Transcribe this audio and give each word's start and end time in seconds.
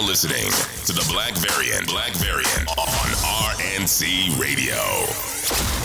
now 0.00 0.06
listening 0.06 0.50
to 0.86 0.92
the 0.92 1.06
Black 1.10 1.34
Variant. 1.36 1.88
Black 1.88 2.12
Variant 2.14 2.68
on 2.78 2.86
RNC 3.56 4.38
Radio. 4.38 5.77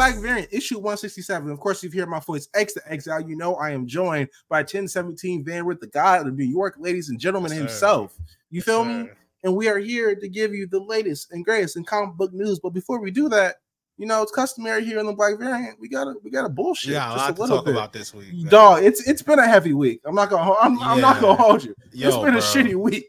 Black 0.00 0.14
Variant, 0.16 0.48
issue 0.50 0.76
167. 0.76 1.50
Of 1.50 1.60
course, 1.60 1.84
if 1.84 1.92
you 1.94 2.00
hear 2.00 2.06
my 2.06 2.20
voice 2.20 2.48
X 2.54 2.72
to 2.72 2.80
Exile, 2.90 3.20
you 3.20 3.36
know 3.36 3.56
I 3.56 3.72
am 3.72 3.86
joined 3.86 4.30
by 4.48 4.60
1017 4.60 5.44
Van 5.44 5.66
with 5.66 5.78
the 5.78 5.88
God 5.88 6.26
of 6.26 6.34
New 6.34 6.44
York, 6.46 6.76
ladies 6.78 7.10
and 7.10 7.18
gentlemen, 7.18 7.50
Yes, 7.50 7.58
sir. 7.58 7.66
himself. 7.66 8.16
You 8.48 8.56
Yes, 8.60 8.64
feel 8.64 8.84
me? 8.86 9.08
sir. 9.08 9.16
And 9.44 9.54
we 9.54 9.68
are 9.68 9.76
here 9.76 10.14
to 10.14 10.26
give 10.26 10.54
you 10.54 10.66
the 10.66 10.80
latest 10.80 11.32
and 11.32 11.44
greatest 11.44 11.76
in 11.76 11.84
comic 11.84 12.14
book 12.16 12.32
news. 12.32 12.58
But 12.60 12.70
before 12.70 12.98
we 12.98 13.10
do 13.10 13.28
that, 13.28 13.56
you 13.98 14.06
know, 14.06 14.22
it's 14.22 14.32
customary 14.32 14.86
here 14.86 15.00
in 15.00 15.04
the 15.06 15.12
Black 15.12 15.38
Variant. 15.38 15.78
We 15.78 15.90
gotta 15.90 16.14
we 16.24 16.30
gotta 16.30 16.48
bullshit. 16.48 16.88
We 16.88 16.94
got 16.94 17.10
a 17.12 17.14
just 17.16 17.26
lot 17.28 17.36
to 17.36 17.42
little 17.42 17.56
talk 17.58 17.64
bit. 17.66 17.74
about 17.74 17.92
this 17.92 18.14
week. 18.14 18.32
man. 18.32 18.46
Dog, 18.50 18.82
it's 18.82 19.06
it's 19.06 19.20
been 19.20 19.38
a 19.38 19.46
heavy 19.46 19.74
week. 19.74 20.00
I'm 20.06 20.14
not 20.14 20.30
gonna 20.30 20.50
I'm, 20.62 20.82
I'm 20.82 21.02
not 21.02 21.20
gonna 21.20 21.34
hold 21.42 21.62
you. 21.62 21.74
It's 21.92 22.16
been 22.16 22.36
a 22.36 22.38
shitty 22.38 22.74
week. 22.74 23.04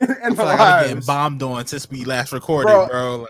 and 0.00 0.10
I 0.22 0.34
feel 0.34 0.46
like 0.46 0.58
I'm 0.58 0.88
getting 0.88 1.02
bombed 1.02 1.42
on 1.42 1.66
since 1.66 1.90
we 1.90 2.06
last 2.06 2.32
recorded, 2.32 2.68
Bro, 2.68 2.86
bro. 2.88 3.16
Like, 3.18 3.28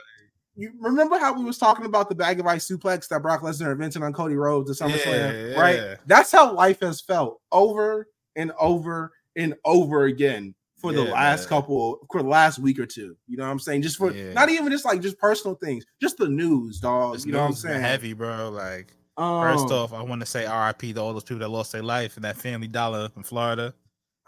you 0.56 0.72
remember 0.78 1.18
how 1.18 1.32
we 1.32 1.44
was 1.44 1.58
talking 1.58 1.86
about 1.86 2.08
the 2.08 2.14
bag 2.14 2.40
of 2.40 2.46
ice 2.46 2.68
suplex 2.68 3.08
that 3.08 3.22
Brock 3.22 3.42
Lesnar 3.42 3.72
invented 3.72 4.02
on 4.02 4.12
Cody 4.12 4.34
Rhodes 4.34 4.70
at 4.70 4.88
SummerSlam, 4.88 5.50
Yeah, 5.52 5.58
right? 5.58 5.76
yeah. 5.78 5.94
That's 6.06 6.32
how 6.32 6.52
life 6.52 6.80
has 6.80 7.00
felt 7.00 7.40
over 7.52 8.06
and 8.36 8.52
over 8.58 9.12
and 9.36 9.54
over 9.64 10.04
again 10.04 10.54
for 10.76 10.92
the 10.92 11.02
last 11.04 11.42
man. 11.42 11.48
couple 11.48 12.06
for 12.10 12.22
the 12.22 12.28
last 12.28 12.58
week 12.58 12.78
or 12.78 12.86
two. 12.86 13.16
You 13.26 13.36
know 13.36 13.44
what 13.44 13.50
I'm 13.50 13.58
saying? 13.58 13.82
Just 13.82 13.96
for 13.98 14.12
Yeah. 14.12 14.32
not 14.32 14.48
even 14.48 14.70
just 14.72 14.84
like 14.84 15.00
just 15.00 15.18
personal 15.18 15.54
things, 15.56 15.84
just 16.00 16.16
the 16.16 16.28
news, 16.28 16.80
dog. 16.80 17.14
this 17.14 17.26
you 17.26 17.32
know 17.32 17.40
what 17.40 17.46
I'm 17.48 17.52
saying? 17.54 17.80
Heavy, 17.80 18.12
bro. 18.12 18.50
Like, 18.50 18.92
Um, 19.16 19.40
first 19.42 19.70
off, 19.70 19.92
I 19.92 20.02
want 20.02 20.20
to 20.20 20.26
say 20.26 20.46
RIP 20.46 20.94
to 20.94 21.00
all 21.00 21.12
those 21.12 21.24
people 21.24 21.40
that 21.40 21.48
lost 21.48 21.72
their 21.72 21.82
life 21.82 22.16
in 22.16 22.22
that 22.22 22.36
Family 22.38 22.68
Dollar 22.68 23.10
in 23.16 23.22
Florida. 23.22 23.74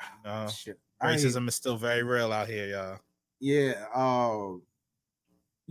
You 0.01 0.31
know, 0.31 0.49
racism 1.03 1.49
is 1.49 1.55
still 1.55 1.77
very 1.77 2.03
real 2.03 2.33
out 2.33 2.49
here, 2.49 2.67
y'all. 2.67 2.99
yeah 3.41 3.87
um 3.95 4.63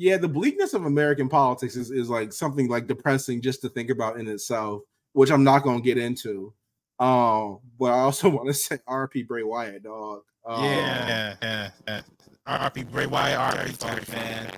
yeah 0.02 0.18
the 0.18 0.28
bleakness 0.28 0.74
of 0.74 0.86
american 0.86 1.30
politics 1.30 1.76
is, 1.76 1.92
is 1.92 2.10
like 2.10 2.34
something 2.34 2.68
like 2.68 2.88
depressing 2.88 3.40
just 3.42 3.62
to 3.62 3.70
think 3.70 3.90
about 3.90 4.20
in 4.20 4.28
itself 4.28 4.82
which 5.14 5.32
i'm 5.32 5.44
not 5.44 5.62
going 5.64 5.78
to 5.80 5.84
get 5.86 5.98
into 5.98 6.52
um 7.00 7.60
but 7.80 7.92
i 7.92 8.00
also 8.00 8.30
want 8.38 8.48
to 8.48 8.54
say 8.54 8.78
rp 8.90 9.28
bray 9.28 9.44
wyatt 9.44 9.84
dog 9.84 10.22
um, 10.44 10.64
yeah, 10.64 11.36
yeah, 11.42 11.70
yeah. 11.88 12.02
RIP 12.48 12.90
Bray 12.92 13.06
Wyatt, 13.06 13.60
RIP 13.60 13.78
Tony, 13.78 14.02
man. 14.12 14.52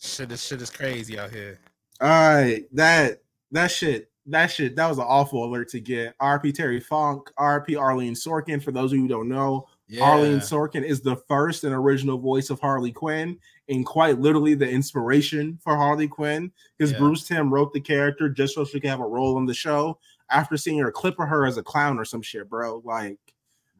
Shit 0.00 0.30
is 0.30 0.44
shit 0.44 0.62
is 0.62 0.70
crazy 0.70 1.18
out 1.18 1.32
here. 1.32 1.58
all 2.00 2.08
right 2.08 2.64
that 2.72 3.20
that 3.50 3.72
shit 3.72 4.12
that 4.26 4.46
shit 4.46 4.76
that 4.76 4.88
was 4.88 4.98
an 4.98 5.04
awful 5.08 5.44
alert 5.44 5.68
to 5.70 5.80
get 5.80 6.16
rp 6.18 6.54
terry 6.54 6.78
funk 6.80 7.30
rp 7.38 7.76
arlene 7.78 8.14
sorkin 8.14 8.62
for 8.62 8.70
those 8.70 8.92
of 8.92 8.96
you 8.96 9.02
who 9.02 9.08
don't 9.08 9.28
know 9.28 9.66
Yeah. 9.88 10.04
Arlene 10.04 10.38
Sorkin 10.38 10.82
is 10.84 11.00
the 11.00 11.16
first 11.28 11.64
and 11.64 11.74
original 11.74 12.16
voice 12.16 12.48
of 12.48 12.58
Harley 12.60 12.92
Quinn, 12.92 13.38
and 13.68 13.84
quite 13.86 14.18
literally 14.20 14.54
the 14.54 14.68
inspiration 14.68 15.58
for 15.62 15.76
Harley 15.76 16.08
Quinn. 16.08 16.52
Because 16.76 16.92
Yeah. 16.92 16.98
Bruce 16.98 17.26
Timm 17.26 17.52
wrote 17.52 17.72
the 17.72 17.80
character 17.80 18.28
just 18.28 18.54
so 18.54 18.64
she 18.64 18.80
could 18.80 18.90
have 18.90 19.00
a 19.00 19.06
role 19.06 19.38
in 19.38 19.46
the 19.46 19.54
show. 19.54 19.98
After 20.30 20.56
seeing 20.56 20.78
her 20.78 20.90
clip 20.90 21.18
of 21.20 21.28
her 21.28 21.46
as 21.46 21.56
a 21.58 21.62
clown 21.62 21.98
or 21.98 22.04
some 22.04 22.22
shit, 22.22 22.48
bro. 22.48 22.80
Like, 22.84 23.18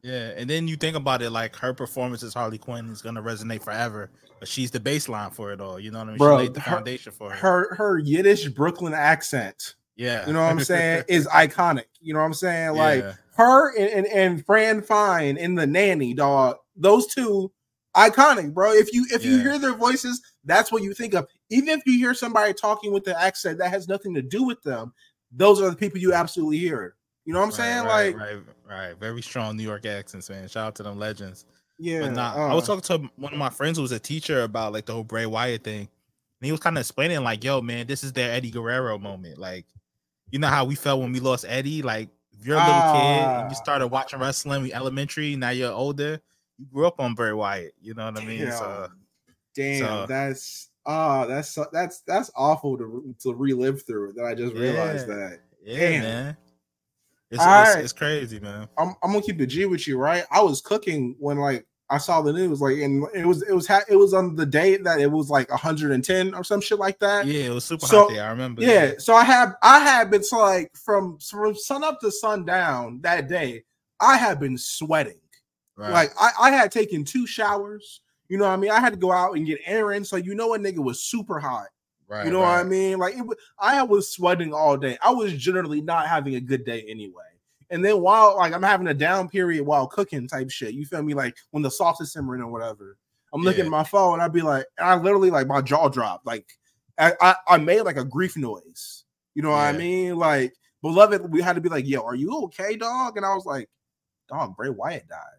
Yeah, 0.03 0.33
and 0.37 0.47
then 0.47 0.67
you 0.67 0.75
think 0.75 0.95
about 0.95 1.21
it, 1.23 1.31
like 1.31 1.55
her 1.55 1.73
performance 1.73 2.21
as 2.21 2.33
Harley 2.35 2.59
Quinn 2.59 2.89
is 2.89 3.01
gonna 3.01 3.23
resonate 3.23 3.63
forever, 3.63 4.11
but 4.39 4.47
she's 4.47 4.69
the 4.69 4.79
baseline 4.79 5.33
for 5.33 5.51
it 5.51 5.59
all. 5.59 5.79
You 5.79 5.89
know 5.89 5.97
what 5.99 6.07
I 6.07 6.11
mean? 6.11 6.17
Bro, 6.19 6.37
she 6.37 6.43
laid 6.43 6.53
the 6.53 6.59
her- 6.59 6.71
foundation 6.75 7.11
for 7.11 7.33
it. 7.33 7.37
her 7.39 7.73
her 7.75 7.97
Yiddish 7.97 8.47
Brooklyn 8.49 8.93
accent, 8.93 9.73
yeah, 9.95 10.27
you 10.27 10.33
know 10.33 10.41
what 10.43 10.51
I'm 10.51 10.59
saying, 10.63 11.05
is 11.09 11.25
iconic. 11.27 11.85
You 12.01 12.13
know 12.13 12.19
what 12.19 12.27
I'm 12.27 12.33
saying? 12.35 12.75
Like 12.75 13.01
Yeah. 13.01 13.13
her 13.37 13.75
and, 13.75 13.89
and, 13.89 14.07
and 14.07 14.45
Fran 14.45 14.83
Fine 14.83 15.37
in 15.37 15.55
the 15.55 15.65
nanny, 15.65 16.13
dog. 16.13 16.57
Those 16.75 17.07
two 17.07 17.51
iconic, 17.95 18.53
bro. 18.53 18.71
If 18.73 18.93
you 18.93 19.05
if 19.11 19.23
you 19.25 19.39
hear 19.39 19.57
their 19.59 19.73
voices, 19.75 20.21
that's 20.43 20.71
what 20.71 20.83
you 20.83 20.93
think 20.93 21.13
of. 21.13 21.27
Even 21.49 21.69
if 21.69 21.81
you 21.85 21.97
hear 21.97 22.13
somebody 22.13 22.53
talking 22.53 22.91
with 22.91 23.03
the 23.03 23.19
accent 23.19 23.57
that 23.59 23.69
has 23.69 23.87
nothing 23.87 24.13
to 24.15 24.21
do 24.21 24.43
with 24.43 24.61
them, 24.63 24.93
those 25.31 25.61
are 25.61 25.69
the 25.69 25.75
people 25.75 25.99
you 25.99 26.13
absolutely 26.13 26.57
hear. 26.59 26.95
You 27.25 27.33
know 27.33 27.39
what 27.39 27.45
I'm 27.45 27.49
Right, 27.51 27.55
saying? 27.57 27.85
right, 27.85 28.15
like, 28.17 28.45
right, 28.67 28.87
right, 28.89 28.99
very 28.99 29.21
strong 29.21 29.57
New 29.57 29.63
York 29.63 29.85
accents, 29.85 30.29
man. 30.29 30.47
Shout 30.47 30.67
out 30.67 30.75
to 30.75 30.83
them 30.83 30.99
legends. 30.99 31.45
yeah. 31.79 32.01
But 32.01 32.11
nah, 32.13 32.33
uh, 32.35 32.51
I 32.51 32.53
was 32.53 32.67
talking 32.67 32.81
to 32.83 33.09
one 33.15 33.33
of 33.33 33.39
my 33.39 33.49
friends 33.49 33.77
who 33.77 33.81
was 33.81 33.91
a 33.91 33.99
teacher 33.99 34.43
about 34.43 34.73
like 34.73 34.85
the 34.85 34.93
whole 34.93 35.03
Bray 35.03 35.25
Wyatt 35.25 35.63
thing, 35.63 35.79
and 35.81 36.45
he 36.45 36.51
was 36.51 36.59
kind 36.61 36.77
of 36.77 36.81
explaining 36.81 37.23
like, 37.23 37.43
"Yo, 37.43 37.61
man, 37.61 37.87
this 37.87 38.03
is 38.03 38.13
their 38.13 38.31
Eddie 38.31 38.51
Guerrero 38.51 38.97
moment. 38.99 39.39
Like, 39.39 39.65
you 40.31 40.37
know 40.39 40.47
how 40.47 40.65
we 40.65 40.75
felt 40.75 41.01
when 41.01 41.11
we 41.13 41.19
lost 41.19 41.45
Eddie. 41.47 41.81
Like, 41.81 42.09
if 42.39 42.45
you're 42.45 42.57
a 42.57 42.65
little 42.65 42.93
kid 42.93 43.31
and 43.31 43.45
Ah. 43.45 43.49
you 43.49 43.55
started 43.55 43.87
watching 43.87 44.19
wrestling 44.19 44.61
we 44.61 44.71
elementary, 44.73 45.35
now 45.35 45.49
you're 45.49 45.71
older, 45.71 46.19
you 46.57 46.65
grew 46.71 46.87
up 46.87 46.99
on 46.99 47.13
Bray 47.13 47.33
Wyatt. 47.33 47.73
You 47.81 47.93
know 47.93 48.05
what 48.05 48.19
I 48.21 48.25
mean? 48.25 48.51
So, 48.51 48.89
damn, 49.55 49.79
so- 49.85 50.05
that's 50.07 50.69
ah, 50.85 51.25
that's 51.25 51.49
so- 51.49 51.67
that's 51.71 52.01
that's 52.01 52.31
awful 52.35 52.77
to 52.77 53.15
to 53.21 53.33
relive 53.33 53.85
through. 53.85 54.13
That 54.13 54.25
I 54.25 54.35
just 54.35 54.53
realized 54.55 55.07
that. 55.07 55.39
yeah, 55.63 55.89
Damn. 55.89 56.01
man. 56.03 56.37
It's, 57.31 57.41
it's, 57.41 57.45
right. 57.45 57.83
it's 57.83 57.93
crazy, 57.93 58.39
man. 58.39 58.67
I'm, 58.77 58.89
I'm 59.03 59.11
gonna 59.11 59.21
keep 59.23 59.39
the 59.39 59.47
G 59.47 59.65
with 59.65 59.87
you, 59.87 59.97
right? 59.97 60.23
I 60.31 60.41
was 60.41 60.61
cooking 60.61 61.15
when 61.19 61.37
like 61.37 61.65
I 61.89 61.97
saw 61.97 62.21
the 62.21 62.31
news, 62.33 62.61
like, 62.61 62.77
and 62.77 63.05
it 63.13 63.25
was 63.25 63.41
it 63.43 63.53
was 63.53 63.67
ha- 63.67 63.83
it 63.89 63.95
was 63.95 64.13
on 64.13 64.35
the 64.35 64.45
day 64.45 64.77
that 64.77 64.99
it 64.99 65.11
was 65.11 65.29
like 65.29 65.49
110 65.49 66.33
or 66.33 66.43
some 66.43 66.61
shit 66.61 66.79
like 66.79 66.99
that. 66.99 67.25
Yeah, 67.25 67.45
it 67.45 67.49
was 67.49 67.65
super 67.65 67.85
So, 67.85 68.01
hot 68.01 68.09
there. 68.09 68.23
I 68.25 68.29
remember. 68.29 68.61
Yeah, 68.61 68.93
so 68.99 69.15
I 69.15 69.23
have 69.23 69.55
I 69.61 69.79
have 69.79 70.09
been 70.11 70.23
so 70.23 70.37
like 70.37 70.71
from 70.75 71.17
from 71.19 71.55
sun 71.55 71.83
up 71.83 71.99
to 72.01 72.11
sundown 72.11 72.99
that 73.01 73.27
day. 73.27 73.63
I 73.99 74.17
have 74.17 74.39
been 74.39 74.57
sweating. 74.57 75.19
Right. 75.75 75.91
Like 75.91 76.11
I, 76.19 76.31
I 76.41 76.51
had 76.51 76.71
taken 76.71 77.03
two 77.03 77.27
showers. 77.27 78.01
You 78.27 78.37
know 78.37 78.45
what 78.45 78.51
I 78.51 78.57
mean? 78.57 78.71
I 78.71 78.79
had 78.79 78.93
to 78.93 78.99
go 78.99 79.11
out 79.11 79.35
and 79.35 79.45
get 79.45 79.59
errands. 79.65 80.09
So 80.09 80.15
you 80.15 80.33
know 80.35 80.53
a 80.55 80.59
nigga 80.59 80.83
was 80.83 81.03
super 81.03 81.39
hot. 81.39 81.67
right, 82.07 82.25
You 82.25 82.31
know 82.31 82.39
what 82.39 82.47
I 82.49 82.63
mean? 82.63 82.97
Like 82.97 83.15
it, 83.15 83.25
I 83.59 83.83
was 83.83 84.11
sweating 84.11 84.53
all 84.53 84.77
day. 84.77 84.97
I 85.01 85.11
was 85.11 85.33
generally 85.33 85.81
not 85.81 86.07
having 86.07 86.35
a 86.35 86.41
good 86.41 86.65
day 86.65 86.85
anyway. 86.87 87.23
And 87.69 87.83
then 87.83 88.01
while 88.01 88.37
like 88.37 88.53
I'm 88.53 88.63
having 88.63 88.87
a 88.87 88.93
down 88.93 89.29
period 89.29 89.63
while 89.65 89.87
cooking 89.87 90.27
type 90.27 90.49
shit, 90.49 90.73
you 90.73 90.85
feel 90.85 91.03
me? 91.03 91.13
Like 91.13 91.35
when 91.51 91.63
the 91.63 91.71
sauce 91.71 92.01
is 92.01 92.11
simmering 92.11 92.41
or 92.41 92.51
whatever, 92.51 92.97
I'm 93.33 93.41
looking 93.41 93.65
at 93.65 93.71
my 93.71 93.83
phone. 93.83 94.21
I'd 94.21 94.33
be 94.33 94.41
like, 94.41 94.65
and 94.77 94.87
I 94.87 94.95
literally 94.95 95.29
like 95.31 95.47
my 95.47 95.61
jaw 95.61 95.89
dropped. 95.89 96.25
Like 96.25 96.47
I, 96.97 97.13
I, 97.21 97.35
I 97.47 97.57
made 97.57 97.81
like 97.81 97.97
a 97.97 98.05
grief 98.05 98.37
noise. 98.37 99.03
You 99.33 99.41
know 99.43 99.49
what 99.49 99.57
I 99.57 99.71
mean? 99.73 100.15
Like 100.15 100.53
beloved, 100.81 101.31
we 101.31 101.41
had 101.41 101.55
to 101.55 101.61
be 101.61 101.69
like, 101.69 101.87
yo, 101.87 102.01
are 102.01 102.15
you 102.15 102.43
okay, 102.43 102.75
dog? 102.75 103.17
And 103.17 103.25
I 103.25 103.33
was 103.33 103.45
like, 103.45 103.67
dog, 104.29 104.55
Bray 104.55 104.69
Wyatt 104.69 105.07
died. 105.07 105.34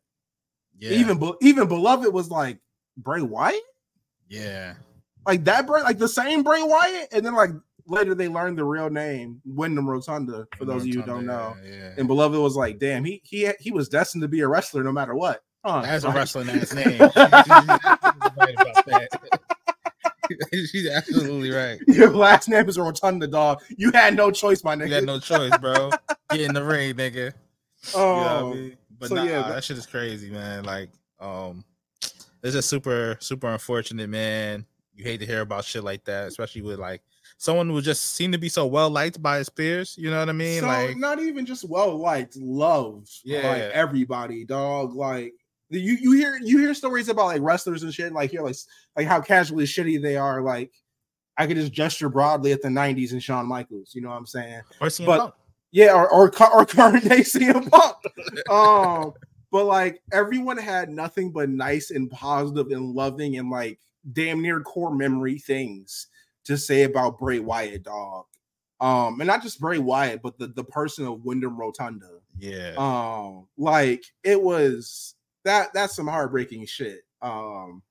Yeah, 0.79 0.93
Even 0.93 1.19
even 1.41 1.69
beloved 1.69 2.13
was 2.13 2.31
like 2.31 2.59
Bray 2.97 3.23
Wyatt 3.23 3.63
yeah, 4.29 4.75
like 5.27 5.45
that 5.45 5.67
Bray, 5.67 5.83
like 5.83 5.99
the 5.99 6.09
same 6.09 6.43
Bray 6.43 6.63
Wyatt, 6.63 7.09
and 7.13 7.25
then 7.25 7.35
like 7.35 7.51
later 7.87 8.15
they 8.15 8.29
learned 8.29 8.59
the 8.59 8.65
real 8.65 8.91
name, 8.91 9.41
Wyndham 9.45 9.89
Rotunda. 9.89 10.49
For 10.57 10.65
those 10.65 10.83
of 10.83 10.89
you 10.89 11.01
who 11.01 11.07
don't 11.07 11.27
know, 11.27 11.55
yeah, 11.65 11.93
and 11.97 12.09
Beloved 12.09 12.39
was 12.39 12.57
like, 12.57 12.79
damn, 12.79 13.05
he 13.05 13.21
he 13.25 13.51
he 13.61 13.71
was 13.71 13.89
destined 13.89 14.23
to 14.23 14.29
be 14.29 14.41
a 14.41 14.49
wrestler 14.49 14.83
no 14.83 14.93
matter 14.93 15.15
what. 15.15 15.43
Huh? 15.65 15.83
That's 15.83 16.05
a 16.05 16.11
wrestling 16.11 16.49
ass 16.51 16.75
name. 16.75 16.87
She's 16.87 16.99
right 16.99 18.55
that. 18.87 19.09
She's 20.53 20.89
absolutely 20.89 21.53
right. 21.53 21.79
Your 21.87 22.11
last 22.11 22.49
name 22.49 22.69
is 22.69 22.79
Rotunda, 22.79 23.29
dog. 23.29 23.63
You 23.77 23.93
had 23.93 24.17
no 24.17 24.33
choice, 24.33 24.65
my 24.65 24.75
nigga. 24.75 24.85
You 24.85 24.91
got 24.91 25.05
no 25.05 25.21
choice, 25.21 25.57
bro. 25.59 25.91
Get 26.31 26.41
in 26.41 26.53
the 26.53 26.65
ring, 26.65 26.95
nigga. 26.95 27.33
You 27.95 27.99
know 27.99 28.53
oh. 28.55 28.71
What 28.99 29.11
I 29.13 29.15
mean? 29.15 29.15
But 29.15 29.15
so 29.15 29.15
nah, 29.15 29.25
yeah, 29.25 29.43
that, 29.43 29.55
that- 29.57 29.65
shit 29.65 29.79
is 29.79 29.87
crazy, 29.87 30.31
man. 30.31 30.65
Like, 30.65 30.91
um, 31.21 31.65
it's 32.43 32.55
just 32.55 32.69
super, 32.69 33.17
super 33.21 33.49
unfortunate, 33.49 34.09
man. 34.09 34.67
You 34.95 35.05
hate 35.05 35.21
to 35.21 35.27
hear 35.27 35.41
about 35.41 35.65
shit 35.65 35.85
like 35.85 36.05
that, 36.05 36.29
especially 36.29 36.63
with 36.63 36.79
like 36.79 37.03
someone 37.39 37.69
who 37.69 37.81
just 37.83 38.15
seemed 38.15 38.33
to 38.33 38.39
be 38.39 38.49
so 38.49 38.67
well 38.67 38.89
liked 38.89 39.21
by 39.23 39.39
his 39.39 39.49
peers. 39.49 39.95
You 39.99 40.11
know 40.11 40.19
what 40.19 40.29
I 40.29 40.33
mean? 40.33 40.61
so 40.61 40.67
like, 40.67 40.97
not 40.97 41.21
even 41.21 41.45
just 41.45 41.69
well 41.69 41.97
liked, 41.97 42.37
loved. 42.37 43.11
Yeah. 43.25 43.49
like 43.49 43.63
everybody, 43.73 44.45
dog. 44.45 44.95
Like 44.95 45.35
you 45.69 45.99
you 46.01 46.13
hear 46.13 46.39
you 46.43 46.59
hear 46.59 46.73
stories 46.75 47.09
about 47.09 47.27
like 47.27 47.43
wrestlers 47.43 47.83
and 47.83 47.93
shit, 47.93 48.13
like 48.13 48.31
here 48.31 48.43
like 48.43 48.57
like 48.97 49.07
how 49.07 49.21
casually 49.21 49.65
shitty 49.65 50.01
they 50.01 50.17
are. 50.17 50.41
Like 50.41 50.73
I 51.37 51.47
could 51.47 51.57
just 51.57 51.73
gesture 51.73 52.09
broadly 52.09 52.53
at 52.53 52.63
the 52.63 52.69
'90s 52.69 53.13
and 53.13 53.23
Shawn 53.23 53.47
Michaels. 53.47 53.93
You 53.95 54.01
know 54.03 54.11
what 54.11 54.17
I'm 54.17 54.27
saying? 54.27 54.63
or 54.81 54.89
CM 54.89 55.07
but- 55.07 55.19
Punk. 55.19 55.35
Yeah, 55.77 55.93
or 55.93 56.09
or, 56.09 56.33
or 56.55 56.65
current 56.65 57.05
day 57.05 57.21
CM 57.21 57.71
Punk. 57.71 58.51
um, 58.51 59.13
but 59.51 59.67
like 59.67 60.01
everyone 60.11 60.57
had 60.57 60.89
nothing 60.89 61.31
but 61.31 61.51
nice 61.51 61.91
and 61.91 62.11
positive 62.11 62.69
and 62.69 62.95
loving 62.95 63.37
and 63.37 63.51
like 63.51 63.79
damn 64.15 64.41
near 64.41 64.63
core 64.63 64.95
memory 64.95 65.39
things 65.39 66.07
to 66.45 66.57
say 66.57 66.85
about 66.85 67.19
Bray 67.19 67.41
Wyatt, 67.41 67.83
dog. 67.83 68.25
Um, 68.81 69.21
and 69.21 69.27
not 69.27 69.43
just 69.43 69.61
Bray 69.61 69.77
Wyatt, 69.77 70.23
but 70.23 70.39
the 70.39 70.47
the 70.47 70.65
person 70.65 71.07
of 71.07 71.27
Wyndham 71.27 71.61
Rotunda. 71.61 72.21
Yeah. 72.39 72.73
Um, 72.79 73.47
like 73.59 74.03
it 74.25 74.41
was 74.41 75.15
that 75.45 75.75
that's 75.75 75.95
some 75.95 76.07
heartbreaking 76.07 76.65
shit. 76.65 77.01
Um, 77.21 77.83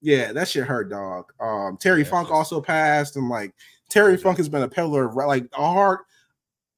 yeah, 0.00 0.32
that 0.32 0.48
shit 0.48 0.66
hurt, 0.66 0.88
dog. 0.88 1.30
Um, 1.38 1.76
Terry 1.76 2.00
Yeah, 2.00 2.08
Funk 2.08 2.30
also 2.30 2.62
passed, 2.62 3.16
and 3.16 3.28
like 3.28 3.54
Terry 3.90 4.16
Funk 4.16 4.38
has 4.38 4.48
been 4.48 4.62
a 4.62 4.68
pillar 4.68 5.04
of 5.04 5.16
like 5.16 5.44
a 5.52 5.66
hard 5.66 5.98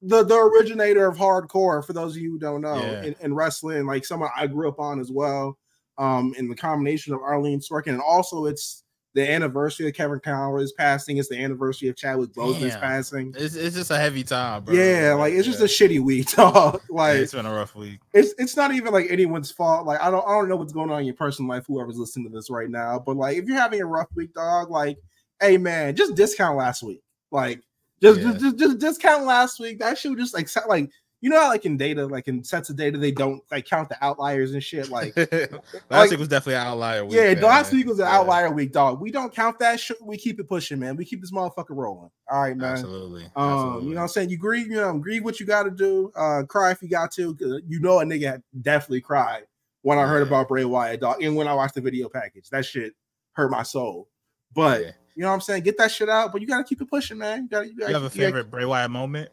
the 0.03 0.23
the 0.25 0.37
originator 0.37 1.07
of 1.07 1.17
hardcore 1.17 1.85
for 1.85 1.93
those 1.93 2.17
of 2.17 2.23
you 2.23 2.31
who 2.33 2.39
don't 2.39 2.61
know 2.61 2.77
Yeah. 2.77 3.03
in, 3.05 3.17
in 3.21 3.35
wrestling, 3.35 3.87
like 3.87 4.05
someone 4.05 4.31
I 4.37 4.47
grew 4.47 4.69
up 4.69 4.79
on 4.79 5.01
as 5.01 5.11
well. 5.11 5.59
Um, 5.99 6.35
in 6.37 6.47
the 6.49 6.55
combination 6.55 7.15
of 7.15 7.21
Arlene 7.23 7.61
Sorkin, 7.61 7.93
and 7.95 8.03
also 8.03 8.45
it's 8.45 8.85
the 9.15 9.27
anniversary 9.33 9.89
of 9.89 9.95
Kevin 9.95 10.21
Conroy's 10.21 10.73
passing. 10.73 11.17
It's 11.17 11.31
the 11.31 11.43
anniversary 11.43 11.89
of 11.89 11.97
Chadwick 11.97 12.35
Boseman's 12.35 12.77
passing. 12.77 13.33
It's, 13.35 13.55
it's 13.55 13.75
just 13.75 13.91
a 13.91 13.97
heavy 13.97 14.23
time, 14.23 14.65
bro. 14.65 14.75
Yeah, 14.75 15.15
like 15.15 15.33
it's 15.33 15.47
just 15.47 15.61
a 15.63 15.65
shitty 15.65 16.01
week, 16.01 16.31
dog. 16.37 16.83
Yeah, 16.91 16.95
Like 16.95 17.17
it's 17.17 17.33
been 17.33 17.47
a 17.47 17.55
rough 17.55 17.75
week. 17.75 18.01
it's 18.13 18.35
it's 18.37 18.55
not 18.59 18.75
even 18.75 18.93
like 18.93 19.07
anyone's 19.09 19.51
fault. 19.51 19.87
Like 19.87 20.03
I 20.03 20.11
don't 20.11 20.23
I 20.29 20.33
don't 20.33 20.51
know 20.51 20.57
what's 20.57 20.75
going 20.75 20.91
on 20.91 21.01
in 21.01 21.07
your 21.07 21.15
personal 21.15 21.49
life, 21.49 21.65
whoever's 21.67 21.97
listening 21.97 22.29
to 22.29 22.35
this 22.37 22.51
right 22.51 22.69
now. 22.69 22.99
But 22.99 23.17
like 23.17 23.39
if 23.39 23.47
you're 23.47 23.57
having 23.57 23.81
a 23.81 23.87
rough 23.87 24.09
week, 24.15 24.35
dog, 24.35 24.71
like, 24.71 24.99
hey 25.41 25.57
man, 25.57 25.97
just 25.97 26.15
discount 26.15 26.59
last 26.59 26.83
week. 26.83 27.01
Like 27.31 27.63
just 28.03 28.21
Yeah. 28.21 28.33
just, 28.33 28.41
just 28.41 28.59
just 28.59 28.79
discount 28.79 29.25
last 29.25 29.59
week. 29.61 29.79
That 29.79 29.99
shit 29.99 30.17
just 30.19 30.35
like 30.35 30.49
set 30.49 30.69
like 30.69 30.91
you 31.23 31.31
know 31.31 31.41
how 31.41 31.49
like 31.49 31.65
in 31.65 31.79
data, 31.79 32.07
like 32.07 32.29
in 32.29 32.45
sets 32.45 32.69
of 32.69 32.77
data, 32.77 32.99
they 32.99 33.11
don't 33.11 33.41
like 33.51 33.65
count 33.67 33.89
the 33.89 33.97
outliers 34.05 34.53
and 34.53 34.63
shit. 34.63 34.91
Like 34.91 35.17
last 35.17 35.51
like- 35.91 36.11
week 36.11 36.19
was 36.19 36.29
definitely 36.29 36.57
an 36.57 36.67
outlier 36.67 37.05
week. 37.05 37.15
yeah, 37.15 37.33
the 37.35 37.47
last 37.47 37.73
week 37.73 37.87
was 37.87 37.99
an 37.99 38.05
Yeah, 38.05 38.17
outlier 38.19 38.51
week, 38.51 38.71
dog. 38.73 39.01
We 39.01 39.11
don't 39.11 39.35
count 39.35 39.59
that 39.61 39.81
shit. 39.81 39.97
We 40.03 40.19
keep 40.19 40.39
it 40.39 40.49
pushing, 40.49 40.79
man. 40.79 40.95
We 40.95 41.07
keep 41.07 41.23
this 41.23 41.33
motherfucker 41.33 41.71
rolling. 41.71 42.11
All 42.31 42.43
right, 42.43 42.57
man. 42.57 42.73
Absolutely. 42.73 43.25
Um, 43.35 43.43
absolutely. 43.51 43.89
you 43.89 43.95
know 43.95 44.01
what 44.01 44.03
I'm 44.03 44.09
saying? 44.09 44.29
You 44.31 44.37
grieve, 44.37 44.67
you 44.67 44.75
know, 44.77 44.99
grieve 44.99 45.25
what 45.25 45.41
you 45.41 45.47
got 45.47 45.63
to 45.63 45.71
do. 45.71 46.13
Uh, 46.15 46.43
cry 46.47 46.71
if 46.71 46.83
you 46.83 46.89
got 46.91 47.11
to. 47.13 47.35
You 47.67 47.81
know, 47.81 48.01
a 48.01 48.05
nigga 48.05 48.33
had 48.33 48.43
definitely 48.61 49.01
cried 49.01 49.45
when 49.83 49.99
I 49.99 50.07
heard 50.07 50.21
Yeah. 50.21 50.29
about 50.29 50.49
Bray 50.49 50.67
Wyatt, 50.67 51.01
dog, 51.01 51.23
and 51.23 51.35
when 51.35 51.49
I 51.49 51.55
watched 51.55 51.75
the 51.77 51.81
video 51.81 52.11
package. 52.11 52.51
That 52.51 52.67
shit 52.67 52.93
hurt 53.33 53.51
my 53.51 53.63
soul. 53.63 54.11
But 54.55 54.83
Yeah. 54.83 54.91
You 55.17 55.23
know 55.23 55.29
what 55.29 55.35
I'm 55.35 55.41
saying? 55.41 55.63
Get 55.65 55.79
that 55.79 55.91
shit 55.91 56.09
out, 56.09 56.31
but 56.31 56.41
you 56.41 56.47
got 56.47 56.59
to 56.59 56.65
keep 56.65 56.81
it 56.81 56.89
pushing, 56.89 57.19
man. 57.19 57.43
You 57.45 57.49
got 57.49 57.61
to. 57.63 57.67
You, 57.67 57.73
you 57.73 57.79
gotta, 57.81 57.93
have 57.95 58.03
a 58.03 58.05
you 58.05 58.09
gotta- 58.11 58.21
favorite 58.21 58.51
Bray 58.51 58.65
Wyatt 58.67 58.91
moment? 58.91 59.31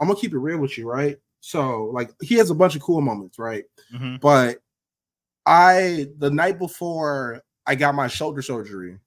I'm 0.00 0.06
gonna 0.06 0.16
keep 0.16 0.32
it 0.32 0.38
real 0.38 0.58
with 0.58 0.76
you, 0.78 0.88
right? 0.88 1.18
So, 1.40 1.84
like, 1.86 2.10
he 2.20 2.34
has 2.36 2.50
a 2.50 2.54
bunch 2.54 2.76
of 2.76 2.82
cool 2.82 3.00
moments, 3.00 3.38
right? 3.38 3.64
Mhm. 3.94 4.20
But 4.20 4.58
I, 5.46 6.08
the 6.18 6.30
night 6.30 6.58
before 6.58 7.42
I 7.66 7.74
got 7.74 7.94
my 7.94 8.08
shoulder 8.08 8.42
surgery, 8.42 8.98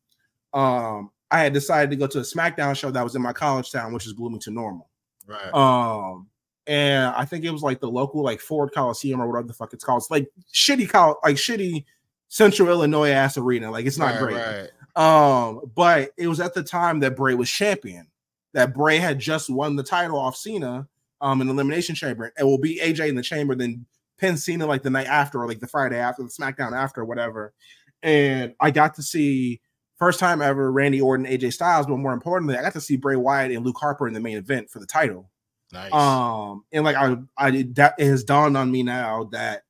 um, 0.53 1.11
I 1.29 1.39
had 1.39 1.53
decided 1.53 1.91
to 1.91 1.95
go 1.95 2.07
to 2.07 2.19
a 2.19 2.23
SmackDown 2.23 2.75
show 2.75 2.91
that 2.91 3.03
was 3.03 3.15
in 3.15 3.21
my 3.21 3.33
college 3.33 3.71
town, 3.71 3.93
which 3.93 4.05
is 4.05 4.13
Bloomington 4.13 4.53
Normal. 4.53 4.89
Right. 5.27 5.53
Um, 5.53 6.27
and 6.67 7.13
I 7.15 7.25
think 7.25 7.45
it 7.45 7.51
was 7.51 7.63
like 7.63 7.79
the 7.79 7.89
local 7.89 8.21
like 8.23 8.39
Ford 8.41 8.71
Coliseum 8.73 9.21
or 9.21 9.27
whatever 9.27 9.47
the 9.47 9.53
fuck 9.53 9.73
it's 9.73 9.83
called. 9.83 10.01
It's 10.01 10.11
like 10.11 10.29
shitty 10.53 10.89
col 10.89 11.19
like 11.23 11.37
shitty 11.37 11.85
Central 12.31 12.69
Illinois 12.69 13.09
ass 13.09 13.37
arena. 13.37 13.69
Like 13.69 13.85
it's 13.85 13.97
not 13.97 14.13
right, 14.13 14.19
great. 14.19 14.69
Right. 14.95 15.45
Um, 15.45 15.69
but 15.75 16.11
it 16.17 16.29
was 16.29 16.39
at 16.39 16.53
the 16.53 16.63
time 16.63 17.01
that 17.01 17.17
Bray 17.17 17.35
was 17.35 17.49
champion. 17.49 18.07
That 18.53 18.73
Bray 18.73 18.97
had 18.97 19.19
just 19.19 19.49
won 19.49 19.75
the 19.75 19.83
title 19.83 20.17
off 20.17 20.37
Cena 20.37 20.87
um 21.19 21.41
in 21.41 21.49
Elimination 21.49 21.93
Chamber. 21.93 22.31
It 22.39 22.43
will 22.43 22.57
be 22.57 22.79
AJ 22.79 23.09
in 23.09 23.15
the 23.15 23.21
chamber, 23.21 23.53
then 23.53 23.85
pin 24.17 24.37
Cena 24.37 24.65
like 24.65 24.81
the 24.81 24.89
night 24.89 25.07
after, 25.07 25.41
or 25.41 25.47
like 25.47 25.59
the 25.59 25.67
Friday 25.67 25.97
after, 25.97 26.23
the 26.23 26.29
SmackDown 26.29 26.71
after, 26.71 27.03
whatever. 27.03 27.53
And 28.01 28.55
I 28.61 28.71
got 28.71 28.95
to 28.95 29.03
see 29.03 29.59
first 29.97 30.17
time 30.17 30.41
ever 30.41 30.71
Randy 30.71 31.01
Orton, 31.01 31.25
AJ 31.25 31.51
Styles, 31.51 31.85
but 31.85 31.97
more 31.97 32.13
importantly, 32.13 32.55
I 32.55 32.61
got 32.61 32.73
to 32.73 32.81
see 32.81 32.95
Bray 32.95 33.17
Wyatt 33.17 33.51
and 33.51 33.65
Luke 33.65 33.77
Harper 33.77 34.07
in 34.07 34.13
the 34.13 34.21
main 34.21 34.37
event 34.37 34.69
for 34.69 34.79
the 34.79 34.87
title. 34.87 35.29
Nice. 35.73 35.91
Um, 35.91 36.63
and 36.71 36.85
like 36.85 36.95
I, 36.95 37.17
I 37.37 37.67
that 37.73 37.95
it 37.97 38.05
has 38.05 38.23
dawned 38.23 38.55
on 38.55 38.71
me 38.71 38.83
now 38.83 39.25
that 39.33 39.63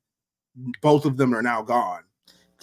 both 0.80 1.06
of 1.06 1.16
them 1.16 1.34
are 1.34 1.42
now 1.42 1.62
gone. 1.62 2.02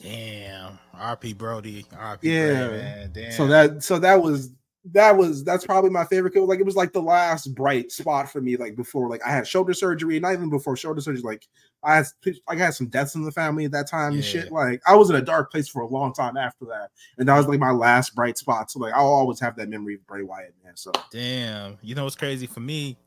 Damn. 0.01 0.79
RP 0.95 1.37
Brodie. 1.37 1.85
RP 1.91 2.19
Yeah. 2.21 2.67
Bray, 2.67 2.77
man. 2.77 3.11
Damn. 3.13 3.31
So 3.31 3.47
that, 3.47 3.83
so 3.83 3.99
that 3.99 4.21
was 4.21 4.51
that 4.85 5.15
was 5.15 5.43
that's 5.43 5.65
probably 5.65 5.89
my 5.89 6.05
favorite. 6.05 6.35
It 6.35 6.39
was 6.39 6.49
like 6.49 6.59
it 6.59 6.65
was 6.65 6.75
like 6.75 6.93
the 6.93 7.01
last 7.01 7.53
bright 7.53 7.91
spot 7.91 8.31
for 8.31 8.41
me. 8.41 8.55
Like 8.55 8.75
before, 8.75 9.09
like 9.09 9.21
I 9.25 9.31
had 9.31 9.47
shoulder 9.47 9.73
surgery, 9.73 10.19
not 10.19 10.33
even 10.33 10.49
before 10.49 10.75
shoulder 10.77 11.01
surgery. 11.01 11.21
Like 11.21 11.47
I 11.83 11.97
had, 11.97 12.05
I 12.47 12.55
had 12.55 12.73
some 12.73 12.87
deaths 12.87 13.15
in 13.15 13.23
the 13.23 13.31
family 13.31 13.65
at 13.65 13.71
that 13.71 13.89
time 13.89 14.13
and 14.13 14.23
shit. 14.23 14.51
Like 14.51 14.81
I 14.87 14.95
was 14.95 15.09
in 15.09 15.15
a 15.15 15.21
dark 15.21 15.51
place 15.51 15.67
for 15.67 15.81
a 15.81 15.87
long 15.87 16.13
time 16.13 16.37
after 16.37 16.65
that, 16.65 16.91
and 17.17 17.27
that 17.27 17.37
was 17.37 17.47
like 17.47 17.59
my 17.59 17.71
last 17.71 18.15
bright 18.15 18.37
spot. 18.37 18.71
So 18.71 18.79
like 18.79 18.93
I'll 18.93 19.05
always 19.05 19.39
have 19.41 19.55
that 19.57 19.69
memory 19.69 19.95
of 19.95 20.07
Bray 20.07 20.23
Wyatt, 20.23 20.55
man. 20.63 20.75
So 20.75 20.91
Damn. 21.11 21.77
You 21.81 21.95
know 21.95 22.05
what's 22.05 22.15
crazy 22.15 22.47
for 22.47 22.61
me? 22.61 22.97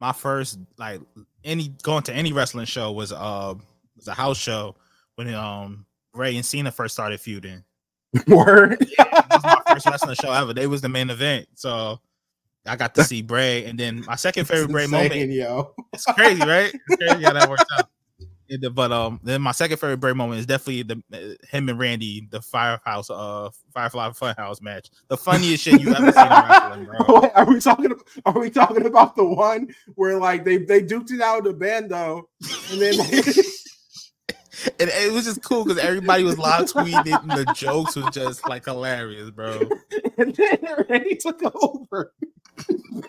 My 0.00 0.12
first 0.12 0.58
like 0.78 1.00
any 1.44 1.68
going 1.82 2.04
to 2.04 2.12
any 2.12 2.32
wrestling 2.32 2.66
show 2.66 2.92
was 2.92 3.12
uh 3.12 3.54
was 3.96 4.08
a 4.08 4.14
house 4.14 4.38
show 4.38 4.76
when 5.16 5.32
um 5.34 5.86
Bray 6.16 6.34
and 6.34 6.44
Cena 6.44 6.72
first 6.72 6.94
started 6.94 7.20
feuding. 7.20 7.62
word. 8.28 8.78
It 8.80 8.98
was 8.98 9.42
my 9.44 9.62
first 9.68 9.86
wrestling 9.86 10.16
show 10.20 10.32
ever. 10.32 10.54
They 10.54 10.66
was 10.66 10.80
the 10.80 10.88
main 10.88 11.10
event. 11.10 11.48
So 11.54 12.00
I 12.66 12.76
got 12.76 12.94
to 12.96 13.04
see 13.04 13.22
Bray. 13.22 13.64
And 13.64 13.78
then 13.78 14.04
my 14.06 14.16
second 14.16 14.46
favorite 14.46 14.70
Bray 14.70 14.84
Insane, 14.84 15.10
moment. 15.10 15.32
yo. 15.32 15.74
It's 15.92 16.04
crazy, 16.04 16.40
right? 16.40 16.72
It's 16.88 17.02
crazy 17.02 17.24
how 17.24 17.32
that 17.32 17.48
worked 17.48 17.64
out. 17.78 17.88
But 18.74 18.92
um, 18.92 19.18
then 19.24 19.42
my 19.42 19.50
second 19.50 19.78
favorite 19.78 19.98
Bray 19.98 20.12
moment 20.12 20.38
is 20.38 20.46
definitely 20.46 20.82
the 20.84 21.02
uh, 21.12 21.46
him 21.48 21.68
and 21.68 21.80
Randy, 21.80 22.28
the 22.30 22.40
Firehouse, 22.40 23.10
uh, 23.10 23.50
Firefly 23.74 24.10
Funhouse 24.10 24.62
match. 24.62 24.88
The 25.08 25.16
funniest 25.16 25.64
shit 25.64 25.80
you 25.80 25.92
ever 25.92 26.12
seen 26.12 26.26
in 26.26 26.30
wrestling, 26.30 26.84
bro. 26.84 26.98
Wait, 27.22 27.32
are 27.34 27.44
we 27.44 27.58
talking? 27.58 27.86
About, 27.86 28.06
Are 28.24 28.38
we 28.38 28.48
talking 28.50 28.86
about 28.86 29.16
the 29.16 29.24
one 29.24 29.74
where 29.96 30.16
like 30.18 30.44
they 30.44 30.58
they 30.58 30.80
duped 30.80 31.10
it 31.10 31.20
out 31.20 31.38
of 31.38 31.44
the 31.44 31.54
bando, 31.54 32.28
and 32.70 32.80
then 32.80 32.94
And 34.80 34.90
it 34.90 35.12
was 35.12 35.24
just 35.24 35.42
cool 35.42 35.64
because 35.64 35.78
everybody 35.82 36.24
was 36.24 36.38
live 36.38 36.66
tweeting 36.72 37.06
it, 37.06 37.20
and 37.22 37.30
the 37.30 37.52
jokes 37.54 37.96
was 37.96 38.06
just 38.12 38.48
like 38.48 38.64
hilarious, 38.64 39.30
bro. 39.30 39.60
and 40.18 40.34
then 40.34 40.58
Randy 40.88 41.16
took 41.16 41.40
over 41.62 42.12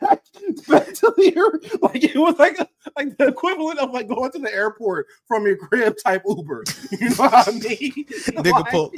back, 0.01 0.23
back 0.67 0.94
to 0.94 1.13
the 1.15 1.33
air, 1.35 1.79
like 1.81 2.03
it 2.03 2.17
was 2.17 2.38
like 2.38 2.59
a, 2.59 2.67
like 2.97 3.17
the 3.17 3.27
equivalent 3.27 3.79
of 3.79 3.91
like 3.91 4.07
going 4.07 4.31
to 4.31 4.39
the 4.39 4.53
airport 4.53 5.07
from 5.27 5.45
your 5.45 5.57
crib 5.57 5.95
type 6.03 6.23
Uber. 6.27 6.63
You 6.99 7.09
know 7.09 7.15
what 7.15 7.47
I 7.47 7.51
mean? 7.51 7.59
Nigga 8.07 8.51
Like, 8.51 8.71
pull 8.71 8.91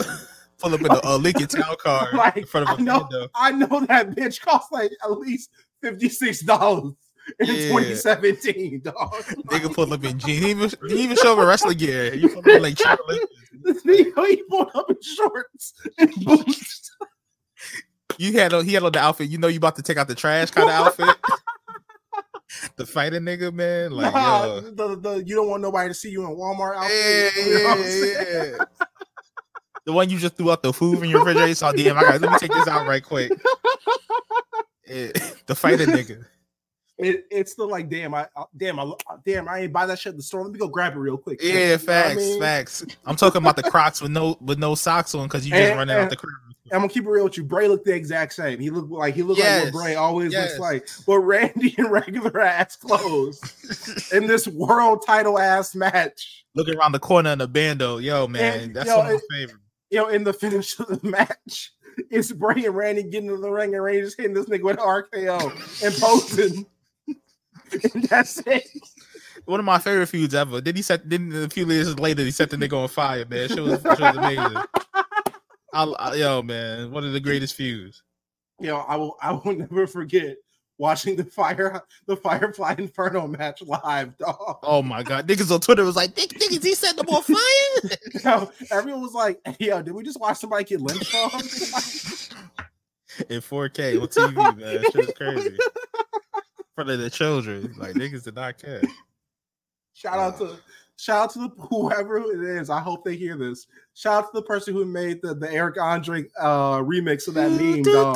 pull 0.59 0.73
up 0.73 0.81
in 0.81 0.87
the 0.87 1.07
uh, 1.07 1.17
Lincoln 1.17 1.47
Town 1.47 1.75
car 1.79 2.09
Like, 2.13 2.37
in 2.37 2.45
front 2.45 2.69
of 2.69 2.79
I 2.79 2.81
a 2.81 2.83
know- 2.83 2.99
window. 3.09 3.27
I 3.35 3.51
know 3.51 3.85
that 3.87 4.11
bitch 4.11 4.41
cost 4.41 4.71
like 4.71 4.91
at 5.03 5.11
least 5.11 5.49
fifty 5.81 6.09
six 6.09 6.41
dollars 6.41 6.93
in 7.39 7.47
Yeah. 7.47 7.67
2017, 7.69 8.81
dog. 8.81 9.13
Nigga 9.47 9.73
pulled 9.73 9.93
up 9.93 10.03
in 10.03 10.17
jeans. 10.19 10.39
He 10.43 10.49
even, 10.51 10.69
he 10.89 11.03
even 11.03 11.17
showed 11.17 11.33
up 11.33 11.39
in 11.39 11.45
wrestling 11.47 11.77
gear. 11.77 12.13
You 12.13 12.29
pulled 12.29 12.47
up 12.47 12.55
in, 12.55 12.61
like 12.61 12.77
Chuck 12.77 12.99
Linkers. 13.09 13.25
This 13.63 13.83
nigga, 13.83 14.27
he 14.27 14.43
pulled 14.49 14.71
up 14.75 14.89
in 14.89 14.97
shorts 15.01 15.73
and 15.97 16.13
boots. 16.25 16.91
You 18.17 18.33
had 18.33 18.53
on 18.53 18.65
he 18.65 18.73
had 18.73 18.83
on 18.83 18.91
the 18.91 18.99
outfit. 18.99 19.29
You 19.29 19.37
know 19.37 19.47
you 19.47 19.57
about 19.57 19.75
to 19.77 19.81
take 19.81 19.97
out 19.97 20.07
the 20.07 20.15
trash 20.15 20.51
kind 20.51 20.69
of 20.69 20.75
outfit. 20.99 21.15
the 22.75 22.85
fighting 22.85 23.21
nigga, 23.21 23.53
man. 23.53 23.91
Like 23.91 24.13
nah, 24.13 24.45
yo. 24.45 24.59
the, 24.61 24.95
the 24.97 25.23
you 25.25 25.35
don't 25.35 25.47
want 25.47 25.61
nobody 25.61 25.89
to 25.89 25.93
see 25.93 26.09
you 26.09 26.23
in 26.25 26.35
Walmart 26.35 26.73
Yeah, 26.75 27.29
outfit. 27.29 27.45
you 27.45 27.53
know 27.63 28.43
yeah, 28.43 28.57
yeah. 28.57 28.85
The 29.85 29.93
one 29.93 30.09
you 30.09 30.19
just 30.19 30.35
threw 30.35 30.51
out 30.51 30.61
the 30.61 30.73
food 30.73 31.01
in 31.03 31.09
your 31.09 31.19
refrigerator. 31.19 31.55
So 31.55 31.71
damn, 31.71 31.97
I 31.97 32.01
got 32.01 32.21
let 32.21 32.31
me 32.31 32.37
take 32.39 32.51
this 32.51 32.67
out 32.67 32.87
right 32.87 33.03
quick. 33.03 33.31
Yeah, 34.87 35.11
the 35.45 35.53
fighting 35.53 35.89
nigga. 35.89 36.25
It, 36.99 37.25
it's 37.31 37.55
the 37.55 37.65
like, 37.65 37.89
damn, 37.89 38.13
I 38.13 38.27
I- 38.35 38.43
damn, 38.57 38.79
I 38.79 38.91
damn, 39.25 39.47
I 39.47 39.59
ain't 39.59 39.73
buy 39.73 39.85
that 39.85 39.99
shit 39.99 40.11
at 40.11 40.17
the 40.17 40.23
store. 40.23 40.43
Let 40.43 40.51
me 40.51 40.59
go 40.59 40.67
grab 40.67 40.93
it 40.93 40.99
real 40.99 41.17
quick. 41.17 41.41
You 41.41 41.53
know 41.53 41.59
Yeah, 41.59 41.73
I 41.73 41.77
facts, 41.77 42.17
mean? 42.17 42.39
facts. 42.41 42.85
I'm 43.05 43.15
talking 43.15 43.41
about 43.41 43.55
the 43.55 43.63
Crocs 43.63 44.01
with 44.01 44.11
no 44.11 44.37
with 44.41 44.59
no 44.59 44.75
socks 44.75 45.15
on 45.15 45.27
because 45.27 45.45
you 45.45 45.51
just 45.51 45.61
And- 45.61 45.77
running 45.77 45.95
out 45.95 46.09
the 46.09 46.15
crib. 46.17 46.33
I'm 46.71 46.81
gonna 46.81 46.89
keep 46.89 47.05
it 47.05 47.09
real 47.09 47.23
with 47.23 47.35
you. 47.35 47.43
Bray 47.43 47.67
looked 47.67 47.85
the 47.85 47.95
exact 47.95 48.31
same. 48.33 48.59
He 48.59 48.69
looked 48.69 48.91
like 48.91 49.15
he 49.15 49.23
looked 49.23 49.39
Yes, 49.39 49.65
like 49.65 49.73
what 49.73 49.81
Bray 49.83 49.95
always 49.95 50.31
yes. 50.31 50.49
looks 50.49 50.59
like. 50.59 50.87
But 51.07 51.17
Randy 51.19 51.73
in 51.79 51.87
regular 51.87 52.41
ass 52.41 52.75
clothes 52.75 53.41
in 54.13 54.27
this 54.27 54.47
world 54.47 55.03
title 55.03 55.39
ass 55.39 55.73
match. 55.73 56.45
Looking 56.53 56.75
around 56.77 56.91
the 56.91 56.99
corner 56.99 57.31
in 57.31 57.39
the 57.39 57.47
bando, 57.47 57.97
yo 57.97 58.27
man, 58.27 58.59
And, 58.59 58.75
that's 58.75 58.87
yo, 58.87 58.97
one 58.97 59.05
of 59.07 59.11
my 59.13 59.17
it- 59.17 59.23
favorite. 59.31 59.61
Know, 59.91 60.09
in 60.09 60.23
the 60.23 60.33
finish 60.33 60.77
of 60.79 60.87
the 60.87 60.99
match, 61.09 61.71
it's 62.11 62.31
Bray 62.31 62.63
and 62.65 62.75
Randy 62.75 63.01
getting 63.01 63.29
into 63.31 63.41
the 63.41 63.49
ring 63.49 63.73
and 63.73 63.83
Randy 63.83 64.01
just 64.01 64.17
hitting 64.17 64.35
this 64.35 64.45
nigga 64.45 64.61
with 64.61 64.77
an 64.79 64.85
RKO 64.85 65.83
and 65.83 65.95
posting. 65.95 66.65
that's 68.09 68.39
it. 68.45 68.67
One 69.45 69.59
of 69.59 69.65
my 69.65 69.79
favorite 69.79 70.07
feuds 70.07 70.35
ever. 70.35 70.61
Then 70.61 70.75
he 70.75 70.81
set. 70.81 71.09
Then 71.09 71.31
a 71.33 71.49
few 71.49 71.65
years 71.69 71.97
later, 71.99 72.23
he 72.23 72.31
set 72.31 72.49
the 72.49 72.57
nigga 72.57 72.73
on 72.81 72.87
fire. 72.87 73.25
Man, 73.25 73.47
shit 73.47 73.59
was, 73.63 73.81
shit 73.81 73.99
was 73.99 74.15
amazing. 74.17 74.57
I, 75.73 75.83
I- 75.83 76.15
yo 76.15 76.41
man, 76.41 76.91
one 76.91 77.03
of 77.05 77.13
the 77.13 77.19
greatest 77.19 77.55
feuds. 77.55 78.03
You 78.59 78.67
know, 78.67 78.77
I 78.77 78.95
will 78.97 79.17
I 79.21 79.31
will 79.31 79.53
never 79.53 79.87
forget 79.87 80.35
watching 80.77 81.15
the 81.15 81.23
fire 81.25 81.81
the 82.07 82.15
Firefly 82.17 82.75
Inferno 82.77 83.27
match 83.27 83.61
live, 83.61 84.17
dog. 84.17 84.57
Oh 84.63 84.81
my 84.81 85.03
god, 85.03 85.27
niggas 85.27 85.51
on 85.53 85.61
Twitter 85.61 85.85
was 85.85 85.95
like, 85.95 86.15
"Nigg- 86.15 86.37
niggas, 86.37 86.63
he 86.63 86.73
set 86.75 86.97
them 86.97 87.07
on 87.07 87.23
fire. 87.23 87.97
Yo, 88.23 88.51
everyone 88.71 89.01
was 89.01 89.13
like, 89.13 89.39
"Yo, 89.59 89.81
did 89.81 89.93
we 89.93 90.03
just 90.03 90.19
watch 90.19 90.37
somebody 90.39 90.63
get 90.65 90.81
lynched?" 90.81 91.13
in 93.29 93.41
4K 93.41 94.01
on 94.01 94.07
TV, 94.07 94.57
man. 94.57 94.83
Shit 94.91 94.95
is 95.09 95.13
crazy. 95.15 95.57
Front 96.79 96.91
of 96.91 96.99
the 96.99 97.09
children, 97.09 97.75
like 97.77 97.93
niggas 97.95 98.23
did 98.23 98.35
not 98.35 98.57
care. 98.57 98.81
Shout 99.91 100.17
out 100.17 100.37
to 100.37 100.55
shout 100.95 101.23
out 101.23 101.29
to 101.31 101.39
the, 101.39 101.49
whoever 101.63 102.19
it 102.19 102.57
is. 102.57 102.69
I 102.69 102.79
hope 102.79 103.03
they 103.03 103.17
hear 103.17 103.35
this. 103.35 103.67
Shout 103.95 104.23
out 104.23 104.31
to 104.31 104.39
the 104.39 104.43
person 104.43 104.73
who 104.73 104.85
made 104.85 105.21
the, 105.21 105.35
the 105.35 105.51
Eric 105.51 105.77
Andre 105.77 106.23
uh, 106.39 106.77
remix 106.77 107.27
of 107.27 107.33
that 107.33 107.51
meme, 107.51 107.81
dog. 107.83 108.15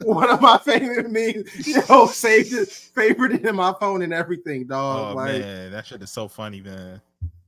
One 0.06 0.30
of 0.30 0.40
my 0.40 0.56
favorite 0.56 1.10
memes. 1.10 1.68
Yo, 1.68 2.06
saved 2.06 2.54
it, 2.54 2.70
favorite 2.70 3.32
it 3.32 3.44
in 3.44 3.54
my 3.54 3.74
phone 3.78 4.00
and 4.00 4.14
everything, 4.14 4.66
dog. 4.68 5.12
oh 5.12 5.16
like, 5.16 5.42
man, 5.42 5.70
that 5.70 5.84
shit 5.84 6.00
is 6.00 6.10
so 6.10 6.28
funny, 6.28 6.62
man. 6.62 6.98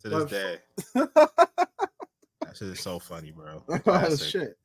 To 0.03 0.09
this 0.11 0.31
day, 0.31 0.59
that 0.93 2.53
shit 2.53 2.69
is 2.69 2.81
so 2.81 2.99
funny, 2.99 3.31
bro. 3.31 3.63
oh 3.87 4.17
shit. 4.17 4.59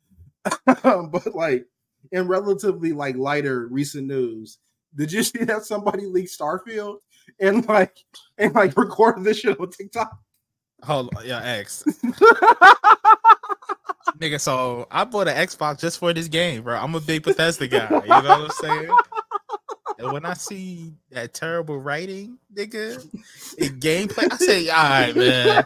but 0.66 1.34
like 1.34 1.68
in 2.12 2.28
relatively 2.28 2.94
like 2.94 3.16
lighter 3.16 3.68
recent 3.68 4.08
news, 4.08 4.60
did 4.96 5.12
you 5.12 5.24
see 5.24 5.44
that 5.46 5.66
somebody 5.66 6.06
leaked 6.06 6.38
Starfield 6.38 6.98
and 7.40 7.68
like 7.68 7.98
and 8.38 8.54
like 8.56 8.78
recorded 8.78 9.24
this 9.24 9.40
shit 9.40 9.60
on 9.60 9.70
TikTok? 9.70 10.18
Hold 10.84 11.16
on, 11.16 11.26
yeah, 11.26 11.42
X. 11.42 11.84
Nigga, 14.20 14.40
so 14.40 14.88
I 14.90 15.04
bought 15.04 15.28
an 15.28 15.36
Xbox 15.36 15.80
just 15.80 16.00
for 16.00 16.14
this 16.14 16.28
game, 16.28 16.64
bro. 16.64 16.76
I'm 16.76 16.96
a 16.96 17.00
big 17.00 17.24
Bethesda 17.24 17.68
guy. 17.68 17.90
You 17.90 18.08
know 18.08 18.22
what 18.22 18.42
I'm 18.42 18.50
saying? 18.50 18.90
And 20.00 20.12
when 20.12 20.26
I 20.26 20.34
see 20.34 20.94
that 21.12 21.34
terrible 21.34 21.80
writing, 21.80 22.38
nigga, 22.56 23.04
in 23.58 23.80
gameplay, 23.80 24.32
I 24.32 24.38
say, 24.38 24.70
all 24.70 24.84
right, 24.84 25.16
man. 25.16 25.66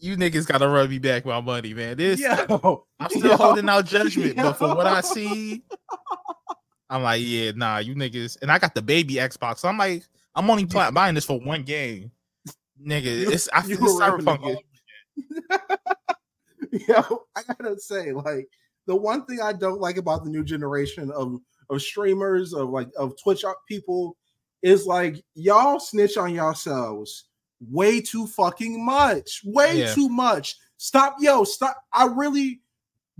You 0.00 0.16
niggas 0.16 0.46
gotta 0.46 0.68
run 0.68 0.88
me 0.88 0.98
back 0.98 1.26
my 1.26 1.40
money, 1.40 1.74
man. 1.74 1.96
This 1.96 2.20
Yo, 2.20 2.86
I'm 3.00 3.10
still 3.10 3.30
yo, 3.30 3.36
holding 3.36 3.68
out 3.68 3.84
judgment, 3.84 4.36
but 4.36 4.52
for 4.54 4.74
what 4.74 4.86
I 4.86 5.00
see, 5.00 5.62
I'm 6.88 7.02
like, 7.02 7.22
yeah, 7.24 7.50
nah, 7.54 7.78
you 7.78 7.94
niggas. 7.94 8.38
And 8.40 8.50
I 8.50 8.58
got 8.58 8.74
the 8.74 8.82
baby 8.82 9.14
Xbox, 9.14 9.58
so 9.58 9.68
I'm 9.68 9.76
like, 9.78 10.04
I'm 10.34 10.48
only 10.48 10.66
pl- 10.66 10.92
buying 10.92 11.16
this 11.16 11.24
for 11.24 11.40
one 11.40 11.64
game, 11.64 12.12
nigga. 12.80 13.04
You- 13.04 13.30
it's 13.30 13.48
I 13.52 13.62
feel 13.62 13.78
cyberpunk. 13.78 14.58
Yo, 16.88 17.22
I 17.34 17.42
gotta 17.42 17.78
say, 17.80 18.12
like 18.12 18.48
the 18.86 18.94
one 18.94 19.24
thing 19.26 19.40
I 19.42 19.52
don't 19.52 19.80
like 19.80 19.96
about 19.96 20.24
the 20.24 20.30
new 20.30 20.44
generation 20.44 21.10
of 21.10 21.40
of 21.70 21.82
streamers 21.82 22.52
of 22.54 22.70
like 22.70 22.88
of 22.96 23.14
Twitch 23.22 23.44
uh, 23.44 23.52
people 23.68 24.16
is 24.62 24.86
like 24.86 25.22
y'all 25.34 25.78
snitch 25.80 26.16
on 26.16 26.34
yourselves 26.34 27.27
way 27.60 28.00
too 28.00 28.26
fucking 28.26 28.84
much, 28.84 29.42
way 29.44 29.80
Yeah. 29.80 29.94
too 29.94 30.08
much. 30.08 30.56
Stop, 30.76 31.16
yo, 31.20 31.44
stop. 31.44 31.76
I 31.92 32.06
really 32.06 32.60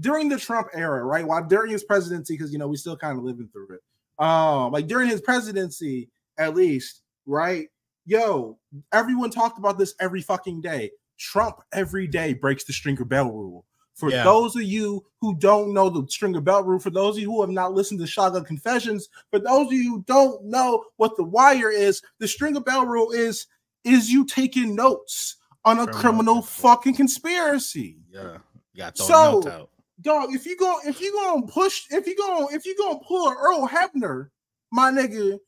during 0.01 0.29
the 0.29 0.39
Trump 0.39 0.69
era, 0.75 1.05
right? 1.05 1.27
While 1.27 1.45
during 1.45 1.73
his 1.73 1.83
presidency, 1.83 2.35
because 2.35 2.53
you 2.53 2.59
know 2.59 2.69
we 2.69 2.77
still 2.77 2.97
kind 2.97 3.19
of 3.19 3.25
living 3.25 3.49
through 3.53 3.69
it. 3.75 4.25
Um, 4.25 4.73
like 4.73 4.87
during 4.87 5.09
his 5.09 5.21
presidency, 5.21 6.09
at 6.39 6.55
least, 6.55 7.03
right? 7.27 7.69
Yo, 8.07 8.59
everyone 8.93 9.31
talked 9.31 9.59
about 9.59 9.77
this 9.79 9.95
every 10.01 10.23
fucking 10.23 10.61
day. 10.61 10.91
Trump 11.19 11.57
every 11.73 12.07
day 12.07 12.33
breaks 12.33 12.63
the 12.65 12.73
stringer 12.73 13.05
bell 13.05 13.31
rule. 13.33 13.65
For 13.95 14.11
Yeah. 14.11 14.23
those 14.23 14.55
of 14.55 14.63
you 14.63 15.05
who 15.21 15.35
don't 15.37 15.75
know 15.75 15.91
the 15.91 16.07
stringer 16.09 16.41
bell 16.41 16.63
rule, 16.63 16.79
for 16.79 16.91
those 16.91 17.17
of 17.17 17.23
you 17.23 17.33
who 17.33 17.41
have 17.41 17.51
not 17.51 17.75
listened 17.75 17.99
to 17.99 18.07
Shotgun 18.07 18.45
Confessions, 18.45 19.09
for 19.31 19.41
those 19.41 19.67
of 19.67 19.73
you 19.73 19.91
who 19.91 20.05
don't 20.07 20.45
know 20.45 20.85
what 20.97 21.17
the 21.17 21.25
wire 21.25 21.71
is, 21.71 22.01
the 22.21 22.29
stringer 22.29 22.61
bell 22.61 22.87
rule 22.87 23.11
is 23.11 23.49
is 23.89 24.11
you 24.11 24.25
taking 24.27 24.75
notes 24.75 25.37
on 25.65 25.79
a 25.79 25.87
Criminal 25.87 26.01
criminal 26.01 26.43
fucking 26.43 26.95
conspiracy 26.95 27.97
Yeah, 28.13 28.39
got 28.77 28.97
So- 28.97 29.07
the 29.07 29.33
notes 29.33 29.47
out. 29.49 29.71
dog, 30.03 30.35
if 30.35 30.47
you 30.47 30.57
go, 30.57 30.79
if 30.87 31.01
you 31.01 31.13
gonna 31.13 31.47
push, 31.47 31.85
if 31.91 32.07
you 32.07 32.17
gonna, 32.17 32.47
if 32.55 32.65
you 32.65 32.77
gonna 32.79 33.01
pull 33.01 33.31
Earl 33.31 33.67
Hebner, 33.69 34.31
my 34.71 34.91
nigga, 34.91 35.39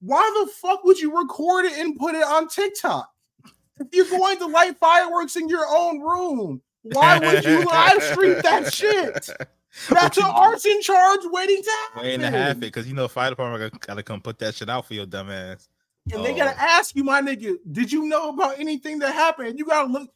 why 0.00 0.42
the 0.44 0.50
fuck 0.50 0.82
would 0.84 0.98
you 0.98 1.16
record 1.16 1.64
it 1.66 1.74
and 1.78 1.96
put 1.98 2.14
it 2.14 2.24
on 2.24 2.48
TikTok? 2.48 3.08
If 3.78 3.88
you're 3.92 4.08
going 4.18 4.38
to 4.38 4.46
light 4.46 4.76
fireworks 4.78 5.36
in 5.36 5.48
your 5.48 5.66
own 5.68 6.00
room, 6.00 6.60
why 6.82 7.18
would 7.18 7.44
you 7.44 7.64
live 7.64 8.02
stream 8.02 8.40
that 8.42 8.72
shit? 8.72 9.28
That's 9.88 10.18
an 10.18 10.24
arson 10.24 10.82
charge 10.82 11.20
waiting 11.24 11.62
to 11.62 11.70
happen. 11.70 12.02
Waiting 12.02 12.20
to 12.32 12.50
it 12.50 12.60
because 12.60 12.86
you 12.86 12.94
know 12.94 13.08
fire 13.08 13.30
department 13.30 13.80
gotta 13.80 14.02
come 14.02 14.20
put 14.20 14.38
that 14.40 14.54
shit 14.54 14.68
out 14.68 14.86
for 14.86 14.94
your 14.94 15.06
dumb 15.06 15.30
ass. 15.30 15.68
And 16.10 16.24
they 16.24 16.32
Oh. 16.32 16.36
gotta 16.36 16.60
ask 16.60 16.96
you, 16.96 17.04
my 17.04 17.20
nigga, 17.20 17.56
did 17.70 17.92
you 17.92 18.06
know 18.06 18.30
about 18.30 18.58
anything 18.58 18.98
that 19.00 19.14
happened? 19.14 19.58
You 19.58 19.64
gotta 19.66 19.88
look. 19.92 20.10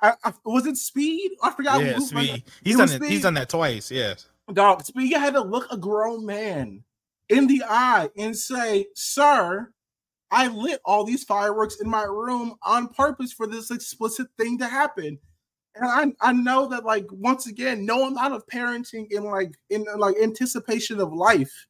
I, 0.00 0.14
I, 0.24 0.32
was 0.44 0.66
it 0.66 0.76
Speed? 0.76 1.32
I 1.42 1.50
forgot. 1.50 1.80
yeah, 1.82 1.92
who- 1.94 2.04
Speed. 2.06 2.44
He's 2.62 2.76
done 2.76 2.90
it. 2.90 3.02
He's 3.04 3.22
done 3.22 3.34
that 3.34 3.48
twice. 3.48 3.90
Yes. 3.90 4.28
Dog, 4.52 4.84
Speed 4.84 5.12
had 5.12 5.34
to 5.34 5.40
look 5.40 5.66
a 5.72 5.76
grown 5.76 6.26
man 6.26 6.82
in 7.28 7.46
the 7.46 7.62
eye 7.68 8.10
and 8.16 8.36
say, 8.36 8.86
Sir, 8.94 9.72
I 10.30 10.48
lit 10.48 10.80
all 10.84 11.04
these 11.04 11.24
fireworks 11.24 11.76
in 11.80 11.88
my 11.88 12.02
room 12.04 12.54
on 12.62 12.88
purpose 12.88 13.32
for 13.32 13.46
this 13.46 13.70
explicit 13.70 14.28
thing 14.38 14.58
to 14.58 14.66
happen. 14.66 15.18
And 15.74 16.14
I, 16.20 16.28
I 16.30 16.32
know 16.32 16.66
that, 16.68 16.84
like, 16.84 17.06
once 17.10 17.46
again, 17.46 17.86
no 17.86 18.06
amount 18.06 18.34
of 18.34 18.46
parenting 18.46 19.10
in 19.10 19.24
like 19.24 19.52
in 19.70 19.86
like 19.96 20.16
anticipation 20.20 21.00
of 21.00 21.12
life 21.12 21.66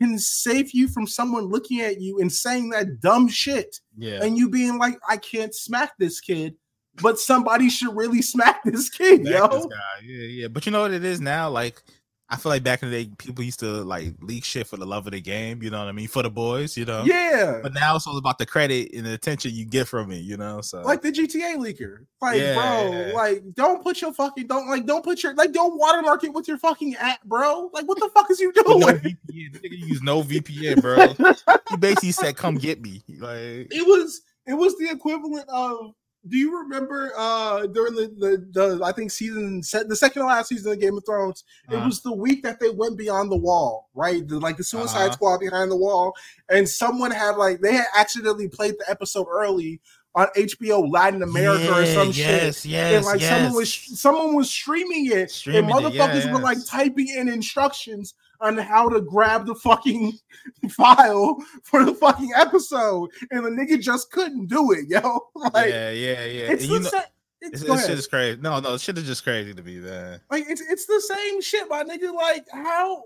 can 0.00 0.18
save 0.18 0.72
you 0.72 0.88
from 0.88 1.06
someone 1.06 1.44
looking 1.44 1.80
at 1.80 2.00
you 2.00 2.20
and 2.20 2.32
saying 2.32 2.70
that 2.70 3.00
dumb 3.00 3.28
shit 3.28 3.80
Yeah. 3.96 4.22
and 4.22 4.36
you 4.38 4.48
being 4.48 4.78
like, 4.78 4.98
I 5.08 5.16
can't 5.16 5.54
smack 5.54 5.92
this 5.98 6.20
kid, 6.20 6.54
but 7.02 7.18
somebody 7.18 7.68
should 7.70 7.96
really 7.96 8.22
smack 8.22 8.62
this 8.64 8.88
kid, 8.88 9.24
Back 9.24 9.32
yo. 9.32 9.48
this 9.48 9.66
guy. 9.66 10.04
Yeah, 10.04 10.24
yeah. 10.24 10.48
But 10.48 10.66
you 10.66 10.72
know 10.72 10.82
what 10.82 10.92
it 10.92 11.04
is 11.04 11.20
now? 11.20 11.50
Like, 11.50 11.82
I 12.30 12.36
feel 12.36 12.50
like 12.50 12.62
back 12.62 12.82
in 12.82 12.90
the 12.90 13.04
day, 13.04 13.10
people 13.16 13.42
used 13.42 13.60
to 13.60 13.66
like 13.84 14.12
leak 14.20 14.44
shit 14.44 14.66
for 14.66 14.76
the 14.76 14.84
love 14.84 15.06
of 15.06 15.12
the 15.12 15.20
game. 15.20 15.62
You 15.62 15.70
know 15.70 15.78
what 15.78 15.88
I 15.88 15.92
mean? 15.92 16.08
For 16.08 16.22
the 16.22 16.28
boys, 16.28 16.76
you 16.76 16.84
know. 16.84 17.04
Yeah. 17.04 17.60
But 17.62 17.72
now 17.72 17.96
it's 17.96 18.06
all 18.06 18.18
about 18.18 18.36
the 18.36 18.44
credit 18.44 18.92
and 18.92 19.06
the 19.06 19.14
attention 19.14 19.52
you 19.54 19.64
get 19.64 19.88
from 19.88 20.10
it. 20.12 20.18
You 20.22 20.36
know. 20.36 20.60
So 20.60 20.82
like 20.82 21.00
the 21.00 21.10
GTA 21.10 21.56
leaker. 21.56 22.04
Like, 22.20 22.38
Yeah, 22.40 22.54
bro, 22.54 23.12
like 23.14 23.42
don't 23.54 23.82
put 23.82 24.02
your 24.02 24.12
fucking 24.12 24.46
don't 24.46 24.68
like 24.68 24.84
don't 24.84 25.02
put 25.02 25.22
your 25.22 25.34
like 25.34 25.52
don't 25.52 25.78
watermark 25.78 26.24
it 26.24 26.34
with 26.34 26.48
your 26.48 26.58
fucking 26.58 26.96
app, 26.96 27.22
bro. 27.24 27.70
Like, 27.72 27.88
what 27.88 27.98
the 27.98 28.10
fuck 28.14 28.30
is 28.30 28.40
you 28.40 28.52
With 28.54 28.66
no 28.66 28.78
doing? 28.80 28.96
VPN. 28.98 29.60
Nigga 29.62 29.78
use 29.88 30.02
no 30.02 30.22
VPN, 30.22 30.82
bro. 30.82 31.32
he 31.70 31.76
basically 31.78 32.12
said, 32.12 32.36
"Come 32.36 32.56
get 32.56 32.82
me." 32.82 33.02
Like, 33.18 33.68
it 33.70 33.86
was 33.86 34.20
it 34.46 34.54
was 34.54 34.76
the 34.76 34.90
equivalent 34.90 35.48
of 35.48 35.94
do 36.28 36.36
you 36.36 36.58
remember 36.58 37.12
uh 37.16 37.66
during 37.66 37.94
the 37.94 38.08
the, 38.18 38.46
the 38.78 38.84
I 38.84 38.92
think 38.92 39.10
season 39.10 39.62
set 39.62 39.88
the 39.88 39.96
second 39.96 40.22
to 40.22 40.26
last 40.28 40.48
season 40.48 40.72
of 40.72 40.80
Game 40.80 40.96
of 40.96 41.04
Thrones, 41.06 41.44
it 41.70 41.76
uh, 41.76 41.84
was 41.84 42.00
the 42.02 42.12
week 42.12 42.42
that 42.42 42.60
they 42.60 42.70
went 42.70 42.96
beyond 42.98 43.30
the 43.32 43.36
wall, 43.36 43.88
right? 43.94 44.26
The, 44.26 44.38
like 44.38 44.56
the 44.56 44.64
Suicide 44.64 45.04
Uh-huh. 45.06 45.12
Squad 45.12 45.38
behind 45.40 45.70
the 45.70 45.76
wall, 45.76 46.14
and 46.48 46.68
someone 46.68 47.10
had 47.10 47.36
like 47.36 47.60
they 47.60 47.74
had 47.74 47.86
accidentally 47.96 48.48
played 48.48 48.74
the 48.78 48.90
episode 48.90 49.26
early 49.30 49.80
on 50.14 50.26
HBO 50.36 50.90
Latin 50.90 51.22
America 51.22 51.72
or 51.72 51.82
yeah, 51.82 51.94
some 51.94 52.10
shit. 52.12 52.24
yes, 52.26 52.66
Yes, 52.66 52.94
and 52.96 53.04
like 53.06 53.20
yes. 53.20 53.30
someone 53.30 53.54
was 53.54 53.74
someone 54.00 54.34
was 54.34 54.50
streaming 54.50 55.06
it, 55.12 55.30
Streaming 55.30 55.70
and 55.70 55.86
it, 55.86 55.94
yeah, 55.94 56.08
motherfuckers 56.08 56.32
were 56.32 56.40
like 56.40 56.58
typing 56.66 57.08
in 57.08 57.28
instructions 57.28 58.14
on 58.40 58.56
how 58.56 58.88
to 58.88 59.00
grab 59.00 59.46
the 59.46 59.54
fucking 59.54 60.12
file 60.70 61.42
for 61.62 61.84
the 61.84 61.94
fucking 61.94 62.32
episode, 62.36 63.10
and 63.30 63.44
the 63.44 63.50
nigga 63.50 63.80
just 63.80 64.10
couldn't 64.10 64.46
do 64.46 64.72
it, 64.72 64.88
yo. 64.88 65.20
Like 65.34 65.72
yeah, 65.72 65.90
yeah, 65.90 66.24
yeah. 66.24 66.52
it's 66.52 66.64
And 66.64 66.72
the 66.72 66.80
know, 66.80 66.88
sa- 66.88 67.02
it's, 67.40 67.62
this 67.62 67.86
shit 67.86 67.98
is 67.98 68.06
crazy. 68.06 68.40
No, 68.40 68.58
no, 68.60 68.76
shit 68.76 68.98
is 68.98 69.04
just 69.04 69.22
crazy 69.22 69.54
to 69.54 69.62
me, 69.62 69.78
man. 69.78 70.20
like 70.30 70.44
it's 70.48 70.60
it's 70.60 70.86
the 70.86 71.00
same 71.00 71.40
shit, 71.40 71.68
my 71.68 71.84
nigga. 71.84 72.12
Like 72.12 72.44
how 72.52 73.04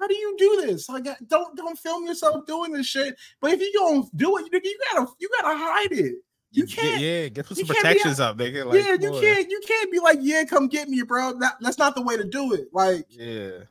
how 0.00 0.06
do 0.06 0.14
you 0.14 0.34
do 0.38 0.66
this? 0.66 0.88
Like 0.88 1.06
don't 1.28 1.56
don't 1.56 1.78
film 1.78 2.06
yourself 2.06 2.46
doing 2.46 2.72
this 2.72 2.86
shit. 2.86 3.16
But 3.40 3.52
if 3.52 3.60
you 3.60 3.72
don't 3.72 4.16
do 4.16 4.36
it, 4.38 4.52
nigga, 4.52 4.64
you 4.64 4.78
gotta 4.92 5.10
you 5.18 5.28
gotta 5.40 5.56
hide 5.56 5.92
it. 5.92 6.14
You 6.52 6.66
can't- 6.66 7.00
yeah, 7.00 7.26
get 7.28 7.46
put 7.46 7.56
some 7.56 7.66
protections 7.66 8.20
up, 8.20 8.38
nigga. 8.38 8.64
Like, 8.64 8.80
yeah, 8.80 8.92
you 8.92 9.10
boy. 9.10 9.20
can't 9.20 9.50
you 9.50 9.60
can't 9.66 9.90
be 9.90 9.98
like, 9.98 10.18
yeah, 10.22 10.44
come 10.44 10.68
get 10.68 10.88
me, 10.88 11.02
bro. 11.02 11.36
That, 11.40 11.54
that's 11.60 11.78
not 11.78 11.96
the 11.96 12.02
way 12.02 12.16
to 12.16 12.24
do 12.24 12.52
it. 12.54 12.68
Like 12.72 13.06
Yeah, 13.10 13.64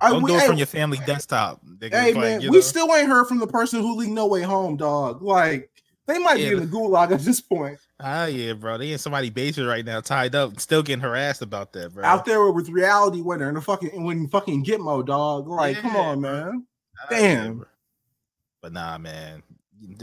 I, 0.00 0.10
don't 0.10 0.22
we, 0.22 0.30
do 0.32 0.36
it 0.36 0.46
from 0.46 0.58
your 0.58 0.66
family 0.66 0.98
desktop. 1.06 1.64
Nigga. 1.64 1.92
Hey 1.94 2.12
Like, 2.12 2.16
man, 2.16 2.40
we 2.40 2.48
know? 2.48 2.60
still 2.60 2.94
ain't 2.94 3.08
heard 3.08 3.26
from 3.26 3.38
the 3.38 3.46
person 3.46 3.80
who 3.80 3.96
leaked 3.96 4.12
No 4.12 4.26
Way 4.26 4.42
Home, 4.42 4.76
dog. 4.76 5.22
Like 5.22 5.70
they 6.06 6.18
might 6.18 6.38
Yeah. 6.38 6.50
be 6.50 6.56
in 6.56 6.60
the 6.60 6.66
gulag 6.66 7.12
at 7.12 7.20
this 7.20 7.40
point. 7.40 7.78
Ah, 7.98 8.26
yeah, 8.26 8.52
bro. 8.52 8.76
They 8.76 8.92
in 8.92 8.98
somebody 8.98 9.30
basement 9.30 9.68
right 9.70 9.84
now, 9.84 10.00
tied 10.02 10.34
up, 10.34 10.60
still 10.60 10.82
getting 10.82 11.00
harassed 11.02 11.40
about 11.40 11.72
that, 11.72 11.94
bro. 11.94 12.04
Out 12.04 12.26
there 12.26 12.50
with 12.52 12.68
reality 12.68 13.22
winner 13.22 13.48
and 13.48 13.56
the 13.56 13.60
fucking 13.62 14.04
when 14.04 14.28
fucking 14.28 14.64
Gitmo, 14.64 15.04
dog. 15.04 15.48
Like, 15.48 15.78
come 15.78 15.96
on, 15.96 16.20
man. 16.20 16.66
Ah, 17.02 17.06
damn. 17.08 17.58
bro. 17.58 17.66
But 18.62 18.72
nah, 18.74 18.98
man. 18.98 19.42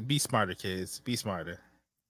Be 0.07 0.17
smarter, 0.19 0.53
kids. 0.55 0.99
Be 0.99 1.15
smarter. 1.15 1.59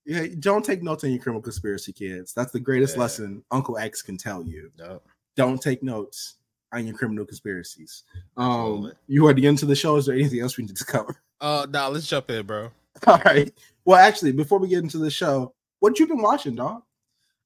Yeah, 0.06 0.26
don't 0.40 0.64
take 0.66 0.84
notes 0.84 1.04
on 1.04 1.12
your 1.12 1.20
criminal 1.20 1.42
conspiracy, 1.42 1.94
kids. 1.94 2.34
That's 2.34 2.52
the 2.52 2.60
greatest 2.60 2.96
Yeah. 2.96 3.02
lesson 3.02 3.44
Uncle 3.52 3.78
X 3.78 4.02
can 4.02 4.18
tell 4.18 4.44
you. 4.44 4.72
Yup. 4.78 5.04
Don't 5.36 5.62
take 5.62 5.82
notes 5.84 6.36
on 6.74 6.86
your 6.88 6.96
criminal 6.96 7.26
conspiracies. 7.26 8.04
Um, 8.36 8.92
you 9.08 9.24
want 9.24 9.38
to 9.38 9.42
get 9.42 9.50
into 9.50 9.66
the 9.66 9.76
show? 9.76 9.96
Is 9.96 10.06
there 10.08 10.16
anything 10.16 10.40
else 10.40 10.58
we 10.58 10.66
need 10.66 10.76
to 10.76 10.86
cover? 10.88 11.16
Uh, 11.40 11.68
nah, 11.70 11.88
let's 11.88 12.08
jump 12.08 12.30
in, 12.32 12.46
bro. 12.46 12.72
All 13.08 13.20
right. 13.26 13.54
Well, 13.86 14.00
actually, 14.00 14.32
before 14.32 14.60
we 14.60 14.68
get 14.68 14.84
into 14.84 14.98
the 14.98 15.12
show, 15.12 15.54
what 15.80 16.00
you 16.00 16.08
been 16.08 16.22
watching, 16.22 16.56
dog? 16.56 16.84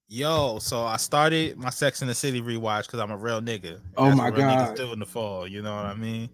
Yo, 0.09 0.57
so 0.59 0.83
I 0.83 0.95
started 0.97 1.57
my 1.57 1.69
Sex 1.69 2.01
in 2.01 2.07
the 2.07 2.15
City 2.15 2.41
rewatch 2.41 2.83
because 2.85 2.99
I'm 2.99 3.11
a 3.11 3.17
real 3.17 3.41
nigga. 3.41 3.79
Oh 3.97 4.15
my 4.15 4.31
God. 4.31 4.77
do 4.77 4.93
in 4.93 4.99
the 4.99 5.05
fall. 5.05 5.45
You 5.45 5.61
know 5.61 5.75
what 5.75 5.85
I 5.85 5.95
mean? 5.95 6.29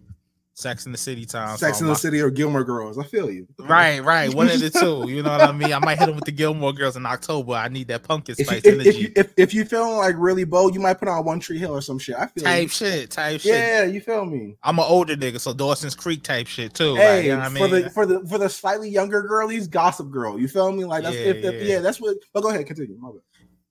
Sex 0.56 0.86
in 0.86 0.92
the 0.92 0.98
City 0.98 1.24
time. 1.26 1.56
Sex 1.56 1.78
so 1.80 1.84
in 1.84 1.88
the 1.90 1.96
City 1.96 2.20
or 2.20 2.30
Gilmore 2.30 2.62
Girls? 2.62 2.96
I 2.96 3.02
feel 3.02 3.28
you. 3.28 3.46
Right, 3.58 3.98
right. 4.04 4.32
One 4.32 4.48
of 4.48 4.60
the 4.60 4.70
two. 4.70 5.10
You 5.10 5.22
know 5.24 5.30
what 5.30 5.40
I 5.40 5.50
mean? 5.52 5.72
I 5.72 5.80
might 5.80 5.98
hit 5.98 6.08
him 6.08 6.14
with 6.14 6.26
the 6.26 6.32
Gilmore 6.32 6.72
Girls 6.72 6.96
in 6.96 7.04
October. 7.06 7.54
I 7.54 7.66
need 7.68 7.88
that 7.88 8.04
pumpkin 8.04 8.36
If 8.38 8.48
you, 8.50 8.56
if, 8.58 8.66
energy. 8.66 8.88
if, 8.88 8.98
you, 9.00 9.12
if, 9.16 9.32
if 9.36 9.54
you 9.54 9.64
feeling 9.64 9.96
like 9.96 10.14
really 10.16 10.44
bold, 10.44 10.72
you 10.74 10.80
might 10.80 10.94
put 10.94 11.08
on 11.08 11.24
One 11.24 11.40
Tree 11.40 11.58
Hill 11.58 11.72
or 11.74 11.80
some 11.80 11.98
shit. 11.98 12.14
I 12.16 12.26
feel 12.28 12.44
type 12.44 12.62
you. 12.62 12.68
shit, 12.68 13.10
type 13.10 13.40
shit. 13.40 13.52
Yeah, 13.52 13.84
you 13.84 14.00
feel 14.00 14.24
me? 14.24 14.56
I'm 14.62 14.78
an 14.78 14.84
older 14.86 15.16
nigga, 15.16 15.40
so 15.40 15.52
Dawson's 15.52 15.96
Creek 15.96 16.22
type 16.22 16.46
shit 16.46 16.72
too. 16.72 16.90
like, 16.92 17.00
Hey, 17.00 17.24
you 17.26 17.28
know 17.32 17.38
what 17.38 17.44
I 17.46 17.48
for 17.48 17.68
mean? 17.68 17.82
the 17.82 17.90
for 17.90 18.06
the 18.06 18.28
for 18.28 18.38
the 18.38 18.48
slightly 18.48 18.88
younger 18.90 19.22
girlies, 19.22 19.66
Gossip 19.66 20.08
Girl. 20.10 20.38
You 20.38 20.46
feel 20.46 20.70
me? 20.70 20.84
Like 20.84 21.02
that's 21.02 21.16
Yeah, 21.16 21.22
if, 21.22 21.36
if, 21.44 21.54
yeah. 21.66 21.74
yeah, 21.74 21.78
that's 21.80 22.00
what. 22.00 22.16
But 22.32 22.42
go 22.42 22.50
ahead, 22.50 22.64
continue. 22.66 22.96
My 23.00 23.10
bad. 23.10 23.20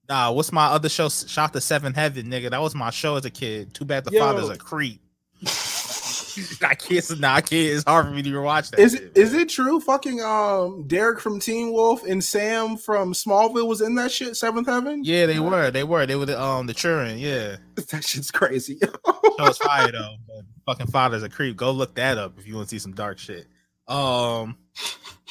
Nah, 0.09 0.31
what's 0.33 0.51
my 0.51 0.65
other 0.65 0.89
show? 0.89 1.07
Shot 1.07 1.53
to 1.53 1.61
Seven 1.61 1.93
Heaven, 1.93 2.25
nigga. 2.25 2.49
That 2.49 2.61
was 2.61 2.75
my 2.75 2.89
show 2.89 3.15
as 3.15 3.23
a 3.23 3.29
kid. 3.29 3.73
Too 3.73 3.85
bad 3.85 4.03
the 4.03 4.11
Yo. 4.11 4.19
father's 4.19 4.49
a 4.49 4.57
creep. 4.57 4.99
I 6.61 6.75
can't. 6.75 7.19
Nah, 7.19 7.35
I 7.35 7.41
can't. 7.41 7.51
It's 7.73 7.83
hard 7.85 8.05
for 8.05 8.11
me 8.11 8.21
to 8.21 8.29
even 8.29 8.41
watch 8.43 8.71
that. 8.71 8.79
Is 8.79 8.93
shit, 8.93 9.03
it 9.03 9.17
is 9.17 9.33
it 9.33 9.49
true? 9.49 9.79
Fucking 9.79 10.21
um, 10.21 10.85
Derek 10.87 11.19
from 11.19 11.39
Teen 11.39 11.71
Wolf 11.73 12.03
and 12.05 12.23
Sam 12.23 12.77
from 12.77 13.13
Smallville 13.13 13.67
was 13.67 13.81
in 13.81 13.95
that 13.95 14.11
shit. 14.11 14.35
Seventh 14.35 14.67
Heaven. 14.67 15.03
Yeah, 15.03 15.25
they 15.25 15.39
were. 15.39 15.71
They 15.71 15.83
were. 15.83 16.05
They 16.05 16.15
were 16.15 16.25
the 16.25 16.41
um 16.41 16.67
the 16.67 16.73
children. 16.73 17.17
Yeah, 17.19 17.57
that 17.75 18.03
shit's 18.03 18.31
crazy. 18.31 18.79
show 19.39 19.45
is 19.47 19.57
fire 19.57 19.91
though. 19.91 20.15
But 20.27 20.45
fucking 20.77 20.87
father's 20.91 21.23
a 21.23 21.29
creep. 21.29 21.55
Go 21.57 21.71
look 21.71 21.95
that 21.95 22.17
up 22.17 22.37
if 22.39 22.47
you 22.47 22.55
want 22.55 22.69
to 22.69 22.75
see 22.75 22.79
some 22.79 22.93
dark 22.93 23.17
shit. 23.19 23.47
Um, 23.87 24.57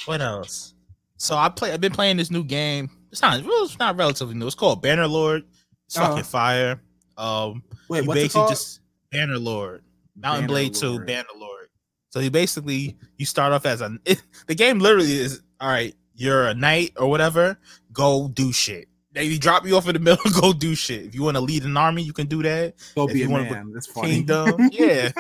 what 0.06 0.20
else? 0.20 0.74
So 1.16 1.36
I 1.36 1.48
play. 1.48 1.72
I've 1.72 1.80
been 1.80 1.92
playing 1.92 2.16
this 2.16 2.30
new 2.30 2.44
game. 2.44 2.90
It's 3.10 3.22
not. 3.22 3.40
It's 3.44 3.78
not 3.78 3.96
relatively 3.96 4.34
new. 4.34 4.46
It's 4.46 4.54
called 4.54 4.82
Banner 4.82 5.06
Lord. 5.06 5.44
It's 5.86 5.96
Uh-huh. 5.96 6.08
fucking 6.08 6.24
fire. 6.24 6.80
Um, 7.16 7.62
Wait, 7.88 8.02
you 8.02 8.08
what's 8.08 8.18
it 8.18 8.22
basically 8.24 8.38
called? 8.40 8.48
just 8.48 8.80
Banner 9.10 9.38
Lord, 9.38 9.82
Mountain 10.16 10.42
Banner 10.42 10.48
Blade 10.48 10.74
Two, 10.74 10.88
Lord. 10.90 11.06
Banner 11.06 11.28
Lord. 11.36 11.68
So 12.10 12.20
you 12.20 12.30
basically 12.30 12.96
you 13.16 13.26
start 13.26 13.52
off 13.52 13.64
as 13.66 13.80
a 13.80 13.96
the 14.46 14.54
game 14.54 14.78
literally 14.78 15.12
is 15.18 15.42
all 15.60 15.68
right. 15.68 15.94
You're 16.14 16.46
a 16.48 16.54
knight 16.54 16.92
or 16.98 17.08
whatever. 17.08 17.58
Go 17.92 18.28
do 18.28 18.52
shit. 18.52 18.88
They 19.12 19.36
drop 19.38 19.66
you 19.66 19.76
off 19.76 19.86
in 19.88 19.94
the 19.94 19.98
middle. 20.00 20.30
Go 20.40 20.52
do 20.52 20.74
shit. 20.74 21.06
If 21.06 21.14
you 21.14 21.22
want 21.22 21.36
to 21.36 21.40
lead 21.40 21.64
an 21.64 21.76
army, 21.76 22.02
you 22.02 22.12
can 22.12 22.26
do 22.26 22.42
that. 22.42 22.74
Go 22.94 23.06
if 23.06 23.12
be 23.14 23.20
you 23.20 23.26
a 23.26 23.28
man. 23.28 23.72
That's 23.72 23.86
funny. 23.86 24.10
Kingdom, 24.16 24.68
yeah, 24.72 25.10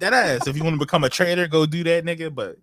that 0.00 0.12
ass. 0.12 0.46
If 0.46 0.56
you 0.56 0.64
want 0.64 0.74
to 0.74 0.78
become 0.78 1.04
a 1.04 1.08
trader, 1.10 1.46
go 1.48 1.64
do 1.66 1.84
that, 1.84 2.04
nigga. 2.04 2.34
But 2.34 2.56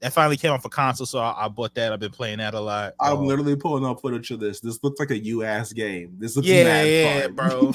that 0.00 0.12
finally 0.12 0.36
came 0.36 0.52
off 0.52 0.64
a 0.64 0.68
console, 0.68 1.06
so 1.06 1.18
I, 1.20 1.46
I 1.46 1.48
bought 1.48 1.74
that. 1.76 1.92
I've 1.92 2.00
been 2.00 2.10
playing 2.12 2.38
that 2.38 2.54
a 2.54 2.60
lot. 2.60 2.94
I'm 3.00 3.18
Um, 3.18 3.26
literally 3.26 3.56
pulling 3.56 3.84
up 3.86 4.00
footage 4.00 4.30
of 4.30 4.40
this. 4.40 4.60
This 4.60 4.78
looks 4.82 5.00
like 5.00 5.10
a 5.10 5.18
U 5.18 5.42
ass 5.42 5.72
game. 5.72 6.16
This 6.18 6.36
looks 6.36 6.48
Yeah, 6.48 6.64
mad 6.64 6.88
yeah, 6.88 7.22
fun. 7.22 7.34
bro. 7.34 7.72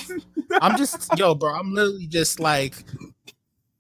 I'm 0.62 0.78
just 0.78 1.10
yo, 1.18 1.36
bro. 1.36 1.54
I'm 1.54 1.74
literally 1.74 2.08
just 2.08 2.40
like 2.40 2.76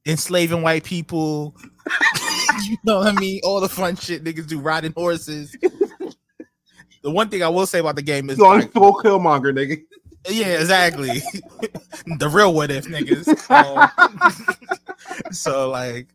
enslaving 0.05 0.61
white 0.61 0.83
people. 0.83 1.55
you 2.63 2.77
know 2.83 2.99
what 2.99 3.17
I 3.17 3.19
mean? 3.19 3.41
All 3.43 3.59
the 3.59 3.69
fun 3.69 3.95
shit 3.95 4.23
niggas 4.23 4.47
do, 4.47 4.59
riding 4.59 4.93
horses. 4.93 5.55
The 7.03 7.09
one 7.09 7.29
thing 7.29 7.41
I 7.41 7.49
will 7.49 7.65
say 7.65 7.79
about 7.79 7.95
the 7.95 8.01
game 8.01 8.29
is, 8.29 8.37
like, 8.37 8.71
full 8.71 8.93
Killmonger, 8.93 9.51
nigga. 9.53 9.81
yeah, 10.29 10.59
exactly. 10.59 11.09
the 12.19 12.29
real 12.29 12.53
what 12.53 12.69
if 12.69 12.85
niggas. 12.85 13.49
Um, 13.49 13.89
so 15.31 15.69
like, 15.69 16.09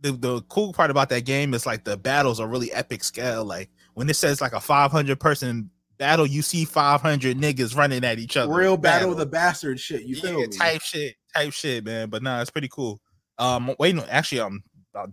the 0.00 0.12
the 0.12 0.42
cool 0.42 0.72
part 0.72 0.90
about 0.90 1.08
that 1.10 1.24
game 1.24 1.54
is 1.54 1.66
like 1.66 1.84
the 1.84 1.96
battles 1.96 2.40
are 2.40 2.48
really 2.48 2.72
epic 2.72 3.04
scale. 3.04 3.44
Like 3.44 3.70
when 3.94 4.08
it 4.10 4.14
says 4.14 4.40
like 4.40 4.52
a 4.52 4.60
500 4.60 5.20
person 5.20 5.70
battle, 5.98 6.26
you 6.26 6.42
see 6.42 6.64
500 6.64 7.36
niggas 7.36 7.76
running 7.76 8.04
at 8.04 8.18
each 8.18 8.36
other. 8.36 8.52
Real 8.52 8.76
battle 8.76 9.12
of 9.12 9.18
the 9.18 9.26
bastard 9.26 9.78
shit. 9.78 10.02
You 10.02 10.16
feel 10.16 10.40
yeah, 10.40 10.46
me? 10.46 10.48
type 10.48 10.80
shit, 10.80 11.14
type 11.34 11.52
shit, 11.52 11.84
man. 11.84 12.10
But 12.10 12.22
nah, 12.22 12.40
it's 12.40 12.50
pretty 12.50 12.68
cool. 12.68 13.00
Um, 13.38 13.74
waiting. 13.78 14.02
Actually, 14.08 14.40
I'm 14.42 14.62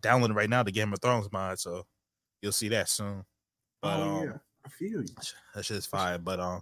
downloading 0.02 0.36
right 0.36 0.50
now 0.50 0.64
the 0.64 0.72
Game 0.72 0.92
of 0.94 1.00
Thrones 1.02 1.32
mod, 1.32 1.60
so 1.60 1.86
you'll 2.42 2.52
see 2.52 2.70
that 2.70 2.90
soon. 2.90 3.24
But 3.82 4.00
oh, 4.00 4.04
um, 4.18 4.24
yeah. 4.26 4.34
I 4.66 4.70
feel 4.70 5.02
you. 5.02 5.08
that 5.54 5.66
shit's 5.66 5.86
fire. 5.86 6.18
But 6.18 6.40
um, 6.40 6.62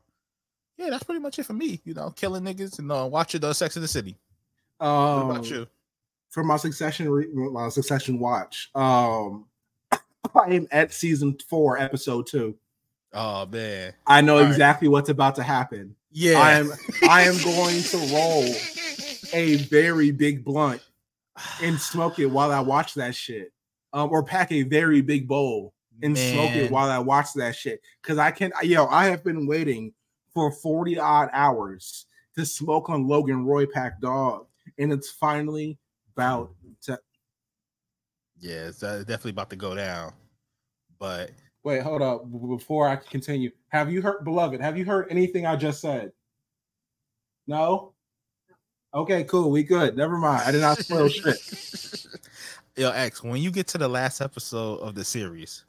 yeah, 0.77 0.89
that's 0.89 1.03
pretty 1.03 1.21
much 1.21 1.39
it 1.39 1.45
for 1.45 1.53
me. 1.53 1.81
You 1.85 1.93
know, 1.93 2.09
killing 2.11 2.43
niggas 2.43 2.79
and 2.79 2.91
uh, 2.91 3.07
watching 3.09 3.41
the 3.41 3.53
Sex 3.53 3.75
in 3.75 3.81
the 3.81 3.87
City. 3.87 4.17
What 4.79 4.87
Um, 4.87 5.29
about 5.31 5.49
you? 5.49 5.67
for 6.29 6.43
my 6.43 6.57
succession 6.57 7.09
re- 7.09 7.27
my 7.31 7.69
succession 7.69 8.19
watch. 8.19 8.69
Um, 8.75 9.45
I 9.91 10.47
am 10.49 10.67
at 10.71 10.91
season 10.91 11.37
four, 11.47 11.77
episode 11.77 12.25
two. 12.27 12.55
Oh 13.13 13.45
man, 13.45 13.93
I 14.07 14.21
know 14.21 14.37
All 14.37 14.41
right. 14.41 14.49
exactly 14.49 14.87
what's 14.87 15.09
about 15.09 15.35
to 15.35 15.43
happen. 15.43 15.95
yeah. 16.11 16.39
I 16.39 16.53
am 16.53 16.71
I 17.07 17.21
am 17.21 17.37
going 17.43 17.81
to 17.83 17.97
roll 18.11 18.43
a 19.33 19.55
very 19.69 20.09
big 20.11 20.43
blunt 20.43 20.81
and 21.61 21.79
smoke 21.79 22.19
it 22.19 22.27
while 22.27 22.51
I 22.51 22.59
watch 22.59 22.93
that 22.95 23.15
shit. 23.15 23.51
Um, 23.91 24.09
or 24.09 24.23
pack 24.23 24.51
a 24.51 24.63
very 24.63 25.01
big 25.01 25.27
bowl 25.27 25.73
and 26.01 26.17
smoke 26.17 26.55
it 26.55 26.71
while 26.71 26.89
I 26.89 26.97
watch 26.97 27.33
that 27.35 27.55
shit. 27.55 27.81
Cause 28.01 28.17
I 28.17 28.31
can 28.31 28.51
yo, 28.63 28.87
I 28.87 29.05
have 29.05 29.23
been 29.23 29.45
waiting 29.45 29.93
for 30.33 30.51
40 30.51 30.97
odd 30.97 31.29
hours 31.31 32.07
to 32.35 32.45
smoke 32.45 32.89
on 32.89 33.07
Logan 33.07 33.45
Roy 33.45 33.65
Pack 33.65 34.01
Dog, 34.01 34.47
and 34.79 34.91
it's 34.91 35.11
finally 35.11 35.77
about 36.15 36.53
to 36.83 36.99
Yeah, 38.39 38.67
it's 38.67 38.81
uh, 38.81 38.99
definitely 38.99 39.31
about 39.31 39.51
to 39.51 39.55
go 39.55 39.75
down. 39.75 40.13
But 40.99 41.31
wait, 41.63 41.81
hold 41.83 42.01
up 42.01 42.23
before 42.31 42.87
I 42.87 42.95
continue. 42.95 43.51
Have 43.69 43.91
you 43.91 44.01
heard 44.01 44.23
beloved? 44.23 44.61
Have 44.61 44.77
you 44.77 44.85
heard 44.85 45.07
anything 45.09 45.45
I 45.45 45.55
just 45.55 45.81
said? 45.81 46.11
No? 47.45 47.92
Okay, 48.93 49.23
cool. 49.23 49.49
We 49.49 49.63
good. 49.63 49.97
Never 49.97 50.17
mind. 50.17 50.43
I 50.45 50.51
did 50.51 50.61
not 50.61 50.77
spoil 50.77 51.07
shit. 51.09 52.05
Yo, 52.75 52.91
X, 52.91 53.23
when 53.23 53.41
you 53.41 53.51
get 53.51 53.67
to 53.67 53.77
the 53.77 53.87
last 53.87 54.21
episode 54.21 54.79
of 54.79 54.93
the 54.93 55.03
series, 55.03 55.65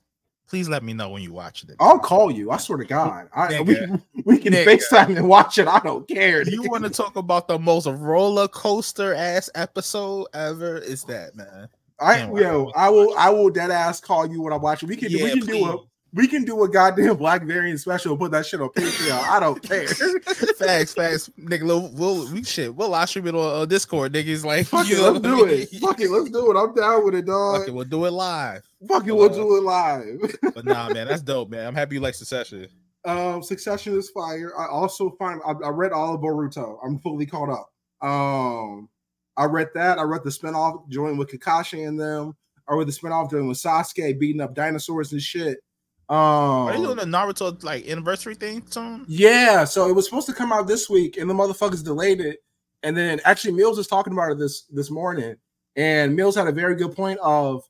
please 0.46 0.68
let 0.68 0.82
me 0.82 0.92
know 0.92 1.08
when 1.08 1.22
you 1.22 1.32
watch 1.32 1.64
it. 1.64 1.70
I'll 1.80 1.98
call 1.98 2.30
you. 2.30 2.50
I 2.50 2.58
swear 2.58 2.78
to 2.78 2.84
God. 2.84 3.28
I, 3.34 3.60
we, 3.62 3.76
we 4.24 4.38
can 4.38 4.52
Nigga. 4.52 4.78
FaceTime 4.78 5.16
and 5.16 5.28
watch 5.28 5.58
it. 5.58 5.66
I 5.66 5.80
don't 5.80 6.06
care. 6.06 6.42
you 6.48 6.62
want 6.64 6.84
to 6.84 6.90
talk 6.90 7.16
about 7.16 7.48
the 7.48 7.58
most 7.58 7.86
roller 7.86 8.48
coaster 8.48 9.14
ass 9.14 9.48
episode 9.54 10.26
ever? 10.34 10.78
Is 10.78 11.04
that 11.04 11.34
man? 11.34 11.68
I 12.00 12.18
Damn, 12.18 12.36
yo, 12.36 12.72
I 12.74 12.90
will 12.90 13.14
I 13.16 13.30
will 13.30 13.50
dead 13.50 13.70
ass 13.70 14.00
call 14.00 14.26
you 14.26 14.42
when 14.42 14.52
I'm 14.52 14.60
watching. 14.60 14.88
We 14.88 14.96
can 14.96 15.10
do 15.10 15.22
we 15.22 15.30
can 15.30 15.46
do 15.46 15.64
a 15.64 15.78
please. 15.78 15.86
We 16.14 16.28
can 16.28 16.44
do 16.44 16.62
a 16.62 16.68
goddamn 16.68 17.16
black 17.16 17.42
variant 17.42 17.80
special 17.80 18.12
and 18.12 18.20
put 18.20 18.30
that 18.30 18.46
shit 18.46 18.60
on 18.60 18.68
Patreon. 18.68 19.18
I 19.28 19.40
don't 19.40 19.60
care. 19.60 19.86
facts, 20.58 20.94
facts, 20.94 21.28
nigga. 21.38 21.64
We'll, 21.64 21.88
we'll 21.88 22.32
we 22.32 22.44
shit. 22.44 22.74
We'll 22.74 22.90
live 22.90 23.08
stream 23.08 23.26
it 23.26 23.34
on 23.34 23.62
uh, 23.62 23.64
Discord, 23.66 24.12
niggas. 24.12 24.44
Like, 24.44 24.66
Fuck 24.68 24.88
you 24.88 24.96
it, 24.96 24.98
know 25.00 25.10
let's 25.10 25.20
do 25.24 25.44
it. 25.46 25.70
Fuck 25.80 26.00
it, 26.00 26.10
let's 26.10 26.30
do 26.30 26.50
it. 26.52 26.56
I'm 26.56 26.72
down 26.72 27.04
with 27.04 27.16
it, 27.16 27.26
dog. 27.26 27.58
Fuck 27.58 27.68
it, 27.68 27.74
we'll 27.74 27.84
do 27.84 28.04
it 28.04 28.12
live. 28.12 28.62
Fuck 28.86 29.06
it, 29.08 29.12
we'll 29.12 29.24
Uh, 29.24 29.34
do 29.34 29.56
it 29.56 29.62
live. 29.62 30.36
But 30.54 30.64
nah, 30.64 30.88
man, 30.90 31.08
that's 31.08 31.22
dope, 31.22 31.50
man. 31.50 31.66
I'm 31.66 31.74
happy 31.74 31.96
you 31.96 32.00
like 32.00 32.14
Succession. 32.14 32.68
Um, 33.04 33.42
Succession 33.42 33.98
is 33.98 34.08
fire. 34.10 34.52
I 34.56 34.66
also 34.68 35.10
find 35.18 35.40
I, 35.44 35.52
I 35.64 35.68
read 35.70 35.92
all 35.92 36.14
of 36.14 36.20
Boruto. 36.20 36.78
I'm 36.84 37.00
fully 37.00 37.26
caught 37.26 37.50
up. 37.50 37.70
Um, 38.08 38.88
I 39.36 39.46
read 39.46 39.70
that. 39.74 39.98
I 39.98 40.02
read 40.02 40.22
the 40.22 40.30
spinoff 40.30 40.88
joint 40.88 41.18
with 41.18 41.28
Kakashi 41.28 41.88
and 41.88 41.98
them. 41.98 42.36
I 42.68 42.74
read 42.74 42.86
the 42.86 42.92
spinoff 42.92 43.30
joint 43.32 43.48
with 43.48 43.58
Sasuke 43.58 44.18
beating 44.18 44.40
up 44.40 44.54
dinosaurs 44.54 45.12
and 45.12 45.20
shit. 45.20 45.58
Um, 46.08 46.16
Are 46.18 46.76
you 46.76 46.82
doing 46.84 46.96
the 46.96 47.04
Naruto 47.04 47.62
like 47.64 47.88
anniversary 47.88 48.34
thing 48.34 48.62
soon? 48.68 49.04
yeah, 49.08 49.64
so 49.64 49.88
it 49.88 49.92
was 49.94 50.04
supposed 50.04 50.26
to 50.26 50.34
come 50.34 50.52
out 50.52 50.66
this 50.66 50.90
week, 50.90 51.16
and 51.16 51.28
the 51.28 51.34
motherfuckers 51.34 51.82
delayed 51.84 52.20
it. 52.20 52.42
And 52.82 52.94
then 52.96 53.20
actually, 53.24 53.52
Mills 53.54 53.78
was 53.78 53.86
talking 53.86 54.12
about 54.12 54.30
it 54.32 54.38
this 54.38 54.62
this 54.70 54.90
morning, 54.90 55.36
and 55.76 56.14
Mills 56.14 56.36
had 56.36 56.46
a 56.46 56.52
very 56.52 56.76
good 56.76 56.94
point 56.94 57.18
of 57.22 57.62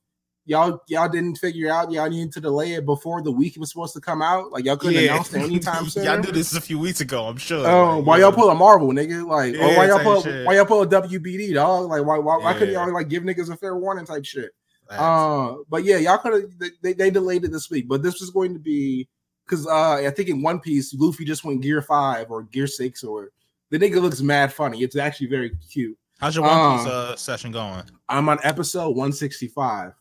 y'all 0.47 0.83
y'all 0.89 1.09
didn't 1.09 1.37
figure 1.37 1.71
out 1.71 1.91
y'all 1.91 2.09
needed 2.11 2.33
to 2.33 2.41
delay 2.41 2.73
it 2.75 2.85
before 2.85 3.23
the 3.23 3.31
week 3.31 3.57
it 3.57 3.61
was 3.61 3.71
supposed 3.71 3.95
to 3.95 4.01
come 4.01 4.21
out. 4.21 4.51
Like 4.51 4.65
y'all 4.65 4.77
couldn't 4.77 5.05
announce 5.05 5.33
it 5.33 5.43
anytime 5.43 5.87
soon. 5.89 6.05
Y'all 6.05 6.19
knew 6.21 6.33
this 6.33 6.55
a 6.55 6.61
few 6.61 6.79
weeks 6.79 7.01
ago, 7.01 7.27
I'm 7.27 7.37
sure. 7.37 7.67
Oh, 7.67 7.99
Like, 7.99 8.07
why 8.07 8.19
y'all 8.19 8.33
pull 8.33 8.51
a 8.51 8.55
Marvel, 8.55 8.89
nigga? 8.89 9.27
Like, 9.27 9.55
or 9.55 9.69
Yeah, 9.69 9.77
why 9.79 9.87
y'all 9.87 10.01
pull 10.01 10.23
shit. 10.23 10.45
why 10.47 10.57
y'all 10.57 10.67
pull 10.67 10.83
a 10.83 10.87
WBD, 10.87 11.55
dog? 11.55 11.89
Like, 11.89 12.05
why 12.05 12.19
why, 12.19 12.37
why 12.39 12.53
couldn't 12.55 12.75
y'all 12.75 12.93
like 12.93 13.09
give 13.09 13.23
niggas 13.23 13.51
a 13.51 13.57
fair 13.57 13.77
warning 13.77 14.05
type 14.05 14.25
shit? 14.25 14.51
Uh, 14.91 15.57
but 15.69 15.85
yeah, 15.85 15.97
y'all 15.97 16.19
could 16.19 16.33
have 16.33 16.73
they, 16.83 16.93
they 16.93 17.11
delayed 17.11 17.45
it 17.45 17.53
this 17.53 17.71
week, 17.71 17.89
but 17.89 18.03
this 18.03 18.21
was 18.21 18.31
going 18.31 18.53
to 18.53 18.59
be 18.59 19.09
because 19.47 19.67
uh 19.67 19.95
I 19.95 20.11
think 20.11 20.29
in 20.29 20.43
One 20.43 20.61
Piece, 20.61 20.95
Luffy 20.95 21.25
just 21.25 21.45
went 21.45 21.63
Gear 21.63 21.83
Five 21.83 22.31
or 22.31 22.43
Gear 22.45 22.67
Six, 22.67 23.03
or 23.03 23.31
the 23.71 23.79
nigga 23.79 24.01
looks 24.01 24.21
mad 24.21 24.53
funny. 24.53 24.83
It's 24.83 24.97
actually 24.97 25.29
very 25.29 25.57
cute. 25.71 25.97
How's 26.21 26.37
your 26.37 26.45
One 26.45 26.79
Piece 26.79 26.87
uh, 26.87 26.91
uh, 26.91 27.17
session 27.17 27.51
going? 27.51 27.83
I'm 28.09 28.29
on 28.29 28.39
episode 28.43 28.91
165. 28.91 29.93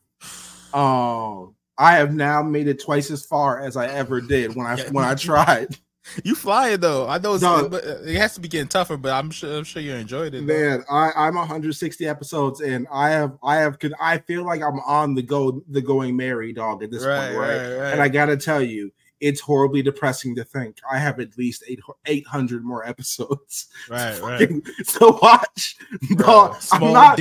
Um, 0.73 1.55
I 1.77 1.93
have 1.93 2.13
now 2.13 2.43
made 2.43 2.67
it 2.67 2.81
twice 2.81 3.11
as 3.11 3.25
far 3.25 3.61
as 3.61 3.75
I 3.75 3.87
ever 3.87 4.21
did 4.21 4.55
when 4.55 4.67
I 4.67 4.81
when 4.91 5.05
I 5.05 5.15
tried. 5.15 5.77
You 6.23 6.35
flying 6.35 6.79
though. 6.79 7.07
I 7.07 7.17
know 7.17 7.37
but 7.69 7.83
it 7.83 8.15
has 8.17 8.33
to 8.35 8.41
be 8.41 8.47
getting 8.47 8.67
tougher, 8.67 8.97
but 8.97 9.11
I'm 9.13 9.31
sure 9.31 9.57
I'm 9.57 9.63
sure 9.63 9.81
you 9.81 9.93
enjoyed 9.93 10.33
it. 10.33 10.41
Man, 10.43 10.83
I, 10.89 11.11
I'm 11.15 11.35
160 11.35 12.07
episodes, 12.07 12.61
and 12.61 12.87
I 12.91 13.09
have 13.11 13.37
I 13.43 13.55
have 13.55 13.79
could 13.79 13.93
I 13.99 14.17
feel 14.19 14.43
like 14.43 14.61
I'm 14.61 14.79
on 14.81 15.15
the 15.15 15.21
go 15.21 15.61
the 15.69 15.81
Going 15.81 16.15
Merry 16.15 16.53
dog 16.53 16.83
at 16.83 16.91
this 16.91 17.05
Right, 17.05 17.17
point, 17.27 17.37
right? 17.37 17.57
right, 17.57 17.77
right. 17.77 17.93
And 17.93 18.01
I 18.01 18.09
gotta 18.09 18.35
tell 18.37 18.61
you, 18.61 18.91
it's 19.21 19.39
horribly 19.39 19.81
depressing 19.81 20.35
to 20.35 20.43
think 20.43 20.77
I 20.91 20.97
have 20.99 21.19
at 21.19 21.37
least 21.37 21.63
eight 21.67 21.79
800 22.05 22.63
more 22.65 22.85
episodes 22.85 23.67
Right, 23.89 24.19
right. 24.21 24.39
fucking 24.41 24.61
to 24.87 25.19
watch. 25.21 25.77
Bro, 26.17 26.55
I'm 26.71 26.93
not. 26.93 27.19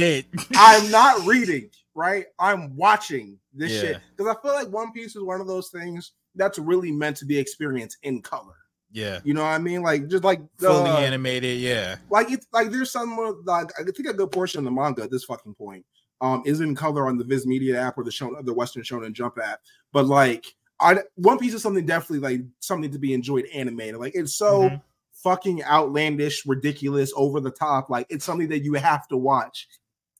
I'm 0.56 0.90
not 0.90 1.24
reading, 1.26 1.70
right? 1.94 2.26
I'm 2.38 2.74
watching 2.76 3.38
this 3.54 3.70
Yeah. 3.72 3.80
shit 3.80 4.00
because 4.16 4.34
I 4.36 4.40
feel 4.42 4.54
like 4.54 4.68
One 4.68 4.92
Piece 4.92 5.14
is 5.14 5.22
one 5.22 5.40
of 5.40 5.46
those 5.46 5.68
things 5.68 6.12
that's 6.34 6.58
really 6.58 6.90
meant 6.90 7.16
to 7.18 7.26
be 7.26 7.38
experienced 7.38 7.98
in 8.02 8.22
color. 8.22 8.54
Yeah. 8.92 9.20
You 9.24 9.32
know 9.34 9.42
what 9.42 9.48
I 9.48 9.58
mean? 9.58 9.82
Like 9.82 10.08
just 10.08 10.22
like 10.24 10.40
Fully 10.58 10.90
uh, 10.90 10.98
animated, 10.98 11.58
yeah. 11.58 11.96
like 12.10 12.30
it's 12.30 12.46
like 12.52 12.70
there's 12.70 12.90
some 12.92 13.16
like 13.44 13.70
I 13.78 13.84
think 13.84 14.08
a 14.08 14.12
good 14.12 14.30
portion 14.30 14.58
of 14.58 14.64
the 14.64 14.70
manga 14.70 15.02
at 15.02 15.10
this 15.10 15.24
fucking 15.24 15.54
point 15.54 15.84
um 16.20 16.42
is 16.46 16.60
in 16.60 16.74
color 16.74 17.08
on 17.08 17.16
the 17.18 17.24
Viz 17.24 17.46
Media 17.46 17.80
app 17.80 17.96
or 17.98 18.04
the 18.04 18.12
show 18.12 18.36
the 18.42 18.52
Western 18.54 18.82
Shonen 18.82 19.12
Jump 19.12 19.38
app. 19.42 19.60
But 19.92 20.06
like 20.06 20.46
I 20.78 20.98
One 21.14 21.38
Piece 21.38 21.54
is 21.54 21.62
something 21.62 21.86
definitely 21.86 22.18
like 22.18 22.42
something 22.60 22.90
to 22.92 22.98
be 22.98 23.14
enjoyed 23.14 23.46
animated. 23.54 23.96
Like 23.98 24.14
it's 24.14 24.34
so 24.34 24.68
Mhm. 24.68 24.82
fucking 25.14 25.64
outlandish, 25.64 26.44
ridiculous, 26.44 27.12
over 27.16 27.40
the 27.40 27.50
top. 27.50 27.88
Like 27.88 28.06
it's 28.10 28.24
something 28.24 28.48
that 28.48 28.62
you 28.64 28.74
have 28.74 29.08
to 29.08 29.16
watch 29.16 29.68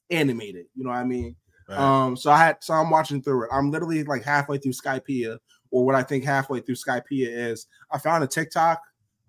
animated. 0.09 0.65
You 0.75 0.83
know 0.83 0.89
what 0.89 0.97
I 0.99 1.03
mean? 1.03 1.35
Right. 1.69 1.77
Um, 1.77 2.17
so 2.17 2.31
I 2.31 2.37
had 2.37 2.57
so 2.61 2.73
I'm 2.73 2.89
watching 2.89 3.21
through 3.21 3.43
it. 3.45 3.49
I'm 3.51 3.71
literally 3.71 4.03
like 4.03 4.23
halfway 4.23 4.57
through 4.57 4.73
Skypiea, 4.73 5.37
or 5.73 5.83
what 5.85 5.95
I 5.95 6.03
think 6.03 6.23
halfway 6.23 6.59
through 6.61 6.75
Skypiea 6.75 7.27
is. 7.51 7.65
I 7.91 7.97
found 7.97 8.23
a 8.23 8.27
TikTok 8.27 8.79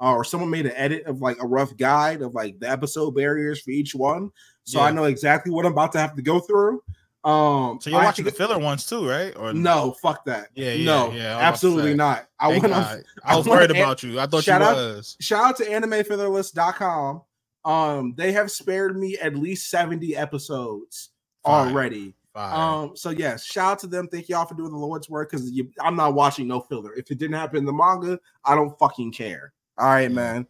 uh, 0.00 0.12
or 0.12 0.24
someone 0.24 0.50
made 0.50 0.66
an 0.66 0.72
edit 0.76 1.04
of 1.07 1.20
like 1.22 1.38
a 1.42 1.46
rough 1.46 1.76
guide 1.76 2.20
of 2.22 2.35
like 2.35 2.61
the 2.61 2.68
episode 2.70 3.12
barriers 3.12 3.61
for 3.62 3.70
each 3.70 3.94
one. 3.94 4.30
So 4.64 4.80
I 4.80 4.90
know 4.90 5.04
exactly 5.04 5.50
what 5.52 5.66
I'm 5.66 5.72
about 5.72 5.92
to 5.92 5.98
have 5.98 6.14
to 6.16 6.22
go 6.22 6.40
through. 6.40 6.83
Um 7.24 7.78
so 7.80 7.88
you're 7.88 8.00
I 8.00 8.04
watching 8.04 8.26
the 8.26 8.30
filler 8.30 8.59
ones 8.59 8.85
too, 8.87 9.09
right? 9.09 9.35
Or 9.37 9.54
no, 9.54 9.92
fuck 10.02 10.26
that. 10.26 10.48
Yeah, 10.54 10.72
yeah, 10.72 10.85
no, 10.85 11.11
yeah, 11.11 11.11
I 11.11 11.11
was 11.11 11.16
about 11.16 11.38
to 11.38 11.44
absolutely 11.46 11.94
not. 11.94 12.28
I 12.38 12.50
Thank 12.50 12.62
went 12.64 12.74
on 12.74 13.02
I 13.24 13.37
was 13.37 13.46
I 13.46 13.50
worried 13.50 13.70
an- 13.70 13.76
about 13.78 14.02
you. 14.02 14.20
I 14.20 14.26
thought 14.26 14.44
Shout 14.44 14.61
you 14.61 14.66
out- 14.66 14.76
was. 14.76 15.16
shout 15.20 15.44
out 15.46 15.57
to 15.57 15.64
animefillerlist.com. 15.64 17.22
Um, 17.64 18.14
they 18.16 18.33
have 18.33 18.50
spared 18.50 18.98
me 18.98 19.16
at 19.16 19.35
least 19.37 19.70
70 19.70 20.14
episodes 20.16 21.11
Fire. 21.44 21.68
already. 21.68 22.14
Fire. 22.35 22.53
Um, 22.53 22.97
so 22.97 23.11
yes, 23.11 23.44
shout 23.44 23.73
out 23.73 23.79
to 23.81 23.87
them. 23.87 24.09
Thank 24.09 24.29
y'all 24.29 24.44
for 24.44 24.55
doing 24.55 24.73
the 24.73 24.77
Lord's 24.77 25.09
work 25.09 25.31
because 25.31 25.51
I'm 25.81 25.94
not 25.94 26.14
watching 26.14 26.49
no 26.49 26.61
filler. 26.61 26.92
If 26.94 27.11
it 27.12 27.18
didn't 27.18 27.37
happen 27.37 27.59
in 27.59 27.64
the 27.64 27.73
manga, 27.73 28.18
I 28.44 28.57
don't 28.57 28.77
fucking 28.79 29.12
care. 29.12 29.53
All 29.79 29.87
right, 29.87 30.11
man. 30.11 30.47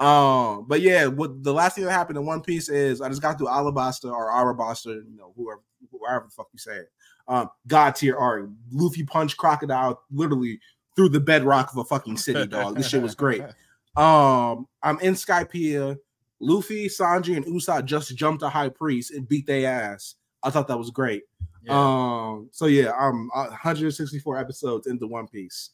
Um, 0.00 0.66
but 0.68 0.80
yeah, 0.80 1.06
what 1.06 1.42
the 1.42 1.52
last 1.52 1.76
thing 1.76 1.84
that 1.84 1.92
happened 1.92 2.18
in 2.18 2.26
One 2.26 2.40
Piece 2.40 2.68
is 2.68 3.00
I 3.00 3.08
just 3.08 3.22
got 3.22 3.38
through 3.38 3.48
Alabasta 3.48 4.12
or 4.12 4.30
Arabasta, 4.30 4.86
you 4.86 5.16
know, 5.16 5.32
whoever, 5.36 5.60
whoever 5.90 6.24
the 6.26 6.30
fuck 6.30 6.48
you 6.52 6.58
say 6.58 6.76
it. 6.76 6.92
Um, 7.28 7.50
God 7.66 7.94
tier 7.94 8.16
art. 8.16 8.48
Luffy 8.72 9.04
punch 9.04 9.36
crocodile 9.36 10.02
literally 10.10 10.60
through 10.96 11.10
the 11.10 11.20
bedrock 11.20 11.70
of 11.70 11.78
a 11.78 11.84
fucking 11.84 12.16
city, 12.16 12.46
dog. 12.46 12.76
This 12.76 12.88
shit 12.88 13.02
was 13.02 13.14
great. 13.14 13.42
Um, 13.96 14.68
I'm 14.80 15.00
in 15.00 15.14
Skypiea. 15.14 15.96
Luffy, 16.38 16.86
Sanji, 16.86 17.36
and 17.36 17.44
Usopp 17.46 17.84
just 17.84 18.14
jumped 18.14 18.44
a 18.44 18.48
high 18.48 18.68
priest 18.68 19.10
and 19.10 19.26
beat 19.26 19.44
their 19.44 19.68
ass. 19.68 20.14
I 20.42 20.50
thought 20.50 20.68
that 20.68 20.78
was 20.78 20.90
great. 20.90 21.22
Yeah. 21.62 21.72
Um, 21.72 22.48
so 22.52 22.66
yeah, 22.66 22.92
I'm 22.92 23.28
164 23.28 24.38
episodes 24.38 24.86
into 24.86 25.06
One 25.06 25.26
Piece. 25.26 25.70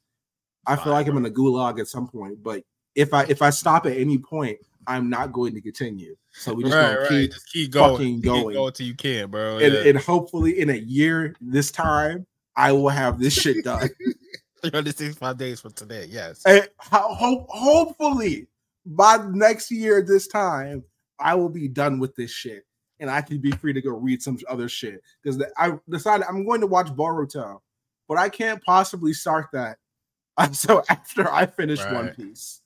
I 0.67 0.77
feel 0.77 0.93
like 0.93 1.07
I'm 1.07 1.17
in 1.19 1.27
a 1.27 1.31
gulag 1.31 1.79
at 1.79 1.89
some 1.89 2.09
point, 2.09 2.43
but 2.43 2.63
if 2.95 3.13
I 3.13 3.25
if 3.25 3.43
I 3.43 3.51
stop 3.51 3.85
at 3.87 3.97
any 3.97 4.17
point, 4.19 4.59
I'm 4.87 5.11
not 5.11 5.33
going 5.33 5.55
to 5.55 5.61
continue. 5.61 6.17
So 6.33 6.55
we 6.55 6.65
just 6.65 6.75
right, 6.75 6.83
gonna 6.89 7.01
right. 7.01 7.09
keep 7.09 7.33
Just 7.33 7.53
keep 7.53 7.71
going. 7.71 7.93
fucking 7.97 8.15
Keep 8.17 8.25
going. 8.25 8.55
going 8.55 8.73
till 8.73 8.87
you 8.87 8.95
can, 8.95 9.31
bro. 9.31 9.59
and, 9.59 9.75
Yeah. 9.75 9.81
and 9.87 9.99
hopefully 9.99 10.59
in 10.61 10.71
a 10.71 10.77
year 10.77 11.35
this 11.41 11.71
time 11.71 12.27
I 12.57 12.73
will 12.73 12.89
have 12.89 13.19
this 13.19 13.35
shit 13.35 13.65
done. 13.65 13.89
365 14.63 15.37
days 15.37 15.61
from 15.61 15.73
today. 15.73 16.07
Yes. 16.09 16.43
and 16.47 16.67
ho- 16.79 17.47
hopefully 17.51 18.47
by 18.87 19.19
next 19.31 19.71
year 19.71 20.03
this 20.03 20.27
time 20.27 20.83
I 21.19 21.35
will 21.35 21.49
be 21.51 21.69
done 21.69 21.99
with 21.99 22.15
this 22.17 22.31
shit 22.31 22.65
and 23.01 23.11
I 23.11 23.21
can 23.21 23.39
be 23.39 23.51
free 23.51 23.73
to 23.73 23.81
go 23.81 23.91
read 23.91 24.23
some 24.23 24.39
other 24.49 24.69
shit 24.69 25.03
because 25.23 25.43
I 25.59 25.79
decided 25.89 26.27
I'm 26.29 26.45
going 26.45 26.61
to 26.61 26.67
watch 26.67 26.89
Boruto, 26.89 27.61
but 28.09 28.19
I 28.19 28.29
can't 28.29 28.63
possibly 28.63 29.13
start 29.13 29.47
that 29.53 29.79
until 30.39 30.83
after 30.89 31.31
I 31.31 31.47
finish 31.47 31.81
One 31.87 32.11
Piece. 32.11 32.61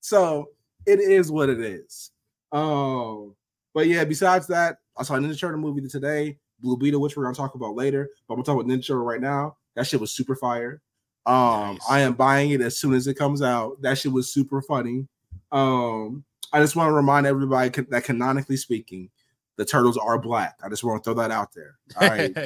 So 0.00 0.50
it 0.86 1.00
is 1.00 1.30
what 1.30 1.48
it 1.48 1.60
is. 1.60 2.10
Um, 2.52 3.34
but 3.72 3.86
yeah, 3.86 4.04
besides 4.04 4.46
that, 4.48 4.78
I 4.96 5.02
saw 5.02 5.14
a 5.14 5.18
Ninja 5.18 5.38
Turtle 5.38 5.60
movie 5.60 5.86
today, 5.88 6.38
Blue 6.60 6.76
Beetle, 6.76 7.00
which 7.00 7.16
we're 7.16 7.24
gonna 7.24 7.34
talk 7.34 7.54
about 7.54 7.74
later. 7.74 8.08
But 8.28 8.34
I'm 8.34 8.38
gonna 8.38 8.46
talk 8.46 8.64
about 8.64 8.72
Ninja 8.72 8.86
Turtle 8.86 9.04
right 9.04 9.20
now. 9.20 9.56
That 9.74 9.86
shit 9.86 10.00
was 10.00 10.12
super 10.12 10.36
fire. 10.36 10.80
Um, 11.26 11.74
Nice. 11.74 11.80
I 11.88 12.00
am 12.00 12.14
buying 12.14 12.50
it 12.50 12.60
as 12.60 12.76
soon 12.76 12.94
as 12.94 13.06
it 13.06 13.14
comes 13.14 13.42
out. 13.42 13.80
That 13.82 13.98
shit 13.98 14.12
was 14.12 14.30
super 14.30 14.62
funny. 14.62 15.08
Um, 15.50 16.24
I 16.52 16.60
just 16.60 16.76
want 16.76 16.88
to 16.88 16.92
remind 16.92 17.26
everybody 17.26 17.70
that 17.70 18.04
canonically 18.04 18.56
speaking, 18.56 19.10
the 19.56 19.64
turtles 19.64 19.96
are 19.96 20.18
black. 20.18 20.58
I 20.64 20.68
just 20.68 20.82
want 20.84 21.02
to 21.02 21.04
throw 21.12 21.22
that 21.22 21.30
out 21.30 21.52
there. 21.54 21.76
All 22.00 22.08
right. 22.08 22.36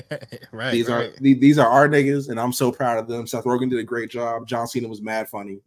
right. 0.52 0.72
these 0.72 0.88
right. 0.88 1.10
are 1.10 1.20
the- 1.20 1.34
these 1.34 1.58
are 1.58 1.68
our 1.68 1.88
niggas, 1.88 2.28
and 2.28 2.38
I'm 2.38 2.52
so 2.52 2.70
proud 2.72 2.98
of 2.98 3.08
them. 3.08 3.26
Seth 3.26 3.44
Rogen 3.44 3.70
did 3.70 3.78
a 3.78 3.84
great 3.84 4.10
job. 4.10 4.46
John 4.46 4.66
Cena 4.66 4.88
was 4.88 5.00
mad 5.02 5.28
funny. 5.28 5.60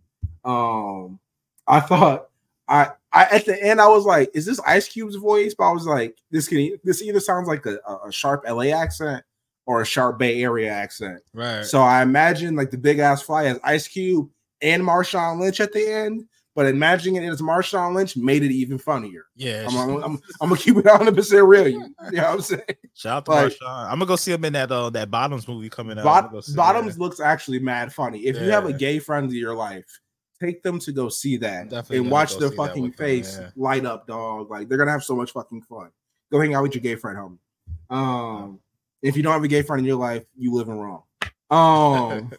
Um, 0.43 1.19
I 1.67 1.79
thought 1.79 2.27
I 2.67 2.89
I 3.13 3.25
at 3.25 3.45
the 3.45 3.61
end 3.61 3.81
I 3.81 3.87
was 3.87 4.05
like, 4.05 4.29
is 4.33 4.45
this 4.45 4.59
Ice 4.61 4.87
Cube's 4.87 5.15
voice? 5.15 5.53
But 5.53 5.69
I 5.69 5.73
was 5.73 5.85
like, 5.85 6.17
this 6.31 6.47
can 6.47 6.77
this 6.83 7.01
either 7.01 7.19
sounds 7.19 7.47
like 7.47 7.65
a, 7.65 7.79
a- 7.87 8.07
a 8.07 8.11
sharp 8.11 8.43
LA 8.47 8.65
accent 8.75 9.23
or 9.67 9.81
a 9.81 9.85
sharp 9.85 10.17
Bay 10.17 10.41
Area 10.43 10.71
accent. 10.71 11.21
right. 11.33 11.63
So 11.63 11.81
I 11.81 12.01
imagine 12.01 12.55
like 12.55 12.71
the 12.71 12.77
big 12.77 12.99
ass 12.99 13.21
fly 13.21 13.43
has 13.43 13.59
Ice 13.63 13.87
Cube 13.87 14.29
and 14.61 14.81
Marshawn 14.83 15.39
Lynch 15.39 15.59
at 15.59 15.71
the 15.73 15.87
end. 15.91 16.25
But 16.53 16.65
imagining 16.65 17.23
it 17.23 17.29
as 17.29 17.41
Marshawn 17.41 17.95
Lynch 17.95 18.17
made 18.17 18.43
it 18.43 18.51
even 18.51 18.77
funnier. 18.77 19.23
yeah. 19.35 19.65
I'm, 19.69 19.77
I'm, 19.77 20.03
I'm, 20.03 20.19
I'm 20.41 20.49
gonna 20.49 20.57
keep 20.57 20.75
it 20.75 20.85
on 20.85 20.99
100 20.99 21.15
percent 21.15 21.45
real. 21.47 21.67
You, 21.67 21.79
you 21.79 22.11
know 22.11 22.23
what 22.23 22.25
I'm 22.25 22.41
saying? 22.41 22.61
Shout 22.93 23.17
out 23.17 23.25
to 23.25 23.31
like- 23.31 23.53
Marshawn. 23.53 23.83
I'm 23.85 23.91
gonna 23.99 24.05
go 24.05 24.15
see 24.17 24.33
him 24.33 24.43
in 24.43 24.53
that 24.53 24.69
uh 24.71 24.89
that 24.89 25.09
Bottoms 25.09 25.47
movie 25.47 25.69
coming 25.69 25.97
out. 25.97 26.03
Bot- 26.03 26.17
I'm 26.17 26.23
gonna 26.23 26.33
go 26.33 26.41
see 26.41 26.55
Bottoms 26.55 26.95
that. 26.95 27.01
looks 27.01 27.19
actually 27.21 27.59
mad 27.59 27.93
funny. 27.93 28.19
If 28.25 28.35
you 28.35 28.49
have 28.51 28.65
a 28.65 28.73
gay 28.73 28.99
friend 28.99 29.29
in 29.31 29.37
your 29.37 29.55
life, 29.55 29.85
take 30.41 30.61
them 30.61 30.77
to 30.79 30.91
go 30.91 31.07
see 31.07 31.37
that 31.37 31.69
Definitely 31.69 31.99
and 31.99 32.11
watch 32.11 32.33
go 32.33 32.39
their 32.39 32.51
fucking 32.51 32.83
with 32.83 32.97
them, 32.97 33.05
face 33.07 33.37
yeah. 33.39 33.49
light 33.55 33.85
up, 33.85 34.05
dog. 34.05 34.49
Like 34.51 34.67
they're 34.67 34.77
gonna 34.77 34.91
have 34.91 35.03
so 35.03 35.15
much 35.15 35.31
fucking 35.31 35.61
fun. 35.61 35.89
Go 36.31 36.41
hang 36.41 36.53
out 36.53 36.63
with 36.63 36.75
your 36.75 36.81
gay 36.81 36.95
friend, 36.95 37.17
homie. 37.17 37.37
Um, 37.95 38.59
if 39.01 39.15
you 39.15 39.23
don't 39.23 39.33
have 39.33 39.43
a 39.43 39.47
gay 39.47 39.61
friend 39.61 39.79
in 39.79 39.85
your 39.85 39.95
life, 39.97 40.25
you 40.37 40.53
living 40.53 40.77
wrong. 40.77 41.03
Um, 41.49 42.31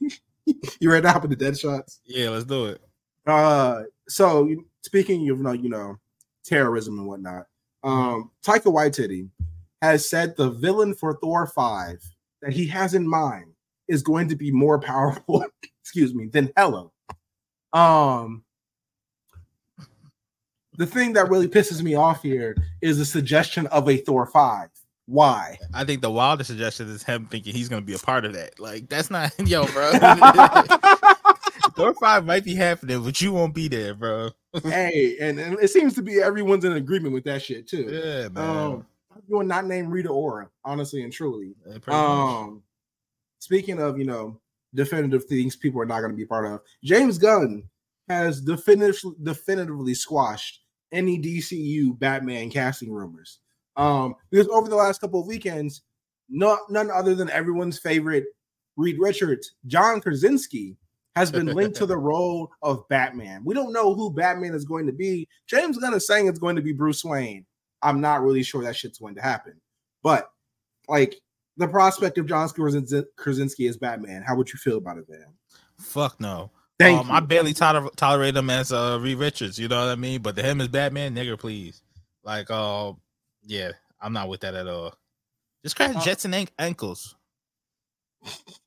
you 0.80 0.90
ready 0.90 1.02
to 1.02 1.10
hop 1.10 1.24
into 1.24 1.36
dead 1.36 1.58
shots? 1.58 2.00
yeah, 2.04 2.28
let's 2.30 2.44
do 2.44 2.66
it. 2.66 2.80
Uh, 3.26 3.82
so 4.08 4.48
speaking 4.82 5.28
of 5.28 5.38
you 5.38 5.42
know, 5.42 5.52
you 5.52 5.68
know, 5.68 5.98
terrorism 6.44 6.98
and 6.98 7.08
whatnot, 7.08 7.46
um, 7.82 8.30
Taika 8.44 8.72
Waititi 8.72 9.28
has 9.82 10.08
said 10.08 10.36
the 10.36 10.50
villain 10.50 10.94
for 10.94 11.18
Thor 11.20 11.46
five 11.46 12.02
that 12.42 12.52
he 12.52 12.66
has 12.68 12.94
in 12.94 13.08
mind 13.08 13.52
is 13.88 14.02
going 14.02 14.28
to 14.28 14.36
be 14.36 14.50
more 14.50 14.78
powerful, 14.80 15.44
excuse 15.80 16.14
me, 16.14 16.26
than 16.26 16.52
Hela. 16.56 16.90
Um, 17.72 18.44
the 20.76 20.86
thing 20.86 21.14
that 21.14 21.30
really 21.30 21.48
pisses 21.48 21.82
me 21.82 21.94
off 21.94 22.22
here 22.22 22.56
is 22.82 22.98
the 22.98 23.04
suggestion 23.04 23.66
of 23.68 23.88
a 23.88 23.96
Thor 23.98 24.26
five. 24.26 24.68
Why? 25.06 25.56
I 25.72 25.84
think 25.84 26.02
the 26.02 26.10
wildest 26.10 26.48
suggestion 26.48 26.88
is 26.88 27.04
him 27.04 27.26
thinking 27.26 27.54
he's 27.54 27.68
gonna 27.68 27.82
be 27.82 27.94
a 27.94 27.98
part 27.98 28.24
of 28.24 28.32
that. 28.34 28.58
Like 28.58 28.88
that's 28.88 29.10
not 29.10 29.32
yo, 29.46 29.66
bro. 29.66 29.92
Thor 31.76 31.94
five 31.94 32.24
might 32.24 32.44
be 32.44 32.54
happening, 32.54 33.02
but 33.02 33.20
you 33.20 33.32
won't 33.32 33.54
be 33.54 33.68
there, 33.68 33.94
bro. 33.94 34.30
hey, 34.64 35.16
and, 35.20 35.38
and 35.38 35.58
it 35.60 35.68
seems 35.68 35.94
to 35.94 36.02
be 36.02 36.20
everyone's 36.20 36.64
in 36.64 36.72
agreement 36.72 37.14
with 37.14 37.24
that 37.24 37.42
shit 37.42 37.68
too. 37.68 37.88
Yeah, 37.90 38.28
man. 38.28 38.56
Um, 38.56 38.86
you 39.28 39.36
would 39.36 39.46
not 39.46 39.66
name 39.66 39.90
Rita 39.90 40.08
Ora, 40.08 40.48
honestly 40.64 41.02
and 41.02 41.12
truly. 41.12 41.54
Yeah. 41.66 41.78
Um, 41.88 42.62
speaking 43.38 43.80
of, 43.80 43.98
you 43.98 44.04
know, 44.04 44.40
definitive 44.74 45.24
things 45.24 45.56
people 45.56 45.80
are 45.80 45.86
not 45.86 46.00
going 46.00 46.12
to 46.12 46.16
be 46.16 46.26
part 46.26 46.46
of, 46.46 46.60
James 46.82 47.18
Gunn 47.18 47.64
has 48.08 48.40
definitively 48.40 49.16
definitively 49.22 49.94
squashed 49.94 50.60
any 50.92 51.20
DCU 51.20 51.98
Batman 51.98 52.50
casting 52.50 52.92
rumors. 52.92 53.40
Um, 53.76 54.14
because 54.30 54.48
over 54.48 54.68
the 54.68 54.76
last 54.76 55.00
couple 55.00 55.20
of 55.20 55.26
weekends, 55.26 55.82
no, 56.28 56.58
none 56.70 56.90
other 56.90 57.14
than 57.14 57.30
everyone's 57.30 57.78
favorite 57.78 58.24
Reed 58.76 58.96
Richards, 58.98 59.52
John 59.66 60.00
Krasinski, 60.00 60.76
has 61.16 61.32
been 61.32 61.46
linked 61.46 61.76
to 61.78 61.86
the 61.86 61.96
role 62.12 62.52
of 62.62 62.86
Batman. 62.88 63.42
We 63.44 63.54
don't 63.54 63.72
know 63.72 63.94
who 63.94 64.12
Batman 64.12 64.54
is 64.54 64.66
going 64.66 64.86
to 64.86 64.92
be. 64.92 65.26
James 65.48 65.78
Gunn 65.78 65.94
is 65.94 66.06
saying 66.06 66.28
it's 66.28 66.38
going 66.38 66.56
to 66.56 66.62
be 66.62 66.72
Bruce 66.72 67.04
Wayne. 67.04 67.46
I'm 67.82 68.00
not 68.00 68.22
really 68.22 68.42
sure 68.42 68.62
that 68.62 68.76
shit's 68.76 68.98
going 68.98 69.14
to 69.14 69.22
happen. 69.22 69.54
But 70.02 70.30
like 70.88 71.16
the 71.56 71.66
prospect 71.66 72.18
of 72.18 72.26
John 72.26 72.48
Krasinski 72.50 73.02
Krasinski 73.16 73.66
as 73.66 73.78
Batman, 73.78 74.22
how 74.22 74.36
would 74.36 74.52
you 74.52 74.58
feel 74.58 74.76
about 74.76 74.98
it, 74.98 75.08
man? 75.08 75.26
Fuck 75.78 76.20
no. 76.20 76.50
Thank 76.78 77.00
um, 77.00 77.06
you. 77.08 77.12
I 77.14 77.20
barely 77.20 77.54
toler- 77.54 77.90
tolerate 77.96 78.36
him 78.36 78.50
as 78.50 78.70
uh 78.70 78.98
Reed 79.00 79.18
Richards. 79.18 79.58
You 79.58 79.68
know 79.68 79.80
what 79.80 79.90
I 79.90 79.96
mean? 79.96 80.20
But 80.20 80.36
to 80.36 80.42
him 80.42 80.60
as 80.60 80.68
Batman, 80.68 81.14
nigga, 81.14 81.38
please. 81.38 81.80
Like, 82.24 82.50
uh, 82.50 82.92
yeah, 83.46 83.72
I'm 84.00 84.12
not 84.12 84.28
with 84.28 84.40
that 84.40 84.54
at 84.54 84.66
all. 84.66 84.94
Just 85.62 85.76
crash 85.76 85.96
Uh, 85.96 86.04
jets 86.04 86.26
and 86.26 86.34
an- 86.34 86.48
ankles. 86.58 87.16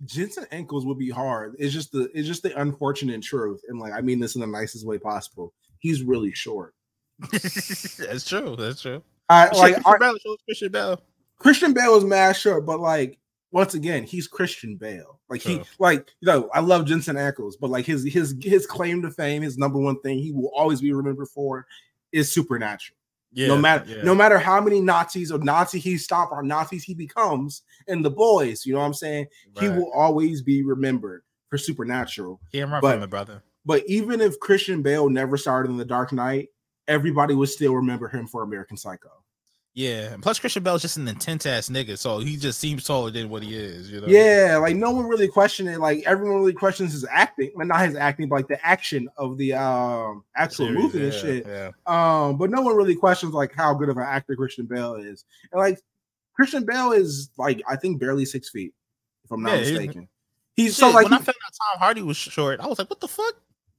Jensen 0.06 0.46
Ackles 0.52 0.86
would 0.86 0.98
be 0.98 1.10
hard. 1.10 1.56
It's 1.60 1.74
just 1.74 1.92
the 1.92 2.10
it's 2.14 2.28
just 2.28 2.44
the 2.44 2.60
unfortunate 2.60 3.22
truth, 3.22 3.62
and 3.68 3.80
like 3.80 3.94
I 3.94 4.02
mean 4.02 4.20
this 4.20 4.36
in 4.36 4.42
the 4.42 4.48
nicest 4.48 4.86
way 4.86 4.98
possible. 4.98 5.54
He's 5.80 6.04
really 6.04 6.34
short. 6.34 6.74
That's 7.32 8.28
true. 8.28 8.56
That's 8.58 8.82
true. 8.82 9.04
I 9.30 9.50
like 9.56 9.84
Christian 9.84 10.00
Bale, 10.00 10.16
Christian 10.46 10.72
Bale. 10.72 11.02
Christian 11.38 11.74
Bale 11.74 11.96
is 11.96 12.04
mad 12.04 12.34
short, 12.34 12.66
but 12.66 12.80
like 12.80 13.20
once 13.52 13.74
again, 13.74 14.04
he's 14.04 14.28
Christian 14.28 14.76
Bale. 14.76 15.20
Like 15.30 15.42
he 15.42 15.56
True. 15.56 15.66
like 15.80 16.08
you 16.22 16.28
know, 16.28 16.50
I 16.54 16.60
love 16.60 16.86
Jensen 16.86 17.16
Ackles, 17.16 17.54
but 17.60 17.70
like 17.70 17.86
his 17.86 18.04
his 18.04 18.36
his 18.42 18.66
claim 18.66 19.02
to 19.02 19.12
fame, 19.12 19.42
his 19.42 19.58
number 19.58 19.80
one 19.80 20.00
thing 20.02 20.20
he 20.20 20.32
will 20.32 20.52
always 20.56 20.82
be 20.82 20.94
remembered 20.94 21.30
for 21.30 21.66
is 22.12 22.32
supernatural. 22.32 22.96
Yeah, 23.32 23.48
no 23.48 23.58
matter 23.58 23.86
yeah. 23.88 24.04
no 24.04 24.16
matter 24.16 24.40
how 24.40 24.60
many 24.62 24.82
Nazis 24.82 25.32
or 25.32 25.40
Nazi 25.40 25.80
he 25.80 25.98
stop 25.98 26.32
or 26.32 26.42
Nazis 26.44 26.84
he 26.84 26.94
becomes 26.94 27.62
in 27.90 28.02
the 28.02 28.10
boys, 28.10 28.66
you 28.66 28.74
know 28.74 28.80
what 28.80 28.86
I'm 28.86 28.94
saying? 28.94 29.28
He 29.60 29.68
will 29.68 29.92
always 29.92 30.42
be 30.42 30.64
remembered 30.64 31.24
for 31.50 31.58
supernatural. 31.58 32.40
Can't 32.54 32.72
run 32.72 32.82
but- 32.82 33.00
from 33.00 33.10
brother. 33.10 33.44
But 33.66 33.84
even 33.88 34.22
if 34.22 34.40
Christian 34.40 34.82
Bale 34.82 35.10
never 35.10 35.38
started 35.38 35.70
in 35.70 35.78
the 35.78 35.86
Dark 35.86 36.14
Knight, 36.14 36.48
everybody 36.88 37.36
would 37.36 37.50
still 37.50 37.76
remember 37.76 38.08
him 38.08 38.26
for 38.26 38.42
American 38.42 38.78
Psycho. 38.78 39.10
Yeah, 39.76 40.14
and 40.14 40.24
plus 40.24 40.40
Christian 40.40 40.64
Bale's 40.64 40.82
just 40.82 40.98
an 40.98 41.08
intense 41.08 41.46
ass 41.46 41.70
nigga, 41.70 41.98
so 41.98 42.20
he 42.20 42.36
just 42.36 42.60
seems 42.60 42.84
taller 42.84 43.12
than 43.12 43.30
what 43.30 43.44
he 43.44 43.56
is. 43.56 43.92
You 43.92 44.02
know? 44.02 44.08
Yeah, 44.08 44.58
like 44.58 44.76
no 44.76 44.92
one 44.92 45.06
really 45.06 45.28
questioned 45.28 45.70
it. 45.70 45.80
Like 45.80 46.04
everyone 46.06 46.40
really 46.40 46.54
questions 46.54 46.94
his 46.94 47.06
acting, 47.10 47.52
but 47.56 47.68
not 47.68 47.86
his 47.86 47.96
acting, 47.96 48.28
but 48.28 48.38
like 48.38 48.48
the 48.48 48.66
action 48.66 49.08
of 49.18 49.38
the 49.38 49.54
um 49.54 50.24
actual 50.36 50.66
Series, 50.68 50.84
movie 50.84 51.04
and 51.04 51.14
yeah, 51.14 51.20
shit. 51.20 51.48
Yeah. 51.48 51.72
Um, 51.86 52.38
but 52.38 52.50
no 52.50 52.62
one 52.62 52.76
really 52.76 52.96
questions 52.96 53.34
like 53.34 53.54
how 53.54 53.74
good 53.74 53.90
of 53.90 53.98
an 53.98 54.04
actor 54.04 54.36
Christian 54.36 54.66
Bale 54.66 54.96
is. 54.96 55.24
And 55.52 55.62
like 55.62 55.80
Christian 56.40 56.66
Bale 56.66 56.94
is 56.94 57.30
like 57.38 57.62
I 57.68 57.76
think 57.76 58.00
barely 58.00 58.24
six 58.24 58.50
feet, 58.50 58.74
if 59.26 59.32
I'm 59.32 59.44
not 59.44 59.56
Yeah, 59.56 59.60
mistaken. 59.60 60.08
He's 60.56 60.76
Shit, 60.76 60.80
so 60.86 60.92
like 60.92 61.04
when 61.04 61.12
I 61.14 61.18
found 61.18 61.28
out 61.30 61.54
Tom 61.74 61.80
Hardy 61.80 62.02
was 62.02 62.16
short, 62.16 62.62
I 62.62 62.68
was 62.68 62.80
like, 62.80 62.90
"What 62.90 63.02
the 63.02 63.10
fuck?" 63.10 63.34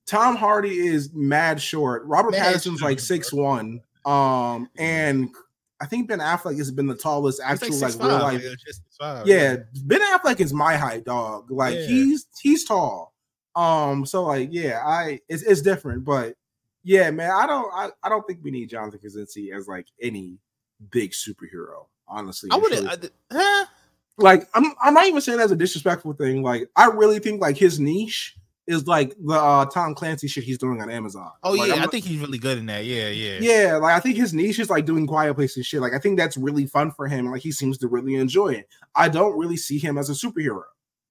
Tom 0.07 0.37
Hardy 0.37 0.79
is 0.87 1.11
mad 1.15 1.61
short. 1.61 2.05
Robert 2.05 2.33
Mad 2.33 2.55
Pattinson's 2.55 2.83
like 2.83 3.01
six 3.01 3.33
one. 3.33 3.81
Um, 4.05 4.69
and 4.77 5.31
I 5.81 5.87
think 5.87 6.09
Ben 6.09 6.19
Affleck 6.19 6.59
has 6.59 6.71
been 6.71 6.87
the 6.87 6.95
tallest 6.95 7.41
He's 7.41 7.63
actual 7.63 7.77
like 7.79 7.99
like, 7.99 8.09
real 8.09 8.19
6'5", 8.19 8.23
life. 8.23 8.43
6'5", 9.01 9.27
Yeah, 9.27 9.57
Ben 9.85 10.01
Affleck 10.01 10.41
is 10.41 10.53
my 10.53 10.77
height, 10.77 11.05
dog. 11.05 11.51
Like 11.51 11.77
Yeah. 11.77 11.87
he's 11.87 12.27
he's 12.43 12.65
tall. 12.65 13.15
Um, 13.57 14.05
so 14.05 14.25
like 14.25 14.51
yeah, 14.53 14.83
I 14.85 15.21
it's 15.29 15.43
it's 15.43 15.63
different, 15.63 16.05
but 16.05 16.35
yeah, 16.83 17.11
man, 17.11 17.31
I 17.31 17.47
don't 17.47 17.73
I, 17.75 17.91
I 18.03 18.09
don't 18.09 18.27
think 18.27 18.41
we 18.43 18.51
need 18.51 18.69
Jonathan 18.69 19.01
Krasinski 19.01 19.53
as 19.53 19.67
like 19.69 19.87
any 20.03 20.39
big 20.91 21.13
superhero. 21.13 21.87
Honestly, 22.11 22.51
I 22.53 22.57
would 22.57 22.73
truly. 22.73 22.87
have. 22.87 23.11
Huh? 23.33 23.67
like 24.19 24.49
I'm 24.55 24.75
I'm 24.83 24.95
not 24.95 25.07
even 25.07 25.21
saying 25.21 25.39
that 25.39 25.45
as 25.45 25.53
a 25.53 25.57
disrespectful 25.57 26.13
thing. 26.13 26.43
Like 26.43 26.69
I 26.77 26.87
really 26.87 27.19
think 27.21 27.41
like 27.41 27.57
his 27.57 27.81
niche 27.81 28.37
is 28.67 28.87
like 28.87 29.15
the 29.19 29.35
uh, 29.35 29.65
Tom 29.67 29.95
Clancy 29.95 30.29
shit 30.29 30.45
he's 30.45 30.59
doing 30.59 30.81
on 30.81 30.91
Amazon. 30.91 31.31
Oh 31.43 31.53
Like, 31.53 31.69
yeah, 31.69 31.75
I'm 31.77 31.83
I 31.83 31.87
think 31.87 32.05
he's 32.05 32.21
really 32.21 32.39
good 32.39 32.59
in 32.59 32.67
that. 32.67 32.85
Yeah, 32.85 33.09
yeah, 33.09 33.39
yeah, 33.41 33.77
like 33.77 33.97
I 33.97 34.01
think 34.01 34.17
his 34.17 34.35
niche 34.35 34.59
is 34.59 34.71
like 34.71 34.85
doing 34.87 35.07
quiet 35.07 35.35
places 35.35 35.67
shit. 35.67 35.81
Like 35.81 35.95
I 35.95 35.99
think 35.99 36.19
that's 36.19 36.37
really 36.37 36.67
fun 36.67 36.91
for 36.93 37.09
him. 37.09 37.31
Like 37.31 37.43
he 37.43 37.51
seems 37.53 37.79
to 37.79 37.89
really 37.89 38.15
enjoy 38.17 38.49
it. 38.49 38.69
I 38.95 39.09
don't 39.09 39.39
really 39.39 39.57
see 39.57 39.79
him 39.79 39.97
as 39.99 40.11
a 40.11 40.13
superhero. 40.13 40.63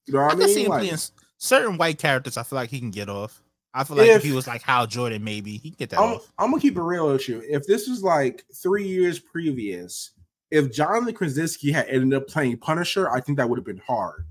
You 0.06 0.14
know 0.14 0.22
what 0.26 0.42
I, 0.42 0.46
see 0.48 0.56
mean? 0.56 0.66
him 0.66 0.72
Like, 0.72 0.80
playing 0.82 0.98
certain 1.38 1.78
white 1.78 1.98
characters. 1.98 2.38
I 2.38 2.44
feel 2.44 2.58
like 2.58 2.70
he 2.70 2.80
can 2.80 2.92
get 2.92 3.10
off. 3.10 3.42
I 3.74 3.84
feel 3.84 3.98
like 3.98 4.08
if, 4.08 4.18
If- 4.18 4.24
he 4.24 4.32
was 4.32 4.48
like 4.48 4.62
Hal 4.64 4.88
Jordan, 4.88 5.24
maybe 5.24 5.58
he 5.58 5.70
can 5.72 5.78
get 5.78 5.90
that 5.92 6.00
I'm, 6.00 6.16
off. 6.16 6.32
I'm 6.40 6.50
gonna 6.52 6.62
keep 6.62 6.78
it 6.78 6.82
real 6.82 7.12
with 7.12 7.28
you. 7.28 7.44
If 7.48 7.66
this 7.68 7.88
was 7.88 8.02
like 8.04 8.44
three 8.54 8.88
years 8.88 9.20
previous, 9.20 10.12
if 10.52 10.72
Jonathan 10.72 11.14
Krasinski 11.14 11.72
had 11.72 11.88
ended 11.88 12.14
up 12.22 12.28
playing 12.28 12.58
Punisher, 12.58 13.10
I 13.12 13.20
think 13.22 13.38
that 13.38 13.50
would 13.50 13.58
have 13.58 13.66
been 13.66 13.82
hard. 13.86 14.26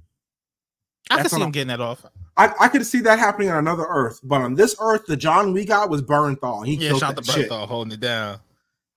I 1.11 1.17
can 1.17 1.23
that's 1.23 1.35
see 1.35 1.41
him 1.41 1.51
getting 1.51 1.69
that 1.69 1.81
off. 1.81 2.05
I, 2.37 2.53
I 2.61 2.69
could 2.69 2.87
see 2.87 3.01
that 3.01 3.19
happening 3.19 3.51
on 3.51 3.59
another 3.59 3.87
Earth, 3.89 4.21
but 4.23 4.41
on 4.43 4.55
this 4.55 4.77
Earth, 4.81 5.07
the 5.07 5.17
John 5.17 5.53
we 5.53 5.65
got 5.65 5.91
was 5.91 6.03
Bernthal. 6.03 6.67
He 6.67 6.75
Yeah, 6.75 6.91
killed 6.91 7.01
shot 7.01 7.17
the 7.17 7.23
that 7.23 7.33
shit. 7.33 7.51
holding 7.51 7.93
it 7.93 8.01
down. 8.01 8.39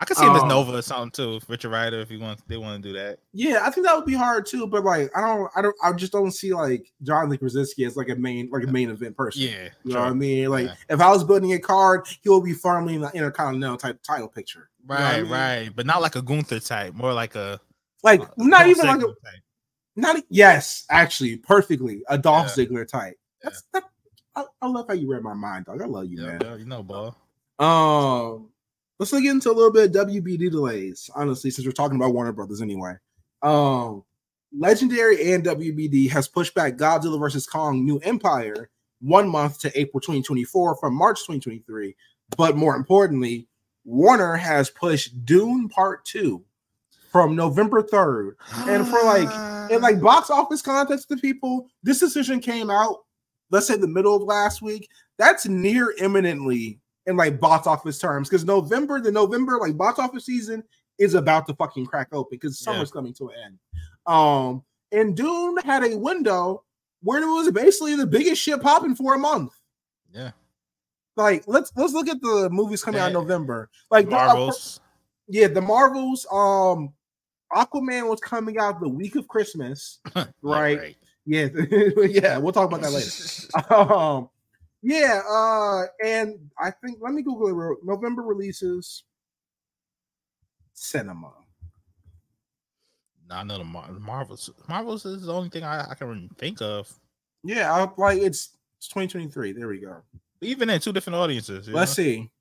I 0.02 0.06
can 0.06 0.16
see 0.16 0.26
him 0.26 0.36
as 0.36 0.42
Um, 0.42 0.48
Nova 0.50 0.76
or 0.78 0.82
something 0.82 1.12
too. 1.12 1.40
Richard 1.48 1.70
Rider, 1.70 2.00
if 2.00 2.10
he 2.10 2.18
wants, 2.18 2.42
they 2.48 2.58
want 2.58 2.82
to 2.82 2.90
do 2.90 2.94
that. 2.98 3.20
Yeah, 3.34 3.60
I 3.64 3.70
think 3.70 3.86
that 3.86 3.96
would 3.96 4.06
be 4.06 4.16
hard 4.16 4.48
too. 4.48 4.66
But 4.66 4.84
like, 4.84 5.16
I 5.16 5.22
don't, 5.22 5.52
I 5.56 5.62
don't, 5.62 5.76
I 5.84 5.94
just 5.94 6.12
don't 6.12 6.32
see 6.32 6.52
like 6.54 6.92
Jonathan 7.04 7.38
Krasinski 7.38 7.86
as 7.86 7.96
like 7.96 8.10
a 8.10 8.16
main, 8.16 8.50
like 8.52 8.64
a 8.64 8.68
main 8.68 8.90
event 8.90 9.16
person. 9.16 9.44
Yeah, 9.44 9.70
You 9.84 9.94
know 9.94 10.00
what 10.02 10.10
I 10.10 10.14
mean? 10.14 10.50
Like, 10.50 10.66
Yeah. 10.66 10.74
if 10.90 11.02
I 11.02 11.10
was 11.12 11.24
building 11.24 11.54
a 11.54 11.60
card, 11.60 12.08
he 12.24 12.30
will 12.30 12.42
be 12.42 12.54
firmly 12.54 12.96
in 12.96 13.02
the 13.02 13.12
intercontinental 13.12 13.78
type 13.78 14.02
title 14.02 14.28
picture. 14.28 14.70
You 14.82 14.88
know 14.96 14.96
right, 15.02 15.22
mean? 15.22 15.32
right, 15.32 15.70
but 15.76 15.86
not 15.86 16.02
like 16.02 16.16
a 16.16 16.22
Gunther 16.24 16.60
type, 16.62 16.96
more 16.96 17.14
like 17.14 17.36
a 17.36 17.60
Like, 18.02 18.22
not 18.40 18.62
Dolph 18.62 18.70
even 18.72 18.88
like 18.88 19.02
a, 19.02 19.06
type. 19.06 19.16
not 19.96 20.18
e- 20.18 20.24
yes, 20.30 20.86
actually, 20.90 21.38
perfectly 21.38 22.02
a 22.10 22.18
Dolph 22.18 22.52
Yeah. 22.58 22.66
Ziggler 22.66 22.88
type. 22.88 23.20
That's 23.44 23.62
that. 23.74 23.84
I, 24.36 24.46
I 24.62 24.68
love 24.68 24.88
how 24.88 24.96
you 24.96 25.12
read 25.12 25.22
my 25.22 25.36
mind, 25.36 25.66
dog. 25.66 25.80
I 25.82 25.86
love 25.86 26.06
you, 26.08 26.22
Yeah, 26.24 26.28
man. 26.32 26.40
yeah, 26.42 26.56
you 26.56 26.66
know, 26.66 26.82
ball. 26.82 27.16
Um, 27.60 28.50
let's 29.02 29.12
look 29.14 29.26
into 29.26 29.50
a 29.50 29.52
little 29.52 29.72
bit 29.72 29.96
of 29.96 30.08
WBD 30.08 30.52
delays. 30.52 31.10
Honestly, 31.16 31.50
since 31.50 31.66
we're 31.66 31.72
talking 31.72 31.96
about 31.98 32.14
Warner 32.14 32.32
Brothers 32.32 32.62
anyway. 32.62 32.94
Um, 33.42 34.04
Legendary 34.56 35.34
and 35.34 35.44
WBD 35.44 36.08
has 36.12 36.28
pushed 36.28 36.54
back 36.54 36.76
Godzilla 36.78 37.18
vs 37.18 37.48
Kong: 37.48 37.84
New 37.84 37.98
Empire 38.00 38.70
one 39.02 39.28
month 39.28 39.58
to 39.62 39.80
April 39.80 40.00
2024 40.00 40.76
from 40.78 40.94
March 40.94 41.18
2023. 41.22 41.96
But 42.38 42.56
more 42.56 42.76
importantly, 42.76 43.48
Warner 43.86 44.36
has 44.36 44.70
pushed 44.70 45.26
Dune 45.26 45.68
Part 45.68 46.06
Two 46.06 46.44
from 47.12 47.36
November 47.36 47.82
3rd. 47.82 48.34
And 48.68 48.88
for, 48.88 49.02
like- 49.04 49.72
In 49.72 49.82
like 49.82 50.00
box 50.02 50.30
office 50.30 50.62
context 50.62 51.10
to 51.10 51.18
people, 51.18 51.66
this 51.82 52.00
decision 52.00 52.40
came 52.40 52.70
out, 52.70 52.98
let's 53.50 53.66
say 53.66 53.78
the 53.78 53.88
middle 53.88 54.16
of 54.16 54.22
last 54.22 54.62
week. 54.62 54.88
That's 55.18 55.48
near 55.48 55.92
imminently 55.98 56.80
in 57.12 57.17
like 57.17 57.39
box 57.39 57.67
office 57.67 58.00
terms 58.00 58.28
because 58.28 58.43
November, 58.45 59.00
the 59.00 59.12
November 59.12 59.60
like 59.60 59.78
box 59.78 60.00
office 60.00 60.26
season 60.26 60.63
is 60.97 61.13
about 61.13 61.45
to 61.47 61.54
fucking 61.56 61.86
crack 61.86 62.08
open 62.12 62.30
because 62.32 62.60
Yeah. 62.62 62.74
summer's 62.74 62.91
coming 62.91 63.13
to 63.15 63.30
an 63.30 63.36
end. 63.45 63.60
Um, 64.08 64.63
and 64.91 65.15
Dune 65.15 65.58
had 65.58 65.84
a 65.84 65.95
window 65.97 66.63
where 67.04 67.21
it 67.21 67.28
was 67.28 67.52
basically 67.52 67.95
the 67.95 68.06
biggest 68.08 68.41
shit 68.41 68.62
popping 68.62 68.95
for 68.95 69.13
a 69.15 69.19
month. 69.19 69.54
yeah, 70.13 70.32
Like 71.15 71.43
let's 71.47 71.71
let's 71.76 71.93
look 71.93 72.08
at 72.10 72.21
the 72.21 72.50
movies 72.52 72.84
coming 72.84 73.00
out 73.00 73.08
in 73.08 73.13
November. 73.13 73.69
Like 73.91 74.06
the- 74.06 74.12
Marvels. 74.12 74.80
yeah, 75.28 75.47
the 75.47 75.62
Marvels. 75.62 76.26
Um, 76.32 76.93
Aquaman 77.54 78.10
was 78.10 78.19
coming 78.21 78.58
out 78.58 78.80
the 78.80 78.88
week 78.89 79.15
of 79.15 79.28
Christmas. 79.28 80.00
Right. 80.41 80.95
Yeah, 81.26 81.50
yeah, 82.10 82.38
we'll 82.39 82.52
talk 82.52 82.67
about 82.71 82.82
that 82.82 82.91
later. 82.91 83.74
um, 83.93 84.30
yeah, 84.82 85.22
uh, 85.30 85.84
and 86.04 86.50
I 86.58 86.72
think 86.72 86.98
let 87.02 87.13
me 87.13 87.22
Google 87.22 87.48
it. 87.48 87.54
real- 87.54 87.78
November 87.84 88.22
releases 88.24 89.04
cinema. 90.74 91.32
I 93.30 93.44
know 93.44 93.60
the 93.60 93.63
Mar- 93.63 93.91
Marvels. 93.94 94.50
Marvels 94.67 95.06
is 95.06 95.24
the 95.24 95.34
only 95.34 95.50
thing 95.50 95.63
I, 95.63 95.91
I 95.91 95.94
can 95.96 96.30
think 96.38 96.62
of. 96.62 96.91
Yeah, 97.44 97.74
I, 97.74 97.89
like 97.98 98.17
it's, 98.17 98.58
it's 98.78 98.88
2023. 98.89 99.54
There 99.54 99.67
we 99.67 99.80
go. 99.80 99.98
Even 100.41 100.70
in 100.70 100.82
two 100.82 100.91
different 100.91 101.15
audiences. 101.15 101.67
Let's 101.70 101.98
know? 101.98 102.04
see. 102.04 102.32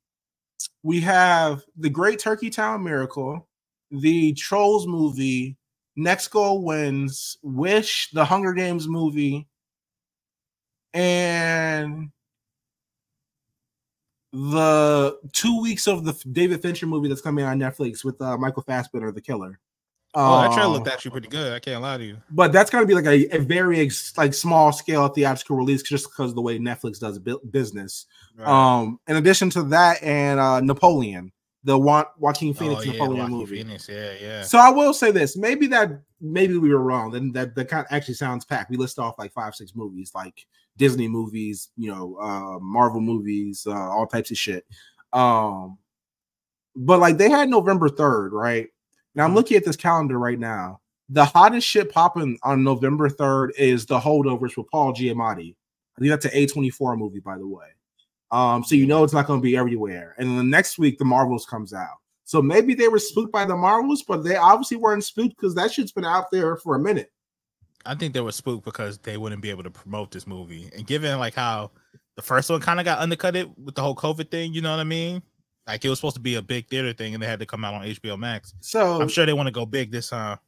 We 0.83 1.01
have 1.03 1.63
the 1.77 1.91
Great 1.91 2.19
Turkey 2.19 2.51
Town 2.51 2.83
Miracle, 2.83 3.47
the 3.91 4.33
Trolls 4.33 4.87
movie, 4.87 5.57
Next 5.97 6.29
Goal 6.29 6.65
Wins, 6.65 7.39
Wish, 7.43 8.11
the 8.13 8.25
Hunger 8.25 8.53
Games 8.53 8.89
movie, 8.89 9.47
and 10.93 12.11
the 14.33 15.19
two 15.33 15.61
weeks 15.61 15.87
of 15.89 16.05
the 16.05 16.13
David 16.33 16.63
Fincher 16.63 16.87
movie 16.87 17.09
that's 17.09 17.21
coming 17.21 17.45
on 17.45 17.59
Netflix 17.59 18.05
with 18.05 18.21
uh, 18.23 18.37
Michael 18.39 18.63
Fassbender, 18.63 19.11
the 19.13 19.21
killer. 19.21 19.59
Oh, 20.13 20.41
that 20.43 20.53
trailer 20.53 20.67
Um, 20.67 20.73
looked 20.73 20.89
actually 20.89 21.13
pretty 21.13 21.29
good. 21.29 21.53
I 21.53 21.61
can't 21.61 21.83
lie 21.83 21.97
to 21.99 22.05
you. 22.05 22.17
but 22.31 22.53
that's 22.53 22.69
gonna 22.69 22.85
be 22.87 22.95
like 22.95 23.07
a, 23.07 23.37
a 23.37 23.39
very 23.39 23.79
ex- 23.81 24.17
like 24.19 24.35
small 24.35 24.73
scale 24.73 25.07
theatrical 25.09 25.57
release 25.57 25.83
just 25.83 26.11
because 26.11 26.31
of 26.31 26.35
the 26.35 26.43
way 26.43 26.59
Netflix 26.59 26.99
does 26.99 27.19
bu- 27.21 27.39
business. 27.51 28.07
Right. 28.37 28.49
Um, 28.49 28.99
in 29.07 29.17
addition 29.17 29.51
to 29.51 29.63
that, 29.65 30.03
and 30.03 30.41
uh, 30.41 30.61
Napoleon, 30.63 31.31
the 31.65 31.77
Wa- 31.77 32.07
Joaquin 32.19 32.55
Phoenix 32.55 32.81
oh, 32.81 32.85
yeah, 32.85 32.93
Napoleon 32.93 33.19
Joaquin 33.25 33.39
movie. 33.39 33.57
Phoenix, 33.59 33.89
Yeah, 33.89 34.13
yeah. 34.21 34.43
So 34.43 34.59
I 34.59 34.71
will 34.71 34.95
say 34.95 35.11
this: 35.11 35.37
maybe 35.37 35.67
that 35.69 36.01
maybe 36.21 36.57
we 36.57 36.71
were 36.71 36.83
wrong. 36.83 37.11
Then 37.11 37.33
that 37.33 37.55
that 37.55 37.69
kind 37.69 37.85
of 37.87 37.93
actually 37.93 38.15
sounds 38.15 38.45
packed. 38.45 38.71
We 38.71 38.77
list 38.77 38.99
off 38.99 39.19
like 39.19 39.33
five, 39.33 39.55
six 39.55 39.75
movies, 39.75 40.13
like 40.15 40.47
Disney 40.77 41.09
movies, 41.09 41.71
you 41.77 41.91
know, 41.91 42.17
uh, 42.21 42.59
Marvel 42.61 43.01
movies, 43.01 43.67
uh, 43.67 43.73
all 43.73 44.07
types 44.07 44.31
of 44.31 44.39
shit. 44.39 44.67
Um, 45.13 45.77
but 46.77 47.01
like 47.01 47.19
they 47.19 47.29
had 47.29 47.49
November 47.51 47.89
third, 47.89 48.33
right? 48.33 48.69
Now 49.15 49.25
I'm 49.25 49.33
Mhm. 49.33 49.37
looking 49.37 49.57
at 49.57 49.65
this 49.65 49.77
calendar 49.77 50.19
right 50.19 50.39
now. 50.39 50.81
The 51.09 51.25
hottest 51.25 51.67
shit 51.67 51.91
popping 51.93 52.39
on 52.45 52.63
November 52.63 53.09
third 53.09 53.53
is 53.59 53.85
the 53.85 53.99
holdovers 53.99 54.57
with 54.57 54.71
Paul 54.71 54.95
Giamatti. 54.95 55.57
I 55.97 56.01
think 56.01 56.11
that's 56.11 56.25
an 56.25 56.31
A24 56.33 56.97
movie, 56.97 57.19
by 57.21 57.37
the 57.37 57.47
way. 57.47 57.67
Um, 58.33 58.63
so 58.63 58.75
you 58.75 58.87
know 58.87 59.03
it's 59.03 59.13
not 59.13 59.27
going 59.27 59.41
to 59.41 59.43
be 59.43 59.57
everywhere. 59.57 60.15
And 60.19 60.29
then 60.29 60.37
the 60.37 60.45
next 60.45 60.79
week, 60.79 60.99
the 60.99 61.05
Marvels 61.05 61.47
comes 61.47 61.73
out. 61.75 61.99
So 62.25 62.41
maybe 62.41 62.75
they 62.75 62.87
were 62.87 63.01
spooked 63.01 63.33
by 63.33 63.45
the 63.45 63.57
Marvels, 63.57 64.03
but 64.03 64.23
they 64.23 64.37
obviously 64.37 64.77
weren't 64.77 65.03
spooked 65.03 65.37
because 65.37 65.55
that 65.57 65.73
shit's 65.73 65.91
been 65.91 66.05
out 66.05 66.31
there 66.31 66.57
for 66.57 66.77
a 66.77 66.79
minute. 66.79 67.11
I 67.85 67.95
think 67.95 68.15
they 68.15 68.21
were 68.21 68.31
spooked 68.31 68.65
because 68.65 68.99
they 68.99 69.17
wouldn't 69.17 69.43
be 69.43 69.51
able 69.51 69.65
to 69.65 69.71
promote 69.71 70.13
this 70.13 70.27
movie. 70.27 70.71
And 70.77 70.87
given 70.87 71.19
like 71.19 71.35
how 71.35 71.73
the 72.15 72.23
first 72.23 72.51
one 72.51 72.61
kind 72.61 72.79
of 72.79 72.85
got 72.85 73.01
undercutted 73.01 73.51
with 73.57 73.75
the 73.75 73.83
whole 73.83 73.97
COVID 73.97 74.31
thing, 74.31 74.53
you 74.53 74.61
know 74.61 74.71
what 74.71 74.81
I 74.81 74.85
mean? 74.85 75.23
Like 75.67 75.85
it 75.85 75.89
was 75.89 75.99
supposed 75.99 76.17
to 76.17 76.21
be 76.21 76.37
a 76.37 76.43
big 76.43 76.69
theater 76.69 76.93
thing 76.93 77.15
and 77.15 77.23
they 77.23 77.27
had 77.27 77.41
to 77.41 77.47
come 77.47 77.65
out 77.65 77.75
on 77.75 77.83
HBO 77.83 78.19
Max. 78.19 78.55
So 78.61 79.01
I'm 79.01 79.09
sure 79.09 79.27
they 79.27 79.33
want 79.33 79.47
to 79.47 79.53
go 79.53 79.67
big 79.67 79.91
this 79.91 80.11
time. 80.11 80.39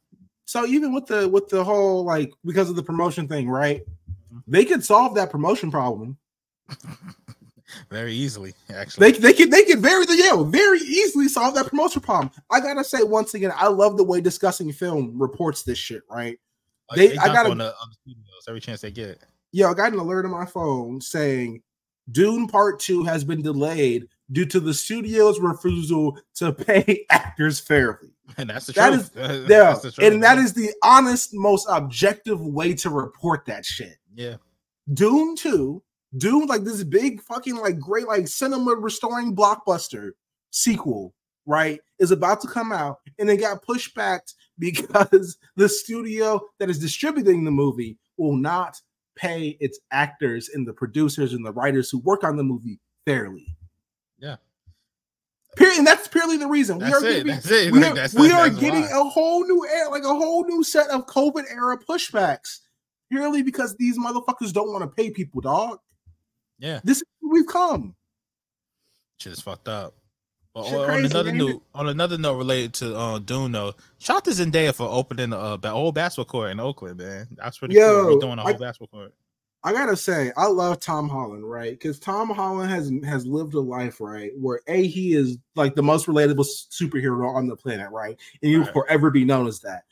so 0.45 0.65
even 0.65 0.93
with 0.93 1.07
the 1.07 1.27
with 1.27 1.49
the 1.49 1.63
whole 1.63 2.03
like 2.05 2.31
because 2.45 2.69
of 2.69 2.75
the 2.75 2.83
promotion 2.83 3.27
thing, 3.27 3.49
right? 3.49 3.83
They 4.47 4.65
could 4.65 4.83
solve 4.83 5.15
that 5.15 5.29
promotion 5.29 5.71
problem. 5.71 6.17
Very 7.89 8.13
easily, 8.13 8.53
actually. 8.73 9.11
They 9.11 9.19
they 9.19 9.33
can 9.33 9.49
they 9.49 9.63
can 9.63 9.81
very 9.81 10.05
yeah 10.09 10.41
very 10.43 10.79
easily 10.79 11.27
solve 11.27 11.55
that 11.55 11.67
promotion 11.67 12.01
problem. 12.01 12.31
I 12.51 12.59
gotta 12.59 12.83
say 12.83 13.03
once 13.03 13.33
again, 13.33 13.51
I 13.55 13.67
love 13.67 13.97
the 13.97 14.03
way 14.03 14.21
DiscussingFilm 14.21 15.11
reports 15.15 15.63
this 15.63 15.77
shit. 15.77 16.01
Right? 16.09 16.39
Like, 16.89 16.97
they- 16.97 17.17
I 17.17 17.27
gotta- 17.27 17.49
on 17.51 17.57
the, 17.59 17.67
on 17.67 17.89
the 17.89 17.95
studios 18.01 18.43
every 18.47 18.59
chance 18.61 18.81
they 18.81 18.91
get. 18.91 19.19
Yo, 19.51 19.69
I 19.69 19.73
got 19.73 19.93
an 19.93 19.99
alert 19.99 20.25
on 20.25 20.31
my 20.31 20.45
phone 20.45 20.99
saying 21.01 21.61
Dune 22.11 22.47
Part 22.47 22.79
Two 22.79 23.03
has 23.03 23.23
been 23.23 23.41
delayed 23.41 24.07
due 24.31 24.45
to 24.47 24.59
the 24.59 24.73
studio's 24.73 25.39
refusal 25.39 26.17
to 26.35 26.51
pay 26.53 27.05
actors 27.09 27.59
fairly. 27.59 28.09
And 28.37 28.49
that's 28.49 28.65
the 28.67 28.73
That 28.73 28.89
truth. 28.89 29.01
is- 29.01 29.09
That's 29.47 29.49
Yeah, 29.49 29.73
the 29.73 29.91
truth, 29.91 30.11
and 30.13 30.23
that 30.23 30.37
is 30.39 30.53
the 30.53 30.71
honest, 30.83 31.31
most 31.33 31.67
objective 31.69 32.41
way 32.41 32.73
to 32.75 32.89
report 32.89 33.45
that 33.45 33.65
shit. 33.65 33.97
yeah. 34.15 34.35
Dune 34.93 35.35
2, 35.35 35.81
Dune, 36.17 36.45
like 36.47 36.63
this 36.63 36.83
big 36.83 37.21
fucking 37.21 37.55
like 37.57 37.79
great 37.79 38.07
like 38.07 38.27
cinema 38.27 38.71
restoring 38.75 39.35
blockbuster 39.35 40.11
sequel, 40.51 41.13
right, 41.45 41.79
is 41.99 42.11
about 42.11 42.41
to 42.41 42.47
come 42.47 42.71
out 42.71 42.99
and 43.19 43.29
it 43.29 43.37
got 43.37 43.63
pushed 43.63 43.95
back 43.95 44.23
because 44.59 45.37
the 45.55 45.67
studio 45.67 46.39
that 46.59 46.69
is 46.69 46.79
distributing 46.79 47.43
the 47.43 47.51
movie 47.51 47.97
will 48.17 48.35
not 48.35 48.79
pay 49.15 49.57
its 49.59 49.79
actors 49.91 50.49
and 50.49 50.67
the 50.67 50.73
producers 50.73 51.33
and 51.33 51.45
the 51.45 51.51
writers 51.51 51.89
who 51.89 51.99
work 51.99 52.23
on 52.23 52.37
the 52.37 52.43
movie 52.43 52.79
fairly. 53.05 53.47
Yeah. 54.19 54.37
Period. 55.55 55.79
And 55.79 55.87
that's 55.87 56.07
purely 56.07 56.37
the 56.37 56.47
reason. 56.47 56.79
That's 56.79 57.01
we 57.01 57.07
are 57.07 57.11
it. 57.11 57.27
it. 57.27 57.71
we 57.71 57.83
are, 57.83 57.93
that's- 57.93 58.15
we 58.15 58.31
are 58.31 58.49
getting 58.49 58.83
why. 58.83 59.01
a 59.01 59.03
whole 59.03 59.43
new 59.43 59.67
era, 59.67 59.89
like 59.89 60.03
a 60.03 60.07
whole 60.07 60.45
new 60.45 60.63
set 60.63 60.89
of 60.89 61.05
COVID 61.07 61.43
era 61.51 61.77
pushbacks, 61.77 62.59
purely 63.11 63.43
because 63.43 63.75
these 63.75 63.97
motherfuckers 63.99 64.51
don't 64.51 64.71
want 64.71 64.83
to 64.83 64.87
pay 64.87 65.11
people, 65.11 65.41
dog. 65.41 65.79
Yeah. 66.59 66.79
This 66.83 66.97
is 66.97 67.03
where 67.21 67.33
we've 67.41 67.47
come. 67.47 67.95
Shit 69.19 69.33
is 69.33 69.41
fucked 69.41 69.67
up. 69.67 69.93
But 70.53 70.65
on, 70.65 70.85
crazy, 70.85 71.05
another 71.07 71.31
note, 71.31 71.63
on 71.73 71.89
another 71.89 72.17
note 72.17 72.35
related 72.37 72.73
to 72.75 72.95
uh, 72.95 73.19
Dune, 73.19 73.51
though, 73.53 73.73
shout 73.97 74.17
out 74.17 74.25
to 74.25 74.31
Zendaya 74.31 74.73
for 74.73 74.87
opening 74.87 75.33
uh, 75.33 75.57
the 75.57 75.71
old 75.71 75.95
basketball 75.95 76.25
court 76.25 76.51
in 76.51 76.59
Oakland, 76.59 76.97
man. 76.99 77.27
That's 77.37 77.57
pretty 77.57 77.73
Yo, 77.75 78.03
cool. 78.03 78.19
Redoing 78.21 78.37
a 78.37 78.41
I- 78.41 78.51
whole 78.51 78.59
basketball 78.59 78.99
court. 78.99 79.13
I 79.65 79.71
gotta 79.71 79.95
say, 79.95 80.29
I 80.35 80.47
love 80.47 80.81
Tom 80.81 81.07
Holland, 81.07 81.49
right? 81.49 81.71
Because 81.71 81.97
Tom 81.97 82.29
Holland 82.29 82.69
has 82.69 82.91
has 83.05 83.25
lived 83.25 83.53
a 83.53 83.61
life, 83.61 84.01
right, 84.01 84.31
where 84.37 84.59
a 84.67 84.85
he 84.85 85.13
is 85.13 85.37
like 85.55 85.73
the 85.73 85.81
most 85.81 86.05
relatable 86.07 86.45
superhero 86.69 87.33
on 87.33 87.47
the 87.47 87.55
planet, 87.55 87.89
right, 87.89 88.17
and 88.41 88.51
he 88.51 88.57
will 88.57 88.65
Right. 88.65 88.73
forever 88.73 89.09
be 89.09 89.23
known 89.23 89.47
as 89.47 89.61
that. 89.61 89.85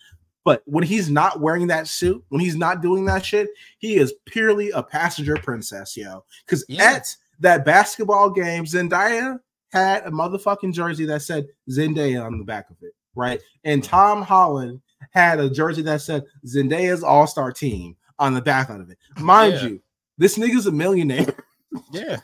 But 0.43 0.63
when 0.65 0.83
he's 0.83 1.09
not 1.09 1.39
wearing 1.39 1.67
that 1.67 1.87
suit, 1.87 2.23
when 2.29 2.41
he's 2.41 2.55
not 2.55 2.81
doing 2.81 3.05
that 3.05 3.23
shit, 3.25 3.49
he 3.77 3.95
is 3.97 4.13
purely 4.25 4.71
a 4.71 4.81
passenger 4.81 5.35
princess, 5.35 5.95
yo. 5.95 6.23
Because 6.45 6.65
Yeah. 6.67 6.93
at 6.93 7.15
that 7.39 7.63
basketball 7.65 8.29
game, 8.31 8.65
Zendaya 8.65 9.39
had 9.71 10.05
a 10.05 10.11
motherfucking 10.11 10.73
jersey 10.73 11.05
that 11.05 11.21
said 11.21 11.47
Zendaya 11.69 12.25
on 12.25 12.37
the 12.39 12.43
back 12.43 12.69
of 12.69 12.77
it, 12.81 12.93
right? 13.15 13.39
And 13.63 13.83
Tom 13.83 14.21
Holland 14.21 14.81
had 15.11 15.39
a 15.39 15.49
jersey 15.49 15.81
that 15.83 16.01
said 16.01 16.23
Zendaya's 16.45 17.03
All 17.03 17.27
Star 17.27 17.51
Team 17.51 17.95
on 18.19 18.33
the 18.33 18.41
back 18.41 18.69
of 18.69 18.89
it. 18.89 18.97
Mind 19.19 19.53
Yeah. 19.53 19.63
you, 19.63 19.81
this 20.17 20.37
nigga's 20.37 20.65
a 20.67 20.71
millionaire. 20.71 21.35
Yeah. 21.93 22.17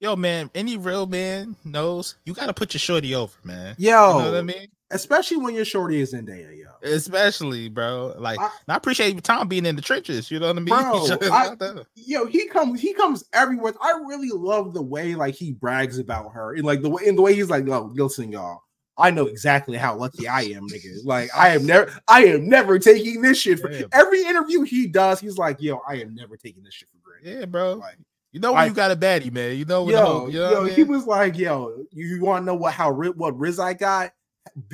Yo, 0.00 0.16
man, 0.16 0.50
any 0.54 0.78
real 0.78 1.06
man 1.06 1.54
knows 1.62 2.14
you 2.24 2.32
got 2.32 2.46
to 2.46 2.54
put 2.54 2.72
your 2.72 2.78
shorty 2.80 3.14
over, 3.14 3.36
man. 3.44 3.74
Yo, 3.78 3.90
You 4.18 4.24
know 4.24 4.30
what 4.32 4.38
I 4.38 4.42
mean? 4.42 4.66
Especially 4.92 5.38
when 5.38 5.54
your 5.54 5.64
shorty 5.64 6.00
is 6.00 6.14
in 6.14 6.24
there, 6.24 6.52
yo. 6.52 6.66
Especially, 6.82 7.68
bro. 7.68 8.14
Like, 8.18 8.38
I- 8.40 8.50
I, 8.68 8.76
appreciate 8.76 9.22
Tom 9.24 9.48
being 9.48 9.66
in 9.66 9.76
the 9.76 9.82
trenches. 9.82 10.30
You 10.30 10.38
know 10.40 10.48
what 10.48 10.56
I 10.56 10.60
mean? 10.60 10.66
Bro, 11.20 11.30
I- 11.32 11.84
Yo, 11.94 12.26
he 12.26 12.46
comes, 12.48 12.80
he 12.80 12.92
comes 12.94 13.24
everywhere. 13.32 13.74
I 13.80 13.92
really 14.06 14.30
love 14.30 14.74
the 14.74 14.82
way 14.82 15.14
like 15.14 15.34
he 15.34 15.52
brags 15.52 15.98
about 15.98 16.32
her, 16.32 16.54
and 16.54 16.64
like 16.64 16.82
the 16.82 16.90
way 16.90 17.02
in 17.06 17.16
the 17.16 17.22
way 17.22 17.34
he's 17.34 17.50
like, 17.50 17.68
"Oh, 17.68 17.90
listen, 17.94 18.32
y'all, 18.32 18.60
I 18.98 19.10
know 19.10 19.26
exactly 19.26 19.76
how 19.76 19.96
lucky 19.96 20.26
I 20.28 20.42
am, 20.42 20.68
nigga. 20.68 21.04
Like, 21.04 21.30
I 21.36 21.50
am 21.50 21.66
never, 21.66 21.92
I 22.08 22.24
am 22.26 22.48
never 22.48 22.78
taking 22.78 23.22
this 23.22 23.38
shit 23.38 23.58
for 23.60 23.70
Yeah. 23.72 23.86
every 23.92 24.22
interview 24.24 24.62
he 24.62 24.86
does. 24.86 25.20
He's 25.20 25.38
like, 25.38 25.60
yo, 25.60 25.80
I 25.88 25.96
am 25.96 26.14
never 26.14 26.36
taking 26.36 26.62
this 26.62 26.74
shit 26.74 26.88
for 26.90 26.98
granted. 27.08 27.40
yeah, 27.40 27.44
bro. 27.46 27.74
Like, 27.74 27.96
You 28.32 28.40
know 28.40 28.52
when 28.52 28.62
I- 28.62 28.66
you 28.66 28.74
got 28.74 28.90
a 28.90 28.96
baddie, 28.96 29.32
man. 29.32 29.56
You 29.56 29.64
know 29.64 29.84
when 29.84 29.94
yo, 29.94 30.04
whole, 30.04 30.30
you 30.30 30.38
know 30.40 30.64
yo, 30.64 30.74
he 30.74 30.84
was 30.84 31.06
like, 31.06 31.38
yo, 31.38 31.84
you 31.92 32.20
want 32.22 32.42
to 32.42 32.46
know 32.46 32.54
what 32.54 32.74
how 32.74 32.92
what 32.92 33.38
Riz 33.38 33.58
I 33.58 33.74
got? 33.74 34.12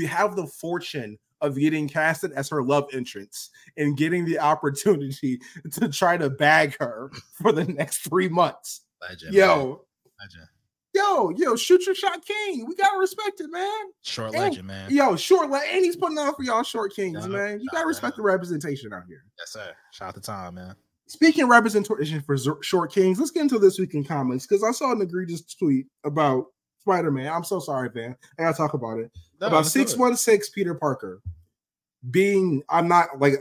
Have 0.07 0.37
the 0.37 0.47
fortune 0.47 1.19
of 1.41 1.57
getting 1.57 1.89
casted 1.89 2.33
as 2.33 2.49
her 2.49 2.63
love 2.63 2.89
entrance 2.93 3.51
and 3.77 3.97
getting 3.97 4.25
the 4.25 4.39
opportunity 4.39 5.39
to 5.73 5.89
try 5.89 6.17
to 6.17 6.29
bag 6.31 6.77
her 6.81 7.11
for 7.35 7.53
the 7.53 7.65
next 7.65 7.99
three 8.09 8.29
months. 8.29 8.83
Legend. 9.01 9.33
Yo, 9.35 9.85
Legend. 10.21 10.49
yo, 10.95 11.31
yo, 11.31 11.55
shoot 11.55 11.87
your 11.87 11.95
shot, 11.95 12.25
King. 12.27 12.67
We 12.67 12.75
gotta 12.75 12.99
respect 12.99 13.41
it, 13.41 13.51
man. 13.51 13.85
Short 14.03 14.33
And- 14.35 14.43
legend, 14.43 14.67
man. 14.67 14.91
Yo, 14.91 15.15
short, 15.15 15.49
like, 15.51 15.69
and 15.73 15.85
he's 15.85 15.95
putting 15.95 16.19
on 16.19 16.35
for 16.35 16.43
y'all 16.43 16.65
short 16.65 16.93
kings, 16.95 17.21
Yeah, 17.23 17.29
man. 17.29 17.61
You 17.61 17.69
gotta 17.73 17.87
respect 17.87 18.17
the 18.17 18.23
representation 18.23 18.93
out 18.93 19.05
here. 19.09 19.23
Yes, 19.39 19.53
sir. 19.53 19.71
Shout 19.93 20.09
out 20.09 20.15
to 20.17 20.21
Tom, 20.21 20.57
man. 20.57 20.75
Speaking 21.07 21.45
of 21.45 21.51
representation 21.51 22.21
for 22.21 22.37
short 22.63 22.93
kings, 22.93 23.19
let's 23.21 23.31
get 23.31 23.43
into 23.43 23.59
this 23.61 23.79
week 23.79 23.95
in 23.95 24.03
comments 24.05 24.45
because 24.47 24.65
I 24.65 24.73
saw 24.73 24.91
an 24.93 25.01
egregious 25.01 25.43
tweet 25.55 25.87
about 26.05 26.47
Spider 26.81 27.11
Man. 27.13 27.33
I'm 27.33 27.45
so 27.45 27.61
sorry, 27.61 27.91
man. 27.95 28.17
I 28.39 28.43
gotta 28.43 28.57
talk 28.57 28.75
about 28.75 28.99
it. 28.99 29.11
No, 29.41 29.47
about 29.49 29.57
let's 29.59 29.73
do 29.73 29.81
it. 29.81 29.89
six 29.89 29.99
one 29.99 30.17
six 30.17 30.49
Peter 30.51 30.75
Parker 30.75 31.21
being. 32.11 32.63
I'm 32.69 32.89
not 32.89 33.19
like. 33.19 33.35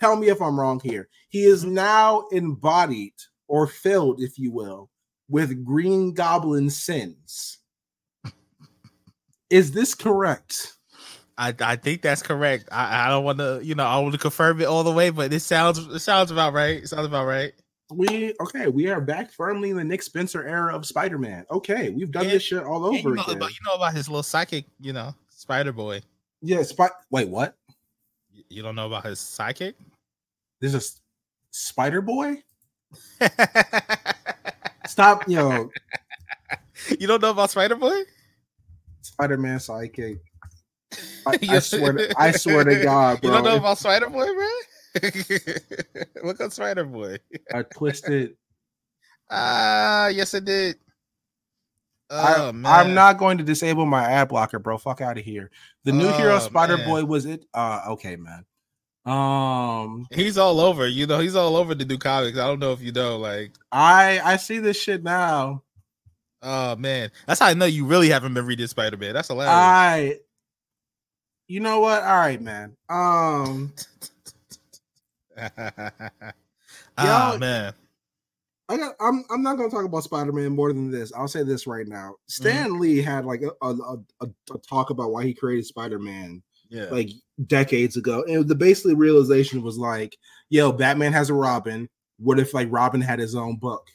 Tell 0.00 0.16
me 0.16 0.28
if 0.28 0.42
I'm 0.42 0.58
wrong 0.58 0.80
here. 0.80 1.08
He 1.28 1.44
is 1.44 1.64
Mm-hmm. 1.64 1.74
now 1.74 2.24
embodied 2.32 3.14
or 3.46 3.66
filled, 3.66 4.20
if 4.20 4.38
you 4.38 4.50
will, 4.50 4.90
with 5.28 5.64
Green 5.64 6.12
Goblin 6.12 6.68
sins. 6.68 7.58
Is 9.50 9.72
this 9.72 9.94
correct? 9.94 10.72
I, 11.36 11.54
I 11.60 11.76
think 11.76 12.02
that's 12.02 12.22
correct. 12.22 12.68
I, 12.70 13.06
I 13.06 13.08
don't 13.08 13.24
want 13.24 13.38
to, 13.38 13.60
you 13.62 13.74
know, 13.74 13.84
I 13.84 13.98
want 13.98 14.12
to 14.12 14.18
confirm 14.18 14.60
it 14.60 14.64
all 14.66 14.84
the 14.84 14.92
way, 14.92 15.10
but 15.10 15.32
it 15.32 15.40
sounds 15.40 15.78
it 15.78 15.98
sounds 16.00 16.30
about 16.30 16.52
right. 16.52 16.82
It 16.82 16.88
sounds 16.88 17.06
about 17.06 17.26
right. 17.26 17.52
We 17.92 18.34
okay. 18.40 18.68
We 18.68 18.88
are 18.88 19.00
back 19.00 19.30
firmly 19.32 19.70
in 19.70 19.76
the 19.76 19.84
Nick 19.84 20.02
Spencer 20.02 20.46
era 20.46 20.74
of 20.74 20.86
Spider 20.86 21.18
Man. 21.18 21.44
Okay, 21.50 21.90
we've 21.90 22.10
done 22.10 22.28
this 22.28 22.42
shit 22.42 22.62
all 22.64 22.84
over 22.86 22.96
you 22.96 23.14
know 23.14 23.22
again. 23.22 23.36
about 23.36 23.50
you 23.50 23.56
know 23.66 23.74
about 23.74 23.94
his 23.94 24.08
little 24.08 24.22
psychic, 24.22 24.64
you 24.80 24.92
know, 24.92 25.14
Spider 25.44 25.72
Boy. 25.72 26.00
Yeah, 26.40 26.62
Spy. 26.62 26.88
Wait, 27.10 27.28
what? 27.28 27.54
You- 28.48 28.62
don't 28.62 28.74
know 28.74 28.86
about 28.86 29.04
his 29.04 29.20
psychic? 29.20 29.76
There's 30.58 30.72
a 30.72 30.78
s- 30.78 31.02
Spider 31.50 32.00
Boy. 32.00 32.42
Stop, 34.86 35.28
yo, 35.28 35.68
you 36.98 37.06
don't 37.06 37.20
know 37.20 37.32
about 37.32 37.50
Spider 37.50 37.74
Boy? 37.74 38.04
Spider 39.02 39.36
Man 39.36 39.58
sidekick. 39.58 40.18
I, 41.26 41.38
I 41.50 41.58
swear, 41.58 41.92
to, 41.92 42.14
I 42.16 42.30
swear 42.30 42.64
to 42.64 42.82
God, 42.82 43.20
bro. 43.20 43.30
You 43.30 43.36
don't 43.36 43.44
know 43.44 43.56
about 43.58 43.76
Spider 43.76 44.08
Boy, 44.08 44.24
bro? 44.24 44.48
Look 46.24 46.40
at 46.40 46.54
Spider 46.54 46.84
Boy. 46.84 47.18
I 47.52 47.64
twisted. 47.64 48.34
Ah, 49.30 50.08
yes, 50.08 50.32
it 50.32 50.46
did. 50.46 50.76
I, 52.10 52.34
Oh, 52.38 52.52
man. 52.52 52.66
I'm 52.72 52.94
not 52.94 53.18
going 53.18 53.38
to 53.38 53.44
disable 53.44 53.86
my 53.86 54.04
ad 54.04 54.28
blocker, 54.28 54.58
bro. 54.58 54.78
Fuck 54.78 55.00
out 55.00 55.18
of 55.18 55.24
here. 55.24 55.50
The 55.84 55.92
new 55.92 56.08
hero 56.12 56.36
Oh, 56.36 56.38
Spider 56.38 56.76
man. 56.76 56.88
Boy 56.88 57.04
was 57.04 57.24
it? 57.26 57.44
Uh, 57.54 57.80
okay, 57.88 58.16
man. 58.16 58.44
Um, 59.06 60.06
He's 60.12 60.38
all 60.38 60.60
over. 60.60 60.86
You 60.86 61.06
know, 61.06 61.18
he's 61.18 61.36
all 61.36 61.56
over 61.56 61.74
the 61.74 61.84
new 61.84 61.98
comics. 61.98 62.38
I 62.38 62.46
don't 62.46 62.58
know 62.58 62.72
if 62.72 62.80
you 62.80 62.90
know, 62.92 63.18
like, 63.18 63.52
I 63.70 64.18
I 64.24 64.36
see 64.36 64.58
this 64.60 64.80
shit 64.80 65.02
now. 65.02 65.62
oh 66.42 66.76
man, 66.76 67.10
that's 67.26 67.40
how 67.40 67.46
I 67.46 67.54
know 67.54 67.66
you 67.66 67.84
really 67.84 68.08
haven't 68.08 68.32
been 68.32 68.46
reading 68.46 68.66
Spider 68.66 68.96
Man. 68.96 69.12
That's 69.12 69.28
hilarious. 69.28 69.52
I, 69.54 70.18
you 71.48 71.60
know 71.60 71.80
what? 71.80 72.02
All 72.02 72.16
right, 72.16 72.40
man. 72.40 72.76
Um, 72.88 73.74
oh 76.98 77.32
Yo, 77.32 77.38
man, 77.38 77.74
I 78.68 78.76
got. 78.76 78.94
I'm. 79.00 79.24
I'm 79.30 79.42
not 79.42 79.56
going 79.56 79.68
to 79.68 79.76
talk 79.76 79.84
about 79.84 80.04
Spider 80.04 80.32
Man 80.32 80.52
more 80.52 80.72
than 80.72 80.90
this. 80.90 81.12
I'll 81.12 81.28
say 81.28 81.42
this 81.42 81.66
right 81.66 81.86
now. 81.86 82.10
Mm. 82.10 82.30
Stan 82.30 82.78
Lee 82.80 83.02
had 83.02 83.24
like 83.24 83.42
a 83.42 83.50
a, 83.64 83.98
a, 84.20 84.26
a 84.52 84.58
talk 84.68 84.90
about 84.90 85.10
why 85.10 85.24
he 85.24 85.34
created 85.34 85.66
Spider 85.66 85.98
Man 85.98 86.42
yeah, 86.70 86.86
like 86.86 87.10
decades 87.46 87.96
ago, 87.96 88.24
and 88.26 88.48
the 88.48 88.54
basically 88.54 88.94
realization 88.94 89.62
was 89.62 89.76
like, 89.76 90.16
yo, 90.48 90.72
Batman 90.72 91.12
has 91.12 91.30
a 91.30 91.34
Robin, 91.34 91.88
what 92.18 92.38
if 92.38 92.54
like 92.54 92.68
Robin 92.70 93.00
had 93.00 93.18
his 93.18 93.34
own 93.34 93.56
book? 93.56 93.88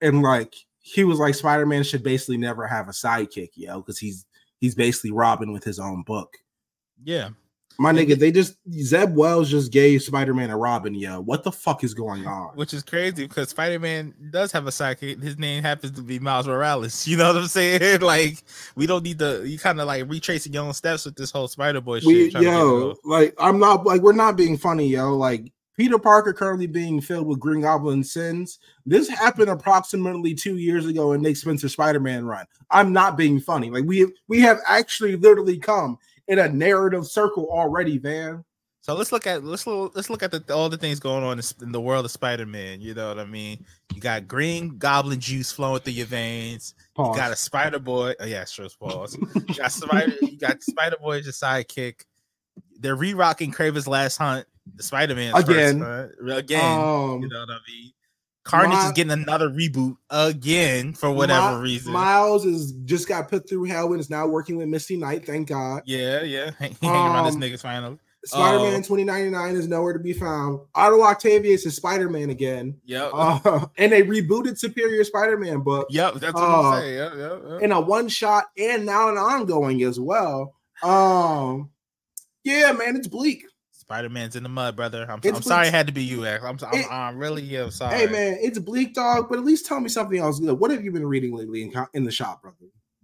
And 0.00 0.22
like 0.22 0.54
he 0.80 1.04
was 1.04 1.18
like 1.18 1.34
Spider-Man 1.34 1.82
should 1.82 2.02
basically 2.02 2.38
never 2.38 2.66
have 2.66 2.88
a 2.88 2.92
sidekick, 2.92 3.50
yo, 3.54 3.80
because 3.80 3.98
he's 3.98 4.24
he's 4.58 4.74
basically 4.74 5.10
Robin 5.10 5.52
with 5.52 5.64
his 5.64 5.78
own 5.78 6.02
book. 6.02 6.36
Yeah. 7.02 7.30
My 7.80 7.92
nigga, 7.92 8.18
they 8.18 8.32
just 8.32 8.56
Zeb 8.72 9.14
Wells 9.14 9.48
just 9.48 9.70
gave 9.70 10.02
Spider-Man 10.02 10.50
a 10.50 10.56
Robin, 10.56 10.94
yo. 10.94 11.20
What 11.20 11.44
the 11.44 11.52
fuck 11.52 11.84
is 11.84 11.94
going 11.94 12.26
on? 12.26 12.56
Which 12.56 12.74
is 12.74 12.82
crazy 12.82 13.28
because 13.28 13.50
Spider 13.50 13.78
Man 13.78 14.14
does 14.30 14.50
have 14.50 14.66
a 14.66 14.70
sidekick. 14.70 15.22
His 15.22 15.38
name 15.38 15.62
happens 15.62 15.92
to 15.92 16.02
be 16.02 16.18
Miles 16.18 16.48
Morales. 16.48 17.06
You 17.08 17.16
know 17.16 17.28
what 17.32 17.36
I'm 17.42 17.46
saying? 17.46 18.00
Like, 18.08 18.42
we 18.74 18.86
don't 18.86 19.04
need 19.04 19.20
to, 19.20 19.44
you 19.46 19.58
kind 19.58 19.80
of 19.80 19.86
like 19.86 20.10
retracing 20.10 20.52
your 20.52 20.64
own 20.64 20.74
steps 20.74 21.04
with 21.04 21.14
this 21.14 21.30
whole 21.30 21.46
Spider 21.46 21.80
Boy 21.80 22.00
shit. 22.00 22.32
trying 22.32 22.44
to 22.44 22.50
get 22.50 22.54
it 22.54 22.58
yo, 22.58 22.96
like 23.04 23.34
I'm 23.38 23.60
not 23.60 23.86
like 23.86 24.02
we're 24.02 24.12
not 24.12 24.36
being 24.36 24.56
funny, 24.56 24.88
yo. 24.88 25.16
Like 25.16 25.52
Peter 25.76 25.98
Parker 25.98 26.32
currently 26.32 26.66
being 26.66 27.00
filled 27.00 27.28
with 27.28 27.38
Green 27.38 27.60
Goblin 27.60 28.02
sins. 28.02 28.58
This 28.84 29.08
happened 29.08 29.50
approximately 29.50 30.34
two 30.34 30.56
years 30.56 30.86
ago 30.86 31.12
in 31.12 31.22
Nick 31.22 31.36
Spencer 31.36 31.68
Spider-Man 31.68 32.26
run. 32.26 32.44
I'm 32.72 32.92
not 32.92 33.16
being 33.16 33.38
funny. 33.38 33.70
Like 33.70 33.84
we 33.84 34.12
we 34.26 34.40
have 34.40 34.58
actually 34.66 35.14
literally 35.14 35.58
come 35.58 35.96
in 36.28 36.38
a 36.38 36.48
narrative 36.48 37.06
circle 37.06 37.48
already, 37.50 37.98
man. 37.98 38.44
So 38.80 38.94
let's 38.94 39.12
look 39.12 39.26
at 39.26 39.44
let's 39.44 39.66
look, 39.66 39.94
let's 39.94 40.08
look 40.08 40.22
at 40.22 40.30
the, 40.30 40.54
all 40.54 40.68
the 40.68 40.76
things 40.78 41.00
going 41.00 41.24
on 41.24 41.38
in, 41.38 41.72
the 41.72 41.80
world 41.80 42.04
of 42.04 42.10
Spider 42.10 42.46
Man. 42.46 42.80
You 42.80 42.94
know 42.94 43.08
what 43.08 43.18
I 43.18 43.24
mean? 43.24 43.64
You 43.94 44.00
got 44.00 44.28
Green 44.28 44.78
Goblin 44.78 45.20
juice 45.20 45.52
flowing 45.52 45.80
through 45.80 45.94
your 45.94 46.06
veins. 46.06 46.74
You 46.96 47.12
got 47.14 47.32
a 47.32 47.36
Spider 47.36 47.80
Boy. 47.80 48.14
Oh 48.20 48.24
yeah, 48.24 48.44
sure. 48.44 48.68
Pause. 48.80 49.18
you 49.48 49.54
got 49.54 49.72
Spider. 49.72 50.14
You 50.22 50.38
got 50.38 50.62
Spider 50.62 50.96
Boy 51.02 51.18
as 51.18 51.24
your 51.24 51.32
sidekick. 51.32 52.04
They're 52.80 52.96
re-rocking 52.96 53.52
Kraven's 53.52 53.88
Last 53.88 54.16
Hunt, 54.18 54.46
the 54.76 54.82
Spider 54.82 55.16
Man 55.16 55.34
Again. 55.34 55.82
again. 56.30 56.80
Um, 56.80 57.20
you 57.22 57.28
know 57.28 57.40
what 57.40 57.50
I 57.50 57.58
mean? 57.68 57.92
Carnage 58.48 58.72
my- 58.72 58.86
is 58.86 58.92
getting 58.92 59.12
another 59.12 59.50
reboot 59.50 59.96
again 60.10 60.94
for 60.94 61.10
whatever 61.10 61.58
Mi- 61.58 61.62
reason. 61.64 61.92
Miles 61.92 62.44
is 62.46 62.72
just 62.84 63.06
got 63.06 63.28
put 63.28 63.48
through 63.48 63.64
hell 63.64 63.92
and 63.92 64.00
is 64.00 64.08
now 64.10 64.26
working 64.26 64.56
with 64.56 64.68
Misty 64.68 64.96
Knight. 64.96 65.26
Thank 65.26 65.48
God. 65.48 65.82
yeah, 65.86 66.22
yeah. 66.22 66.50
Hang, 66.58 66.76
hanging 66.80 66.96
around 66.96 67.26
this 67.26 67.34
Um, 67.34 67.40
niggas 67.42 67.60
finally. 67.62 67.98
Spider-Man 68.24 68.74
Oh. 68.74 68.76
2099 68.78 69.54
is 69.56 69.68
nowhere 69.68 69.92
to 69.92 69.98
be 70.00 70.12
found. 70.12 70.60
Otto 70.74 71.02
Octavius 71.02 71.64
is 71.66 71.76
Spider-Man 71.76 72.30
again. 72.30 72.76
Yep. 72.84 73.10
Uh, 73.14 73.66
and 73.78 73.92
they 73.92 74.02
rebooted 74.02 74.58
Superior 74.58 75.04
Spider-Man 75.04 75.60
book 75.60 75.86
yep. 75.90 76.14
That's 76.14 76.34
what 76.34 76.42
uh, 76.42 76.60
I'm 76.62 76.80
saying. 76.80 76.94
Yep, 76.96 77.12
yep, 77.16 77.42
yep. 77.48 77.62
in 77.62 77.72
a 77.72 77.80
one 77.80 78.08
shot 78.08 78.46
and 78.58 78.84
now 78.84 79.08
an 79.08 79.16
ongoing 79.18 79.82
as 79.84 80.00
well. 80.00 80.54
Um, 80.82 81.70
yeah, 82.44 82.72
man, 82.72 82.96
it's 82.96 83.08
bleak. 83.08 83.44
Spider 83.88 84.10
Man's 84.10 84.36
in 84.36 84.42
the 84.42 84.50
mud, 84.50 84.76
brother. 84.76 85.06
I'm, 85.10 85.18
I'm 85.24 85.40
sorry 85.40 85.68
it 85.68 85.70
had 85.72 85.86
to 85.86 85.94
be 85.94 86.04
you, 86.04 86.26
X. 86.26 86.44
I'm, 86.44 86.58
I'm, 86.70 86.78
It- 86.78 86.92
I'm 86.92 87.16
really 87.18 87.56
am 87.56 87.70
sorry. 87.70 87.96
Hey, 87.96 88.06
man, 88.06 88.36
it's 88.38 88.58
bleak, 88.58 88.92
dog. 88.92 89.30
But 89.30 89.38
at 89.38 89.46
least 89.46 89.64
tell 89.64 89.80
me 89.80 89.88
something 89.88 90.18
else 90.18 90.38
good. 90.40 90.58
What 90.58 90.70
have 90.70 90.84
you 90.84 90.92
been 90.92 91.06
reading 91.06 91.34
lately 91.34 91.62
in, 91.62 91.72
in 91.94 92.04
the 92.04 92.10
shop, 92.10 92.42
brother? 92.42 92.56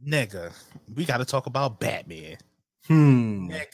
nigga, 0.07 0.53
we 0.95 1.07
got 1.07 1.17
to 1.17 1.25
talk 1.25 1.47
about 1.47 1.81
Batman. 1.81 2.37
Hmm. 2.87 3.49
Nigga. 3.51 3.65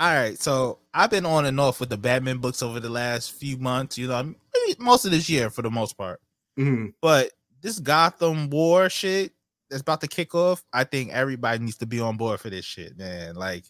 All 0.00 0.12
right, 0.12 0.36
so 0.36 0.80
I've 0.92 1.10
been 1.10 1.24
on 1.24 1.46
and 1.46 1.60
off 1.60 1.78
with 1.78 1.90
the 1.90 1.96
Batman 1.96 2.38
books 2.38 2.60
over 2.60 2.80
the 2.80 2.90
last 2.90 3.30
few 3.30 3.56
months. 3.56 3.96
You 3.96 4.08
know, 4.08 4.24
maybe 4.24 4.76
most 4.80 5.04
of 5.04 5.12
this 5.12 5.28
year 5.30 5.48
for 5.48 5.62
the 5.62 5.70
most 5.70 5.96
part. 5.96 6.20
Mhm. 6.58 6.92
But 7.00 7.30
this 7.60 7.78
Gotham 7.78 8.50
War 8.50 8.90
shit 8.90 9.30
that's 9.70 9.82
about 9.82 10.00
to 10.00 10.08
kick 10.08 10.34
off, 10.34 10.64
I 10.72 10.82
think 10.82 11.12
everybody 11.12 11.60
needs 11.62 11.76
to 11.78 11.86
be 11.86 12.00
on 12.00 12.16
board 12.16 12.40
for 12.40 12.50
this 12.50 12.64
shit, 12.64 12.98
man. 12.98 13.36
Like, 13.36 13.64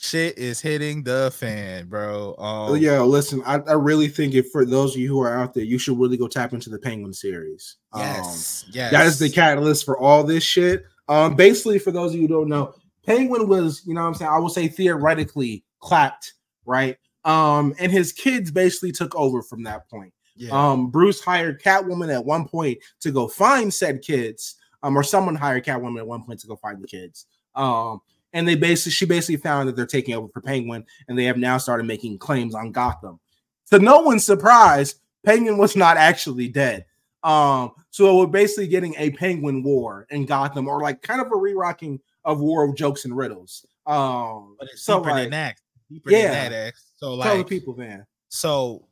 shit 0.00 0.36
is 0.38 0.60
hitting 0.60 1.02
the 1.02 1.32
fan, 1.34 1.86
bro. 1.86 2.34
Um, 2.36 2.76
yeah, 2.76 3.00
listen, 3.00 3.42
I, 3.46 3.58
I 3.60 3.74
really 3.74 4.08
think 4.08 4.34
if 4.34 4.50
for 4.50 4.64
those 4.64 4.94
of 4.94 5.00
you 5.00 5.08
who 5.08 5.20
are 5.20 5.36
out 5.36 5.54
there, 5.54 5.64
you 5.64 5.78
should 5.78 5.98
really 5.98 6.16
go 6.16 6.28
tap 6.28 6.52
into 6.52 6.70
the 6.70 6.78
Penguin 6.78 7.12
series. 7.12 7.76
Um, 7.92 8.02
Yes, 8.02 8.64
yes. 8.70 8.92
That 8.92 9.06
is 9.06 9.18
the 9.18 9.30
catalyst 9.30 9.84
for 9.84 9.98
all 9.98 10.24
this 10.24 10.44
shit. 10.44 10.84
Um, 11.08 11.36
basically, 11.36 11.78
for 11.78 11.90
those 11.92 12.12
of 12.12 12.16
you 12.16 12.22
who 12.22 12.34
don't 12.34 12.48
know, 12.48 12.74
Penguin 13.04 13.48
was, 13.48 13.82
you 13.86 13.94
know 13.94 14.02
what 14.02 14.08
I'm 14.08 14.14
saying, 14.14 14.30
I 14.30 14.38
will 14.38 14.48
say 14.48 14.68
theoretically 14.68 15.64
clapped, 15.80 16.34
right? 16.64 16.96
Um, 17.24 17.74
and 17.78 17.92
his 17.92 18.12
kids 18.12 18.50
basically 18.50 18.92
took 18.92 19.14
over 19.14 19.42
from 19.42 19.62
that 19.64 19.88
point. 19.88 20.12
Yeah. 20.36 20.50
Um, 20.50 20.90
Bruce 20.90 21.20
hired 21.20 21.62
Catwoman 21.62 22.12
at 22.12 22.24
one 22.24 22.48
point 22.48 22.78
to 23.00 23.10
go 23.10 23.28
find 23.28 23.72
said 23.72 24.02
kids, 24.02 24.56
um, 24.82 24.96
or 24.96 25.02
someone 25.02 25.34
hired 25.34 25.64
Catwoman 25.64 25.98
at 25.98 26.06
one 26.06 26.24
point 26.24 26.40
to 26.40 26.46
go 26.46 26.56
find 26.56 26.82
the 26.82 26.88
kids. 26.88 27.26
Um, 27.54 28.00
and 28.32 28.46
they 28.46 28.54
basically 28.54 28.92
she 28.92 29.06
basically 29.06 29.36
found 29.36 29.68
that 29.68 29.76
they're 29.76 29.86
taking 29.86 30.14
over 30.14 30.28
for 30.28 30.40
Penguin, 30.40 30.84
and 31.08 31.18
they 31.18 31.24
have 31.24 31.36
now 31.36 31.58
started 31.58 31.84
making 31.84 32.18
claims 32.18 32.54
on 32.54 32.72
Gotham. 32.72 33.20
To 33.70 33.78
no 33.78 34.00
one's 34.00 34.24
surprise, 34.24 34.96
Penguin 35.24 35.58
was 35.58 35.76
not 35.76 35.96
actually 35.96 36.48
dead. 36.48 36.84
Um, 37.22 37.72
so 37.90 38.18
we're 38.18 38.26
basically 38.26 38.66
getting 38.66 38.94
a 38.98 39.10
Penguin 39.10 39.62
war 39.62 40.06
in 40.10 40.26
Gotham, 40.26 40.68
or 40.68 40.80
like 40.80 41.02
kind 41.02 41.20
of 41.20 41.30
a 41.32 41.36
re-rocking 41.36 42.00
of 42.24 42.40
War 42.40 42.64
of 42.68 42.74
Jokes 42.76 43.04
and 43.04 43.16
Riddles. 43.16 43.66
Um, 43.86 44.56
but 44.58 44.68
it's 44.72 44.82
so 44.82 44.98
deeper 44.98 45.10
like, 45.10 45.22
than 45.24 45.30
that. 45.30 45.56
Deeper 45.90 46.10
yeah. 46.10 46.22
than 46.22 46.32
that, 46.32 46.66
X. 46.68 46.92
So 46.96 47.20
tell 47.22 47.38
the 47.38 47.44
people, 47.44 47.76
man. 47.76 48.06
so 48.28 48.86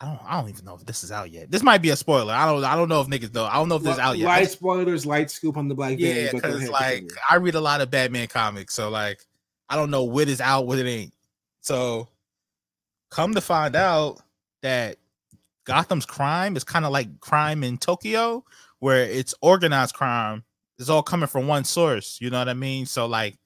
I 0.00 0.06
don't, 0.06 0.20
I 0.24 0.40
don't 0.40 0.48
even 0.48 0.64
know 0.64 0.74
if 0.74 0.86
this 0.86 1.04
is 1.04 1.12
out 1.12 1.30
yet. 1.30 1.50
This 1.50 1.62
might 1.62 1.82
be 1.82 1.90
a 1.90 1.96
spoiler. 1.96 2.32
I 2.32 2.46
don't, 2.46 2.64
I 2.64 2.74
don't 2.74 2.88
know 2.88 3.02
if 3.02 3.08
niggas 3.08 3.34
know. 3.34 3.44
I 3.44 3.54
don't 3.54 3.68
know 3.68 3.76
if 3.76 3.82
this 3.82 3.94
is 3.94 3.98
out 3.98 4.16
yet. 4.16 4.26
Light 4.26 4.50
spoilers, 4.50 5.04
light 5.04 5.30
scoop 5.30 5.58
on 5.58 5.68
the 5.68 5.74
Black 5.74 5.98
yeah, 5.98 6.14
Berry, 6.14 6.28
but 6.32 6.42
go 6.42 6.52
because 6.52 6.70
like 6.70 6.94
continue. 6.94 7.16
I 7.28 7.36
read 7.36 7.54
a 7.54 7.60
lot 7.60 7.82
of 7.82 7.90
Batman 7.90 8.26
comics, 8.28 8.72
so 8.72 8.88
like 8.88 9.20
I 9.68 9.76
don't 9.76 9.90
know 9.90 10.04
what 10.04 10.28
is 10.28 10.40
out, 10.40 10.66
what 10.66 10.78
it 10.78 10.86
ain't. 10.86 11.12
So 11.60 12.08
come 13.10 13.34
to 13.34 13.42
find 13.42 13.76
out 13.76 14.22
that 14.62 14.96
Gotham's 15.64 16.06
crime 16.06 16.56
is 16.56 16.64
kind 16.64 16.86
of 16.86 16.92
like 16.92 17.20
crime 17.20 17.62
in 17.62 17.76
Tokyo, 17.76 18.42
where 18.78 19.04
it's 19.04 19.34
organized 19.42 19.94
crime. 19.94 20.44
It's 20.78 20.88
all 20.88 21.02
coming 21.02 21.26
from 21.26 21.46
one 21.46 21.64
source. 21.64 22.18
You 22.22 22.30
know 22.30 22.38
what 22.38 22.48
I 22.48 22.54
mean? 22.54 22.86
So 22.86 23.04
like 23.04 23.36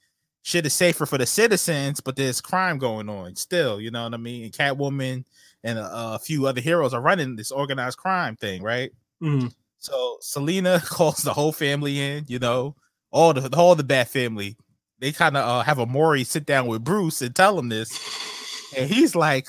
shit 0.45 0.67
is 0.67 0.75
safer 0.75 1.07
for 1.07 1.17
the 1.17 1.25
citizens, 1.27 2.01
but 2.03 2.17
there's 2.17 2.41
crime 2.41 2.77
going 2.77 3.09
on 3.09 3.35
still. 3.35 3.81
You 3.81 3.91
know 3.91 4.05
what 4.05 4.13
I 4.15 4.19
mean? 4.19 4.45
And 4.45 4.53
Catwoman 4.53 5.25
and 5.65 5.79
a, 5.79 5.91
a 6.15 6.19
few 6.19 6.47
other 6.47 6.61
heroes 6.61 6.93
are 6.93 7.01
running 7.01 7.35
this 7.35 7.51
organized 7.51 7.97
crime 7.97 8.37
thing, 8.37 8.63
right? 8.63 8.93
Mhm. 9.23 9.53
So 9.79 10.19
Selina 10.21 10.81
calls 10.85 11.23
the 11.23 11.33
whole 11.33 11.53
family 11.53 11.99
in, 11.99 12.27
you 12.29 12.39
know, 12.39 12.77
all 13.11 13.33
the 13.33 13.49
all 13.57 13.75
the 13.75 13.83
Bat 13.85 14.09
family. 14.09 14.57
They 14.99 15.13
kind 15.13 15.37
of 15.37 15.45
uh, 15.49 15.63
have 15.63 15.79
a 15.79 15.87
Maury 15.87 16.25
sit 16.25 16.45
down 16.47 16.67
with 16.67 16.85
Bruce 16.85 17.23
and 17.23 17.35
tell 17.35 17.59
him 17.59 17.69
this, 17.71 17.91
and 18.77 18.89
he's 18.89 19.15
like, 19.17 19.49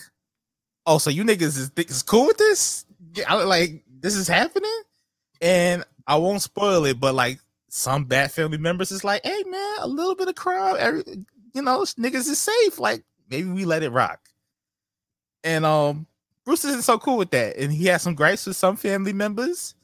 "Oh, 0.85 0.97
so 0.97 1.09
you 1.09 1.23
niggas 1.23 1.57
is, 1.57 1.71
is 1.77 2.01
cool 2.03 2.27
with 2.27 2.37
this? 2.37 2.85
Yeah, 3.15 3.25
I- 3.33 3.43
like 3.43 3.83
this 3.99 4.15
is 4.15 4.27
happening?" 4.27 4.81
And 5.41 5.83
I 6.07 6.15
won't 6.15 6.41
spoil 6.41 6.85
it, 6.85 6.99
but 6.99 7.13
like 7.15 7.39
some 7.75 8.05
Bat 8.05 8.31
family 8.31 8.57
members 8.57 8.91
is 8.91 9.03
like, 9.03 9.21
"Hey 9.25 9.43
man, 9.43 9.75
a 9.81 9.87
little 9.87 10.15
bit 10.15 10.29
of 10.29 10.35
crime, 10.35 10.77
every 10.79 11.03
you 11.53 11.61
know, 11.61 11.81
niggas 11.81 12.29
is 12.29 12.39
safe. 12.39 12.79
Like 12.79 13.03
maybe 13.29 13.49
we 13.49 13.65
let 13.65 13.83
it 13.83 13.89
rock." 13.91 14.19
And 15.43 15.65
um, 15.65 16.07
Bruce 16.45 16.63
isn't 16.63 16.83
so 16.83 16.97
cool 16.97 17.17
with 17.17 17.31
that, 17.31 17.57
and 17.57 17.73
he 17.73 17.85
has 17.87 18.01
some 18.01 18.15
gripes 18.15 18.45
with 18.45 18.55
some 18.55 18.77
family 18.77 19.11
members. 19.13 19.75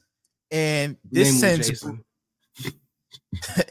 And 0.50 0.96
this 1.10 1.28
Name 1.42 1.62
sends 1.62 1.84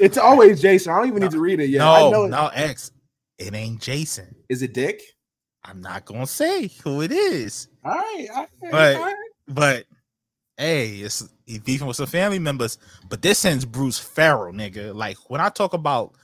it's 0.00 0.18
always 0.18 0.60
Jason. 0.60 0.92
I 0.92 0.98
don't 0.98 1.08
even 1.08 1.22
need 1.22 1.30
to 1.32 1.40
read 1.40 1.60
it 1.60 1.68
yet. 1.70 1.82
I 1.82 2.00
know 2.00 2.10
no, 2.10 2.24
it- 2.24 2.28
no, 2.30 2.46
X. 2.48 2.90
It 3.38 3.54
ain't 3.54 3.80
Jason. 3.80 4.34
Is 4.48 4.62
it 4.62 4.72
Dick? 4.74 5.02
I'm 5.64 5.80
not 5.80 6.04
gonna 6.06 6.26
say 6.26 6.68
who 6.82 7.00
it 7.02 7.12
is, 7.12 7.68
All 7.84 7.92
right. 7.94 8.26
all 8.34 8.46
right, 8.62 8.70
But- 8.70 8.96
all 8.96 9.02
right. 9.02 9.14
but 9.48 9.84
hey, 10.56 10.90
it's 10.96 11.20
he 11.20 11.26
beefing 11.64 11.86
with 11.86 11.96
some 11.96 12.06
family 12.06 12.38
members. 12.38 12.78
But 13.08 13.22
this 13.22 13.38
sends 13.38 13.64
Bruce 13.64 13.98
feral, 13.98 14.52
nigga. 14.52 14.94
Like 14.94 15.16
when 15.28 15.40
I 15.40 15.48
talk 15.48 15.74
about 15.74 16.14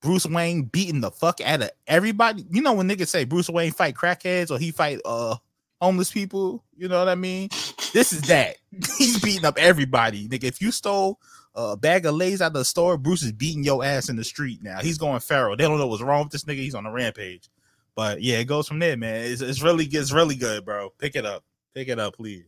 Bruce 0.00 0.26
Wayne 0.26 0.62
beating 0.62 1.00
the 1.00 1.10
fuck 1.10 1.40
out 1.40 1.62
of 1.62 1.70
everybody, 1.86 2.46
you 2.50 2.62
know 2.62 2.74
when 2.74 2.88
niggas 2.88 3.08
say 3.08 3.24
Bruce 3.24 3.48
Wayne 3.48 3.72
fight 3.72 3.94
crackheads 3.94 4.50
or 4.50 4.58
he 4.58 4.70
fight 4.70 5.00
uh 5.04 5.36
homeless 5.80 6.10
people, 6.10 6.64
you 6.76 6.88
know 6.88 6.98
what 6.98 7.08
I 7.08 7.14
mean? 7.14 7.48
This 7.92 8.12
is 8.12 8.22
that. 8.22 8.56
He's 8.98 9.20
beating 9.20 9.44
up 9.44 9.58
everybody, 9.58 10.28
nigga. 10.28 10.44
If 10.44 10.60
you 10.60 10.70
stole 10.70 11.20
a 11.54 11.76
bag 11.76 12.06
of 12.06 12.14
Lay's 12.14 12.42
out 12.42 12.48
of 12.48 12.54
the 12.54 12.64
store, 12.64 12.96
Bruce 12.96 13.22
is 13.22 13.32
beating 13.32 13.64
your 13.64 13.84
ass 13.84 14.08
in 14.08 14.16
the 14.16 14.24
street 14.24 14.62
now. 14.62 14.80
He's 14.80 14.98
going 14.98 15.20
feral. 15.20 15.56
They 15.56 15.64
don't 15.64 15.78
know 15.78 15.86
what's 15.86 16.02
wrong 16.02 16.24
with 16.24 16.32
this 16.32 16.44
nigga. 16.44 16.56
He's 16.56 16.74
on 16.74 16.86
a 16.86 16.90
rampage. 16.90 17.48
But 17.94 18.22
yeah, 18.22 18.38
it 18.38 18.46
goes 18.46 18.66
from 18.66 18.80
there, 18.80 18.96
man. 18.96 19.24
It's, 19.24 19.40
it's 19.40 19.62
really 19.62 19.84
it's 19.84 20.12
really 20.12 20.34
good, 20.34 20.64
bro. 20.64 20.90
Pick 20.98 21.14
it 21.14 21.24
up. 21.24 21.44
Pick 21.74 21.88
it 21.88 22.00
up, 22.00 22.16
please. 22.16 22.44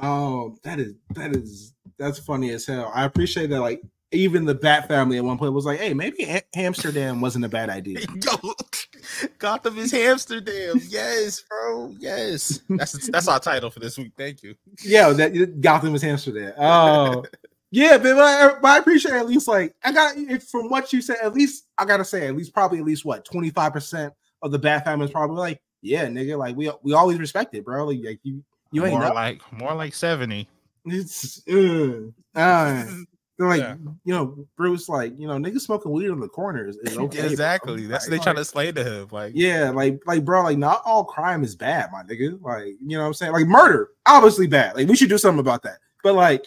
Oh, 0.00 0.56
that 0.62 0.78
is 0.78 0.94
that 1.10 1.34
is 1.34 1.74
that's 1.98 2.18
funny 2.18 2.50
as 2.50 2.66
hell. 2.66 2.90
I 2.94 3.04
appreciate 3.04 3.50
that. 3.50 3.60
Like 3.60 3.82
even 4.12 4.44
the 4.44 4.54
Bat 4.54 4.88
family 4.88 5.18
at 5.18 5.24
one 5.24 5.38
point 5.38 5.52
was 5.52 5.66
like, 5.66 5.80
"Hey, 5.80 5.94
maybe 5.94 6.24
Am- 6.24 6.40
Hamsterdam 6.56 7.20
wasn't 7.20 7.44
a 7.44 7.48
bad 7.48 7.68
idea." 7.68 8.00
Yo, 8.24 8.52
Gotham 9.38 9.78
is 9.78 9.92
Hamsterdam. 9.92 10.84
Yes, 10.88 11.42
bro. 11.48 11.94
Yes. 11.98 12.60
That's 12.70 13.08
that's 13.08 13.28
our 13.28 13.40
title 13.40 13.70
for 13.70 13.80
this 13.80 13.98
week. 13.98 14.12
Thank 14.16 14.42
you. 14.42 14.54
yeah, 14.84 15.10
that 15.10 15.60
Gotham 15.60 15.94
is 15.94 16.02
Hamsterdam. 16.02 16.54
Oh, 16.58 17.24
yeah, 17.70 17.98
but, 17.98 18.18
I, 18.18 18.54
but 18.60 18.68
I 18.68 18.78
appreciate 18.78 19.14
at 19.14 19.26
least 19.26 19.48
like 19.48 19.74
I 19.84 19.92
got 19.92 20.16
if, 20.16 20.44
from 20.44 20.70
what 20.70 20.92
you 20.92 21.02
said. 21.02 21.18
At 21.22 21.34
least 21.34 21.64
I 21.76 21.84
gotta 21.84 22.04
say, 22.04 22.26
at 22.26 22.36
least 22.36 22.54
probably 22.54 22.78
at 22.78 22.84
least 22.84 23.04
what 23.04 23.24
twenty 23.24 23.50
five 23.50 23.72
percent 23.72 24.14
of 24.42 24.52
the 24.52 24.58
Bat 24.58 24.84
family 24.84 25.06
is 25.06 25.10
probably 25.10 25.36
like, 25.36 25.60
yeah, 25.82 26.06
nigga, 26.06 26.38
like 26.38 26.56
we 26.56 26.70
we 26.82 26.94
always 26.94 27.18
respect 27.18 27.54
it, 27.54 27.64
bro. 27.64 27.84
Like, 27.86 28.00
like 28.02 28.20
you 28.22 28.42
You 28.72 28.84
ain't 28.84 28.92
more 28.92 29.08
know. 29.08 29.14
like 29.14 29.40
more 29.52 29.74
like 29.74 29.94
seventy. 29.94 30.48
It's 30.84 31.42
uh, 31.48 32.00
uh, 32.34 32.84
they're 33.38 33.48
like, 33.48 33.60
Yeah. 33.60 33.76
you 34.04 34.14
know, 34.14 34.46
Bruce, 34.56 34.88
like, 34.88 35.18
you 35.18 35.28
know, 35.28 35.34
niggas 35.36 35.60
smoking 35.60 35.92
weed 35.92 36.10
on 36.10 36.18
the 36.18 36.28
corners 36.28 36.76
is 36.76 36.96
okay. 36.98 37.18
bro. 37.20 37.26
exactly. 37.30 37.86
That's 37.86 38.06
what 38.06 38.10
they 38.10 38.16
Like, 38.16 38.22
trying 38.24 38.36
to 38.36 38.44
slay 38.44 38.72
to 38.72 38.82
him. 38.84 39.08
Like, 39.12 39.32
Yeah, 39.34 39.70
like, 39.70 40.00
like, 40.06 40.24
bro, 40.24 40.42
like, 40.42 40.58
not 40.58 40.82
all 40.84 41.04
crime 41.04 41.44
is 41.44 41.54
bad, 41.54 41.90
my 41.92 42.02
nigga. 42.02 42.40
Like, 42.42 42.74
you 42.84 42.96
know 42.96 43.00
what 43.00 43.06
I'm 43.06 43.14
saying? 43.14 43.32
Like, 43.32 43.46
murder, 43.46 43.90
obviously 44.06 44.46
bad. 44.48 44.74
Like, 44.76 44.88
we 44.88 44.96
should 44.96 45.08
do 45.08 45.18
something 45.18 45.40
about 45.40 45.62
that. 45.62 45.78
But 46.02 46.14
like, 46.14 46.46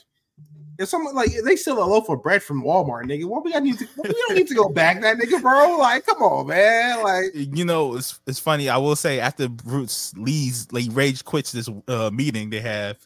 if 0.81 0.89
someone 0.89 1.15
like 1.15 1.31
they 1.45 1.55
steal 1.55 1.81
a 1.81 1.85
loaf 1.85 2.09
of 2.09 2.23
bread 2.23 2.41
from 2.41 2.63
Walmart, 2.63 3.05
nigga, 3.05 3.25
what 3.25 3.45
we 3.45 3.53
got 3.53 3.63
need 3.63 3.77
to 3.79 3.87
we 4.03 4.09
don't 4.09 4.35
need 4.35 4.47
to 4.47 4.55
go 4.55 4.67
back 4.67 4.99
that 5.01 5.17
nigga, 5.17 5.41
bro. 5.41 5.77
Like, 5.77 6.05
come 6.05 6.21
on, 6.23 6.47
man. 6.47 7.03
Like, 7.03 7.31
you 7.33 7.63
know, 7.63 7.95
it's 7.95 8.19
it's 8.25 8.39
funny. 8.39 8.67
I 8.67 8.77
will 8.77 8.95
say 8.95 9.19
after 9.19 9.47
Bruce 9.47 10.13
leaves, 10.17 10.71
like 10.73 10.87
Rage 10.91 11.23
quits 11.23 11.51
this 11.51 11.69
uh, 11.87 12.09
meeting 12.11 12.49
they 12.49 12.61
have. 12.61 12.97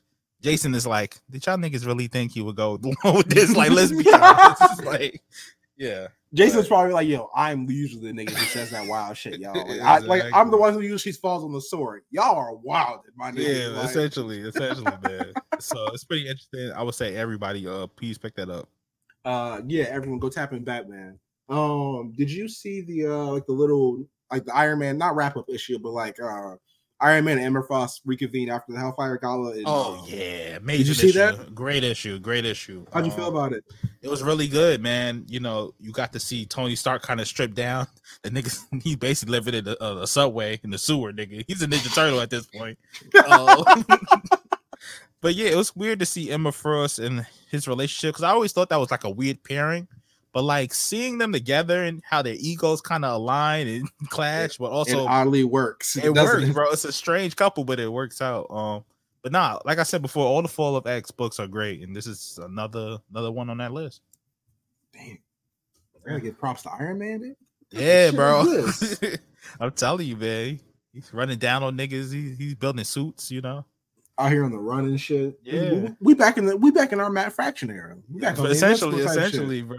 Jason 0.41 0.75
is 0.75 0.85
like, 0.85 1.19
did 1.31 1.43
y'all 1.45 1.57
niggas 1.57 1.87
really 1.87 2.07
think 2.07 2.31
he 2.31 2.41
would 2.41 2.55
go 2.55 2.79
along 2.83 2.95
with 3.17 3.29
this? 3.29 3.55
Like, 3.55 3.71
let's 3.71 3.91
be 3.91 4.07
honest. 4.13 4.83
Like, 4.83 5.21
yeah, 5.77 6.07
Jason's 6.33 6.67
probably 6.67 6.93
like, 6.93 7.07
yo, 7.07 7.29
I'm 7.35 7.69
usually 7.69 8.11
the 8.11 8.17
nigga 8.25 8.29
who 8.31 8.45
says 8.45 8.71
that 8.71 8.87
wild 8.87 9.15
shit, 9.17 9.39
y'all. 9.39 9.67
Like, 9.67 9.81
I, 9.81 9.97
like 9.99 10.23
I'm 10.33 10.51
the 10.51 10.57
one 10.57 10.73
who 10.73 10.81
usually 10.81 11.11
falls 11.13 11.43
on 11.43 11.53
the 11.53 11.61
sword. 11.61 12.03
Y'all 12.11 12.35
are 12.35 12.55
wild, 12.55 13.01
my 13.15 13.31
nigga. 13.31 13.69
yeah, 13.71 13.77
Like, 13.77 13.89
essentially, 13.89 14.41
essentially, 14.41 14.85
man. 15.01 15.33
So 15.59 15.87
it's 15.93 16.03
pretty 16.03 16.23
interesting. 16.27 16.71
I 16.75 16.83
would 16.83 16.95
say 16.95 17.15
everybody, 17.15 17.67
uh, 17.67 17.87
please 17.87 18.17
pick 18.17 18.35
that 18.35 18.49
up. 18.49 18.67
uh 19.25 19.61
yeah 19.67 19.85
everyone 19.85 20.19
go 20.19 20.29
tap 20.29 20.53
in 20.53 20.63
batman 20.63 21.17
um 21.49 22.13
did 22.15 22.29
you 22.29 22.47
see 22.47 22.81
the 22.81 23.05
uh 23.07 23.25
like 23.31 23.45
the 23.47 23.51
little 23.53 24.05
like 24.31 24.45
the 24.45 24.53
iron 24.55 24.77
man 24.79 24.97
not 24.99 25.15
wrap 25.15 25.35
up 25.37 25.45
issue 25.49 25.79
but 25.79 25.91
like 25.91 26.19
uh 26.21 26.55
iron 27.01 27.25
man 27.25 27.37
and 27.37 27.45
emma 27.47 27.61
frost 27.61 28.01
reconvene 28.05 28.49
after 28.49 28.71
the 28.71 28.79
hellfire 28.79 29.17
gala 29.17 29.53
Oh 29.65 30.05
yeah, 30.07 30.59
major. 30.59 30.77
Did 30.79 30.87
you 30.87 30.93
see 30.93 31.09
issue. 31.09 31.17
that? 31.19 31.53
Great 31.53 31.83
issue. 31.83 32.19
Great 32.19 32.45
issue. 32.45 32.85
how'd 32.93 33.05
you 33.05 33.11
feel 33.11 33.25
Um, 33.25 33.35
about 33.35 33.51
it 33.53 33.63
It 34.01 34.07
was 34.09 34.23
really 34.23 34.47
good, 34.47 34.81
man. 34.81 35.25
You 35.27 35.39
know, 35.41 35.73
you 35.79 35.91
got 35.91 36.13
to 36.13 36.19
see 36.19 36.45
Tony 36.45 36.75
Stark 36.75 37.01
kind 37.01 37.19
of 37.19 37.27
stripped 37.27 37.55
down. 37.55 37.87
The 38.23 38.29
niggas, 38.31 38.65
he 38.83 38.95
basically 38.95 39.33
living 39.33 39.53
in 39.55 39.67
a, 39.67 39.75
a 40.01 40.07
subway 40.07 40.59
in 40.63 40.69
the 40.71 40.77
sewer, 40.77 41.11
nigga. 41.11 41.43
He's 41.47 41.61
a 41.61 41.67
Ninja 41.67 41.93
Turtle 41.93 42.21
at 42.21 42.29
this 42.29 42.45
point. 42.47 42.77
Uh, 43.15 43.83
but 45.21 45.35
yeah, 45.35 45.49
it 45.49 45.55
was 45.57 45.75
weird 45.75 45.99
to 45.99 46.05
see 46.05 46.31
Emma 46.31 46.51
Frost 46.51 46.97
and 46.99 47.25
his 47.51 47.67
relationship 47.67 48.13
because 48.15 48.23
I 48.23 48.29
always 48.31 48.51
thought 48.51 48.69
that 48.69 48.79
was 48.79 48.89
like 48.91 49.03
a 49.03 49.09
weird 49.09 49.43
pairing. 49.43 49.87
But 50.35 50.43
like 50.43 50.73
seeing 50.73 51.17
them 51.17 51.31
together 51.31 51.85
and 51.85 52.03
how 52.03 52.21
their 52.21 52.35
egos 52.37 52.81
kind 52.81 53.05
of 53.05 53.13
align 53.13 53.69
and 53.69 53.89
clash, 54.09 54.57
but 54.57 54.65
it 54.65 54.71
also 54.73 55.05
oddly 55.05 55.45
works 55.45 55.95
it 55.95 56.01
doesn't 56.13 56.41
works, 56.41 56.53
bro. 56.53 56.71
It's 56.71 56.83
a 56.83 56.91
strange 56.91 57.37
couple, 57.37 57.63
but 57.63 57.79
it 57.79 57.89
works 57.89 58.21
out. 58.21 58.47
Um, 58.51 58.83
but 59.23 59.31
nah, 59.31 59.59
like 59.63 59.79
I 59.79 59.83
said 59.83 60.01
before, 60.01 60.25
all 60.25 60.41
the 60.41 60.49
Fall 60.49 60.75
of 60.75 60.87
X 60.87 61.09
books 61.09 61.39
are 61.39 61.47
great, 61.47 61.83
and 61.83 61.95
this 61.95 62.05
is 62.05 62.37
another 62.43 62.97
another 63.11 63.31
one 63.31 63.49
on 63.49 63.59
that 63.59 63.71
list. 63.71 64.01
Damn. 64.91 65.19
I 66.05 66.09
gotta 66.09 66.19
give 66.19 66.37
props 66.37 66.63
to 66.63 66.71
Iron 66.81 66.99
Man. 66.99 67.19
Dude. 67.19 67.35
Yeah, 67.71 68.11
bro. 68.11 68.67
I'm 69.61 69.71
telling 69.71 70.05
you, 70.05 70.17
man. 70.17 70.59
He's 70.91 71.13
running 71.13 71.39
down 71.39 71.63
on 71.63 71.77
niggas. 71.77 72.11
He, 72.11 72.35
he's 72.35 72.55
building 72.55 72.83
suits, 72.83 73.31
you 73.31 73.39
know. 73.39 73.63
Out 74.17 74.31
here 74.33 74.43
on 74.43 74.51
the 74.51 74.59
run 74.59 74.83
and 74.83 74.99
shit. 74.99 75.39
Yeah. 75.43 75.69
we, 75.71 75.95
we 76.01 76.13
back 76.13 76.37
in 76.37 76.45
the 76.45 76.57
we 76.57 76.71
back 76.71 76.91
in 76.91 76.99
our 76.99 77.09
Matt 77.09 77.31
Fraction 77.31 77.69
era. 77.69 77.95
We 78.09 78.19
back 78.19 78.37
on 78.37 78.43
the 78.43 78.51
essentially, 78.51 79.01
essentially, 79.01 79.61
bro. 79.61 79.77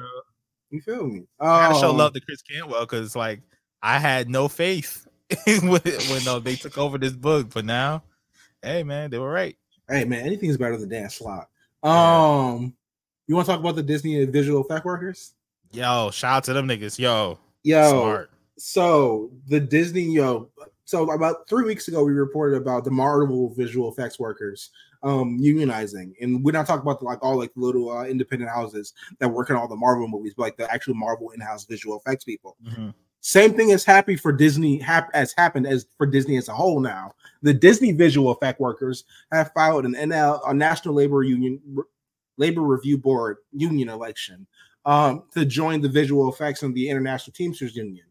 You 0.70 0.80
feel 0.80 1.06
me? 1.06 1.22
I 1.40 1.68
gotta 1.68 1.80
show 1.80 1.90
Um, 1.90 1.96
love 1.96 2.12
to 2.14 2.20
Chris 2.20 2.42
Cantwell 2.42 2.80
because, 2.80 3.14
like, 3.14 3.40
I 3.82 3.98
had 3.98 4.28
no 4.28 4.48
faith 4.48 5.06
when, 5.46 5.62
when 5.80 6.28
uh, 6.28 6.38
they 6.40 6.56
took 6.56 6.76
over 6.78 6.98
this 6.98 7.12
book, 7.12 7.50
but 7.54 7.64
now, 7.64 8.02
hey, 8.62 8.82
man, 8.82 9.10
they 9.10 9.18
were 9.18 9.30
right. 9.30 9.56
Hey 9.88 10.04
man, 10.04 10.26
anything's 10.26 10.56
better 10.56 10.76
than 10.76 11.08
Slott. 11.10 11.48
Yeah. 11.84 12.48
Um, 12.48 12.74
you 13.28 13.36
want 13.36 13.46
to 13.46 13.52
talk 13.52 13.60
about 13.60 13.76
the 13.76 13.82
Disney 13.82 14.24
visual 14.24 14.60
effect 14.60 14.84
workers? 14.84 15.34
Yo, 15.70 16.10
shout 16.10 16.38
out 16.38 16.44
to 16.44 16.52
them 16.52 16.66
niggas. 16.66 16.98
Yo, 16.98 17.38
Yo, 17.62 17.90
smart. 17.90 18.30
so 18.58 19.30
the 19.46 19.60
Disney 19.60 20.12
yo, 20.12 20.50
so 20.84 21.08
about 21.10 21.48
three 21.48 21.64
weeks 21.64 21.86
ago 21.86 22.02
we 22.04 22.12
reported 22.12 22.56
about 22.56 22.84
the 22.84 22.90
Marvel 22.90 23.54
visual 23.54 23.90
effects 23.92 24.18
workers 24.18 24.70
um 25.02 25.38
unionizing, 25.38 26.12
and 26.20 26.44
we're 26.44 26.52
not 26.52 26.66
talking 26.66 26.82
about 26.82 27.00
the, 27.00 27.04
like 27.06 27.22
all 27.22 27.36
like 27.36 27.52
little 27.56 27.90
uh, 27.90 28.04
independent 28.04 28.50
houses 28.50 28.92
that 29.18 29.28
work 29.28 29.50
on 29.50 29.56
all 29.56 29.68
the 29.68 29.76
Marvel 29.76 30.08
movies, 30.08 30.34
but 30.36 30.42
like 30.44 30.56
the 30.56 30.70
actual 30.72 30.94
Marvel 30.94 31.30
in-house 31.30 31.64
visual 31.64 31.98
effects 31.98 32.24
people. 32.24 32.56
Mhm. 32.66 32.94
Same 33.20 33.54
thing 33.54 33.70
is 33.70 33.84
happy 33.84 34.14
for 34.14 34.30
Disney 34.30 34.78
hap- 34.78 35.10
as 35.12 35.32
happened 35.36 35.66
as 35.66 35.86
for 35.98 36.06
Disney 36.06 36.36
as 36.36 36.48
a 36.48 36.52
whole 36.54 36.78
now. 36.78 37.12
The 37.42 37.52
Disney 37.52 37.90
visual 37.90 38.30
effect 38.30 38.60
workers 38.60 39.02
have 39.32 39.50
filed 39.52 39.84
an 39.84 39.94
NL 39.94 40.40
a 40.46 40.54
National 40.54 40.94
Labor 40.94 41.24
Union 41.24 41.60
Labor 42.36 42.60
Review 42.60 42.98
Board 42.98 43.38
union 43.52 43.88
election 43.88 44.46
um 44.84 45.24
to 45.34 45.44
join 45.44 45.80
the 45.80 45.88
visual 45.88 46.32
effects 46.32 46.62
and 46.62 46.72
the 46.74 46.88
International 46.88 47.32
Teamsters 47.32 47.74
Union. 47.74 48.06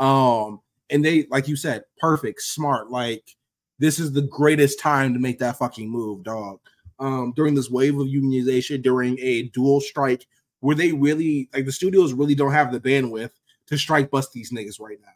Um 0.00 0.60
and 0.90 1.04
they 1.04 1.26
like 1.30 1.46
you 1.46 1.54
said, 1.54 1.84
perfect, 1.98 2.42
smart, 2.42 2.90
like 2.90 3.35
this 3.78 3.98
is 3.98 4.12
the 4.12 4.22
greatest 4.22 4.80
time 4.80 5.12
to 5.14 5.20
make 5.20 5.38
that 5.38 5.58
fucking 5.58 5.88
move, 5.88 6.22
dog. 6.22 6.60
Um 6.98 7.32
during 7.36 7.54
this 7.54 7.70
wave 7.70 7.98
of 7.98 8.06
unionization 8.06 8.82
during 8.82 9.18
a 9.20 9.44
dual 9.48 9.80
strike 9.80 10.26
where 10.60 10.76
they 10.76 10.92
really 10.92 11.48
like 11.52 11.66
the 11.66 11.72
studios 11.72 12.12
really 12.12 12.34
don't 12.34 12.52
have 12.52 12.72
the 12.72 12.80
bandwidth 12.80 13.32
to 13.66 13.76
strike 13.76 14.10
bust 14.10 14.32
these 14.32 14.52
niggas 14.52 14.80
right 14.80 14.98
now. 15.00 15.12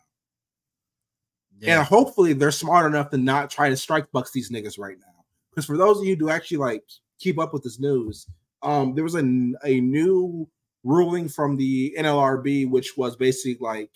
Yeah. 1.60 1.78
And 1.78 1.86
hopefully 1.86 2.32
they're 2.32 2.50
smart 2.50 2.86
enough 2.86 3.10
to 3.10 3.18
not 3.18 3.50
try 3.50 3.68
to 3.68 3.76
strike 3.76 4.10
bucks 4.12 4.32
these 4.32 4.50
niggas 4.50 4.78
right 4.78 4.96
now. 4.98 5.24
Because 5.50 5.66
for 5.66 5.76
those 5.76 5.98
of 5.98 6.04
you 6.04 6.16
who 6.16 6.30
actually 6.30 6.56
like 6.56 6.84
keep 7.18 7.38
up 7.38 7.52
with 7.52 7.62
this 7.62 7.78
news, 7.78 8.26
um, 8.62 8.94
there 8.94 9.04
was 9.04 9.14
a, 9.14 9.24
a 9.64 9.80
new 9.80 10.48
ruling 10.84 11.28
from 11.28 11.56
the 11.56 11.94
NLRB, 11.98 12.68
which 12.70 12.96
was 12.96 13.16
basically 13.16 13.58
like 13.60 13.90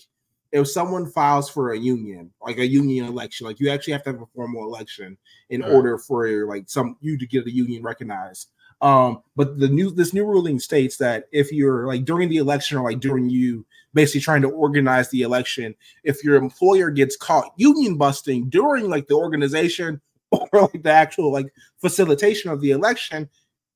if 0.54 0.68
someone 0.68 1.10
files 1.10 1.50
for 1.50 1.72
a 1.72 1.78
union, 1.78 2.30
like 2.40 2.58
a 2.58 2.66
union 2.66 3.06
election, 3.06 3.44
like 3.44 3.58
you 3.58 3.68
actually 3.70 3.92
have 3.92 4.04
to 4.04 4.12
have 4.12 4.22
a 4.22 4.26
formal 4.34 4.62
election 4.64 5.18
in 5.50 5.62
Right. 5.62 5.70
order 5.72 5.98
for 5.98 6.46
like 6.46 6.70
some 6.70 6.96
you 7.00 7.18
to 7.18 7.26
get 7.26 7.46
a 7.46 7.52
union 7.52 7.82
recognized. 7.82 8.50
Um, 8.80 9.22
but 9.34 9.58
the 9.58 9.68
new 9.68 9.90
this 9.90 10.14
new 10.14 10.24
ruling 10.24 10.60
states 10.60 10.96
that 10.98 11.24
if 11.32 11.50
you're 11.52 11.86
like 11.88 12.04
during 12.04 12.28
the 12.28 12.36
election 12.36 12.78
or 12.78 12.84
like 12.88 13.00
during 13.00 13.28
you 13.28 13.66
basically 13.94 14.20
trying 14.20 14.42
to 14.42 14.48
organize 14.50 15.10
the 15.10 15.22
election, 15.22 15.74
if 16.04 16.22
your 16.22 16.36
employer 16.36 16.90
gets 16.90 17.16
caught 17.16 17.52
union 17.56 17.96
busting 17.96 18.48
during 18.48 18.88
like 18.88 19.08
the 19.08 19.14
organization 19.14 20.00
or 20.30 20.48
like 20.72 20.82
the 20.84 20.92
actual 20.92 21.32
like 21.32 21.52
facilitation 21.80 22.50
of 22.50 22.60
the 22.60 22.70
election, 22.70 23.28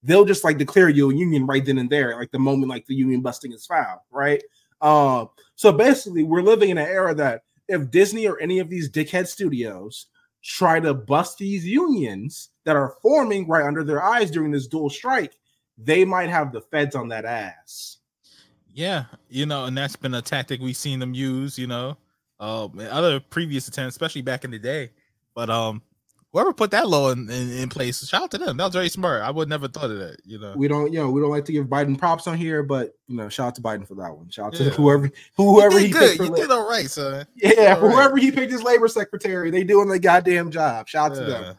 they'll 0.05 0.25
just 0.25 0.45
like 0.45 0.59
declare 0.59 0.89
you 0.89 1.11
a 1.11 1.15
union 1.15 1.45
right 1.45 1.65
then 1.65 1.79
and 1.79 1.91
there, 1.91 2.17
like 2.17 2.31
the 2.31 2.39
moment 2.39 2.71
like 2.71 2.87
the 2.87 2.95
union 2.95 3.21
busting 3.21 3.53
is 3.53 3.67
found, 3.67 3.99
right? 4.13 4.43
Um, 4.81 5.31
so 5.59 5.73
basically, 5.73 6.23
we're 6.23 6.41
living 6.41 6.71
in 6.71 6.79
an 6.79 6.87
era 6.87 7.13
that 7.17 7.43
if 7.67 7.91
Disney 7.91 8.29
or 8.29 8.39
any 8.39 8.61
of 8.61 8.71
these 8.71 8.89
dickhead 8.89 9.27
studios 9.27 10.07
try 10.41 10.79
to 10.79 10.95
bust 10.95 11.39
these 11.39 11.67
unions 11.67 12.51
that 12.65 12.77
are 12.77 12.95
forming 13.03 13.49
right 13.49 13.67
under 13.67 13.83
their 13.83 14.01
eyes 14.01 14.31
during 14.31 14.53
this 14.53 14.69
dual 14.69 14.89
strike, 14.89 15.35
they 15.77 16.05
might 16.05 16.31
have 16.31 16.53
the 16.53 16.61
feds 16.61 16.95
on 16.95 17.09
that 17.09 17.25
ass. 17.25 17.97
Yeah, 18.73 19.07
you 19.29 19.47
know, 19.47 19.65
and 19.65 19.77
that's 19.77 19.97
been 19.97 20.15
a 20.15 20.23
tactic 20.23 20.61
we've 20.61 20.77
seen 20.77 21.01
them 21.01 21.13
use, 21.13 21.59
you 21.59 21.67
know, 21.67 21.97
um, 22.39 22.79
other 22.79 23.19
previous 23.19 23.67
attempts, 23.67 23.95
especially 23.95 24.23
back 24.23 24.45
in 24.45 24.53
the 24.53 24.61
day. 24.61 24.91
But 25.35 25.51
um, 25.51 25.83
whoever 26.39 26.53
put 26.53 26.71
that 26.71 26.87
law 26.89 27.11
in, 27.11 27.29
in, 27.29 27.51
in 27.51 27.69
place, 27.69 28.07
shout 28.07 28.23
out 28.23 28.31
to 28.31 28.39
them. 28.39 28.57
That 28.57 28.67
was 28.67 28.75
very 28.75 28.89
smart. 28.89 29.23
I 29.23 29.31
would 29.31 29.49
never 29.49 29.67
thought 29.67 29.91
of 29.91 29.99
that, 29.99 30.19
you 30.25 30.39
know. 30.39 30.55
We 30.57 30.69
don't, 30.69 30.93
you 30.93 31.01
know, 31.01 31.11
we 31.11 31.21
don't 31.21 31.31
like 31.31 31.45
to 31.47 31.53
give 31.53 31.67
Biden 31.67 31.99
props 31.99 32.29
on 32.29 32.37
here, 32.37 32.63
but 32.63 32.95
you 33.09 33.17
know, 33.17 33.29
shout 33.29 33.49
out 33.49 33.55
to 33.57 33.61
Biden 33.61 33.87
for 33.87 33.97
that 33.97 34.17
one. 34.17 34.31
Shout 34.31 34.55
out 34.55 34.61
Yeah. 34.61 34.71
to 34.71 34.77
whoever, 34.77 35.11
whoever 35.37 35.79
he 35.81 35.89
good. 35.89 36.17
You 36.17 36.33
did 36.33 36.51
all 36.51 36.69
right, 36.69 36.89
son. 36.89 37.27
yeah, 37.35 37.75
all 37.75 37.89
right. 37.89 37.93
whoever 37.93 38.17
he 38.19 38.31
picked 38.31 38.53
as 38.53 38.63
labor 38.63 38.87
secretary, 38.87 39.51
they 39.51 39.65
doing 39.65 39.89
the 39.89 39.99
goddamn 39.99 40.53
job. 40.53 40.87
Shout 40.89 41.11
out 41.11 41.15
to 41.17 41.25
them. 41.25 41.57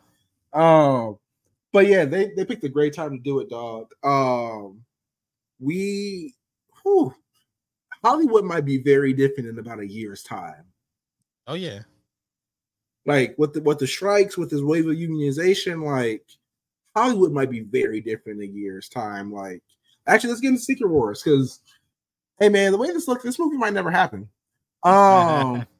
Yeah. 0.56 1.06
Um, 1.08 1.20
but 1.74 1.88
yeah, 1.88 2.06
they 2.06 2.32
they 2.38 2.46
picked 2.46 2.64
a 2.64 2.70
great 2.70 2.94
time 2.94 3.12
to 3.12 3.22
do 3.22 3.40
it, 3.42 3.50
dog. 3.50 3.92
Um, 4.02 4.82
we, 5.60 6.36
whew, 6.84 7.14
Hollywood 8.02 8.46
might 8.46 8.64
be 8.64 8.78
very 8.78 9.12
different 9.12 9.50
in 9.50 9.60
about 9.60 9.80
a 9.82 9.88
year's 9.88 10.24
time. 10.24 10.64
Oh 11.48 11.56
yeah. 11.56 11.80
Like 13.06 13.36
with 13.38 13.54
the 13.54 13.62
with 13.62 13.80
the 13.80 13.88
strikes, 13.88 14.38
with 14.38 14.50
this 14.50 14.62
wave 14.62 14.88
of 14.88 14.96
unionization, 14.96 15.84
like 15.84 16.26
Hollywood 16.96 17.32
might 17.32 17.50
be 17.50 17.62
very 17.62 18.02
different 18.02 18.42
in 18.42 18.50
a 18.50 18.52
year's 18.52 18.90
time. 18.90 19.32
Like, 19.32 19.64
actually, 20.06 20.30
let's 20.30 20.42
get 20.42 20.50
into 20.50 20.62
Secret 20.62 20.90
Wars 20.90 21.24
because, 21.24 21.62
hey 22.40 22.50
man, 22.50 22.72
the 22.72 22.78
way 22.78 22.88
this 22.88 23.08
looks, 23.08 23.24
this 23.24 23.40
movie 23.40 23.58
might 23.58 23.74
never 23.74 23.92
happen. 23.92 24.30
Um. 24.84 25.66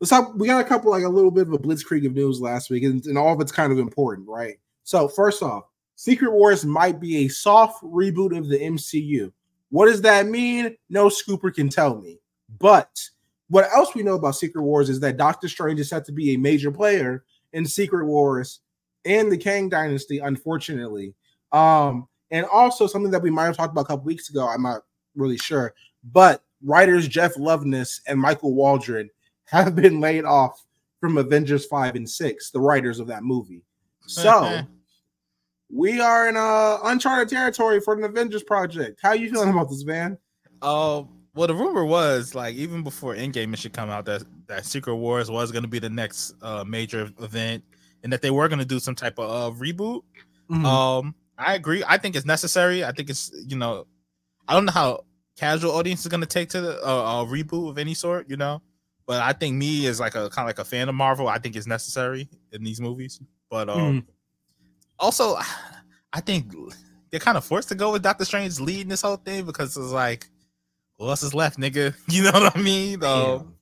Let's 0.00 0.10
talk. 0.10 0.34
We 0.34 0.48
got 0.48 0.60
a 0.60 0.68
couple, 0.68 0.90
like 0.90 1.04
a 1.04 1.08
little 1.08 1.30
bit 1.30 1.46
of 1.46 1.52
a 1.52 1.58
blitzkrieg 1.58 2.04
of 2.04 2.14
news 2.14 2.40
last 2.40 2.70
week, 2.70 2.82
and, 2.82 3.06
and 3.06 3.16
all 3.16 3.32
of 3.32 3.40
it's 3.40 3.52
kind 3.52 3.70
of 3.70 3.78
important, 3.78 4.26
right? 4.28 4.58
So, 4.82 5.06
first 5.06 5.44
off, 5.44 5.62
Secret 5.94 6.32
Wars 6.32 6.64
might 6.64 6.98
be 6.98 7.18
a 7.18 7.28
soft 7.28 7.84
reboot 7.84 8.36
of 8.36 8.48
the 8.48 8.58
MCU. 8.58 9.30
What 9.70 9.86
does 9.86 10.02
that 10.02 10.26
mean? 10.26 10.76
No 10.90 11.06
scooper 11.06 11.54
can 11.54 11.68
tell 11.68 12.00
me. 12.00 12.18
But 12.58 13.00
what 13.52 13.70
else 13.74 13.94
we 13.94 14.02
know 14.02 14.14
about 14.14 14.34
Secret 14.34 14.62
Wars 14.62 14.88
is 14.88 14.98
that 15.00 15.18
Doctor 15.18 15.46
Strange 15.46 15.78
is 15.78 15.90
set 15.90 16.06
to 16.06 16.12
be 16.12 16.32
a 16.32 16.38
major 16.38 16.72
player 16.72 17.22
in 17.52 17.66
Secret 17.66 18.06
Wars 18.06 18.60
and 19.04 19.30
the 19.30 19.36
Kang 19.36 19.68
Dynasty, 19.68 20.20
unfortunately. 20.20 21.12
Um, 21.52 22.08
and 22.30 22.46
also 22.46 22.86
something 22.86 23.10
that 23.10 23.20
we 23.20 23.28
might 23.28 23.44
have 23.44 23.56
talked 23.58 23.72
about 23.72 23.82
a 23.82 23.88
couple 23.88 24.06
weeks 24.06 24.30
ago. 24.30 24.48
I'm 24.48 24.62
not 24.62 24.80
really 25.14 25.36
sure, 25.36 25.74
but 26.02 26.42
writers 26.64 27.06
Jeff 27.06 27.34
Loveness 27.34 28.00
and 28.06 28.18
Michael 28.18 28.54
Waldron 28.54 29.10
have 29.44 29.76
been 29.76 30.00
laid 30.00 30.24
off 30.24 30.64
from 30.98 31.18
Avengers 31.18 31.66
5 31.66 31.96
and 31.96 32.08
6, 32.08 32.50
the 32.52 32.60
writers 32.60 33.00
of 33.00 33.06
that 33.08 33.22
movie. 33.22 33.60
So 34.06 34.62
we 35.70 36.00
are 36.00 36.30
in 36.30 36.38
uh 36.38 36.78
uncharted 36.84 37.28
territory 37.28 37.80
for 37.80 37.92
an 37.92 38.04
Avengers 38.04 38.44
project. 38.44 39.00
How 39.02 39.10
are 39.10 39.16
you 39.16 39.30
feeling 39.30 39.50
about 39.50 39.68
this, 39.68 39.84
man? 39.84 40.16
Uh, 40.62 41.02
well, 41.34 41.46
the 41.46 41.54
rumor 41.54 41.84
was 41.84 42.34
like 42.34 42.54
even 42.54 42.82
before 42.82 43.14
Endgame 43.14 43.52
it 43.52 43.58
should 43.58 43.72
come 43.72 43.90
out 43.90 44.04
that 44.06 44.22
that 44.48 44.66
Secret 44.66 44.96
Wars 44.96 45.30
was 45.30 45.50
going 45.52 45.62
to 45.62 45.68
be 45.68 45.78
the 45.78 45.90
next 45.90 46.34
uh, 46.42 46.64
major 46.64 47.10
event, 47.20 47.64
and 48.02 48.12
that 48.12 48.22
they 48.22 48.30
were 48.30 48.48
going 48.48 48.58
to 48.58 48.64
do 48.64 48.78
some 48.78 48.94
type 48.94 49.18
of 49.18 49.54
uh, 49.54 49.58
reboot. 49.58 50.02
Mhm. 50.50 50.64
Um, 50.64 51.14
I 51.38 51.54
agree. 51.54 51.82
I 51.86 51.96
think 51.98 52.16
it's 52.16 52.26
necessary. 52.26 52.84
I 52.84 52.92
think 52.92 53.08
it's 53.10 53.32
you 53.46 53.56
know, 53.56 53.86
I 54.48 54.52
don't 54.54 54.66
know 54.66 54.72
how 54.72 55.04
casual 55.36 55.72
audience 55.72 56.00
is 56.02 56.08
going 56.08 56.20
to 56.20 56.26
take 56.26 56.50
to 56.50 56.60
the 56.60 56.86
uh, 56.86 57.22
a 57.22 57.26
reboot 57.26 57.70
of 57.70 57.78
any 57.78 57.94
sort, 57.94 58.28
you 58.28 58.36
know. 58.36 58.60
But 59.06 59.22
I 59.22 59.32
think 59.32 59.56
me 59.56 59.86
as 59.86 59.98
like 59.98 60.14
a 60.14 60.28
kind 60.30 60.44
of 60.44 60.46
like 60.46 60.58
a 60.58 60.64
fan 60.64 60.88
of 60.88 60.94
Marvel, 60.94 61.28
I 61.28 61.38
think 61.38 61.56
it's 61.56 61.66
necessary 61.66 62.28
in 62.52 62.62
these 62.62 62.80
movies. 62.80 63.20
But 63.50 63.68
um, 63.68 64.02
Mhm. 64.02 64.04
also, 64.98 65.36
I 66.12 66.20
think 66.20 66.54
they're 67.10 67.18
kind 67.20 67.36
of 67.38 67.44
forced 67.44 67.68
to 67.70 67.74
go 67.74 67.92
with 67.92 68.02
Doctor 68.02 68.24
Strange 68.24 68.60
leading 68.60 68.88
this 68.88 69.02
whole 69.02 69.16
thing 69.16 69.44
because 69.44 69.76
it's 69.76 69.90
like, 69.90 70.28
who 71.02 71.08
else 71.08 71.22
is 71.22 71.34
left, 71.34 71.58
nigga? 71.58 71.94
You 72.08 72.24
know 72.24 72.32
what 72.32 72.56
I 72.56 72.60
mean? 72.60 73.02
Um, 73.04 73.54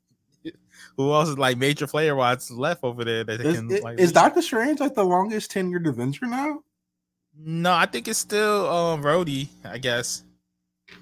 who 0.96 1.12
else 1.12 1.28
is 1.30 1.38
like 1.38 1.56
major 1.56 1.86
player 1.86 2.14
wise 2.14 2.50
left 2.50 2.84
over 2.84 3.04
there 3.04 3.24
that 3.24 3.42
they 3.42 3.48
Is, 3.48 3.56
can 3.56 3.70
is- 3.70 3.82
like 3.82 3.98
is? 3.98 4.12
Doctor 4.12 4.42
Strange 4.42 4.80
like 4.80 4.94
the 4.94 5.04
longest 5.04 5.50
tenured 5.52 5.88
Avenger 5.88 6.26
now? 6.26 6.60
No, 7.38 7.72
I 7.72 7.86
think 7.86 8.06
it's 8.08 8.18
still 8.18 8.68
um 8.68 9.02
Rhodey, 9.02 9.48
I 9.64 9.78
guess. 9.78 10.24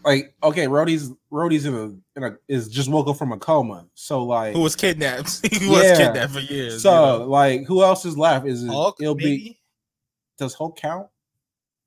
Like, 0.04 0.34
okay, 0.42 0.66
Rhodey's 0.66 1.10
Rhodey's 1.32 1.64
in 1.64 1.74
a, 1.74 1.84
in 2.16 2.22
a 2.32 2.36
is 2.46 2.68
just 2.68 2.90
woke 2.90 3.08
up 3.08 3.16
from 3.16 3.32
a 3.32 3.38
coma. 3.38 3.86
So 3.94 4.22
like, 4.22 4.54
Who 4.54 4.60
was 4.60 4.76
kidnapped? 4.76 5.40
he 5.52 5.68
was 5.68 5.82
Yeah. 5.82 5.96
kidnapped 5.96 6.32
for 6.34 6.40
years. 6.40 6.82
so 6.82 6.90
you 6.90 7.18
know? 7.20 7.26
like, 7.26 7.66
who 7.66 7.82
else 7.82 8.04
is 8.04 8.16
left? 8.16 8.46
Is 8.46 8.62
it? 8.62 8.68
Hulk, 8.68 8.96
it'll 9.00 9.14
be. 9.14 9.58
Does 10.36 10.54
Hulk 10.54 10.76
count? 10.76 11.08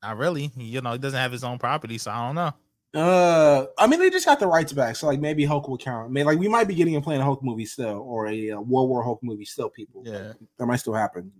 Not 0.02 0.18
really. 0.18 0.52
You 0.58 0.82
know, 0.82 0.94
he 0.94 0.98
doesn't 0.98 1.18
have 1.20 1.32
his 1.32 1.44
own 1.44 1.60
property, 1.60 1.98
so 2.00 2.10
I 2.12 2.26
don't 2.26 2.36
know. 2.36 2.54
Uh, 2.94 3.68
I 3.78 3.88
mean, 3.88 4.00
they 4.00 4.10
just 4.10 4.26
got 4.26 4.40
the 4.40 4.48
rights 4.48 4.74
back, 4.74 4.96
so 4.98 5.08
like 5.08 5.20
maybe 5.20 5.46
Hulk 5.46 5.68
will 5.68 5.78
count. 5.78 6.08
I 6.10 6.12
mean, 6.12 6.26
like 6.26 6.40
we 6.40 6.48
might 6.50 6.68
be 6.68 6.76
getting 6.76 6.96
a 6.98 7.02
Planet 7.02 7.24
Hulk 7.24 7.42
movie 7.44 7.66
still, 7.66 8.00
or 8.00 8.28
a 8.28 8.52
uh, 8.52 8.60
World 8.62 8.90
War 8.90 9.02
Hulk 9.04 9.20
movie 9.24 9.46
still. 9.46 9.70
People, 9.70 10.04
Yeah. 10.06 10.34
that 10.58 10.66
might 10.66 10.78
still 10.78 10.94
happen. 10.94 11.32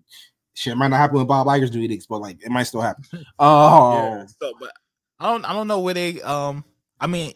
Shit, 0.54 0.74
it 0.74 0.76
might 0.78 0.88
not 0.90 0.98
happen 0.98 1.18
when 1.18 1.28
Bob 1.28 1.48
Iger's 1.48 1.70
doing 1.70 1.92
it, 1.92 2.06
but 2.10 2.20
like 2.20 2.42
it 2.44 2.50
might 2.52 2.64
still 2.64 2.82
happen. 2.82 3.04
Oh, 3.40 4.16
Yeah. 4.18 4.26
So, 4.40 4.54
but 4.60 4.72
I 5.20 5.30
don't, 5.32 5.46
I 5.46 5.54
don't 5.54 5.68
know 5.68 5.80
where 5.82 5.94
they. 5.94 6.22
Um, 6.22 6.64
I 7.00 7.08
mean, 7.08 7.34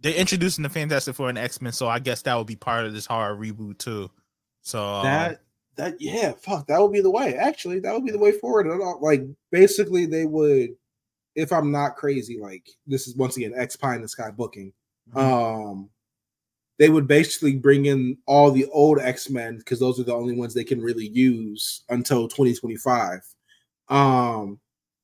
they're 0.00 0.14
introducing 0.14 0.62
the 0.62 0.68
Fantastic 0.68 1.14
Four 1.14 1.28
and 1.28 1.38
X 1.38 1.60
Men, 1.62 1.72
so 1.72 1.88
I 1.88 1.98
guess 2.00 2.22
that 2.22 2.36
would 2.36 2.46
be 2.46 2.56
part 2.56 2.86
of 2.86 2.92
this 2.92 3.06
horror 3.06 3.36
reboot 3.36 3.78
too. 3.78 4.10
So 4.62 4.82
um, 4.84 5.04
that 5.04 5.40
that 5.76 5.94
yeah, 6.00 6.32
fuck, 6.32 6.66
that 6.66 6.80
would 6.80 6.92
be 6.92 7.00
the 7.00 7.10
way. 7.10 7.34
Actually, 7.36 7.78
that 7.80 7.92
would 7.94 8.04
be 8.04 8.10
the 8.12 8.18
way 8.18 8.32
forward. 8.32 8.66
Like 9.00 9.22
basically, 9.52 10.06
they 10.06 10.24
would, 10.26 10.70
if 11.34 11.52
I'm 11.52 11.70
not 11.70 11.96
crazy, 11.96 12.38
like 12.38 12.68
this 12.86 13.06
is 13.06 13.16
once 13.16 13.36
again 13.36 13.54
X 13.56 13.76
Pie 13.76 13.96
in 13.96 14.02
the 14.02 14.08
Sky 14.08 14.30
booking. 14.30 14.72
mhm. 15.14 15.20
um 15.20 15.90
they 16.78 16.88
would 16.88 17.08
basically 17.08 17.56
bring 17.56 17.86
in 17.86 18.16
all 18.26 18.50
the 18.50 18.66
old 18.66 18.98
x-men 19.00 19.58
because 19.58 19.80
those 19.80 19.98
are 19.98 20.04
the 20.04 20.14
only 20.14 20.34
ones 20.34 20.54
they 20.54 20.64
can 20.64 20.80
really 20.80 21.08
use 21.08 21.82
until 21.88 22.28
2025 22.28 23.20
um 23.88 24.58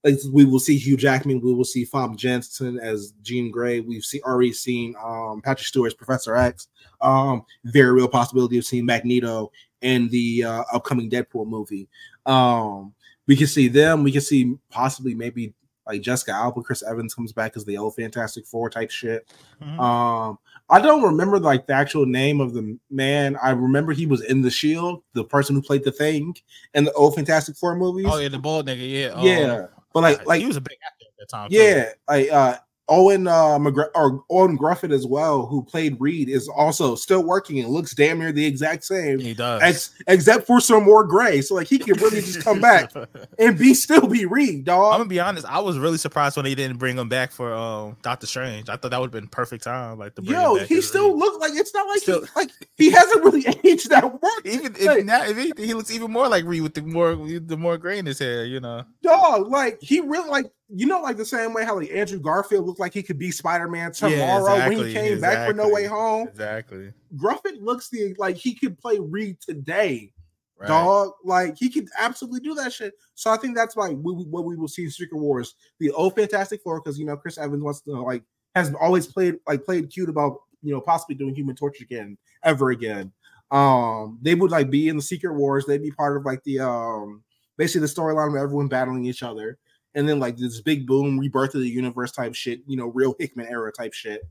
like 0.04 0.16
we 0.32 0.44
will 0.44 0.60
see 0.60 0.76
hugh 0.76 0.96
jackman 0.96 1.40
we 1.40 1.52
will 1.52 1.64
see 1.64 1.84
Famke 1.86 2.16
Janssen 2.16 2.78
as 2.78 3.12
jean 3.22 3.50
grey 3.50 3.80
we've 3.80 4.04
seen 4.04 4.20
already 4.24 4.52
seen 4.52 4.94
um 5.02 5.40
patrick 5.42 5.66
stewart 5.66 5.88
as 5.88 5.94
professor 5.94 6.36
x 6.36 6.68
um 7.00 7.42
very 7.64 7.92
real 7.92 8.08
possibility 8.08 8.58
of 8.58 8.64
seeing 8.64 8.86
magneto 8.86 9.50
in 9.80 10.08
the 10.08 10.44
uh, 10.44 10.64
upcoming 10.72 11.10
deadpool 11.10 11.46
movie 11.46 11.88
um 12.26 12.94
we 13.26 13.36
can 13.36 13.46
see 13.46 13.68
them 13.68 14.02
we 14.02 14.12
can 14.12 14.20
see 14.20 14.54
possibly 14.70 15.14
maybe 15.14 15.52
like 15.86 16.00
jessica 16.02 16.32
alba 16.32 16.62
chris 16.62 16.82
evans 16.82 17.14
comes 17.14 17.32
back 17.32 17.52
as 17.56 17.64
the 17.64 17.76
old 17.76 17.94
fantastic 17.94 18.46
four 18.46 18.68
type 18.70 18.90
shit 18.90 19.26
Mhm. 19.62 19.78
um, 19.80 20.38
I 20.70 20.80
don't 20.80 21.02
remember 21.02 21.38
like 21.38 21.66
the 21.66 21.74
actual 21.74 22.06
name 22.06 22.40
of 22.40 22.54
the 22.54 22.78
man. 22.90 23.36
I 23.42 23.50
remember 23.50 23.92
he 23.92 24.06
was 24.06 24.22
in 24.22 24.40
the 24.40 24.50
Shield, 24.50 25.02
the 25.12 25.22
person 25.22 25.54
who 25.54 25.60
played 25.60 25.84
the 25.84 25.92
Thing 25.92 26.34
in 26.72 26.84
the 26.84 26.92
old 26.94 27.14
Fantastic 27.14 27.54
Four 27.56 27.76
movies. 27.76 28.06
oh 28.08 28.16
yeah, 28.16 28.28
the 28.28 28.38
bald 28.38 28.66
nigga. 28.66 28.90
Yeah. 28.90 29.20
yeah, 29.22 29.66
but 29.92 30.00
like, 30.02 30.24
like 30.24 30.40
he 30.40 30.46
was 30.46 30.56
a 30.56 30.62
big 30.62 30.78
actor 30.82 31.04
at 31.06 31.18
that 31.18 31.28
time. 31.28 31.50
too. 31.50 31.56
yeah, 31.56 31.90
like 32.08 32.30
uh, 32.32 32.56
Owen 32.88 33.26
uh, 33.26 33.58
McGre- 33.58 33.88
or 33.94 34.22
Owen 34.30 34.58
Gruffudd 34.58 34.92
as 34.92 35.06
well, 35.06 35.46
who 35.46 35.62
played 35.62 35.96
Reed, 35.98 36.28
is 36.28 36.48
also 36.48 36.94
still 36.94 37.22
working 37.24 37.58
and 37.58 37.68
looks 37.70 37.94
damn 37.94 38.18
near 38.18 38.30
the 38.30 38.44
exact 38.44 38.84
same, 38.84 39.18
he 39.18 39.32
does. 39.32 39.62
ex- 39.62 39.94
except 40.06 40.46
for 40.46 40.60
some 40.60 40.84
more 40.84 41.04
gray. 41.04 41.40
So 41.40 41.54
like 41.54 41.66
he 41.66 41.78
could 41.78 42.00
really 42.02 42.20
just 42.20 42.42
come 42.42 42.60
back 42.60 42.92
and 43.38 43.56
be 43.58 43.72
still 43.72 44.06
be 44.06 44.26
Reed, 44.26 44.64
dog. 44.66 44.92
I'm 44.92 44.98
gonna 45.00 45.08
be 45.08 45.18
honest. 45.20 45.46
I 45.46 45.60
was 45.60 45.78
really 45.78 45.96
surprised 45.98 46.36
when 46.36 46.44
they 46.44 46.54
didn't 46.54 46.76
bring 46.78 46.98
him 46.98 47.08
back 47.08 47.32
for 47.32 47.54
um 47.54 47.96
Doctor 48.02 48.26
Strange. 48.26 48.68
I 48.68 48.76
thought 48.76 48.90
that 48.90 49.00
would 49.00 49.06
have 49.14 49.20
been 49.22 49.28
perfect 49.28 49.64
time, 49.64 49.98
like 49.98 50.14
the 50.14 50.20
bring 50.22 50.38
Yo, 50.38 50.52
him 50.54 50.58
back 50.58 50.68
he 50.68 50.80
still 50.82 51.10
Reed. 51.12 51.18
look 51.20 51.40
like 51.40 51.52
it's 51.54 51.72
not 51.72 51.86
like 51.88 52.00
Still- 52.00 52.20
he, 52.24 52.28
like 52.36 52.50
he 52.76 52.90
hasn't 52.90 53.24
really 53.24 53.46
aged 53.64 53.88
that 53.90 54.04
much. 54.04 54.22
even 54.44 54.72
Like- 54.74 54.98
if 55.00 55.04
now 55.06 55.24
if 55.24 55.38
anything, 55.38 55.64
he 55.64 55.72
looks 55.74 55.90
even 55.90 56.10
more 56.10 56.28
like 56.28 56.44
Reed 56.44 56.62
with 56.62 56.74
the 56.74 56.82
more 56.82 57.14
the 57.16 57.56
more 57.56 57.78
gray 57.78 57.98
in 57.98 58.04
his 58.06 58.18
hair. 58.18 58.44
You 58.44 58.60
know. 58.60 58.84
dog, 59.02 59.48
like 59.48 59.80
he 59.80 60.00
really 60.00 60.28
like 60.28 60.50
you 60.68 60.86
know, 60.86 61.00
like 61.00 61.16
the 61.16 61.24
same 61.24 61.52
way 61.52 61.64
how 61.64 61.76
like 61.78 61.90
Andrew 61.90 62.18
Garfield 62.18 62.66
looked 62.66 62.80
like 62.80 62.94
he 62.94 63.02
could 63.02 63.18
be 63.18 63.30
Spider 63.30 63.68
Man 63.68 63.92
tomorrow 63.92 64.56
when 64.58 64.72
he 64.72 64.80
exactly, 64.80 64.92
came 64.92 65.20
back 65.20 65.48
for 65.48 65.54
No 65.54 65.68
Way 65.68 65.86
Home. 65.86 66.28
Exactly. 66.28 66.92
Gruffudd 67.16 67.60
looks 67.60 67.88
the 67.90 68.14
like 68.18 68.36
he 68.36 68.54
could 68.54 68.78
play 68.78 68.98
Reed 68.98 69.38
today, 69.40 70.10
Right. 70.58 70.68
dog. 70.68 71.12
Like 71.24 71.56
he 71.58 71.68
could 71.68 71.88
absolutely 71.98 72.40
do 72.40 72.54
that 72.54 72.72
shit. 72.72 72.94
So 73.14 73.30
I 73.30 73.36
think 73.36 73.54
that's 73.56 73.76
we, 73.76 73.94
we- 73.94 74.24
what 74.24 74.44
we 74.44 74.56
will 74.56 74.68
see 74.68 74.84
in 74.84 74.90
Secret 74.90 75.18
Wars, 75.18 75.54
the 75.80 75.90
old 75.90 76.14
Fantastic 76.14 76.62
Four, 76.62 76.80
because 76.80 76.98
you 76.98 77.04
know 77.06 77.16
Chris 77.16 77.38
Evans 77.38 77.62
wants 77.62 77.80
to 77.82 77.92
like 78.00 78.22
has 78.54 78.72
always 78.80 79.06
played 79.06 79.36
like 79.46 79.64
played 79.64 79.90
cute 79.90 80.08
about 80.08 80.38
you 80.62 80.72
know 80.72 80.80
possibly 80.80 81.14
doing 81.14 81.34
Human 81.34 81.56
Torch 81.56 81.80
again 81.80 82.16
ever 82.42 82.70
again. 82.70 83.12
Um, 83.50 84.18
they 84.22 84.34
would 84.34 84.50
like 84.50 84.70
be 84.70 84.88
in 84.88 84.96
the 84.96 85.02
Secret 85.02 85.34
Wars. 85.34 85.66
They'd 85.66 85.82
be 85.82 85.90
part 85.90 86.16
of 86.16 86.24
like 86.24 86.42
the 86.44 86.60
um 86.60 87.22
basically 87.56 87.82
the 87.86 87.92
storyline 87.92 88.30
of 88.36 88.42
everyone 88.42 88.66
battling 88.68 89.04
each 89.04 89.22
other, 89.22 89.58
and 89.94 90.08
then 90.08 90.18
like 90.18 90.36
this 90.36 90.60
big 90.60 90.86
boom 90.86 91.18
rebirth 91.18 91.54
of 91.54 91.60
the 91.60 91.68
universe 91.68 92.12
type 92.12 92.34
shit. 92.34 92.60
You 92.66 92.76
know, 92.76 92.88
real 92.88 93.14
Hickman 93.18 93.46
era 93.46 93.72
type 93.72 93.92
shit. 93.92 94.22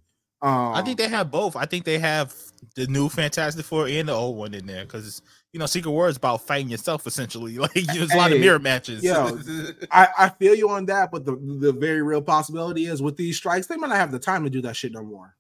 Um, 0.43 0.73
I 0.73 0.81
think 0.81 0.97
they 0.97 1.07
have 1.07 1.31
both. 1.31 1.55
I 1.55 1.65
think 1.65 1.85
they 1.85 1.99
have 1.99 2.35
the 2.75 2.85
new 2.87 3.07
Fantastic 3.07 3.63
Four 3.63 3.87
and 3.87 4.09
the 4.09 4.13
old 4.13 4.35
one 4.35 4.53
in 4.53 4.65
there 4.65 4.83
because 4.83 5.21
you 5.53 5.59
know 5.59 5.65
Secret 5.65 5.91
War 5.91 6.09
is 6.09 6.17
about 6.17 6.45
fighting 6.45 6.69
yourself 6.69 7.07
essentially. 7.07 7.57
Like 7.63 7.71
there's 7.73 8.11
a 8.11 8.17
lot 8.17 8.33
of 8.33 8.39
mirror 8.41 8.59
matches. 8.59 9.01
yo, 9.01 9.39
I, 9.91 10.07
I 10.17 10.29
feel 10.29 10.53
you 10.53 10.69
on 10.69 10.85
that, 10.87 11.11
but 11.11 11.23
the 11.23 11.37
the 11.61 11.71
very 11.71 12.01
real 12.01 12.21
possibility 12.21 12.87
is 12.87 13.01
with 13.01 13.15
these 13.15 13.37
strikes, 13.37 13.67
they 13.67 13.77
might 13.77 13.87
not 13.87 13.95
have 13.95 14.11
the 14.11 14.19
time 14.19 14.43
to 14.43 14.49
do 14.49 14.61
that 14.63 14.75
shit 14.75 14.91
no 14.91 15.01
more. 15.01 15.33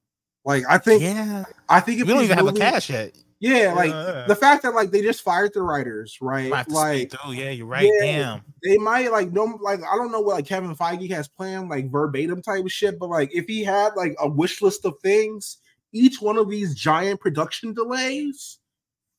Like 0.45 0.63
I 0.69 0.77
think, 0.77 1.01
yeah, 1.01 1.43
I 1.67 1.81
think 1.81 1.99
if 1.99 2.07
we 2.07 2.13
don't 2.13 2.23
even 2.23 2.37
have 2.37 2.47
a 2.47 2.53
cash 2.53 2.89
yet. 2.89 3.17
Yeah, 3.43 3.73
like 3.73 3.89
Yeah. 3.89 4.23
the 4.25 4.37
fact 4.37 4.63
that 4.63 4.73
like 4.73 4.91
they 4.91 5.01
just 5.01 5.21
fired 5.21 5.53
the 5.53 5.63
writers, 5.63 6.17
right? 6.21 6.49
Might 6.49 6.57
have 6.59 6.67
to 6.67 6.73
Like 6.73 7.13
oh. 7.25 7.31
Yeah, 7.31 7.49
you're 7.49 7.65
right. 7.67 7.83
Yeah. 7.99 8.05
Damn. 8.05 8.41
they 8.63 8.77
might 8.77 9.11
like 9.11 9.33
no 9.33 9.59
like 9.61 9.81
I 9.81 9.97
don't 9.97 10.13
know 10.13 10.21
what 10.21 10.37
like 10.37 10.45
Kevin 10.47 10.73
Feige 10.73 11.09
has 11.09 11.27
planned 11.27 11.67
like 11.67 11.91
verbatim 11.91 12.41
type 12.41 12.63
of 12.63 12.71
shit, 12.71 12.97
but 12.97 13.09
like 13.09 13.35
if 13.35 13.45
he 13.47 13.61
had 13.61 13.95
like 13.97 14.15
a 14.21 14.29
wish 14.29 14.61
list 14.61 14.85
of 14.85 14.93
things, 15.03 15.57
each 15.91 16.21
one 16.21 16.37
of 16.37 16.49
these 16.49 16.73
giant 16.73 17.19
production 17.19 17.73
delays 17.73 18.59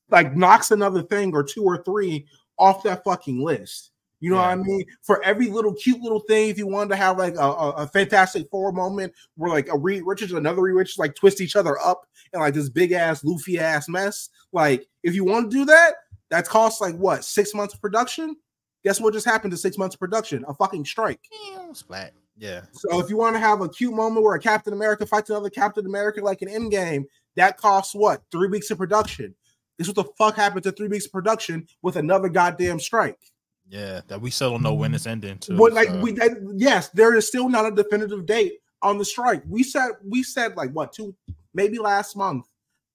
like 0.09 0.35
knocks 0.35 0.71
another 0.71 1.03
thing 1.03 1.31
or 1.35 1.43
two 1.43 1.63
or 1.63 1.83
three 1.83 2.25
off 2.57 2.81
that 2.81 3.03
fucking 3.03 3.43
list. 3.43 3.91
You 4.19 4.31
know 4.31 4.37
what 4.37 4.47
I 4.47 4.55
mean? 4.55 4.85
For 5.01 5.23
every 5.23 5.47
little 5.47 5.73
cute 5.73 6.01
little 6.01 6.21
thing, 6.21 6.49
if 6.49 6.57
you 6.57 6.67
wanted 6.67 6.89
to 6.89 6.95
have 6.95 7.17
like 7.17 7.35
a, 7.35 7.41
a, 7.41 7.69
a 7.71 7.87
Fantastic 7.87 8.49
Four 8.49 8.71
moment 8.71 9.13
where 9.35 9.51
like 9.51 9.67
a 9.69 9.77
Reed 9.77 10.03
Richards 10.05 10.31
and 10.31 10.39
another 10.39 10.61
Reed 10.61 10.75
Richards 10.75 10.97
like 10.97 11.15
twist 11.15 11.41
each 11.41 11.55
other 11.55 11.77
up 11.79 12.07
and 12.33 12.41
like 12.41 12.53
this 12.53 12.69
big 12.69 12.91
ass 12.91 13.23
Luffy 13.23 13.59
ass 13.59 13.89
mess, 13.89 14.29
like 14.51 14.87
if 15.03 15.15
you 15.15 15.25
want 15.25 15.51
to 15.51 15.57
do 15.57 15.65
that, 15.65 15.95
that 16.29 16.47
costs 16.47 16.81
like 16.81 16.95
what 16.95 17.23
six 17.23 17.53
months 17.53 17.73
of 17.73 17.81
production. 17.81 18.35
Guess 18.83 19.01
what 19.01 19.13
just 19.13 19.25
happened 19.25 19.51
to 19.51 19.57
six 19.57 19.77
months 19.77 19.95
of 19.95 19.99
production? 19.99 20.45
A 20.47 20.53
fucking 20.53 20.85
strike. 20.85 21.19
Damn, 21.53 21.73
Splat. 21.73 22.13
Yeah. 22.37 22.61
So 22.71 22.99
if 22.99 23.09
you 23.09 23.17
want 23.17 23.35
to 23.35 23.39
have 23.39 23.61
a 23.61 23.69
cute 23.69 23.93
moment 23.93 24.23
where 24.23 24.35
a 24.35 24.39
Captain 24.39 24.73
America 24.73 25.05
fights 25.05 25.29
another 25.29 25.49
Captain 25.49 25.85
America 25.85 26.21
like 26.21 26.41
an 26.41 26.49
end 26.49 26.71
game, 26.71 27.05
that 27.35 27.57
costs 27.57 27.95
what? 27.95 28.21
Three 28.31 28.47
weeks 28.47 28.71
of 28.71 28.77
production. 28.77 29.35
This 29.77 29.87
what 29.87 29.95
the 29.95 30.05
fuck 30.17 30.35
happened 30.35 30.63
to 30.63 30.71
three 30.71 30.87
weeks 30.87 31.05
of 31.05 31.11
production 31.11 31.67
with 31.81 31.95
another 31.95 32.29
goddamn 32.29 32.79
strike. 32.79 33.19
Yeah. 33.67 34.01
That 34.07 34.21
we 34.21 34.31
still 34.31 34.51
don't 34.51 34.63
know 34.63 34.73
when 34.73 34.89
mm-hmm. 34.89 34.95
it's 34.95 35.07
ending. 35.07 35.37
Too. 35.39 35.57
But 35.57 35.73
like 35.73 35.89
so- 35.89 36.01
we 36.01 36.11
that, 36.13 36.31
yes, 36.55 36.89
there 36.89 37.15
is 37.15 37.27
still 37.27 37.49
not 37.49 37.65
a 37.65 37.71
definitive 37.71 38.25
date 38.25 38.59
on 38.81 38.97
the 38.97 39.05
strike. 39.05 39.43
We 39.47 39.63
said 39.63 39.91
we 40.03 40.23
said 40.23 40.55
like 40.55 40.71
what 40.71 40.93
two 40.93 41.15
maybe 41.53 41.79
last 41.79 42.15
month 42.15 42.45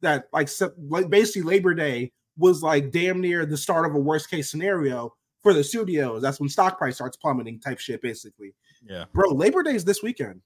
that 0.03 0.29
like, 0.33 0.49
like 0.89 1.11
basically 1.11 1.43
Labor 1.43 1.75
Day 1.75 2.13
was 2.37 2.63
like 2.63 2.91
damn 2.91 3.21
near 3.21 3.45
the 3.47 3.57
start 3.57 3.87
of 3.87 3.95
a 3.95 3.99
worst 3.99 4.31
case 4.31 4.51
scenario 4.51 5.15
for 5.43 5.53
the 5.53 5.65
studios. 5.65 6.23
That's 6.23 6.41
when 6.41 6.49
stock 6.49 6.79
price 6.79 6.97
starts 6.97 7.17
plummeting, 7.17 7.61
type 7.61 7.79
shit, 7.79 8.03
basically. 8.03 8.55
Yeah. 8.83 9.05
Bro, 9.13 9.31
Labor 9.31 9.63
Day 9.63 9.75
is 9.75 9.85
this 9.85 10.03
weekend. 10.03 10.41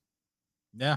Yeah. 0.77 0.97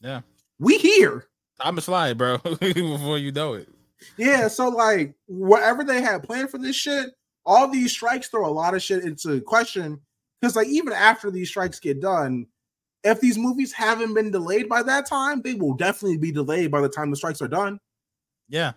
Yeah. 0.00 0.20
We 0.58 0.78
here. 0.78 1.26
Time 1.60 1.78
is 1.78 1.84
flying, 1.84 2.16
bro. 2.16 2.38
Before 2.60 3.18
you 3.18 3.32
know 3.32 3.54
it. 3.54 3.68
Yeah, 4.16 4.46
so 4.46 4.68
like 4.68 5.14
whatever 5.26 5.82
they 5.82 6.00
had 6.00 6.22
planned 6.22 6.50
for 6.50 6.58
this 6.58 6.76
shit, 6.76 7.10
all 7.48 7.66
these 7.66 7.90
strikes 7.92 8.28
throw 8.28 8.46
a 8.46 8.52
lot 8.52 8.74
of 8.74 8.82
shit 8.82 9.04
into 9.04 9.40
question. 9.40 9.98
Because 10.40 10.54
like 10.54 10.68
even 10.68 10.92
after 10.92 11.30
these 11.30 11.48
strikes 11.48 11.80
get 11.80 12.00
done, 12.00 12.46
if 13.02 13.20
these 13.20 13.38
movies 13.38 13.72
haven't 13.72 14.12
been 14.14 14.30
delayed 14.30 14.68
by 14.68 14.82
that 14.82 15.06
time, 15.06 15.40
they 15.40 15.54
will 15.54 15.74
definitely 15.74 16.18
be 16.18 16.30
delayed 16.30 16.70
by 16.70 16.80
the 16.82 16.88
time 16.88 17.10
the 17.10 17.16
strikes 17.16 17.40
are 17.40 17.48
done. 17.48 17.80
Yeah. 18.48 18.72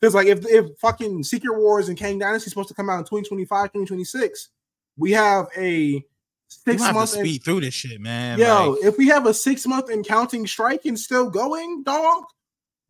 Because 0.00 0.14
like 0.14 0.26
if 0.26 0.44
if 0.46 0.76
fucking 0.78 1.22
Secret 1.22 1.56
Wars 1.56 1.88
and 1.88 1.96
Kang 1.96 2.18
Dynasty 2.18 2.46
is 2.48 2.52
supposed 2.52 2.68
to 2.68 2.74
come 2.74 2.90
out 2.90 2.98
in 2.98 3.04
2025, 3.04 3.66
2026, 3.72 4.48
we 4.98 5.12
have 5.12 5.46
a 5.56 6.04
six 6.48 6.82
have 6.82 6.90
to 6.90 6.94
month 6.94 7.10
speed 7.10 7.42
through 7.44 7.60
this 7.60 7.74
shit, 7.74 8.00
man. 8.00 8.38
yo, 8.38 8.70
Like, 8.72 8.84
if 8.84 8.98
we 8.98 9.06
have 9.08 9.26
a 9.26 9.32
six 9.34 9.66
month 9.66 9.88
and 9.88 10.04
counting 10.04 10.46
strike 10.46 10.84
and 10.84 10.98
still 10.98 11.30
going, 11.30 11.82
dog, 11.84 12.24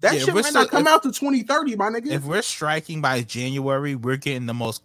that 0.00 0.14
Yeah, 0.14 0.20
shit 0.24 0.34
might 0.34 0.44
still- 0.46 0.62
not 0.62 0.70
come 0.70 0.82
if- 0.82 0.88
out 0.88 1.02
to 1.04 1.12
2030, 1.12 1.76
my 1.76 1.90
nigga. 1.90 2.10
if 2.10 2.24
we're 2.24 2.42
striking 2.42 3.00
by 3.00 3.22
January, 3.22 3.94
we're 3.94 4.16
getting 4.16 4.46
the 4.46 4.54
most 4.54 4.82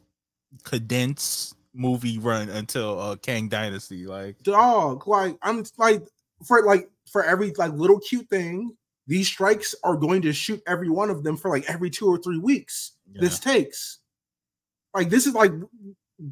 condensed 0.64 1.56
movie 1.74 2.18
run 2.20 2.50
until 2.50 3.00
uh 3.00 3.16
Kang 3.16 3.48
Dynasty. 3.48 4.06
Like, 4.06 4.42
dog 4.44 5.08
like 5.08 5.38
i'm 5.42 5.64
like 5.78 6.04
for 6.46 6.64
like 6.66 6.90
for 7.12 7.24
every 7.24 7.52
like 7.58 7.72
little 7.74 8.00
cute 8.00 8.30
thing 8.30 8.76
these 9.08 9.28
strikes 9.28 9.74
are 9.84 9.98
going 9.98 10.22
to 10.22 10.32
shoot 10.32 10.62
every 10.68 10.90
one 10.90 11.10
of 11.10 11.24
them 11.24 11.36
for 11.36 11.50
like 11.50 11.70
every 11.70 11.90
two 11.90 12.08
or 12.08 12.18
three 12.18 12.38
weeks. 12.38 12.94
This 13.14 13.40
takes. 13.40 14.00
Like 14.94 15.10
this 15.10 15.28
is 15.28 15.34
like 15.34 15.52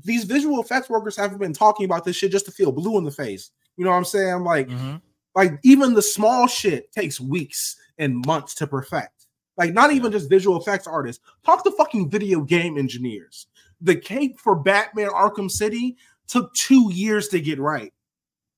these 0.05 0.23
visual 0.23 0.61
effects 0.61 0.89
workers 0.89 1.17
haven't 1.17 1.39
been 1.39 1.51
talking 1.51 1.85
about 1.85 2.05
this 2.05 2.15
shit 2.15 2.31
just 2.31 2.45
to 2.45 2.51
feel 2.51 2.71
blue 2.71 2.97
in 2.97 3.03
the 3.03 3.11
face. 3.11 3.51
You 3.75 3.83
know 3.83 3.91
what 3.91 3.97
i'm 3.97 4.05
saying? 4.05 4.43
Like 4.43 4.69
Mhm. 4.69 5.01
like 5.35 5.59
even 5.63 5.93
the 5.93 6.01
small 6.01 6.47
shit 6.47 6.91
takes 6.91 7.19
weeks 7.19 7.75
and 7.97 8.23
months 8.25 8.53
to 8.55 8.67
perfect. 8.67 9.25
Like 9.57 9.73
not 9.73 9.91
even 9.91 10.11
just 10.11 10.29
visual 10.29 10.57
effects 10.57 10.87
artists. 10.87 11.21
Talk 11.45 11.63
to 11.65 11.71
fucking 11.71 12.09
video 12.09 12.41
game 12.41 12.77
engineers 12.77 13.47
the 13.81 13.95
cape 13.95 14.39
for 14.39 14.55
batman 14.55 15.09
arkham 15.09 15.49
city 15.49 15.97
took 16.27 16.53
two 16.53 16.91
years 16.93 17.27
to 17.29 17.39
get 17.39 17.59
right 17.59 17.93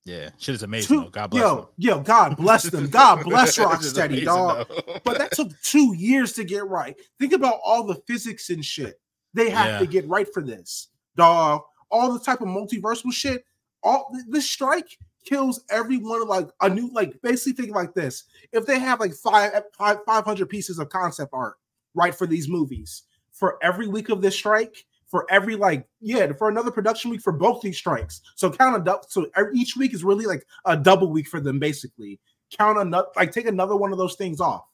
yeah, 0.04 0.30
shit 0.36 0.56
is 0.56 0.64
amazing. 0.64 1.04
Two-. 1.04 1.10
God 1.10 1.30
bless 1.30 1.42
yo, 1.42 1.54
them. 1.56 1.66
yo, 1.78 2.00
God 2.00 2.36
bless 2.36 2.64
them. 2.64 2.88
God 2.88 3.22
bless 3.22 3.56
Rocksteady, 3.58 4.24
dog. 4.24 4.66
But 5.04 5.18
that 5.18 5.30
took 5.30 5.52
two 5.62 5.94
years 5.94 6.32
to 6.32 6.42
get 6.44 6.66
right. 6.66 6.96
Think 7.20 7.32
about 7.32 7.60
all 7.64 7.84
the 7.84 7.94
physics 8.08 8.50
and 8.50 8.64
shit 8.64 9.00
they 9.32 9.48
have 9.50 9.66
Yeah. 9.66 9.78
to 9.78 9.86
get 9.86 10.08
right 10.08 10.26
for 10.34 10.42
this, 10.42 10.88
dog. 11.16 11.62
All 11.88 12.12
the 12.12 12.18
type 12.18 12.40
of 12.40 12.48
multiversal 12.48 13.12
shit. 13.12 13.44
All 13.84 14.10
th- 14.12 14.24
this 14.28 14.50
strike 14.50 14.98
kills 15.24 15.62
everyone. 15.70 16.26
Like 16.26 16.48
a 16.62 16.68
new, 16.68 16.90
like 16.92 17.20
basically 17.22 17.64
think 17.66 17.76
like 17.76 17.94
this: 17.94 18.24
if 18.50 18.66
they 18.66 18.80
have 18.80 18.98
like 18.98 19.14
five, 19.14 19.52
five 19.78 19.98
500 20.04 20.48
pieces 20.48 20.80
of 20.80 20.88
concept 20.88 21.30
art, 21.32 21.54
right, 21.94 22.12
for 22.14 22.26
these 22.26 22.48
movies, 22.48 23.04
for 23.30 23.56
every 23.62 23.86
week 23.86 24.08
of 24.08 24.20
this 24.20 24.34
strike, 24.34 24.84
for 25.12 25.26
every 25.30 25.54
like 25.56 25.86
yeah, 26.00 26.32
for 26.32 26.48
another 26.48 26.70
production 26.72 27.10
week 27.10 27.20
for 27.20 27.32
both 27.32 27.60
these 27.60 27.76
strikes. 27.76 28.22
So 28.34 28.50
count 28.50 28.80
a 28.80 28.84
dou- 28.84 29.02
so 29.08 29.26
each 29.54 29.76
week 29.76 29.92
is 29.92 30.02
really 30.02 30.24
like 30.24 30.44
a 30.64 30.74
double 30.76 31.12
week 31.12 31.28
for 31.28 31.38
them, 31.38 31.58
basically. 31.60 32.18
Count 32.58 32.78
another 32.78 33.08
like 33.14 33.30
take 33.30 33.46
another 33.46 33.76
one 33.76 33.92
of 33.92 33.98
those 33.98 34.16
things 34.16 34.40
off 34.40 34.64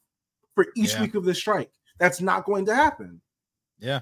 for 0.55 0.67
each 0.77 0.95
Yeah. 0.95 1.03
week 1.03 1.17
of 1.17 1.25
this 1.25 1.39
strike. 1.39 1.73
That's 1.99 2.21
not 2.21 2.45
going 2.45 2.65
to 2.67 2.75
happen. 2.75 3.21
Yeah. 3.81 4.01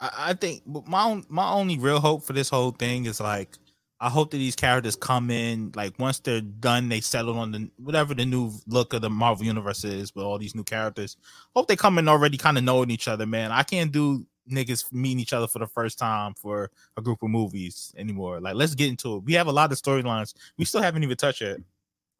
I, 0.00 0.10
I 0.18 0.32
think 0.34 0.62
my 0.66 1.04
own, 1.04 1.24
my 1.28 1.50
only 1.52 1.78
real 1.78 2.00
hope 2.00 2.24
for 2.24 2.32
this 2.32 2.50
whole 2.50 2.72
thing 2.72 3.06
is 3.06 3.20
like 3.20 3.56
I 4.00 4.08
hope 4.08 4.30
that 4.30 4.36
these 4.38 4.54
characters 4.54 4.94
come 4.94 5.28
in 5.30 5.72
like 5.74 5.98
once 5.98 6.20
they're 6.20 6.40
done, 6.40 6.88
they 6.88 7.00
settle 7.00 7.38
on 7.38 7.50
the 7.52 7.70
whatever 7.78 8.14
the 8.14 8.24
new 8.24 8.52
look 8.66 8.92
of 8.92 9.02
the 9.02 9.10
Marvel 9.10 9.44
universe 9.44 9.82
is 9.84 10.14
with 10.14 10.24
all 10.24 10.38
these 10.38 10.54
new 10.54 10.62
characters. 10.64 11.16
Hope 11.56 11.66
they 11.66 11.74
come 11.76 11.98
in 11.98 12.08
already 12.08 12.36
kind 12.36 12.58
of 12.58 12.64
knowing 12.64 12.90
each 12.90 13.08
other, 13.08 13.26
man. 13.26 13.50
I 13.50 13.64
can't 13.64 13.90
do 13.90 14.24
niggas 14.50 14.92
meeting 14.92 15.20
each 15.20 15.32
other 15.32 15.46
for 15.46 15.58
the 15.58 15.66
first 15.66 15.98
time 15.98 16.34
for 16.34 16.70
a 16.96 17.02
group 17.02 17.22
of 17.22 17.30
movies 17.30 17.92
anymore. 17.96 18.40
Like, 18.40 18.54
let's 18.54 18.74
get 18.74 18.88
into 18.88 19.16
it. 19.16 19.24
We 19.24 19.34
have 19.34 19.46
a 19.46 19.52
lot 19.52 19.72
of 19.72 19.78
storylines 19.78 20.34
we 20.56 20.64
still 20.64 20.82
haven't 20.82 21.02
even 21.02 21.16
touched 21.16 21.40
yet. 21.40 21.58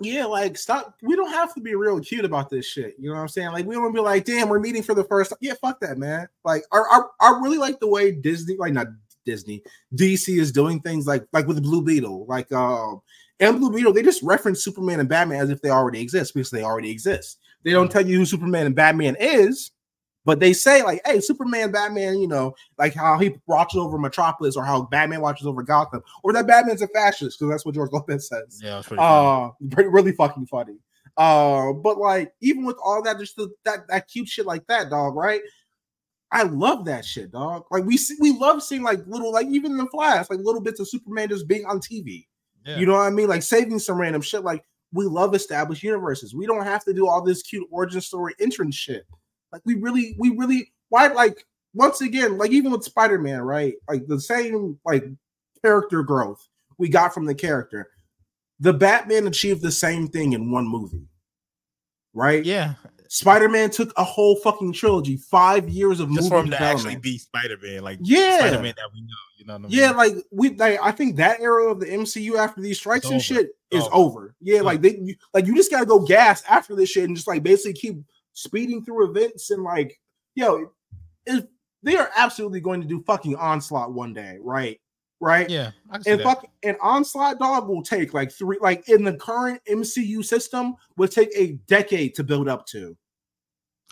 Yeah, 0.00 0.26
like 0.26 0.56
stop. 0.56 0.94
We 1.02 1.16
don't 1.16 1.32
have 1.32 1.52
to 1.54 1.60
be 1.60 1.74
real 1.74 1.98
cute 2.00 2.24
about 2.24 2.50
this 2.50 2.66
shit. 2.66 2.94
You 2.98 3.08
know 3.08 3.16
what 3.16 3.22
I'm 3.22 3.28
saying? 3.28 3.50
Like 3.50 3.66
we 3.66 3.74
don't 3.74 3.92
be 3.92 4.00
like, 4.00 4.24
damn, 4.24 4.48
we're 4.48 4.60
meeting 4.60 4.82
for 4.82 4.94
the 4.94 5.02
first 5.02 5.30
time. 5.30 5.38
Yeah, 5.40 5.54
fuck 5.60 5.80
that, 5.80 5.98
man. 5.98 6.28
Like 6.44 6.62
I, 6.72 6.78
I, 6.78 7.00
I 7.20 7.40
really 7.40 7.58
like 7.58 7.80
the 7.80 7.88
way 7.88 8.12
Disney, 8.12 8.56
like 8.56 8.72
not 8.72 8.86
Disney, 9.24 9.62
DC 9.96 10.38
is 10.38 10.52
doing 10.52 10.80
things 10.80 11.06
like 11.06 11.26
like 11.32 11.48
with 11.48 11.62
Blue 11.62 11.82
Beetle, 11.82 12.26
like 12.26 12.50
um 12.52 13.02
and 13.40 13.58
Blue 13.58 13.72
Beetle, 13.72 13.92
they 13.92 14.02
just 14.02 14.22
reference 14.22 14.62
Superman 14.62 15.00
and 15.00 15.08
Batman 15.08 15.40
as 15.40 15.50
if 15.50 15.62
they 15.62 15.70
already 15.70 16.00
exist 16.00 16.34
because 16.34 16.50
they 16.50 16.62
already 16.62 16.90
exist. 16.90 17.38
They 17.64 17.72
don't 17.72 17.90
tell 17.90 18.06
you 18.06 18.18
who 18.18 18.24
Superman 18.24 18.66
and 18.66 18.74
Batman 18.74 19.16
is, 19.18 19.72
but 20.24 20.40
they 20.40 20.52
say 20.52 20.82
like, 20.82 21.00
hey, 21.06 21.20
Superman, 21.20 21.72
Batman, 21.72 22.18
you 22.18 22.28
know, 22.28 22.54
like 22.76 22.94
how 22.94 23.18
he 23.18 23.34
watches 23.46 23.78
over 23.78 23.98
Metropolis 23.98 24.56
or 24.56 24.64
how 24.64 24.82
Batman 24.82 25.20
watches 25.20 25.46
over 25.46 25.62
Gotham, 25.62 26.02
or 26.22 26.32
that 26.32 26.46
Batman's 26.46 26.82
a 26.82 26.88
fascist 26.88 27.38
because 27.38 27.50
that's 27.50 27.64
what 27.64 27.74
George 27.74 27.92
Lopez 27.92 28.28
says. 28.28 28.60
Yeah, 28.62 28.78
it's 28.78 28.88
pretty. 28.88 29.02
Uh, 29.02 29.50
pretty, 29.70 29.88
really 29.88 30.12
fucking 30.12 30.46
funny. 30.46 30.76
Uh, 31.16 31.72
but 31.72 31.98
like 31.98 32.32
even 32.40 32.64
with 32.64 32.76
all 32.84 33.02
that, 33.02 33.18
just 33.18 33.36
the, 33.36 33.48
that 33.64 33.88
that 33.88 34.08
cute 34.08 34.28
shit 34.28 34.46
like 34.46 34.66
that, 34.66 34.90
dog. 34.90 35.14
Right? 35.14 35.40
I 36.30 36.42
love 36.42 36.84
that 36.84 37.04
shit, 37.04 37.32
dog. 37.32 37.64
Like 37.70 37.84
we 37.84 37.96
see, 37.96 38.16
we 38.20 38.32
love 38.32 38.62
seeing 38.62 38.82
like 38.82 39.00
little, 39.06 39.32
like 39.32 39.46
even 39.46 39.76
the 39.76 39.86
Flash, 39.86 40.28
like 40.28 40.40
little 40.40 40.60
bits 40.60 40.78
of 40.78 40.88
Superman 40.88 41.30
just 41.30 41.48
being 41.48 41.64
on 41.64 41.80
TV. 41.80 42.26
Yeah. 42.66 42.78
You 42.78 42.86
know 42.86 42.92
what 42.94 43.06
I 43.06 43.10
mean? 43.10 43.28
Like 43.28 43.42
saving 43.42 43.78
some 43.78 43.98
random 43.98 44.20
shit. 44.20 44.44
Like 44.44 44.62
we 44.92 45.06
love 45.06 45.34
established 45.34 45.82
universes. 45.82 46.34
We 46.34 46.46
don't 46.46 46.64
have 46.64 46.84
to 46.84 46.92
do 46.92 47.08
all 47.08 47.22
this 47.22 47.42
cute 47.42 47.66
origin 47.70 48.00
story 48.00 48.34
entrance 48.40 48.74
shit. 48.74 49.06
Like 49.52 49.62
we 49.64 49.74
really, 49.74 50.14
we 50.18 50.30
really, 50.36 50.72
why? 50.88 51.08
Like 51.08 51.44
once 51.74 52.00
again, 52.00 52.38
like 52.38 52.50
even 52.50 52.72
with 52.72 52.84
Spider 52.84 53.18
Man, 53.18 53.40
right? 53.42 53.74
Like 53.88 54.06
the 54.06 54.20
same 54.20 54.78
like 54.84 55.04
character 55.62 56.02
growth 56.02 56.46
we 56.78 56.88
got 56.88 57.12
from 57.14 57.24
the 57.26 57.34
character. 57.34 57.88
The 58.60 58.72
Batman 58.72 59.26
achieved 59.26 59.62
the 59.62 59.70
same 59.72 60.08
thing 60.08 60.32
in 60.32 60.50
one 60.50 60.66
movie, 60.66 61.06
right? 62.12 62.44
yeah, 62.44 62.74
Spider 63.08 63.48
Man 63.48 63.70
took 63.70 63.92
a 63.96 64.04
whole 64.04 64.36
fucking 64.36 64.72
trilogy, 64.72 65.16
five 65.16 65.68
years 65.68 66.00
of 66.00 66.12
just 66.12 66.28
for 66.28 66.40
him 66.40 66.50
to 66.50 66.60
actually 66.60 66.96
be 66.96 67.18
Spider 67.18 67.56
Man, 67.62 67.82
like 67.82 67.98
Yeah. 68.02 68.38
Spider 68.40 68.62
Man 68.62 68.74
that 68.76 68.90
we 68.92 69.00
know. 69.00 69.06
You 69.38 69.44
know 69.46 69.52
what 69.54 69.58
I 69.60 69.68
mean? 69.68 69.78
Yeah, 69.78 69.90
like 69.92 70.14
we, 70.32 70.50
like 70.56 70.78
I 70.82 70.90
think 70.90 71.16
that 71.16 71.40
era 71.40 71.70
of 71.70 71.80
the 71.80 71.86
MCU 71.86 72.36
after 72.36 72.60
these 72.60 72.78
strikes 72.78 73.04
It's 73.04 73.10
and 73.12 73.14
over. 73.16 73.22
shit 73.22 73.50
is 73.70 73.84
Over. 73.84 73.94
over. 73.94 74.34
Yeah, 74.40 74.60
like 74.62 74.82
they, 74.82 74.96
you, 74.96 75.14
like 75.32 75.46
you 75.46 75.54
just 75.54 75.70
gotta 75.70 75.86
go 75.86 76.00
gas 76.00 76.42
after 76.48 76.74
this 76.74 76.90
shit 76.90 77.04
and 77.04 77.14
just 77.16 77.28
like 77.28 77.42
basically 77.42 77.74
keep 77.74 77.98
speeding 78.38 78.84
through 78.84 79.10
events 79.10 79.50
and 79.50 79.64
like, 79.64 80.00
yo, 80.34 80.70
if 81.26 81.44
they 81.82 81.96
are 81.96 82.10
absolutely 82.16 82.60
going 82.60 82.80
to 82.80 82.86
do 82.86 83.02
fucking 83.02 83.36
onslaught 83.36 83.92
one 83.92 84.14
day, 84.14 84.38
right? 84.40 84.80
Right? 85.20 85.50
yeah. 85.50 85.72
I 85.90 85.96
can 85.96 86.04
see 86.04 86.10
And 86.12 86.22
fuck, 86.22 86.46
an 86.62 86.76
onslaught 86.80 87.40
dog 87.40 87.68
will 87.68 87.82
take 87.82 88.14
like 88.14 88.30
three, 88.30 88.58
like 88.60 88.88
in 88.88 89.02
the 89.02 89.14
current 89.14 89.60
MCU 89.68 90.24
system, 90.24 90.76
would 90.96 91.10
take 91.10 91.30
a 91.36 91.52
decade 91.66 92.14
to 92.14 92.24
build 92.24 92.48
up 92.48 92.66
to. 92.66 92.96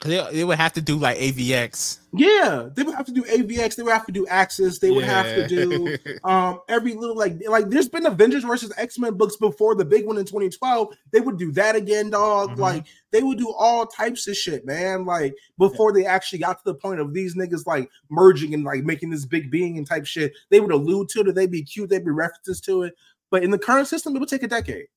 They, 0.05 0.23
they 0.31 0.45
would 0.45 0.59
have 0.59 0.75
to 0.75 0.83
do 0.83 0.97
like 0.97 1.17
AVX. 1.17 2.01
Yeah, 2.13 2.69
they 2.75 2.83
would 2.83 2.95
have 2.95 3.07
to 3.07 3.13
do 3.13 3.23
AVX, 3.23 3.77
they 3.77 3.83
would 3.83 3.95
have 3.95 4.05
to 4.05 4.13
do 4.13 4.27
Axis, 4.27 4.79
they 4.79 4.91
would 4.91 5.05
have 5.05 5.25
to 5.25 5.49
do 5.49 5.97
um 6.25 6.61
every 6.69 6.93
little 6.95 7.17
like 7.17 7.39
like 7.49 7.71
there's 7.71 7.89
been 7.89 8.05
Avengers 8.05 8.45
versus 8.45 8.71
X-Men 8.77 9.15
books 9.15 9.37
before 9.37 9.75
the 9.75 9.87
big 9.87 10.05
one 10.07 10.19
in 10.19 10.27
2012. 10.27 10.95
They 11.13 11.21
would 11.21 11.39
do 11.39 11.51
that 11.53 11.77
again, 11.77 12.11
dog. 12.11 12.51
Mhm. 12.51 12.59
Like 12.59 12.87
they 13.11 13.23
would 13.23 13.39
do 13.39 13.51
all 13.57 13.87
types 13.87 14.27
of 14.29 14.37
shit, 14.37 14.67
man. 14.67 15.07
Like 15.07 15.35
before 15.57 15.95
they 15.95 16.05
actually 16.05 16.41
got 16.41 16.59
to 16.59 16.65
the 16.67 16.75
point 16.75 17.01
of 17.01 17.15
these 17.15 17.35
niggas 17.35 17.67
like 17.67 17.89
merging 18.11 18.53
and 18.53 18.65
like 18.65 18.85
making 18.85 19.09
this 19.09 19.25
big 19.25 19.51
being 19.51 19.79
and 19.79 19.87
type 19.87 20.05
shit. 20.05 20.35
They 20.51 20.61
would 20.61 20.73
allude 20.73 21.09
to 21.11 21.21
it, 21.21 21.29
or 21.29 21.33
they'd 21.33 21.51
be 21.51 21.63
cute, 21.63 21.89
they'd 21.89 22.05
be 22.05 22.11
references 22.11 22.61
to 22.63 22.83
it. 22.83 22.95
But 23.31 23.45
in 23.45 23.51
the 23.51 23.59
current 23.59 23.89
system, 23.89 24.15
it 24.15 24.19
would 24.19 24.29
take 24.29 24.43
a 24.43 24.49
decade. 24.49 24.89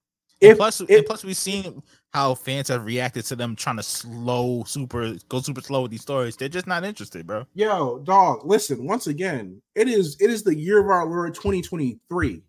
And 0.42 0.52
If 0.52 0.58
plus, 0.58 0.82
if- 0.82 0.90
and 0.90 1.06
plus, 1.06 1.24
we've 1.24 1.36
seen 1.38 1.82
how 2.12 2.34
fans 2.34 2.70
have 2.70 2.86
reacted 2.86 3.26
to 3.26 3.36
them 3.36 3.56
trying 3.56 3.78
to 3.78 3.84
slow, 3.84 4.64
super, 4.66 5.16
go 5.28 5.42
super 5.42 5.62
slow 5.62 5.84
with 5.84 5.92
these 5.92 6.02
stories. 6.02 6.36
They're 6.36 6.50
just 6.50 6.68
not 6.68 6.84
interested, 6.84 7.26
bro. 7.28 7.46
Yo, 7.54 8.00
dog, 8.00 8.46
listen, 8.46 8.86
once 8.86 9.08
again, 9.08 9.62
it 9.76 9.88
is 9.88 10.18
it 10.20 10.30
is 10.30 10.44
the 10.44 10.56
year 10.56 10.80
of 10.80 10.88
our 10.88 11.06
Lord 11.06 11.36
2023, 11.36 12.44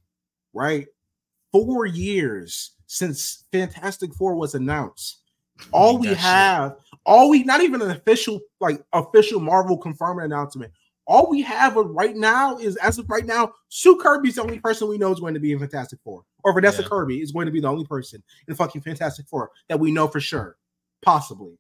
right? 0.54 0.86
Four 1.52 1.86
years 1.86 2.72
since 2.86 3.44
Fantastic 3.52 4.14
Four 4.14 4.34
was 4.34 4.54
announced. 4.54 5.18
All 5.72 5.98
we 5.98 6.08
shit. 6.08 6.16
have, 6.18 6.76
all 7.04 7.28
we 7.28 7.42
not 7.44 7.60
even 7.60 7.82
an 7.82 7.90
official, 7.90 8.40
like 8.60 8.82
official 8.94 9.40
Marvel 9.40 9.76
confirmed 9.76 10.22
announcement. 10.22 10.72
All 11.10 11.28
we 11.28 11.42
have 11.42 11.74
right 11.74 12.14
now 12.14 12.56
is 12.58 12.76
as 12.76 12.98
of 12.98 13.10
right 13.10 13.26
now, 13.26 13.50
Sue 13.68 13.96
Kirby's 13.96 14.36
the 14.36 14.42
only 14.42 14.60
person 14.60 14.86
we 14.86 14.96
know 14.96 15.10
is 15.10 15.18
going 15.18 15.34
to 15.34 15.40
be 15.40 15.50
in 15.50 15.58
Fantastic 15.58 15.98
Four. 16.04 16.22
Or 16.44 16.52
Vanessa 16.54 16.82
Yeah. 16.82 16.88
Kirby 16.88 17.20
is 17.20 17.32
going 17.32 17.46
to 17.46 17.52
be 17.52 17.58
the 17.58 17.66
only 17.66 17.84
person 17.84 18.22
in 18.46 18.54
fucking 18.54 18.82
Fantastic 18.82 19.26
Four 19.26 19.50
that 19.68 19.80
we 19.80 19.90
know 19.90 20.06
for 20.06 20.20
sure. 20.20 20.56
Possibly. 21.02 21.58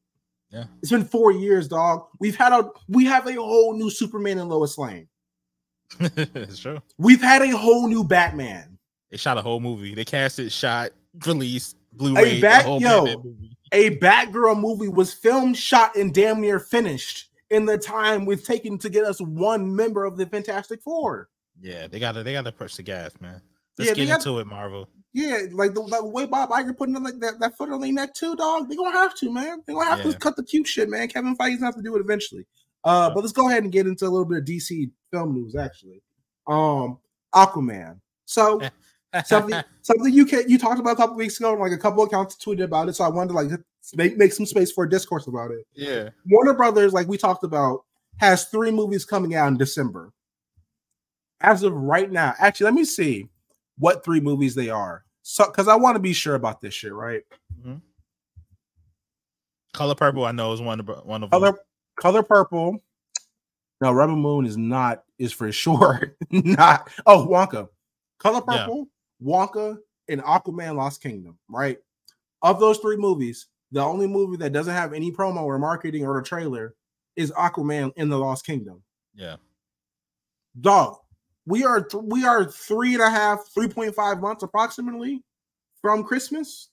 Yeah. 0.50 0.66
It's 0.82 0.92
been 0.92 1.04
four 1.04 1.32
years, 1.32 1.66
dog. 1.66 2.06
We've 2.20 2.36
had 2.36 2.52
a 2.52 2.70
we 2.88 3.06
have 3.06 3.26
a 3.26 3.34
whole 3.34 3.76
new 3.76 3.90
Superman 3.90 4.38
and 4.38 4.48
Lois 4.48 4.78
Lane. 4.78 5.08
it's 6.00 6.60
true. 6.60 6.78
We've 6.98 7.20
had 7.20 7.42
a 7.42 7.56
whole 7.56 7.88
new 7.88 8.04
Batman. 8.04 8.78
They 9.10 9.16
shot 9.16 9.36
a 9.36 9.42
whole 9.42 9.58
movie. 9.58 9.96
They 9.96 10.04
casted, 10.04 10.52
shot, 10.52 10.90
released, 11.26 11.76
Blu-ray. 11.92 12.38
A 12.38 12.40
Bat, 12.40 12.80
yo, 12.80 13.24
a 13.72 13.96
Batgirl 13.96 14.60
movie 14.60 14.86
was 14.86 15.12
filmed, 15.12 15.56
shot, 15.56 15.96
and 15.96 16.14
damn 16.14 16.40
near 16.40 16.60
finished 16.60 17.29
in 17.50 17.66
the 17.66 17.76
time 17.78 18.24
we've 18.24 18.44
taken 18.44 18.78
to 18.78 18.88
get 18.88 19.04
us 19.04 19.20
one 19.20 19.74
member 19.74 20.04
of 20.04 20.16
the 20.16 20.26
Fantastic 20.26 20.82
Four. 20.82 21.28
Yeah, 21.60 21.86
they 21.86 21.98
gotta 21.98 22.22
they 22.22 22.32
gotta 22.32 22.52
push 22.52 22.76
the 22.76 22.82
gas, 22.82 23.12
man. 23.20 23.40
Let's 23.78 23.88
Yeah, 23.90 23.94
get 23.94 24.08
got- 24.08 24.26
into 24.26 24.38
it, 24.38 24.46
Marvel. 24.46 24.88
Yeah, 25.12 25.40
like 25.52 25.74
the, 25.74 25.80
like 25.80 26.02
the 26.02 26.06
way 26.06 26.26
Bob 26.26 26.50
Iger 26.50 26.76
putting 26.76 26.94
like 27.02 27.18
that, 27.18 27.40
that 27.40 27.56
foot 27.56 27.70
on 27.70 27.80
their 27.80 27.92
neck 27.92 28.14
too, 28.14 28.36
dog. 28.36 28.68
They 28.68 28.76
gonna 28.76 28.92
have 28.96 29.14
to, 29.16 29.32
man. 29.32 29.60
They 29.66 29.72
gonna 29.72 29.90
have 29.90 30.04
Yeah. 30.04 30.12
to 30.12 30.18
cut 30.18 30.36
the 30.36 30.44
cute 30.44 30.68
shit, 30.68 30.88
man. 30.88 31.08
Kevin 31.08 31.36
Feige's 31.36 31.56
gonna 31.56 31.66
have 31.66 31.74
to 31.76 31.82
do 31.82 31.96
it 31.96 32.00
eventually. 32.00 32.46
Uh, 32.84 33.06
Yeah. 33.08 33.14
but 33.14 33.20
let's 33.22 33.32
go 33.32 33.48
ahead 33.48 33.64
and 33.64 33.72
get 33.72 33.86
into 33.88 34.04
a 34.06 34.08
little 34.08 34.24
bit 34.24 34.38
of 34.38 34.44
DC 34.44 34.90
film 35.10 35.34
news, 35.34 35.56
actually. 35.56 36.02
Um, 36.46 36.98
Aquaman. 37.34 38.00
So 38.26 38.60
something 39.24 39.62
something 39.82 40.12
you 40.12 40.24
can 40.24 40.48
you 40.48 40.58
talked 40.58 40.80
about 40.80 40.92
a 40.92 40.96
couple 40.96 41.16
weeks 41.16 41.38
ago, 41.38 41.52
and 41.52 41.60
like 41.60 41.72
a 41.72 41.78
couple 41.78 42.02
accounts 42.02 42.36
tweeted 42.36 42.64
about 42.64 42.88
it. 42.88 42.94
So 42.94 43.04
I 43.04 43.08
wanted 43.08 43.28
to 43.28 43.34
like 43.34 43.60
make 43.94 44.16
make 44.16 44.32
some 44.32 44.46
space 44.46 44.72
for 44.72 44.84
a 44.84 44.90
discourse 44.90 45.26
about 45.26 45.50
it. 45.50 45.66
yeah. 45.74 46.10
Warner 46.26 46.54
Brothers, 46.54 46.92
like 46.92 47.08
we 47.08 47.18
talked 47.18 47.44
about, 47.44 47.84
has 48.18 48.46
three 48.46 48.70
movies 48.70 49.04
coming 49.04 49.34
out 49.34 49.48
in 49.48 49.56
December. 49.56 50.12
As 51.40 51.62
of 51.62 51.72
right 51.72 52.10
now, 52.10 52.34
actually, 52.38 52.66
let 52.66 52.74
me 52.74 52.84
see 52.84 53.28
what 53.78 54.04
three 54.04 54.20
movies 54.20 54.54
they 54.54 54.68
are. 54.68 55.04
So, 55.22 55.46
because 55.46 55.68
I 55.68 55.76
want 55.76 55.94
to 55.94 56.00
be 56.00 56.12
sure 56.12 56.34
about 56.34 56.60
this 56.60 56.74
shit, 56.74 56.92
right? 56.92 57.22
Mm-hmm. 57.58 57.76
Color 59.72 59.94
Purple, 59.94 60.24
I 60.24 60.32
know 60.32 60.52
is 60.52 60.60
one 60.60 60.80
of 60.80 60.88
one 61.04 61.22
of 61.22 61.30
them. 61.30 61.40
Color, 61.40 61.58
color 61.96 62.22
purple. 62.22 62.82
No, 63.80 63.92
Rebel 63.92 64.16
Moon 64.16 64.44
is 64.44 64.56
not 64.56 65.04
is 65.18 65.32
for 65.32 65.50
sure 65.52 66.16
not. 66.30 66.90
Oh, 67.06 67.26
Wonka, 67.26 67.68
color 68.18 68.42
Yeah. 68.48 68.66
Wonka, 69.22 69.78
and 70.08 70.22
Aquaman: 70.22 70.76
Lost 70.76 71.02
Kingdom. 71.02 71.38
Right. 71.48 71.78
Of 72.42 72.58
those 72.60 72.78
three 72.78 72.96
movies, 72.96 73.46
the 73.70 73.82
only 73.82 74.06
movie 74.06 74.36
that 74.38 74.52
doesn't 74.52 74.72
have 74.74 74.92
any 74.92 75.12
promo 75.12 75.42
or 75.42 75.58
marketing 75.58 76.04
or 76.04 76.18
a 76.18 76.22
trailer 76.24 76.74
is 77.16 77.30
Aquaman 77.32 77.92
in 77.96 78.08
the 78.08 78.18
Lost 78.18 78.46
Kingdom. 78.46 78.82
Yeah. 79.14 79.36
dog 80.60 80.96
we 81.46 81.64
are 81.64 81.82
th- 81.82 82.04
we 82.06 82.24
are 82.24 82.44
three 82.44 82.94
and 82.94 83.02
a 83.02 83.10
half 83.10 83.44
3.5 83.56 84.20
months 84.20 84.42
approximately 84.42 85.22
from 85.82 86.04
christmas 86.04 86.70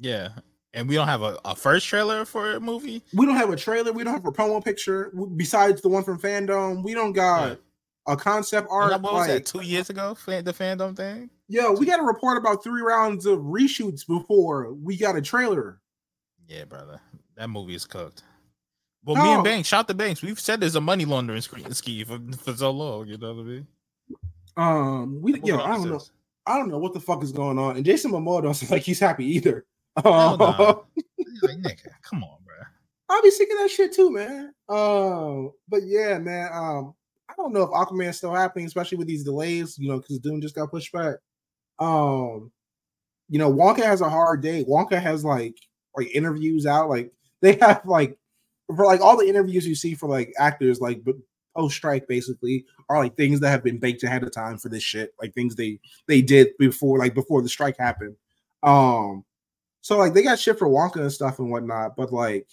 Yeah. 0.00 0.30
And 0.74 0.88
we 0.88 0.94
don't 0.94 1.08
have 1.08 1.22
a, 1.22 1.38
a 1.44 1.54
first 1.56 1.86
trailer 1.86 2.24
for 2.26 2.54
a 2.56 2.60
movie. 2.60 3.02
we 3.14 3.24
don't 3.24 3.36
have 3.36 3.50
a 3.50 3.56
trailer 3.56 3.92
we 3.92 4.04
don't 4.04 4.12
have 4.14 4.26
a 4.26 4.32
promo 4.32 4.62
picture 4.62 5.10
besides 5.36 5.80
the 5.80 5.88
one 5.88 6.04
from 6.04 6.18
FanDome 6.20 6.82
we 6.82 6.92
don't 6.92 7.12
got. 7.12 7.58
A 8.08 8.16
concept 8.16 8.68
art 8.70 8.92
what 9.00 9.02
was 9.02 9.28
like 9.28 9.28
that? 9.28 9.46
Two 9.46 9.62
years 9.62 9.90
ago, 9.90 10.14
fan, 10.14 10.44
the 10.44 10.52
FanDome 10.52 10.96
thing. 10.96 11.30
yo 11.48 11.72
we 11.72 11.86
got 11.86 12.00
a 12.00 12.02
report 12.02 12.38
about 12.38 12.62
three 12.62 12.82
rounds 12.82 13.26
of 13.26 13.40
reshoots 13.40 14.06
before 14.06 14.72
we 14.74 14.96
got 14.96 15.16
a 15.16 15.22
trailer 15.22 15.80
Yeah, 16.48 16.64
brother, 16.64 17.00
that 17.36 17.48
movie 17.50 17.74
is 17.74 17.84
cooked. 17.84 18.22
Well, 19.04 19.22
me 19.22 19.30
and 19.30 19.44
Banks, 19.44 19.68
shout 19.68 19.86
the 19.86 19.94
Banks. 19.94 20.20
We've 20.20 20.40
said 20.40 20.60
there's 20.60 20.74
a 20.74 20.80
money 20.80 21.04
laundering 21.04 21.40
scheme 21.40 22.06
for, 22.06 22.18
for 22.38 22.56
so 22.56 22.70
long. 22.70 23.06
You 23.06 23.18
know 23.18 23.34
what 23.34 23.42
I 23.42 23.44
mean? 23.44 23.66
um 24.58 25.20
we 25.20 25.38
yo 25.44 25.58
i 25.60 25.74
don't 25.74 25.90
know 25.90 26.00
i 26.46 26.56
don't 26.56 26.70
know 26.70 26.78
what 26.78 26.94
the 26.94 27.00
fuck 27.00 27.22
is 27.22 27.30
going 27.30 27.58
on 27.58 27.76
and 27.76 27.84
jason 27.84 28.10
momoa 28.10 28.42
don't 28.42 28.54
seem 28.54 28.68
like 28.70 28.82
he's 28.82 28.98
happy 28.98 29.26
either 29.26 29.66
Hell 30.02 30.42
um, 30.42 30.80
like, 31.42 31.56
nigga, 31.58 31.88
come 32.02 32.22
on, 32.22 32.38
bro. 32.44 32.54
I'll 33.08 33.22
be 33.22 33.30
sick 33.30 33.48
of 33.50 33.58
that 33.58 33.70
shit 33.70 33.94
too, 33.94 34.10
man. 34.10 34.52
Um, 34.68 35.52
but 35.68 35.82
yeah, 35.84 36.18
man. 36.18 36.50
Um, 36.52 36.94
don't 37.36 37.52
know 37.52 37.62
if 37.62 37.70
Aquaman 37.70 38.08
is 38.08 38.18
still 38.18 38.34
happening, 38.34 38.66
especially 38.66 38.98
with 38.98 39.08
these 39.08 39.24
delays, 39.24 39.78
you 39.78 39.88
know, 39.88 39.98
because 39.98 40.18
Dune 40.18 40.40
just 40.40 40.54
got 40.54 40.70
pushed 40.70 40.92
back. 40.92 41.16
Um, 41.78 42.50
you 43.28 43.38
know, 43.38 43.52
Wonka 43.52 43.82
has 43.82 44.00
a 44.00 44.08
hard 44.08 44.42
day. 44.42 44.64
Wonka 44.64 45.00
has 45.00 45.24
like 45.24 45.56
like 45.96 46.14
interviews 46.14 46.66
out, 46.66 46.88
like 46.88 47.12
they 47.42 47.54
have 47.60 47.82
like 47.84 48.18
for 48.74 48.84
like 48.84 49.00
all 49.00 49.16
the 49.16 49.28
interviews 49.28 49.66
you 49.66 49.74
see 49.74 49.94
for 49.94 50.08
like 50.08 50.32
actors, 50.38 50.80
like 50.80 51.02
post 51.56 51.76
strike 51.76 52.06
basically 52.06 52.64
are 52.88 52.98
like 52.98 53.16
things 53.16 53.40
that 53.40 53.50
have 53.50 53.64
been 53.64 53.78
baked 53.78 54.02
ahead 54.02 54.22
of 54.22 54.32
time 54.32 54.58
for 54.58 54.68
this 54.68 54.82
shit, 54.82 55.12
like 55.20 55.34
things 55.34 55.54
they 55.54 55.78
they 56.06 56.22
did 56.22 56.48
before, 56.58 56.98
like 56.98 57.14
before 57.14 57.42
the 57.42 57.48
strike 57.48 57.76
happened. 57.78 58.16
Um, 58.62 59.24
so 59.80 59.98
like 59.98 60.14
they 60.14 60.22
got 60.22 60.38
shit 60.38 60.58
for 60.58 60.68
Wonka 60.68 61.00
and 61.00 61.12
stuff 61.12 61.38
and 61.38 61.50
whatnot, 61.50 61.96
but 61.96 62.12
like 62.12 62.48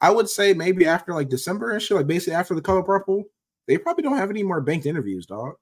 I 0.00 0.10
would 0.10 0.28
say 0.28 0.54
maybe 0.54 0.86
after 0.86 1.12
like 1.12 1.28
December 1.28 1.72
and 1.72 1.82
shit, 1.82 1.96
like 1.96 2.06
basically 2.06 2.34
after 2.34 2.54
the 2.54 2.62
color 2.62 2.82
purple, 2.82 3.24
they 3.68 3.78
probably 3.78 4.02
don't 4.02 4.16
have 4.16 4.30
any 4.30 4.42
more 4.42 4.60
banked 4.60 4.86
interviews, 4.86 5.26
dog. 5.26 5.54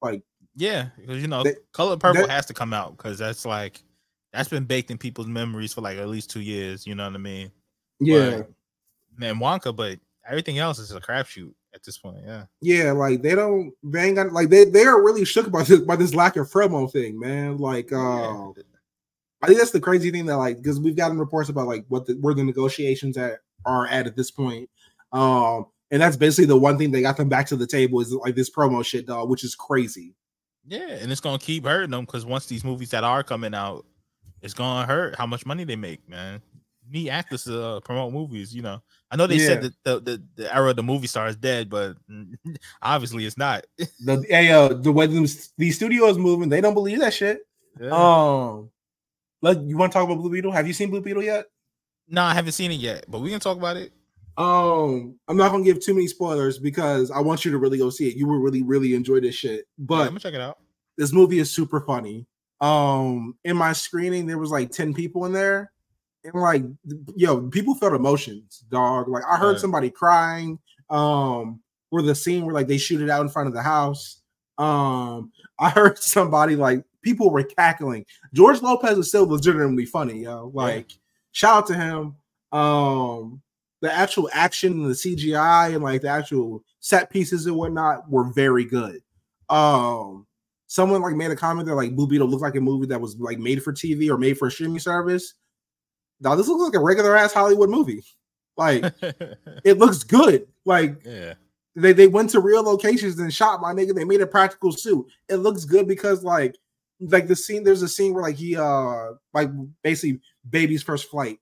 Like 0.00 0.22
Yeah, 0.56 0.88
because 0.98 1.20
you 1.20 1.28
know, 1.28 1.44
Color 1.72 1.98
Purple 1.98 2.22
that- 2.22 2.30
has 2.30 2.46
to 2.46 2.54
come 2.54 2.72
out 2.72 2.96
because 2.96 3.18
that's 3.18 3.44
like 3.44 3.82
that's 4.32 4.48
been 4.48 4.64
baked 4.64 4.90
in 4.90 4.96
people's 4.96 5.26
memories 5.26 5.74
for 5.74 5.80
like 5.82 5.98
at 5.98 6.08
least 6.08 6.30
two 6.30 6.40
years. 6.40 6.86
You 6.86 6.94
know 6.94 7.04
what 7.04 7.14
I 7.14 7.18
mean? 7.18 7.50
yeah, 8.00 8.42
Man, 9.18 9.36
Wonka, 9.36 9.74
but 9.76 9.98
everything 10.26 10.58
else 10.58 10.78
is 10.78 10.92
a 10.92 11.00
crapshoot 11.00 11.52
at 11.74 11.82
this 11.82 11.98
point. 11.98 12.18
Yeah. 12.24 12.44
yeah, 12.62 12.92
like 12.92 13.20
they 13.22 13.34
don't 13.34 13.72
they 13.82 14.04
ain't 14.04 14.16
got 14.16 14.32
like 14.32 14.48
they 14.48 14.64
they 14.64 14.84
are 14.84 15.02
really 15.04 15.24
shook 15.24 15.46
about 15.48 15.66
this 15.66 15.80
by 15.80 15.96
this 15.96 16.14
lack 16.14 16.36
of 16.36 16.50
promo 16.50 16.90
thing, 16.90 17.18
man. 17.18 17.58
Like 17.58 17.92
uh 17.92 18.50
I 19.42 19.46
think 19.46 19.58
that's 19.58 19.70
the 19.70 19.80
crazy 19.80 20.10
thing 20.10 20.26
that 20.26 20.36
like 20.36 20.58
because 20.58 20.78
we've 20.80 20.96
gotten 20.96 21.18
reports 21.18 21.48
about 21.48 21.66
like 21.66 21.84
what 21.88 22.06
the 22.06 22.14
where 22.14 22.34
the 22.34 22.44
negotiations 22.44 23.16
at 23.16 23.40
are 23.66 23.86
at 23.86 24.06
at 24.06 24.16
this 24.16 24.30
point. 24.30 24.70
Um 25.12 25.66
and 25.90 26.00
that's 26.00 26.16
basically 26.16 26.46
the 26.46 26.56
one 26.56 26.78
thing 26.78 26.90
they 26.90 27.02
got 27.02 27.16
them 27.16 27.28
back 27.28 27.46
to 27.48 27.56
the 27.56 27.66
table 27.66 28.00
is 28.00 28.12
like 28.12 28.34
this 28.34 28.50
promo 28.50 28.84
shit, 28.84 29.06
dog, 29.06 29.28
which 29.28 29.44
is 29.44 29.54
crazy. 29.54 30.14
Yeah, 30.66 30.88
and 30.88 31.10
it's 31.10 31.20
gonna 31.20 31.38
keep 31.38 31.64
hurting 31.64 31.90
them 31.90 32.04
because 32.04 32.24
once 32.24 32.46
these 32.46 32.64
movies 32.64 32.90
that 32.90 33.04
are 33.04 33.22
coming 33.22 33.54
out, 33.54 33.86
it's 34.42 34.54
gonna 34.54 34.86
hurt 34.86 35.16
how 35.16 35.26
much 35.26 35.46
money 35.46 35.64
they 35.64 35.76
make, 35.76 36.08
man. 36.08 36.42
You 36.86 36.92
Need 36.92 37.10
actors 37.10 37.44
to 37.44 37.62
uh, 37.62 37.80
promote 37.80 38.12
movies, 38.12 38.54
you 38.54 38.62
know. 38.62 38.82
I 39.10 39.16
know 39.16 39.26
they 39.26 39.38
said 39.38 39.62
that 39.62 39.72
the, 39.84 40.00
the 40.00 40.22
the 40.36 40.54
era 40.54 40.70
of 40.70 40.76
the 40.76 40.82
movie 40.82 41.06
star 41.06 41.28
is 41.28 41.36
dead, 41.36 41.70
but 41.70 41.96
obviously 42.82 43.26
it's 43.26 43.38
not. 43.38 43.64
The 44.04 44.24
hey, 44.28 44.50
uh, 44.52 44.68
the 44.68 44.92
way 44.92 45.06
them, 45.06 45.26
these 45.58 45.76
studios 45.76 46.18
moving, 46.18 46.48
they 46.48 46.60
don't 46.60 46.74
believe 46.74 47.00
that 47.00 47.14
shit. 47.14 47.40
Yeah. 47.80 47.90
Um, 47.90 48.70
like 49.42 49.58
you 49.62 49.76
want 49.76 49.92
to 49.92 49.98
talk 49.98 50.04
about 50.04 50.20
Blue 50.20 50.30
Beetle? 50.30 50.52
Have 50.52 50.66
you 50.66 50.72
seen 50.72 50.90
Blue 50.90 51.00
Beetle 51.00 51.22
yet? 51.22 51.46
no, 52.10 52.22
I 52.22 52.34
haven't 52.34 52.52
seen 52.52 52.72
it 52.72 52.80
yet, 52.80 53.04
but 53.08 53.20
we 53.20 53.30
can 53.30 53.40
talk 53.40 53.56
about 53.56 53.76
it. 53.76 53.92
Um, 54.36 55.18
I'm 55.28 55.36
not 55.36 55.50
gonna 55.50 55.64
give 55.64 55.80
too 55.80 55.94
many 55.94 56.06
spoilers 56.06 56.58
because 56.58 57.10
I 57.10 57.20
want 57.20 57.44
you 57.44 57.50
to 57.50 57.58
really 57.58 57.78
go 57.78 57.90
see 57.90 58.08
it. 58.08 58.16
You 58.16 58.26
will 58.26 58.38
really, 58.38 58.62
really 58.62 58.94
enjoy 58.94 59.20
this 59.20 59.34
shit. 59.34 59.66
Yeah, 59.78 59.84
But 59.86 60.00
I'm 60.02 60.06
gonna 60.08 60.20
check 60.20 60.34
it 60.34 60.40
out. 60.40 60.58
this 60.96 61.12
movie 61.12 61.38
is 61.38 61.50
super 61.50 61.80
funny. 61.80 62.26
Um, 62.60 63.36
in 63.44 63.56
my 63.56 63.72
screening, 63.72 64.26
there 64.26 64.38
was 64.38 64.50
like 64.50 64.70
10 64.70 64.92
people 64.94 65.24
in 65.26 65.32
there, 65.32 65.72
and 66.24 66.34
like 66.34 66.62
yo, 67.16 67.48
people 67.48 67.74
felt 67.74 67.92
emotions, 67.94 68.64
dog. 68.70 69.08
Like 69.08 69.24
I 69.28 69.36
heard 69.36 69.52
Right. 69.52 69.60
somebody 69.60 69.90
crying. 69.90 70.58
Um, 70.88 71.60
where 71.90 72.02
the 72.02 72.14
scene 72.14 72.44
where 72.44 72.54
like 72.54 72.68
they 72.68 72.78
shoot 72.78 73.00
it 73.00 73.10
out 73.10 73.22
in 73.22 73.28
front 73.28 73.48
of 73.48 73.54
the 73.54 73.62
house. 73.62 74.22
Um, 74.58 75.32
I 75.58 75.70
heard 75.70 75.98
somebody 76.02 76.54
like 76.56 76.84
people 77.02 77.30
were 77.30 77.42
cackling. 77.42 78.04
George 78.32 78.60
Lopez 78.62 78.96
is 78.98 79.08
still 79.08 79.26
legitimately 79.26 79.86
funny, 79.86 80.22
yo. 80.22 80.50
Like, 80.54 80.90
shout 81.32 81.56
out 81.58 81.66
to 81.68 81.74
him. 81.74 82.14
Um, 82.52 83.40
the 83.80 83.92
actual 83.92 84.28
action 84.32 84.72
and 84.72 84.86
the 84.86 84.94
CGI 84.94 85.74
and 85.74 85.82
like 85.82 86.02
the 86.02 86.08
actual 86.08 86.62
set 86.80 87.10
pieces 87.10 87.46
and 87.46 87.56
whatnot 87.56 88.10
were 88.10 88.24
very 88.32 88.64
good. 88.64 89.02
Um, 89.48 90.26
someone 90.66 91.02
like 91.02 91.16
made 91.16 91.30
a 91.30 91.36
comment 91.36 91.66
that 91.66 91.74
like 91.74 91.96
Blue 91.96 92.06
Beetle 92.06 92.28
looked 92.28 92.42
like 92.42 92.56
a 92.56 92.60
movie 92.60 92.86
that 92.86 93.00
was 93.00 93.16
like 93.18 93.38
made 93.38 93.62
for 93.62 93.72
TV 93.72 94.08
or 94.08 94.18
made 94.18 94.38
for 94.38 94.48
a 94.48 94.50
streaming 94.50 94.78
service. 94.78 95.34
Now 96.20 96.34
this 96.34 96.48
looks 96.48 96.62
like 96.62 96.80
a 96.80 96.84
regular 96.84 97.16
ass 97.16 97.32
Hollywood 97.32 97.70
movie. 97.70 98.04
Like 98.56 98.84
it 99.64 99.78
looks 99.78 100.04
good. 100.04 100.46
Like 100.64 101.02
yeah. 101.04 101.34
they, 101.74 101.92
they 101.92 102.06
went 102.06 102.30
to 102.30 102.40
real 102.40 102.62
locations 102.62 103.18
and 103.18 103.32
shot 103.32 103.60
my 103.60 103.72
nigga. 103.72 103.94
They 103.94 104.04
made 104.04 104.20
a 104.20 104.26
practical 104.26 104.72
suit. 104.72 105.06
It 105.28 105.36
looks 105.36 105.64
good 105.64 105.88
because 105.88 106.22
like 106.22 106.56
like 107.00 107.26
the 107.26 107.36
scene, 107.36 107.64
there's 107.64 107.82
a 107.82 107.88
scene 107.88 108.12
where 108.12 108.22
like 108.22 108.36
he 108.36 108.56
uh 108.56 109.12
like 109.32 109.50
basically 109.82 110.20
baby's 110.48 110.82
first 110.82 111.08
flight. 111.10 111.38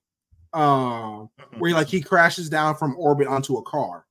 Um 0.53 1.29
where 1.57 1.73
like 1.73 1.87
he 1.87 2.01
crashes 2.01 2.49
down 2.49 2.75
from 2.75 2.95
orbit 2.97 3.27
onto 3.27 3.57
a 3.57 3.63
car. 3.63 4.05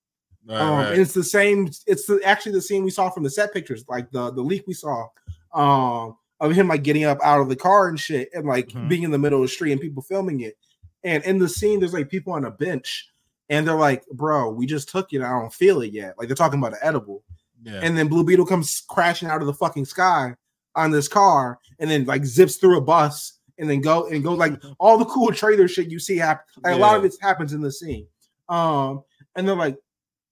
Right, 0.46 0.60
Um, 0.60 0.70
right. 0.78 0.92
and 0.92 1.00
it's 1.02 1.12
the 1.14 1.24
same. 1.24 1.68
It's 1.86 2.06
the, 2.06 2.20
actually 2.24 2.52
the 2.52 2.62
scene 2.62 2.84
we 2.84 2.90
saw 2.90 3.10
from 3.10 3.22
the 3.22 3.30
set 3.30 3.52
pictures, 3.52 3.84
like 3.88 4.10
the 4.10 4.30
the 4.30 4.40
leak 4.42 4.66
we 4.66 4.74
saw, 4.74 5.08
um, 5.54 6.16
of 6.40 6.52
him 6.52 6.68
like 6.68 6.82
getting 6.84 7.04
up 7.04 7.18
out 7.22 7.40
of 7.40 7.48
the 7.48 7.56
car 7.56 7.88
and 7.88 7.98
shit, 7.98 8.30
and 8.32 8.46
like 8.46 8.68
Mhm. 8.68 8.88
being 8.88 9.02
in 9.02 9.10
the 9.10 9.18
middle 9.18 9.40
of 9.40 9.44
the 9.44 9.52
street 9.52 9.72
and 9.72 9.80
people 9.80 10.02
filming 10.02 10.40
it. 10.40 10.56
And 11.04 11.22
in 11.24 11.38
the 11.38 11.48
scene, 11.48 11.80
there's 11.80 11.92
like 11.92 12.08
people 12.08 12.32
on 12.32 12.44
a 12.44 12.50
bench, 12.50 13.08
and 13.50 13.66
they're 13.66 13.74
like, 13.74 14.06
"Bro, 14.08 14.50
we 14.52 14.66
just 14.66 14.88
took 14.88 15.12
it. 15.12 15.20
I 15.22 15.28
don't 15.30 15.52
feel 15.52 15.80
it 15.82 15.92
yet." 15.92 16.16
Like 16.18 16.28
they're 16.28 16.34
talking 16.36 16.58
about 16.60 16.72
an 16.72 16.78
edible, 16.82 17.24
yeah. 17.62 17.80
and 17.82 17.96
then 17.98 18.08
Blue 18.08 18.24
Beetle 18.24 18.46
comes 18.46 18.82
crashing 18.88 19.28
out 19.28 19.40
of 19.40 19.46
the 19.46 19.54
fucking 19.54 19.84
sky 19.84 20.34
on 20.74 20.90
this 20.92 21.08
car, 21.08 21.58
and 21.78 21.90
then 21.90 22.04
like 22.04 22.24
zips 22.24 22.56
through 22.56 22.78
a 22.78 22.80
bus, 22.80 23.34
and 23.58 23.68
then 23.68 23.80
go 23.80 24.06
and 24.08 24.22
go 24.22 24.34
like 24.34 24.60
all 24.78 24.98
the 24.98 25.04
cool 25.06 25.32
trailer 25.32 25.68
shit 25.68 25.90
you 25.90 25.98
see 25.98 26.16
happen. 26.16 26.44
Like 26.62 26.74
a 26.74 26.78
lot 26.78 26.96
of 26.96 27.02
Yeah. 27.02 27.08
it 27.08 27.14
happens 27.20 27.52
in 27.52 27.60
the 27.60 27.72
scene. 27.72 28.06
Um, 28.48 29.02
and 29.36 29.46
they're 29.46 29.54
like, 29.56 29.76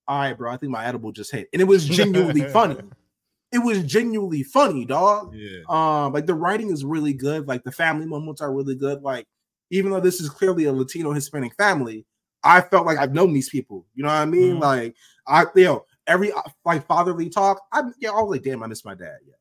"All 0.09 0.19
right, 0.19 0.37
bro, 0.37 0.53
I 0.53 0.57
think 0.57 0.73
my 0.73 0.87
edible 0.87 1.13
just 1.13 1.33
hit," 1.33 1.49
and 1.53 1.61
it 1.61 1.67
was 1.67 1.87
genuinely 1.87 2.43
funny. 2.49 2.77
it 3.53 3.59
was 3.59 3.83
genuinely 3.85 4.43
funny, 4.43 4.85
dog. 4.85 5.35
Yeah. 5.35 5.61
Um, 5.69 6.13
like 6.13 6.27
the 6.27 6.35
writing 6.35 6.71
is 6.71 6.85
really 6.85 7.13
good. 7.13 7.47
Like 7.47 7.63
the 7.65 7.73
family 7.73 8.07
moments 8.07 8.41
are 8.41 8.53
really 8.53 8.75
good. 8.75 9.03
Like 9.03 9.27
even 9.71 9.91
though 9.91 10.01
this 10.01 10.21
is 10.21 10.29
clearly 10.31 10.65
a 10.65 10.73
Latino 10.73 11.13
Hispanic 11.13 11.55
family, 11.57 12.05
I 12.45 12.61
felt 12.61 12.87
like 12.87 12.99
I've 12.99 13.15
known 13.15 13.33
these 13.33 13.49
people. 13.51 13.85
You 13.95 14.03
know 14.05 14.09
what 14.09 14.15
I 14.17 14.25
mean? 14.27 14.57
Mhm. 14.57 14.61
Like 14.61 14.95
I, 15.27 15.45
you 15.55 15.65
know, 15.65 15.85
every 16.07 16.33
uh, 16.33 16.43
like 16.65 16.87
fatherly 16.87 17.29
talk. 17.29 17.61
I, 17.73 17.83
yeah, 17.99 18.11
I 18.11 18.21
was 18.23 18.31
like, 18.31 18.43
damn, 18.45 18.63
I 18.63 18.67
miss 18.67 18.85
my 18.85 18.95
dad. 18.95 19.19
Yeah, 19.27 19.35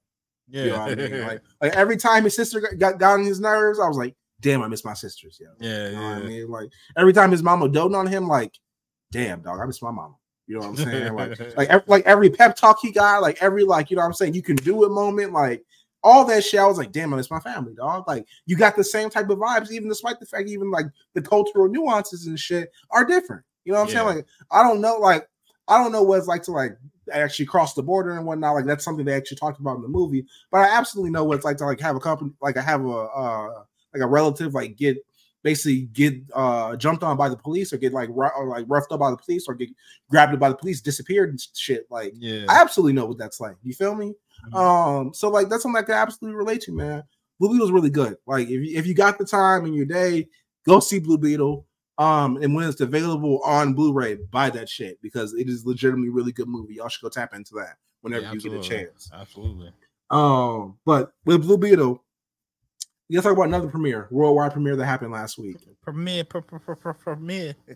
Yeah. 0.47 0.63
you 0.63 0.69
know 0.71 0.77
what 0.79 0.91
I 0.91 0.95
mean? 0.95 1.21
Like, 1.21 1.41
like 1.61 1.73
every 1.73 1.97
time 1.97 2.23
his 2.23 2.35
sister 2.35 2.61
got, 2.77 2.97
got 2.99 3.19
on 3.19 3.25
his 3.25 3.39
nerves, 3.39 3.79
I 3.79 3.87
was 3.87 3.97
like, 3.97 4.15
damn, 4.41 4.61
I 4.61 4.67
miss 4.67 4.85
my 4.85 4.93
sisters. 4.93 5.39
Yeah, 5.41 5.47
yeah, 5.59 5.89
you 5.89 5.95
know 5.95 6.01
what 6.01 6.17
I 6.17 6.21
mean? 6.21 6.47
Like 6.49 6.69
every 6.97 7.13
time 7.13 7.31
his 7.31 7.43
mama 7.43 7.67
doting 7.69 7.95
on 7.95 8.07
him, 8.07 8.27
like, 8.27 8.53
damn, 9.11 9.41
dog, 9.41 9.59
I 9.59 9.65
miss 9.65 9.81
my 9.81 9.91
mama. 9.91 10.15
You 10.47 10.55
know 10.59 10.69
what 10.69 10.79
I'm 10.79 10.85
saying? 10.85 11.13
Like, 11.15 11.39
like, 11.57 11.69
ev- 11.69 11.87
like 11.87 12.05
every 12.05 12.29
pep 12.29 12.55
talk 12.55 12.77
he 12.81 12.91
got, 12.91 13.21
like 13.21 13.41
every 13.41 13.63
like, 13.63 13.89
you 13.89 13.95
know 13.95 14.01
what 14.01 14.07
I'm 14.07 14.13
saying, 14.13 14.35
you 14.35 14.43
can 14.43 14.55
do 14.57 14.83
it 14.85 14.89
moment, 14.89 15.33
like 15.33 15.63
all 16.03 16.23
that 16.25 16.43
shit. 16.43 16.59
I 16.59 16.67
was 16.67 16.77
like, 16.77 16.91
damn, 16.91 17.11
I 17.13 17.17
miss 17.17 17.31
my 17.31 17.39
family, 17.39 17.73
dog. 17.73 18.07
Like 18.07 18.27
you 18.45 18.55
got 18.55 18.75
the 18.75 18.83
same 18.83 19.09
type 19.09 19.29
of 19.29 19.39
vibes, 19.39 19.71
even 19.71 19.89
despite 19.89 20.19
the 20.19 20.25
fact, 20.27 20.47
even 20.49 20.69
like 20.69 20.85
the 21.15 21.21
cultural 21.21 21.67
nuances 21.67 22.27
and 22.27 22.39
shit 22.39 22.71
are 22.91 23.03
different. 23.05 23.43
You 23.63 23.73
know 23.73 23.79
what 23.79 23.89
I'm 23.89 23.95
Yeah. 23.95 24.03
saying? 24.03 24.17
Like, 24.17 24.25
I 24.51 24.61
don't 24.61 24.81
know, 24.81 24.97
like, 24.99 25.27
I 25.67 25.81
don't 25.81 25.91
know 25.91 26.03
what 26.03 26.19
it's 26.19 26.27
like 26.27 26.43
to 26.43 26.51
like 26.51 26.77
actually 27.11 27.45
cross 27.45 27.73
the 27.73 27.83
border 27.83 28.11
and 28.11 28.25
whatnot. 28.25 28.55
Like 28.55 28.65
that's 28.65 28.83
something 28.83 29.05
they 29.05 29.13
actually 29.13 29.37
talked 29.37 29.59
about 29.59 29.75
in 29.77 29.81
the 29.81 29.87
movie. 29.87 30.25
But 30.51 30.59
I 30.59 30.77
absolutely 30.77 31.11
know 31.11 31.23
what 31.23 31.35
it's 31.35 31.45
like 31.45 31.57
to 31.57 31.65
like 31.65 31.79
have 31.79 31.95
a 31.95 31.99
company, 31.99 32.31
like 32.41 32.57
I 32.57 32.61
have 32.61 32.85
a 32.85 32.89
uh 32.89 33.63
like 33.93 34.03
a 34.03 34.07
relative 34.07 34.53
like 34.53 34.75
get 34.75 34.97
basically 35.43 35.83
get 35.93 36.15
uh 36.33 36.75
jumped 36.75 37.03
on 37.03 37.17
by 37.17 37.29
the 37.29 37.37
police 37.37 37.71
or 37.71 37.77
get 37.77 37.93
like 37.93 38.09
ru- 38.09 38.31
or 38.35 38.47
like 38.47 38.65
roughed 38.67 38.91
up 38.91 38.99
by 38.99 39.11
the 39.11 39.17
police 39.17 39.45
or 39.47 39.53
get 39.53 39.69
grabbed 40.09 40.39
by 40.39 40.49
the 40.49 40.55
police, 40.55 40.81
disappeared 40.81 41.29
and 41.29 41.39
shit. 41.53 41.85
Like 41.89 42.13
Yeah. 42.17 42.45
I 42.49 42.61
absolutely 42.61 42.93
know 42.93 43.05
what 43.05 43.17
that's 43.17 43.39
like. 43.39 43.55
You 43.63 43.73
feel 43.73 43.95
me? 43.95 44.13
Mhm. 44.51 44.55
Um, 44.55 45.13
so 45.13 45.29
like 45.29 45.49
that's 45.49 45.63
something 45.63 45.81
I 45.81 45.85
can 45.85 45.95
absolutely 45.95 46.35
relate 46.37 46.61
to, 46.61 46.71
man. 46.71 47.03
Blue 47.39 47.51
Beetle's 47.51 47.71
really 47.71 47.89
good. 47.89 48.17
Like 48.25 48.47
if 48.47 48.51
you, 48.65 48.77
if 48.77 48.87
you 48.87 48.93
got 48.93 49.17
the 49.17 49.25
time 49.25 49.65
in 49.65 49.73
your 49.73 49.85
day, 49.85 50.27
go 50.65 50.79
see 50.79 50.99
Blue 50.99 51.17
Beetle. 51.17 51.65
Um, 51.97 52.37
and 52.37 52.53
when 52.53 52.67
it's 52.67 52.81
available 52.81 53.41
on 53.45 53.73
Blu-ray, 53.73 54.15
buy 54.31 54.49
that 54.49 54.67
shit 54.67 55.01
because 55.01 55.33
it 55.33 55.47
is 55.47 55.65
legitimately 55.65 56.09
really 56.09 56.31
good 56.33 56.47
movie. 56.49 56.75
Y'all 56.75 56.89
should 56.89 57.01
go 57.01 57.09
tap 57.09 57.33
into 57.33 57.53
that 57.55 57.77
whenever 58.01 58.23
Yeah, 58.23 58.33
you 58.33 58.39
get 58.41 58.53
a 58.53 58.59
chance. 58.61 59.09
Absolutely. 59.13 59.71
Um, 60.09 60.77
but 60.85 61.13
with 61.25 61.41
Blue 61.43 61.57
Beetle, 61.57 62.03
let's 63.09 63.23
talk 63.23 63.33
about 63.33 63.47
another 63.47 63.69
premiere, 63.69 64.07
worldwide 64.11 64.51
premiere 64.53 64.75
that 64.75 64.85
happened 64.85 65.11
last 65.13 65.37
week. 65.37 65.57
Premiere, 65.81 66.23
pr- 66.25 66.39
pr- 66.39 66.57
pr- 66.57 66.73
pr- 66.73 66.91
premiere. 66.91 67.55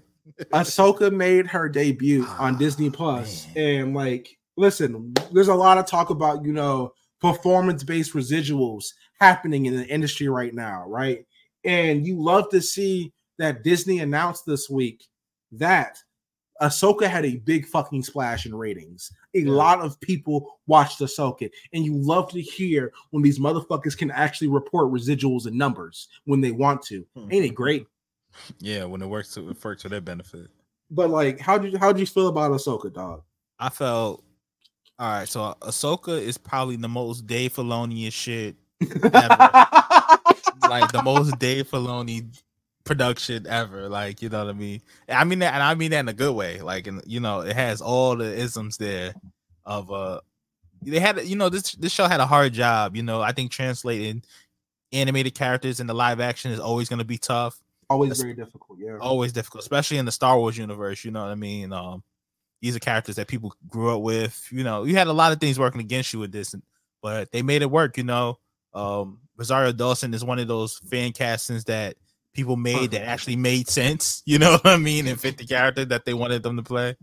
Ahsoka 0.53 1.11
made 1.11 1.47
her 1.47 1.67
debut 1.69 2.23
on 2.37 2.55
Ah, 2.55 2.57
Disney 2.57 2.89
Plus, 2.89 3.47
man. 3.55 3.57
and 3.81 3.93
like, 3.95 4.29
listen, 4.57 5.13
there's 5.31 5.47
a 5.47 5.55
lot 5.55 5.77
of 5.79 5.85
talk 5.87 6.09
about 6.11 6.43
you 6.45 6.53
know 6.53 6.91
performance-based 7.19 8.13
residuals 8.13 8.93
happening 9.19 9.65
in 9.65 9.75
the 9.75 9.87
industry 9.87 10.29
right 10.29 10.53
now, 10.53 10.83
right? 10.87 11.25
And 11.63 12.05
you 12.05 12.21
love 12.21 12.49
to 12.51 12.61
see 12.61 13.11
that 13.39 13.63
Disney 13.63 13.99
announced 13.99 14.45
this 14.45 14.69
week 14.69 15.05
that 15.53 15.97
Ahsoka 16.61 17.07
had 17.07 17.25
a 17.25 17.37
big 17.37 17.65
fucking 17.65 18.03
splash 18.03 18.45
in 18.45 18.53
ratings. 18.53 19.11
A 19.33 19.39
Yeah. 19.39 19.51
lot 19.51 19.79
of 19.79 19.99
people 20.01 20.59
watched 20.67 20.99
Ahsoka, 20.99 21.49
and 21.73 21.83
you 21.85 21.95
love 21.97 22.29
to 22.31 22.41
hear 22.41 22.91
when 23.11 23.23
these 23.23 23.39
motherfuckers 23.39 23.97
can 23.97 24.11
actually 24.11 24.49
report 24.49 24.91
residuals 24.91 25.45
and 25.45 25.57
numbers 25.57 26.09
when 26.25 26.41
they 26.41 26.51
want 26.51 26.81
to. 26.83 27.05
Hmm. 27.15 27.31
Ain't 27.31 27.45
it 27.45 27.55
great? 27.55 27.87
Yeah, 28.59 28.83
when 28.85 29.01
it 29.01 29.07
works 29.07 29.33
to 29.33 29.49
it 29.49 29.63
works 29.63 29.81
to 29.81 29.89
their 29.89 30.01
benefit. 30.01 30.49
But 30.91 31.09
like, 31.09 31.39
how 31.39 31.57
did 31.57 31.73
you 31.73 31.79
how 31.79 31.91
did 31.91 31.99
you 31.99 32.05
feel 32.05 32.27
about 32.27 32.51
Ahsoka, 32.51 32.93
dog? 32.93 33.23
I 33.57 33.69
felt 33.69 34.23
all 34.99 35.09
right. 35.09 35.27
So 35.27 35.55
Ahsoka 35.61 36.21
is 36.21 36.37
probably 36.37 36.75
the 36.75 36.87
most 36.87 37.25
Dave 37.25 37.53
Filoni 37.55 38.11
shit, 38.13 38.55
ever. 38.81 39.37
like 40.69 40.91
the 40.91 41.01
most 41.03 41.39
Dave 41.39 41.69
Filoni 41.69 42.27
production 42.89 43.45
ever. 43.47 43.87
Like 43.87 44.21
you 44.21 44.29
know 44.29 44.43
what 44.43 44.49
I 44.49 44.57
mean. 44.57 44.81
I 45.07 45.23
mean 45.23 45.39
that, 45.39 45.53
and 45.53 45.63
I 45.63 45.75
mean 45.75 45.91
that 45.91 45.99
in 45.99 46.09
a 46.09 46.13
good 46.13 46.35
way. 46.35 46.59
Like, 46.59 46.87
and 46.87 47.01
you 47.05 47.19
know, 47.19 47.41
it 47.41 47.55
has 47.55 47.81
all 47.81 48.15
the 48.17 48.25
isms 48.25 48.77
there 48.77 49.13
of 49.65 49.91
uh. 49.91 50.19
They 50.81 50.99
had, 50.99 51.25
you 51.25 51.35
know, 51.35 51.49
this 51.49 51.73
this 51.73 51.91
show 51.91 52.07
had 52.07 52.21
a 52.21 52.25
hard 52.25 52.53
job. 52.53 52.95
You 52.95 53.03
know, 53.03 53.21
I 53.21 53.33
think 53.33 53.51
translating 53.51 54.23
animated 54.91 55.35
characters 55.35 55.79
into 55.81 55.93
live 55.93 56.19
action 56.19 56.51
is 56.51 56.59
always 56.59 56.87
going 56.89 56.99
to 56.99 57.05
be 57.05 57.17
tough. 57.17 57.61
Always 57.89 58.09
That's- 58.09 58.21
very 58.21 58.33
difficult. 58.33 58.79
Yeah. 58.79 58.97
always 58.99 59.33
difficult, 59.33 59.61
especially 59.61 59.97
in 59.97 60.05
the 60.05 60.11
Star 60.11 60.37
Wars 60.39 60.57
universe. 60.57 61.03
You 61.03 61.11
know 61.11 61.21
what 61.21 61.31
I 61.31 61.35
mean? 61.35 61.73
Um, 61.73 62.01
these 62.61 62.75
are 62.75 62.79
characters 62.79 63.17
that 63.17 63.27
people 63.27 63.53
grew 63.67 63.93
up 63.93 64.01
with. 64.01 64.47
You 64.51 64.63
know, 64.63 64.85
you 64.85 64.95
had 64.95 65.07
a 65.07 65.13
lot 65.13 65.33
of 65.33 65.39
things 65.39 65.59
working 65.59 65.81
against 65.81 66.13
you 66.13 66.19
with 66.19 66.31
this, 66.31 66.55
but 67.01 67.31
they 67.31 67.41
made 67.41 67.61
it 67.61 67.69
work. 67.69 67.97
You 67.97 68.05
know, 68.05 68.39
um, 68.73 69.19
Rosario 69.35 69.73
Dawson 69.73 70.13
is 70.13 70.23
one 70.23 70.39
of 70.39 70.47
those 70.47 70.77
fan 70.89 71.11
castings 71.11 71.65
that 71.65 71.95
people 72.39 72.55
made 72.55 72.91
that 72.91 73.05
actually 73.07 73.35
made 73.35 73.67
sense. 73.67 74.23
You 74.29 74.37
know 74.37 74.51
what 74.51 74.67
I 74.67 74.77
mean? 74.77 75.07
And 75.07 75.19
fit 75.19 75.37
the 75.37 75.45
character 75.45 75.85
that 75.85 76.05
they 76.05 76.13
wanted 76.13 76.43
them 76.43 76.57
to 76.57 76.63
play. 76.63 76.95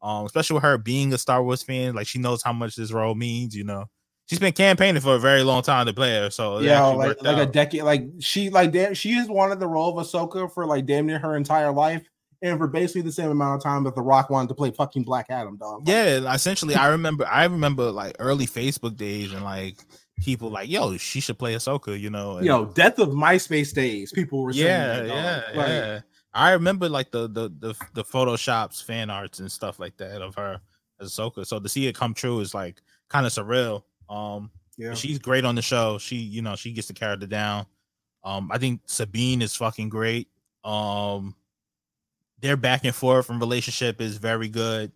Um, 0.00 0.24
especially 0.24 0.54
with 0.54 0.62
her 0.62 0.78
being 0.78 1.12
a 1.12 1.18
Star 1.18 1.42
Wars 1.42 1.62
fan, 1.62 1.94
like 1.94 2.06
she 2.06 2.18
knows 2.18 2.42
how 2.42 2.52
much 2.52 2.76
this 2.76 2.92
role 2.92 3.14
means. 3.14 3.54
You 3.54 3.64
know, 3.64 3.84
she's 4.26 4.38
been 4.38 4.54
campaigning 4.54 5.02
for 5.02 5.14
a 5.14 5.18
very 5.18 5.42
long 5.42 5.62
time 5.62 5.86
to 5.86 5.92
play 5.92 6.14
her. 6.14 6.30
So 6.30 6.60
yeah, 6.60 6.82
like 6.86 7.22
like 7.22 7.36
a 7.36 7.50
decade. 7.50 7.82
Like 7.82 8.06
she 8.20 8.50
like 8.50 8.72
damn, 8.72 8.94
she 8.94 9.12
has 9.12 9.28
wanted 9.28 9.60
the 9.60 9.68
role 9.68 9.96
of 9.96 10.06
Ahsoka 10.06 10.52
for 10.52 10.66
like 10.66 10.86
damn 10.86 11.06
near 11.06 11.18
her 11.18 11.36
entire 11.36 11.70
life, 11.70 12.08
and 12.40 12.58
for 12.58 12.66
basically 12.66 13.02
the 13.02 13.12
same 13.12 13.30
amount 13.30 13.56
of 13.56 13.62
time 13.62 13.84
that 13.84 13.94
The 13.94 14.02
Rock 14.02 14.30
wanted 14.30 14.48
to 14.48 14.54
play 14.54 14.70
fucking 14.70 15.04
Black 15.04 15.26
Adam, 15.28 15.56
dog. 15.58 15.86
Yeah, 15.86 16.32
essentially, 16.34 16.74
I 16.74 16.88
remember. 16.88 17.26
I 17.26 17.44
remember 17.44 17.90
like 17.90 18.16
early 18.18 18.46
Facebook 18.46 18.96
days 18.96 19.32
and 19.32 19.44
like 19.44 19.76
people 20.22 20.50
like, 20.50 20.68
"Yo, 20.68 20.96
she 20.96 21.20
should 21.20 21.38
play 21.38 21.54
Ahsoka," 21.54 21.98
you 21.98 22.10
know. 22.10 22.36
and- 22.38 22.46
Yo, 22.46 22.66
death 22.66 22.98
of 22.98 23.10
MySpace 23.10 23.74
days. 23.74 24.12
People 24.12 24.42
were 24.42 24.52
saying, 24.52 24.66
yeah, 24.66 24.86
that, 25.02 25.06
yeah, 25.08 25.42
Like, 25.58 25.68
yeah. 25.68 26.00
I 26.34 26.52
remember 26.52 26.88
like 26.88 27.10
the 27.10 27.28
the 27.28 27.50
the 27.58 27.74
the 27.94 28.04
photoshops, 28.04 28.82
fan 28.82 29.10
arts, 29.10 29.40
and 29.40 29.50
stuff 29.50 29.78
like 29.78 29.96
that 29.98 30.22
of 30.22 30.34
her 30.36 30.60
as 31.00 31.10
Ahsoka. 31.12 31.46
So 31.46 31.58
to 31.60 31.68
see 31.68 31.86
it 31.88 31.94
come 31.94 32.14
true 32.14 32.40
is 32.40 32.54
like 32.54 32.80
kind 33.08 33.26
of 33.26 33.32
surreal. 33.32 33.82
Um, 34.08 34.50
yeah. 34.78 34.94
she's 34.94 35.18
great 35.18 35.44
on 35.44 35.54
the 35.54 35.62
show. 35.62 35.98
She, 35.98 36.16
you 36.16 36.40
know, 36.42 36.56
she 36.56 36.72
gets 36.72 36.88
the 36.88 36.94
character 36.94 37.26
down. 37.26 37.66
Um, 38.24 38.50
I 38.52 38.58
think 38.58 38.80
Sabine 38.86 39.42
is 39.42 39.54
fucking 39.56 39.88
great. 39.90 40.28
Um, 40.64 41.34
their 42.40 42.56
back 42.56 42.84
and 42.84 42.94
forth 42.94 43.26
from 43.26 43.38
relationship 43.38 44.00
is 44.00 44.16
very 44.16 44.48
good. 44.48 44.92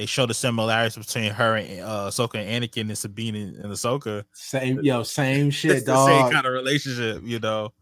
They 0.00 0.06
show 0.06 0.24
the 0.24 0.32
similarities 0.32 0.96
between 0.96 1.30
her 1.30 1.56
and 1.56 1.82
uh, 1.82 2.08
Ahsoka 2.08 2.36
and 2.36 2.64
Anakin 2.64 2.88
and 2.88 2.96
Sabine 2.96 3.34
and, 3.34 3.56
and 3.56 3.66
Ahsoka. 3.66 4.24
Same, 4.32 4.80
yo, 4.80 5.02
same 5.02 5.50
shit, 5.50 5.72
It's 5.72 5.84
the 5.84 6.06
same 6.06 6.32
kind 6.32 6.46
of 6.46 6.54
relationship, 6.54 7.20
you 7.22 7.38
know. 7.38 7.74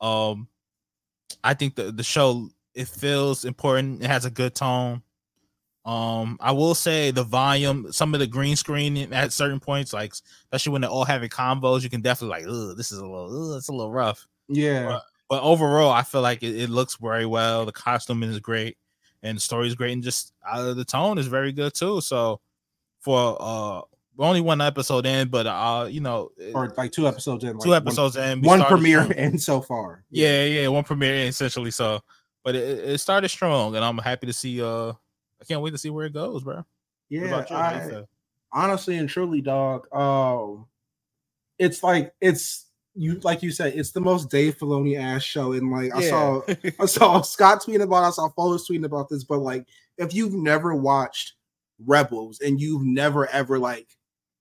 Um, 0.00 0.48
I 1.44 1.52
think 1.52 1.74
the 1.74 1.92
the 1.92 2.02
show 2.02 2.48
it 2.74 2.88
feels 2.88 3.44
important. 3.44 4.02
It 4.02 4.06
has 4.06 4.24
a 4.24 4.30
good 4.30 4.54
tone. 4.54 5.02
Um, 5.84 6.38
I 6.40 6.52
will 6.52 6.74
say 6.74 7.10
the 7.10 7.24
volume, 7.24 7.92
some 7.92 8.14
of 8.14 8.20
the 8.20 8.26
green 8.26 8.56
screen 8.56 9.12
at 9.12 9.34
certain 9.34 9.60
points, 9.60 9.92
like 9.92 10.14
especially 10.44 10.72
when 10.72 10.80
they're 10.80 10.90
all 10.90 11.04
having 11.04 11.28
combos, 11.28 11.82
you 11.82 11.90
can 11.90 12.00
definitely 12.00 12.38
like, 12.38 12.46
oh, 12.48 12.72
this 12.72 12.90
is 12.90 13.00
a 13.00 13.06
little, 13.06 13.52
ugh, 13.52 13.58
it's 13.58 13.68
a 13.68 13.72
little 13.72 13.92
rough. 13.92 14.26
yeah, 14.48 15.00
But 15.28 15.42
overall, 15.42 15.90
I 15.90 16.04
feel 16.04 16.22
like 16.22 16.42
it, 16.42 16.56
it 16.56 16.70
looks 16.70 16.96
very 16.96 17.26
well. 17.26 17.66
The 17.66 17.72
costume 17.72 18.22
is 18.22 18.40
great, 18.40 18.78
and 19.26 19.36
the 19.36 19.40
story 19.40 19.66
is 19.66 19.74
great, 19.74 19.92
and 19.92 20.02
just 20.02 20.32
uh, 20.48 20.74
the 20.74 20.84
tone 20.84 21.18
is 21.18 21.26
very 21.26 21.52
good 21.52 21.74
too. 21.74 22.00
So, 22.00 22.40
for 23.00 23.36
uh, 23.40 23.82
only 24.18 24.40
one 24.40 24.60
episode 24.60 25.06
in, 25.06 25.28
but 25.28 25.46
uh, 25.46 25.88
you 25.90 26.00
know, 26.00 26.30
or 26.54 26.72
like 26.76 26.92
two 26.92 27.06
episodes 27.06 27.44
in, 27.44 27.54
like 27.56 27.64
two 27.64 27.74
episodes 27.74 28.16
in, 28.16 28.42
one, 28.42 28.60
one 28.60 28.68
premiere 28.68 29.00
and 29.16 29.40
so 29.40 29.60
far. 29.60 30.04
Yeah, 30.10 30.44
yeah, 30.44 30.68
one 30.68 30.84
premiere 30.84 31.14
in, 31.16 31.26
essentially. 31.28 31.70
So, 31.70 32.00
but 32.44 32.54
it, 32.54 32.90
it 32.90 32.98
started 32.98 33.28
strong, 33.28 33.76
and 33.76 33.84
I'm 33.84 33.98
happy 33.98 34.26
to 34.26 34.32
see. 34.32 34.62
Uh, 34.62 34.92
I 35.40 35.44
can't 35.46 35.60
wait 35.60 35.72
to 35.72 35.78
see 35.78 35.90
where 35.90 36.06
it 36.06 36.12
goes, 36.12 36.42
bro. 36.42 36.64
Yeah. 37.08 37.24
about 37.26 37.50
you? 37.50 37.56
I- 37.56 38.02
honestly 38.52 38.96
and 38.96 39.08
truly, 39.08 39.40
dog, 39.40 39.92
um, 39.94 40.66
it's 41.58 41.82
like 41.82 42.14
it's 42.20 42.65
you 42.96 43.20
like 43.22 43.42
you 43.42 43.50
said, 43.50 43.74
it's 43.76 43.90
the 43.92 44.00
most 44.00 44.30
Dave 44.30 44.56
Filoni 44.58 44.98
ass 44.98 45.22
show. 45.22 45.52
And 45.52 45.70
like 45.70 45.94
I 45.94 46.02
saw 46.02 46.42
I 46.80 46.86
saw 46.86 47.20
Scott 47.22 47.62
tweeting 47.62 47.82
about 47.82 48.04
it, 48.04 48.08
I 48.08 48.10
saw 48.10 48.28
Foles 48.30 48.62
tweeting 48.70 48.84
about 48.84 49.08
this, 49.08 49.22
but 49.24 49.38
like 49.38 49.66
if 49.98 50.14
you've 50.14 50.32
never 50.34 50.74
watched 50.74 51.34
Rebels 51.84 52.40
and 52.40 52.60
you've 52.60 52.84
never 52.84 53.26
ever 53.28 53.58
like 53.58 53.86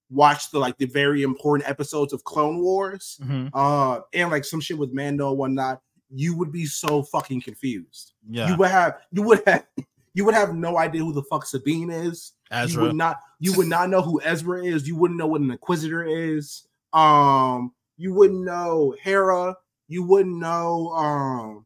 watched 0.09 0.51
the 0.51 0.59
like 0.59 0.77
the 0.77 0.85
very 0.85 1.23
important 1.23 1.69
episodes 1.69 2.13
of 2.13 2.23
Clone 2.23 2.61
Wars, 2.61 3.19
Mhm. 3.23 3.49
uh, 3.53 4.01
and 4.13 4.31
like 4.31 4.45
some 4.45 4.61
shit 4.61 4.77
with 4.77 4.93
Mando 4.93 5.29
and 5.29 5.37
whatnot, 5.37 5.81
you 6.09 6.37
would 6.37 6.51
be 6.51 6.65
so 6.65 7.03
fucking 7.03 7.41
confused. 7.41 8.13
Yeah, 8.29 8.49
You 8.49 8.55
would 8.57 8.69
have 8.69 8.99
you 9.11 9.23
would 9.23 9.41
have 9.47 9.65
you 10.13 10.23
would 10.23 10.33
have 10.35 10.55
no 10.55 10.77
idea 10.77 11.01
who 11.03 11.11
the 11.11 11.23
fuck 11.23 11.45
Sabine 11.45 11.89
is. 11.89 12.31
You 12.51 12.57
Ezra. 12.57 12.83
would 12.83 12.95
not 12.95 13.17
you 13.41 13.51
would 13.57 13.67
not 13.67 13.89
know 13.89 14.01
who 14.01 14.21
Ezra 14.21 14.63
is. 14.63 14.87
You 14.87 14.95
wouldn't 14.95 15.17
know 15.17 15.27
what 15.27 15.41
an 15.41 15.51
Inquisitor 15.51 16.03
is. 16.03 16.65
Um, 16.93 17.73
you 17.97 18.13
wouldn't 18.13 18.43
know 18.43 18.95
Hera. 19.01 19.55
You 19.87 20.03
wouldn't 20.03 20.37
know 20.37 20.89
um 20.89 21.65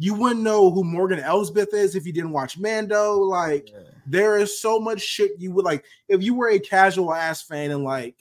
you 0.00 0.14
wouldn't 0.14 0.42
know 0.42 0.70
who 0.70 0.84
Morgan 0.84 1.18
Elsbeth 1.18 1.74
is 1.74 1.96
if 1.96 2.06
you 2.06 2.12
didn't 2.12 2.30
watch 2.32 2.56
Mando. 2.58 3.14
Like 3.18 3.70
Yeah. 3.70 3.78
there 4.06 4.38
is 4.38 4.60
so 4.60 4.78
much 4.78 5.00
shit 5.00 5.32
you 5.38 5.52
would 5.52 5.64
like 5.64 5.84
if 6.08 6.22
you 6.22 6.34
were 6.34 6.48
a 6.50 6.58
casual 6.58 7.12
ass 7.12 7.42
fan 7.42 7.70
and 7.72 7.82
like 7.84 8.16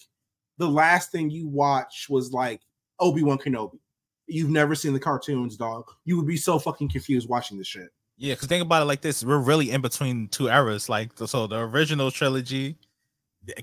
the 0.57 0.67
last 0.67 1.11
thing 1.11 1.29
you 1.29 1.47
watched 1.47 2.09
was 2.09 2.31
like 2.33 2.61
Obi-Wan 2.99 3.37
Kenobi. 3.37 3.79
You've 4.25 4.49
never 4.49 4.73
seen 4.75 4.91
the 4.93 4.99
cartoons, 4.99 5.55
dog. 5.55 5.85
You 6.03 6.17
would 6.17 6.25
be 6.25 6.35
so 6.35 6.57
fucking 6.59 6.89
confused 6.89 7.29
watching 7.29 7.57
this 7.59 7.67
shit. 7.67 7.89
Yeah, 8.17 8.33
because 8.33 8.47
think 8.47 8.63
about 8.63 8.81
it 8.81 8.85
like 8.85 9.01
this: 9.01 9.23
we're 9.23 9.37
really 9.37 9.69
in 9.69 9.81
between 9.81 10.27
two 10.29 10.49
eras. 10.49 10.89
Like, 10.89 11.11
so 11.15 11.45
the 11.45 11.59
original 11.59 12.09
trilogy, 12.09 12.75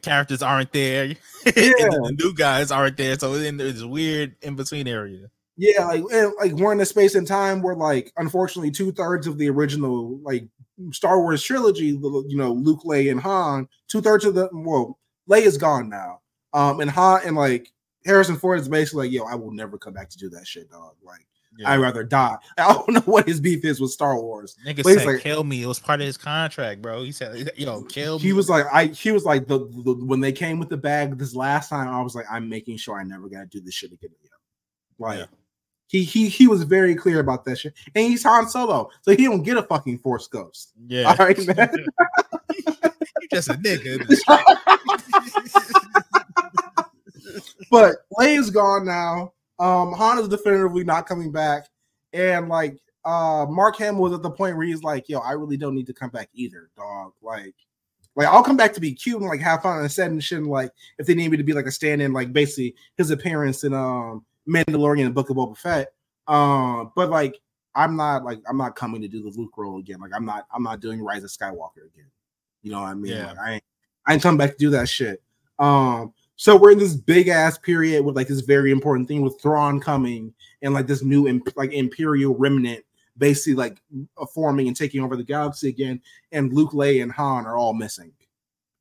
characters 0.02 0.42
aren't 0.42 0.72
there, 0.72 1.06
yeah. 1.06 1.14
the, 1.44 2.16
new 2.18 2.34
guys 2.34 2.70
aren't 2.70 2.96
there. 2.96 3.18
So 3.18 3.34
in 3.34 3.56
this 3.56 3.82
weird 3.82 4.36
in 4.42 4.56
between 4.56 4.88
area. 4.88 5.28
Yeah, 5.56 5.84
like 5.84 6.02
like 6.40 6.52
we're 6.52 6.72
in 6.72 6.80
a 6.80 6.86
space 6.86 7.14
and 7.14 7.26
time 7.26 7.62
where 7.62 7.76
like 7.76 8.12
unfortunately 8.16 8.72
two 8.72 8.90
thirds 8.90 9.26
of 9.26 9.38
the 9.38 9.48
original 9.48 10.18
like 10.22 10.44
Star 10.90 11.20
Wars 11.20 11.42
trilogy, 11.42 11.86
you 11.86 12.36
know, 12.36 12.52
Luke, 12.52 12.82
Leia, 12.84 13.12
and 13.12 13.20
Han, 13.20 13.68
two 13.88 14.00
thirds 14.00 14.24
of 14.24 14.34
the 14.34 14.48
well, 14.52 14.98
Leia 15.30 15.42
is 15.42 15.58
gone 15.58 15.88
now. 15.88 16.20
Um, 16.52 16.80
and 16.80 16.90
Han 16.90 17.20
and 17.24 17.36
like 17.36 17.72
Harrison 18.04 18.36
Ford 18.36 18.60
is 18.60 18.68
basically 18.68 19.06
like, 19.06 19.12
yo, 19.12 19.24
I 19.24 19.34
will 19.34 19.52
never 19.52 19.78
come 19.78 19.92
back 19.92 20.10
to 20.10 20.18
do 20.18 20.28
that 20.30 20.46
shit, 20.46 20.70
dog. 20.70 20.94
Like, 21.02 21.26
yeah. 21.58 21.70
I'd 21.70 21.76
rather 21.76 22.02
die. 22.02 22.36
I 22.58 22.72
don't 22.72 22.92
know 22.92 23.00
what 23.00 23.26
his 23.26 23.40
beef 23.40 23.64
is 23.64 23.80
with 23.80 23.90
Star 23.90 24.20
Wars. 24.20 24.56
Nigga 24.66 24.84
said, 24.84 25.06
like, 25.06 25.20
"Kill 25.20 25.44
me." 25.44 25.62
It 25.62 25.66
was 25.66 25.78
part 25.78 26.00
of 26.00 26.06
his 26.06 26.16
contract, 26.16 26.82
bro. 26.82 27.02
He 27.02 27.12
said, 27.12 27.50
"Yo, 27.56 27.82
kill 27.82 28.18
me." 28.18 28.24
He 28.24 28.32
was 28.32 28.48
like, 28.48 28.66
"I." 28.72 28.86
He 28.86 29.12
was 29.12 29.24
like, 29.24 29.46
the, 29.46 29.58
the 29.58 30.04
when 30.04 30.20
they 30.20 30.32
came 30.32 30.58
with 30.58 30.68
the 30.68 30.76
bag 30.76 31.18
this 31.18 31.34
last 31.34 31.68
time, 31.68 31.88
I 31.88 32.00
was 32.02 32.14
like, 32.14 32.26
"I'm 32.30 32.48
making 32.48 32.78
sure 32.78 32.98
I 32.98 33.04
never 33.04 33.28
gotta 33.28 33.46
do 33.46 33.60
this 33.60 33.74
shit 33.74 33.92
again." 33.92 34.10
Like, 34.98 35.18
yeah. 35.20 35.26
he 35.88 36.04
he 36.04 36.28
he 36.28 36.46
was 36.46 36.62
very 36.62 36.94
clear 36.94 37.20
about 37.20 37.44
that 37.44 37.58
shit, 37.58 37.74
and 37.94 38.06
he's 38.06 38.22
Han 38.24 38.48
Solo, 38.48 38.90
so 39.02 39.14
he 39.14 39.24
don't 39.24 39.42
get 39.42 39.56
a 39.56 39.62
fucking 39.62 39.98
Force 39.98 40.28
Ghost. 40.28 40.72
Yeah, 40.86 41.04
all 41.08 41.16
right, 41.16 41.38
man. 41.46 41.70
you 42.54 43.28
just 43.32 43.48
a 43.48 43.54
nigga. 43.54 44.06
but 47.70 47.96
Leia's 48.18 48.50
gone 48.50 48.86
now. 48.86 49.32
Um, 49.58 49.92
Han 49.92 50.18
is 50.18 50.28
definitively 50.28 50.84
not 50.84 51.06
coming 51.06 51.30
back, 51.30 51.68
and 52.12 52.48
like 52.48 52.78
uh, 53.04 53.46
Mark 53.48 53.76
Hamill 53.76 54.02
was 54.02 54.12
at 54.12 54.22
the 54.22 54.30
point 54.30 54.56
where 54.56 54.66
he's 54.66 54.82
like, 54.82 55.08
"Yo, 55.08 55.18
I 55.18 55.32
really 55.32 55.56
don't 55.56 55.74
need 55.74 55.86
to 55.86 55.94
come 55.94 56.10
back 56.10 56.28
either, 56.34 56.70
dog." 56.76 57.12
Like, 57.22 57.54
like 58.16 58.26
I'll 58.26 58.42
come 58.42 58.56
back 58.56 58.72
to 58.74 58.80
be 58.80 58.92
cute 58.92 59.20
and 59.20 59.28
like 59.28 59.40
have 59.40 59.62
fun 59.62 59.80
and 59.80 59.92
set 59.92 60.10
and 60.10 60.22
shit. 60.22 60.38
And, 60.38 60.48
like, 60.48 60.72
if 60.98 61.06
they 61.06 61.14
need 61.14 61.30
me 61.30 61.36
to 61.36 61.44
be 61.44 61.52
like 61.52 61.66
a 61.66 61.70
stand-in, 61.70 62.12
like 62.12 62.32
basically 62.32 62.74
his 62.96 63.10
appearance 63.10 63.64
in 63.64 63.74
um 63.74 64.24
Mandalorian 64.48 65.06
and 65.06 65.14
Book 65.14 65.30
of 65.30 65.36
Boba 65.36 65.56
Fett. 65.56 65.92
Um, 66.26 66.92
but 66.96 67.10
like 67.10 67.40
I'm 67.74 67.96
not 67.96 68.24
like 68.24 68.40
I'm 68.48 68.56
not 68.56 68.76
coming 68.76 69.02
to 69.02 69.08
do 69.08 69.22
the 69.22 69.36
Luke 69.36 69.56
role 69.56 69.78
again. 69.78 70.00
Like 70.00 70.12
I'm 70.14 70.24
not 70.24 70.46
I'm 70.52 70.62
not 70.62 70.80
doing 70.80 71.02
Rise 71.02 71.24
of 71.24 71.30
Skywalker 71.30 71.86
again. 71.92 72.10
You 72.62 72.72
know 72.72 72.80
what 72.80 72.88
I 72.88 72.94
mean? 72.94 73.12
Yeah. 73.12 73.26
Like, 73.26 73.38
I 73.38 73.52
ain't 73.52 73.64
I 74.06 74.12
ain't 74.14 74.22
come 74.22 74.36
back 74.36 74.52
to 74.52 74.56
do 74.56 74.70
that 74.70 74.88
shit. 74.88 75.22
Um, 75.58 76.12
so 76.36 76.56
we're 76.56 76.72
in 76.72 76.78
this 76.78 76.94
big 76.94 77.28
ass 77.28 77.58
period 77.58 78.04
with 78.04 78.16
like 78.16 78.28
this 78.28 78.40
very 78.40 78.70
important 78.70 79.08
thing 79.08 79.22
with 79.22 79.40
Thrawn 79.40 79.80
coming 79.80 80.34
and 80.62 80.74
like 80.74 80.86
this 80.86 81.02
new 81.02 81.28
imp- 81.28 81.56
like 81.56 81.72
Imperial 81.72 82.34
remnant 82.36 82.84
basically 83.16 83.54
like 83.54 83.80
forming 84.32 84.68
and 84.68 84.76
taking 84.76 85.02
over 85.02 85.16
the 85.16 85.24
galaxy 85.24 85.68
again. 85.68 86.00
And 86.32 86.52
Luke, 86.52 86.72
Leia, 86.72 87.02
and 87.02 87.12
Han 87.12 87.46
are 87.46 87.56
all 87.56 87.74
missing, 87.74 88.12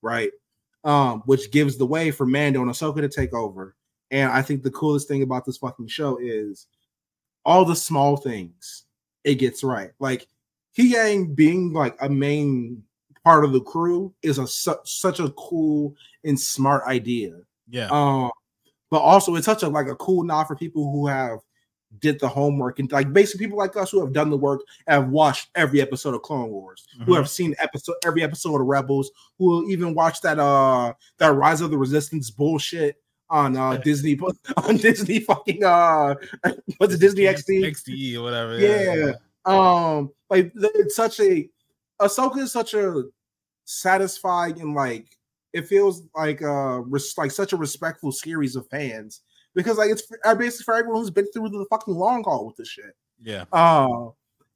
right? 0.01 0.31
Um, 0.83 1.21
which 1.25 1.51
gives 1.51 1.77
the 1.77 1.85
way 1.85 2.11
for 2.11 2.25
Mando 2.25 2.61
and 2.61 2.71
Ahsoka 2.71 3.01
to 3.01 3.09
take 3.09 3.33
over. 3.33 3.75
And 4.11 4.31
I 4.31 4.41
think 4.41 4.63
the 4.63 4.71
coolest 4.71 5.07
thing 5.07 5.23
about 5.23 5.45
this 5.45 5.57
fucking 5.57 5.87
show 5.87 6.17
is 6.21 6.67
all 7.45 7.65
the 7.65 7.75
small 7.75 8.17
things 8.17 8.83
it 9.23 9.35
gets 9.35 9.63
right. 9.63 9.91
Like 9.99 10.27
Huyang 10.77 11.35
being 11.35 11.73
like 11.73 11.95
a 12.01 12.09
main 12.09 12.83
part 13.23 13.45
of 13.45 13.53
the 13.53 13.61
crew 13.61 14.13
is 14.21 14.37
a 14.37 14.47
su- 14.47 14.75
such 14.83 15.19
a 15.19 15.29
cool 15.31 15.95
and 16.23 16.39
smart 16.39 16.83
idea. 16.85 17.33
Yeah. 17.69 17.87
Um, 17.89 18.31
but 18.91 18.99
also 18.99 19.35
it's 19.35 19.45
such 19.45 19.63
a 19.63 19.67
like 19.67 19.87
a 19.87 19.95
cool 19.95 20.23
nod 20.23 20.45
for 20.45 20.55
people 20.55 20.91
who 20.91 21.07
have 21.07 21.39
did 21.99 22.19
the 22.19 22.27
homework 22.27 22.79
and 22.79 22.91
like 22.91 23.13
basically 23.13 23.45
people 23.45 23.57
like 23.57 23.75
us 23.75 23.91
who 23.91 23.99
have 23.99 24.13
done 24.13 24.29
the 24.29 24.37
work 24.37 24.61
have 24.87 25.09
watched 25.09 25.49
every 25.55 25.81
episode 25.81 26.13
of 26.13 26.21
Clone 26.21 26.49
Wars, 26.49 26.85
mm-hmm. 26.95 27.05
who 27.05 27.13
have 27.13 27.29
seen 27.29 27.55
episode 27.59 27.95
every 28.05 28.23
episode 28.23 28.59
of 28.59 28.67
Rebels, 28.67 29.11
who 29.37 29.45
will 29.45 29.69
even 29.69 29.93
watch 29.93 30.21
that 30.21 30.39
uh 30.39 30.93
that 31.19 31.33
Rise 31.33 31.61
of 31.61 31.71
the 31.71 31.77
Resistance 31.77 32.29
bullshit 32.31 32.97
on 33.29 33.55
uh 33.55 33.77
Disney 33.77 34.19
on 34.57 34.77
Disney 34.77 35.19
fucking 35.19 35.63
uh 35.63 36.15
what's 36.77 36.93
it 36.93 36.99
Disney 36.99 37.23
XD 37.23 37.61
XD 37.61 38.17
or 38.17 38.23
whatever. 38.23 38.59
Yeah. 38.59 38.93
yeah. 38.95 39.13
Um 39.45 40.11
like 40.29 40.51
it's 40.55 40.95
such 40.95 41.19
a 41.19 41.49
Ahsoka 42.01 42.37
is 42.39 42.51
such 42.51 42.73
a 42.73 43.03
satisfying 43.65 44.59
and 44.59 44.75
like 44.75 45.07
it 45.53 45.67
feels 45.67 46.03
like 46.15 46.41
uh 46.41 46.81
res- 46.81 47.17
like 47.17 47.31
such 47.31 47.53
a 47.53 47.57
respectful 47.57 48.11
series 48.11 48.55
of 48.55 48.67
fans 48.67 49.21
because 49.55 49.77
like 49.77 49.89
it's 49.89 50.01
for, 50.01 50.17
basically 50.35 50.63
for 50.63 50.75
everyone 50.75 51.01
who's 51.01 51.11
been 51.11 51.31
through 51.31 51.49
the 51.49 51.65
fucking 51.69 51.93
long 51.93 52.23
haul 52.23 52.45
with 52.45 52.55
this 52.57 52.67
shit. 52.67 52.95
Yeah. 53.21 53.45
Uh, 53.51 54.09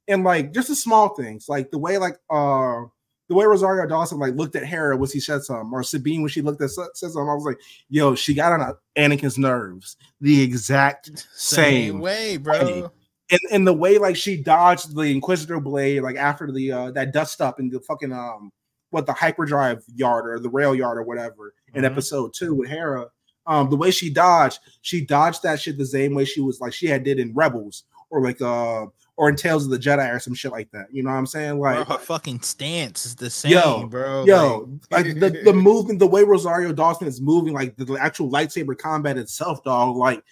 and 0.08 0.24
like 0.24 0.52
just 0.52 0.68
the 0.68 0.76
small 0.76 1.10
things, 1.14 1.48
like 1.48 1.70
the 1.70 1.78
way 1.78 1.98
like 1.98 2.18
uh 2.30 2.82
the 3.28 3.34
way 3.34 3.44
Rosario 3.44 3.86
Dawson 3.86 4.18
like 4.18 4.34
looked 4.34 4.56
at 4.56 4.64
Hera 4.64 4.96
when 4.96 5.08
she 5.08 5.20
said 5.20 5.42
something, 5.42 5.70
or 5.72 5.82
Sabine 5.82 6.22
when 6.22 6.30
she 6.30 6.40
looked 6.40 6.62
at 6.62 6.70
said 6.70 6.86
something, 6.94 7.28
I 7.28 7.34
was 7.34 7.44
like, 7.44 7.60
"Yo, 7.90 8.14
she 8.14 8.32
got 8.32 8.58
on 8.58 8.74
Anakin's 8.96 9.36
nerves 9.38 9.96
the 10.20 10.40
exact 10.40 11.26
same, 11.34 11.92
same 11.92 12.00
way, 12.00 12.38
bro." 12.38 12.64
Way. 12.64 12.88
And, 13.30 13.40
and 13.50 13.66
the 13.66 13.74
way 13.74 13.98
like 13.98 14.16
she 14.16 14.42
dodged 14.42 14.94
the 14.94 15.02
Inquisitor 15.02 15.60
blade, 15.60 16.02
like 16.02 16.16
after 16.16 16.50
the 16.50 16.72
uh 16.72 16.90
that 16.92 17.12
dust 17.12 17.40
up 17.40 17.60
in 17.60 17.68
the 17.68 17.80
fucking 17.80 18.12
um 18.12 18.50
what 18.90 19.06
the 19.06 19.12
hyperdrive 19.12 19.82
yard 19.94 20.26
or 20.26 20.38
the 20.38 20.48
rail 20.48 20.74
yard 20.74 20.98
or 20.98 21.02
whatever 21.02 21.54
in 21.74 21.82
mm-hmm. 21.82 21.92
episode 21.92 22.32
two 22.34 22.54
with 22.54 22.68
Hera. 22.68 23.06
Um, 23.46 23.70
the 23.70 23.76
way 23.76 23.90
she 23.90 24.10
dodged, 24.10 24.60
she 24.82 25.04
dodged 25.04 25.42
that 25.42 25.60
shit 25.60 25.78
the 25.78 25.86
same 25.86 26.14
way 26.14 26.24
she 26.24 26.40
was 26.40 26.60
like 26.60 26.72
she 26.72 26.86
had 26.86 27.04
did 27.04 27.18
in 27.18 27.34
Rebels 27.34 27.84
or 28.10 28.22
like 28.22 28.40
uh 28.40 28.86
or 29.18 29.28
in 29.28 29.34
Tales 29.34 29.64
of 29.64 29.70
the 29.70 29.78
Jedi 29.78 30.14
or 30.14 30.20
some 30.20 30.32
shit 30.32 30.52
like 30.52 30.70
that. 30.70 30.86
You 30.92 31.02
know 31.02 31.10
what 31.10 31.16
I'm 31.16 31.26
saying? 31.26 31.58
Like 31.58 31.86
bro, 31.86 31.96
her 31.96 32.02
fucking 32.02 32.40
stance 32.42 33.04
is 33.04 33.16
the 33.16 33.28
same, 33.28 33.52
yo, 33.52 33.86
bro. 33.86 34.24
Yo, 34.24 34.70
like, 34.90 35.06
like 35.06 35.18
the, 35.18 35.30
the 35.44 35.52
movement, 35.54 35.98
the 35.98 36.06
way 36.06 36.22
Rosario 36.22 36.72
Dawson 36.72 37.08
is 37.08 37.20
moving, 37.20 37.52
like 37.52 37.76
the, 37.76 37.84
the 37.84 37.94
actual 37.94 38.30
lightsaber 38.30 38.78
combat 38.78 39.18
itself, 39.18 39.64
dog. 39.64 39.96
Like 39.96 40.22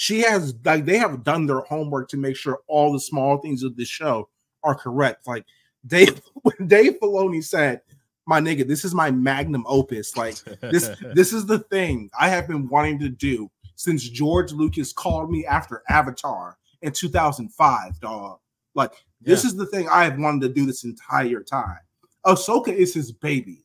she 0.00 0.20
has 0.20 0.54
like 0.64 0.84
they 0.84 0.96
have 0.96 1.24
done 1.24 1.44
their 1.44 1.58
homework 1.58 2.08
to 2.08 2.16
make 2.16 2.36
sure 2.36 2.60
all 2.68 2.92
the 2.92 3.00
small 3.00 3.38
things 3.38 3.64
of 3.64 3.76
the 3.76 3.84
show 3.84 4.28
are 4.62 4.76
correct. 4.76 5.26
Like 5.26 5.44
Dave 5.84 6.22
when 6.42 6.68
Dave 6.68 7.00
Filoni 7.02 7.42
said 7.42 7.80
my 8.24 8.40
nigga, 8.40 8.64
this 8.64 8.84
is 8.84 8.94
my 8.94 9.10
magnum 9.10 9.64
opus. 9.66 10.16
Like 10.16 10.36
this, 10.60 10.88
this 11.14 11.32
is 11.32 11.46
the 11.46 11.58
thing 11.58 12.10
I 12.18 12.28
have 12.28 12.46
been 12.46 12.68
wanting 12.68 13.00
to 13.00 13.08
do 13.08 13.50
since 13.74 14.08
George 14.08 14.52
Lucas 14.52 14.92
called 14.92 15.32
me 15.32 15.44
after 15.44 15.82
Avatar 15.88 16.58
in 16.82 16.92
2005, 16.92 17.98
dog. 17.98 18.38
Like 18.76 18.92
this 19.20 19.42
yeah. 19.42 19.48
is 19.48 19.56
the 19.56 19.66
thing 19.66 19.88
I 19.88 20.04
have 20.04 20.16
wanted 20.16 20.42
to 20.42 20.54
do 20.54 20.64
this 20.64 20.84
entire 20.84 21.42
time. 21.42 21.80
Ahsoka 22.24 22.68
is 22.68 22.94
his 22.94 23.10
baby. 23.10 23.64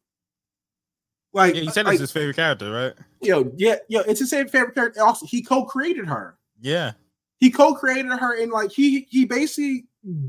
Like 1.34 1.56
yeah, 1.56 1.62
he 1.62 1.70
said 1.70 1.86
like, 1.86 1.94
it's 1.94 2.02
his 2.02 2.12
favorite 2.12 2.36
character, 2.36 2.72
right? 2.72 2.94
Yo, 3.22 3.52
yeah, 3.58 3.76
yo, 3.90 4.02
it's 4.02 4.20
his 4.20 4.30
favorite 4.30 4.74
character. 4.74 5.02
Also, 5.02 5.26
he 5.26 5.42
co-created 5.42 6.06
her. 6.06 6.38
Yeah, 6.62 6.94
he 7.40 7.50
co-created 7.50 8.12
her, 8.12 8.42
and 8.42 8.52
like 8.52 8.72
he 8.72 9.08
he 9.10 9.26
basically 9.26 9.86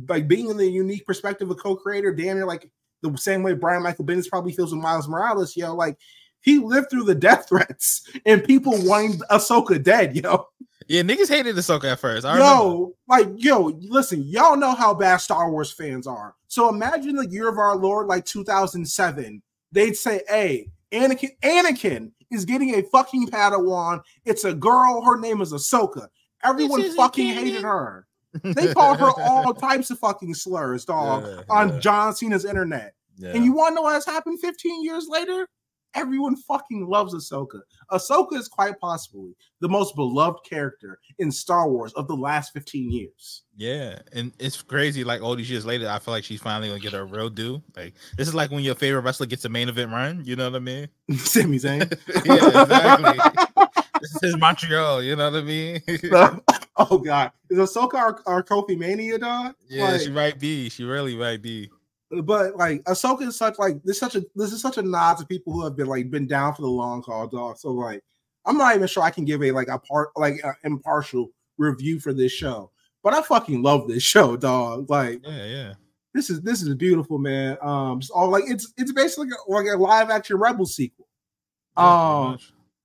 like 0.09 0.26
being 0.26 0.48
in 0.48 0.56
the 0.56 0.68
unique 0.68 1.06
perspective 1.06 1.51
of 1.51 1.59
co-creator, 1.59 2.12
damn 2.14 2.36
near 2.36 2.47
like 2.47 2.70
the 3.02 3.16
same 3.18 3.43
way 3.43 3.52
Brian 3.52 3.82
Michael 3.82 4.05
Bendis 4.05 4.28
probably 4.28 4.52
feels 4.52 4.72
with 4.72 4.82
Miles 4.82 5.09
Morales, 5.09 5.56
yo. 5.56 5.74
Like 5.74 5.98
he 6.40 6.59
lived 6.59 6.90
through 6.90 7.05
the 7.05 7.14
death 7.14 7.48
threats 7.48 8.09
and 8.26 8.44
people 8.44 8.74
wanting 8.85 9.18
Ahsoka 9.31 9.82
dead, 9.82 10.16
yo. 10.16 10.47
Yeah, 10.86 11.02
niggas 11.02 11.28
hated 11.28 11.56
Ahsoka 11.56 11.93
at 11.93 11.98
first. 11.98 12.26
I 12.26 12.39
yo, 12.39 12.72
remember. 12.72 12.93
like, 13.09 13.43
yo, 13.43 13.78
listen, 13.81 14.22
y'all 14.24 14.56
know 14.56 14.74
how 14.74 14.93
bad 14.93 15.18
Star 15.18 15.51
Wars 15.51 15.72
fans 15.72 16.06
are. 16.06 16.35
So 16.48 16.68
imagine 16.68 17.16
the 17.16 17.28
year 17.28 17.48
of 17.48 17.59
our 17.59 17.74
Lord, 17.76 18.06
like 18.06 18.26
2007. 18.26 19.43
They'd 19.72 19.97
say, 19.97 20.20
hey, 20.28 20.68
Anakin, 20.94 21.30
Anakin 21.42 22.12
is 22.30 22.44
getting 22.44 22.74
a 22.74 22.82
fucking 22.82 23.28
Padawan. 23.28 24.00
It's 24.24 24.44
a 24.44 24.54
girl. 24.54 25.02
Her 25.02 25.18
name 25.18 25.40
is 25.40 25.52
Ahsoka. 25.52 26.08
Everyone 26.42 26.82
fucking 26.94 27.26
hated 27.28 27.62
her. 27.62 28.06
They 28.42 28.74
called 28.74 28.98
her 28.98 29.12
all 29.22 29.54
types 29.54 29.90
of 29.90 30.00
fucking 30.00 30.34
slurs, 30.34 30.84
dog, 30.84 31.24
yeah, 31.24 31.42
on 31.48 31.68
yeah. 31.68 31.78
John 31.78 32.14
Cena's 32.14 32.44
internet. 32.44 32.94
Yeah. 33.16 33.30
And 33.30 33.44
you 33.44 33.52
want 33.52 33.70
to 33.70 33.74
know 33.76 33.82
what 33.82 33.94
has 33.94 34.04
happened 34.04 34.40
15 34.40 34.82
years 34.82 35.06
later? 35.08 35.46
Everyone 35.94 36.36
fucking 36.36 36.88
loves 36.88 37.14
Ahsoka. 37.14 37.60
Ahsoka 37.90 38.34
is 38.34 38.48
quite 38.48 38.78
possibly 38.80 39.34
the 39.60 39.68
most 39.68 39.94
beloved 39.94 40.40
character 40.44 40.98
in 41.18 41.30
Star 41.30 41.68
Wars 41.68 41.92
of 41.94 42.08
the 42.08 42.14
last 42.14 42.52
15 42.52 42.90
years. 42.90 43.42
Yeah, 43.56 43.98
and 44.12 44.32
it's 44.38 44.60
crazy. 44.60 45.04
Like 45.04 45.22
all 45.22 45.36
these 45.36 45.50
years 45.50 45.64
later, 45.64 45.88
I 45.88 45.98
feel 46.00 46.12
like 46.12 46.24
she's 46.24 46.40
finally 46.40 46.68
gonna 46.68 46.80
get 46.80 46.92
her 46.92 47.04
real 47.06 47.30
due. 47.30 47.62
Like 47.76 47.94
this 48.16 48.26
is 48.26 48.34
like 48.34 48.50
when 48.50 48.64
your 48.64 48.74
favorite 48.74 49.02
wrestler 49.02 49.26
gets 49.26 49.44
a 49.44 49.48
main 49.48 49.68
event 49.68 49.92
run. 49.92 50.22
You 50.24 50.36
know 50.36 50.50
what 50.50 50.56
I 50.56 50.60
mean? 50.60 50.88
Sami 51.16 51.58
Zayn. 51.58 51.80
yeah, 52.24 52.62
exactly. 52.62 53.68
this 54.00 54.22
is 54.22 54.36
Montreal. 54.36 55.02
You 55.02 55.16
know 55.16 55.30
what 55.30 55.40
I 55.40 55.44
mean? 55.44 55.82
Oh, 56.76 56.90
oh 56.90 56.98
God, 56.98 57.30
is 57.50 57.58
Ahsoka 57.58 57.94
our, 57.94 58.20
our 58.26 58.42
Kofi 58.42 58.76
Mania 58.76 59.16
dog? 59.16 59.54
Yeah, 59.68 59.92
like, 59.92 60.00
she 60.00 60.10
might 60.10 60.40
be. 60.40 60.68
She 60.68 60.82
really 60.82 61.16
might 61.16 61.40
be. 61.40 61.70
But 62.10 62.56
like 62.56 62.82
Ahsoka 62.85 63.26
is 63.26 63.36
such 63.36 63.59
like 63.59 63.82
this 63.82 63.98
such 63.98 64.14
a 64.14 64.24
this 64.35 64.52
is 64.52 64.60
such 64.60 64.78
a 64.78 64.82
nod 64.82 65.18
to 65.18 65.26
people 65.26 65.52
who 65.52 65.64
have 65.64 65.76
been 65.76 65.86
like 65.86 66.10
been 66.10 66.26
down 66.26 66.55
for 66.55 66.62
the 66.62 66.68
long 66.68 67.02
haul, 67.02 67.26
dog. 67.26 67.59
So 67.59 67.70
like 67.70 68.02
I'm 68.47 68.59
not 68.59 68.74
even 68.74 68.89
sure 68.89 69.02
I 69.02 69.10
can 69.10 69.24
give 69.24 69.43
a 69.43 69.51
like 69.52 69.68
a 69.68 69.78
part 69.78 70.10
like 70.16 70.35
a 70.44 70.55
impartial 70.64 71.31
review 71.59 72.01
for 72.01 72.12
this 72.12 72.32
show, 72.32 72.70
but 73.02 73.14
I 73.14 73.22
fucking 73.22 73.62
love 73.62 73.89
this 73.89 74.02
show, 74.14 74.36
dog. 74.36 74.90
Like 74.90 75.20
Yeah, 75.24 75.44
yeah. 75.44 75.74
this 76.12 76.31
is 76.31 76.43
this 76.43 76.62
is 76.62 76.74
beautiful, 76.74 77.18
man. 77.18 77.56
Um, 77.62 78.01
all 78.14 78.28
like 78.28 78.44
it's 78.47 78.72
it's 78.76 78.93
basically 78.93 79.28
like 79.48 79.66
a 79.66 79.76
live 79.76 80.10
action 80.10 80.36
Rebel 80.36 80.66
sequel. 80.66 81.09
Yeah, 81.76 82.32
Um. 82.32 82.39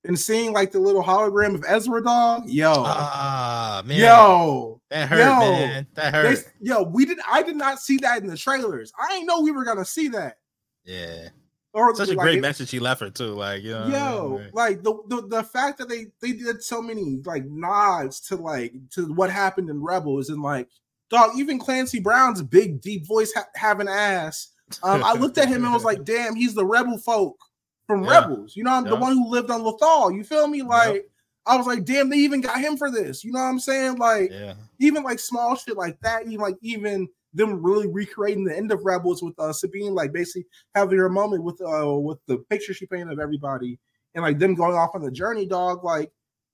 And 0.06 0.18
seeing 0.18 0.54
like 0.54 0.72
the 0.72 0.80
little 0.80 1.04
hologram 1.04 1.56
of 1.56 1.64
Ezra, 1.68 2.02
dog, 2.04 2.44
yo, 2.50 2.74
Ah 2.78 3.82
man, 3.86 4.00
yo, 4.00 4.82
that 4.90 5.10
hurt, 5.10 5.20
yo, 5.20 5.40
man. 5.40 5.88
That 5.96 6.12
they, 6.12 6.30
hurt. 6.30 6.46
yo, 6.62 6.84
we 6.84 7.06
did. 7.06 7.18
I 7.30 7.44
did 7.44 7.56
not 7.58 7.80
see 7.80 7.98
that 7.98 8.22
in 8.22 8.28
the 8.28 8.38
trailers. 8.38 8.92
I 9.00 9.10
didn't 9.10 9.28
know 9.28 9.42
we 9.42 9.52
were 9.52 9.66
gonna 9.66 9.86
see 9.86 10.08
that. 10.10 10.38
yeah, 10.86 11.30
Or 11.74 11.94
such 11.96 12.10
a 12.10 12.14
like, 12.14 12.24
great 12.26 12.38
it- 12.38 12.42
message 12.42 12.72
he 12.72 12.80
left 12.80 13.02
her 13.02 13.10
too. 13.10 13.34
Like, 13.34 13.62
you 13.64 13.72
know, 13.74 13.88
Yo, 13.88 14.42
like 14.54 14.84
the, 14.84 14.94
the 15.08 15.28
the 15.28 15.44
fact 15.44 15.78
that 15.80 15.90
they 15.90 16.08
they 16.22 16.32
did 16.32 16.64
so 16.64 16.82
many 16.82 17.22
like 17.26 17.46
nods 17.46 18.20
to 18.28 18.36
like 18.38 18.74
to 18.92 19.14
what 19.14 19.30
happened 19.30 19.70
in 19.70 19.84
Rebels 19.84 20.30
and 20.30 20.42
like 20.42 20.70
dog 21.10 21.32
even 21.38 21.60
Clancy 21.60 22.00
Brown's 22.00 22.42
big 22.42 22.82
deep 22.82 23.06
voice 23.08 23.34
ha- 23.34 23.48
having 23.56 23.88
ass. 23.90 24.50
Um, 24.84 25.04
I 25.04 25.14
looked 25.14 25.40
at 25.40 25.48
him 25.48 25.64
and 25.66 25.74
was 25.74 25.84
like, 25.84 26.04
damn, 26.06 26.36
he's 26.36 26.54
the 26.54 26.64
rebel 26.66 27.00
folk 27.00 27.36
from 27.90 28.04
Yeah. 28.04 28.20
Rebels. 28.20 28.56
You 28.56 28.64
know, 28.64 28.72
I'm 28.72 28.84
the 28.84 28.96
one 28.96 29.14
who 29.14 29.28
lived 29.28 29.50
on 29.50 29.62
Lothal. 29.62 30.16
You 30.16 30.24
feel 30.24 30.48
me? 30.48 30.62
Like 30.62 31.10
I 31.48 31.58
was 31.58 31.66
like, 31.66 31.86
damn, 31.86 32.08
they 32.08 32.18
even 32.18 32.40
got 32.40 32.62
him 32.62 32.78
for 32.78 32.92
this. 32.92 33.24
You 33.24 33.32
know 33.32 33.40
what 33.40 33.46
I'm 33.46 33.60
saying? 33.60 33.98
Like 33.98 34.30
yeah, 34.32 34.54
even 34.80 35.02
like 35.02 35.18
small 35.18 35.56
shit 35.56 35.76
like 35.76 36.00
that, 36.02 36.28
even 36.28 36.38
like 36.40 36.58
even 36.62 37.08
them 37.34 37.64
really 37.64 37.88
recreating 37.88 38.44
the 38.44 38.56
end 38.56 38.72
of 38.72 38.86
Rebels 38.86 39.24
with 39.24 39.34
uh 39.40 39.52
Sabine, 39.52 39.96
like 39.96 40.14
basically 40.14 40.46
having 40.76 41.00
her 41.00 41.10
moment 41.10 41.44
with 41.44 41.60
uh 41.62 41.92
with 41.92 42.20
the 42.28 42.38
picture 42.52 42.76
she 42.76 42.86
painted 42.86 43.12
of 43.12 43.20
everybody 43.20 43.80
and 44.14 44.24
like 44.24 44.38
them 44.38 44.54
going 44.54 44.76
off 44.76 44.92
on 44.94 45.02
the 45.02 45.10
journey, 45.10 45.48
dog. 45.48 45.84
Like 45.84 46.12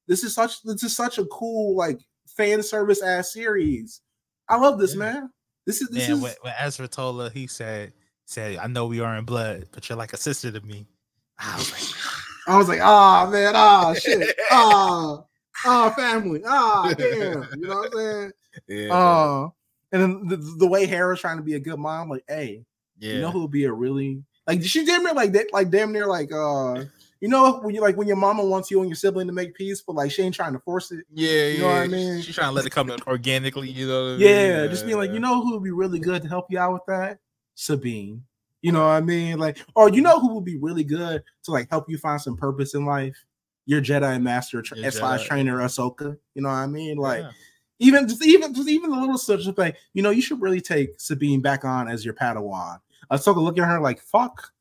this 0.07 0.23
is 0.23 0.33
such 0.33 0.63
this 0.63 0.83
is 0.83 0.95
such 0.95 1.17
a 1.17 1.25
cool 1.25 1.75
like 1.75 1.99
fan 2.27 2.63
service 2.63 3.01
ass 3.01 3.33
series. 3.33 3.99
I 4.47 4.55
love 4.55 4.79
this 4.79 4.93
Yeah. 4.93 4.99
man. 4.99 5.29
This 5.65 5.81
is 5.81 5.89
this 5.89 6.07
man. 6.07 6.17
is 6.17 6.23
When, 6.23 6.33
when 6.43 6.53
Ezra 6.57 6.87
her, 6.95 7.29
he 7.29 7.47
said, 7.47 7.91
"said 8.23 8.55
I 8.55 8.67
know 8.67 8.85
we 8.85 9.01
are 9.01 9.17
in 9.17 9.25
blood, 9.25 9.65
but 9.73 9.89
you're 9.89 9.97
like 9.97 10.13
a 10.13 10.17
sister 10.17 10.49
to 10.49 10.61
me." 10.61 10.87
I 11.39 11.57
was 11.57 11.71
like, 11.71 12.07
I 12.47 12.57
was 12.57 12.67
like, 12.67 12.81
ah 12.81 13.27
man, 13.31 13.53
ah 13.55 13.93
shit, 13.99 14.35
ah 14.51 15.23
ah 15.65 15.89
family, 15.91 16.41
ah 16.45 16.93
damn. 16.97 17.47
You 17.57 17.67
know 17.67 17.75
what 17.75 17.93
I'm 17.93 17.99
saying? 17.99 18.31
yeah, 18.67 18.93
Uh 18.93 19.49
and 19.91 20.01
then 20.01 20.27
the, 20.27 20.37
the 20.57 20.67
way 20.67 20.85
Hera's 20.85 21.21
trying 21.21 21.37
to 21.37 21.43
be 21.43 21.53
a 21.55 21.59
good 21.59 21.79
mom, 21.79 22.09
like, 22.09 22.23
hey, 22.27 22.65
yeah, 22.99 23.13
You 23.13 23.19
know 23.21 23.31
who 23.31 23.41
would 23.43 23.51
be 23.51 23.65
a 23.65 23.71
really 23.71 24.23
like 24.47 24.63
she 24.63 24.85
damn 24.85 25.03
near 25.03 25.13
like 25.13 25.31
that, 25.33 25.51
like 25.53 25.69
damn 25.69 25.91
near 25.91 26.07
like 26.07 26.31
uh 26.31 26.83
you 27.21 27.29
know 27.29 27.59
when 27.61 27.73
you 27.73 27.81
like 27.81 27.97
when 27.97 28.07
your 28.07 28.17
mama 28.17 28.43
wants 28.43 28.69
you 28.69 28.79
and 28.81 28.89
your 28.89 28.95
sibling 28.95 29.27
to 29.27 29.33
make 29.33 29.55
peace, 29.55 29.81
but 29.81 29.95
like 29.95 30.11
she 30.11 30.21
ain't 30.21 30.35
trying 30.35 30.53
to 30.53 30.59
force 30.59 30.91
it. 30.91 31.05
yeah, 31.11 31.47
you 31.47 31.59
know 31.59 31.67
what 31.67 31.81
I 31.81 31.87
mean? 31.87 32.21
She's 32.21 32.35
trying 32.35 32.49
to 32.49 32.53
let 32.53 32.65
it 32.65 32.71
come 32.71 32.91
organically. 33.07 33.69
You 33.69 33.87
know, 33.87 34.03
what 34.03 34.09
I 34.11 34.17
mean? 34.17 34.27
Yeah, 34.27 34.67
just 34.67 34.85
being 34.85 34.97
like, 34.97 35.11
you 35.11 35.19
know 35.19 35.41
who 35.41 35.53
would 35.53 35.63
be 35.63 35.71
really 35.71 35.99
good 35.99 36.21
to 36.21 36.27
help 36.27 36.47
you 36.49 36.59
out 36.59 36.73
with 36.73 36.83
that? 36.87 37.19
Sabine. 37.55 38.23
You 38.65 38.71
know 38.71 38.81
what 38.81 38.93
I 38.93 39.01
mean? 39.01 39.37
Like, 39.37 39.59
or 39.75 39.91
you 39.91 40.01
know 40.01 40.19
who 40.19 40.33
would 40.33 40.43
be 40.43 40.57
really 40.57 40.83
good 40.83 41.21
to 41.43 41.51
like 41.51 41.69
help 41.69 41.87
you 41.87 41.99
find 41.99 42.19
some 42.19 42.35
purpose 42.35 42.73
in 42.73 42.83
life? 42.83 43.15
Your 43.67 43.79
Jedi 43.79 44.19
Master 44.19 44.63
tra- 44.63 44.91
slash 44.91 45.27
trainer 45.27 45.57
Ahsoka. 45.59 46.17
You 46.33 46.41
know 46.41 46.49
what 46.49 46.55
I 46.55 46.65
mean? 46.65 46.97
Like, 46.97 47.21
Yeah. 47.21 47.29
even 47.77 48.07
just 48.07 48.25
even 48.25 48.55
just 48.55 48.67
even 48.67 48.89
the 48.89 48.99
little 48.99 49.19
such 49.19 49.45
thing, 49.55 49.73
you 49.93 50.01
know, 50.01 50.09
you 50.09 50.23
should 50.23 50.41
really 50.41 50.61
take 50.61 50.99
Sabine 50.99 51.41
back 51.41 51.63
on 51.63 51.87
as 51.87 52.03
your 52.03 52.15
Padawan. 52.15 52.79
Ahsoka 53.11 53.35
looking 53.35 53.61
at 53.63 53.69
her 53.69 53.79
like, 53.79 54.01
fuck 54.01 54.51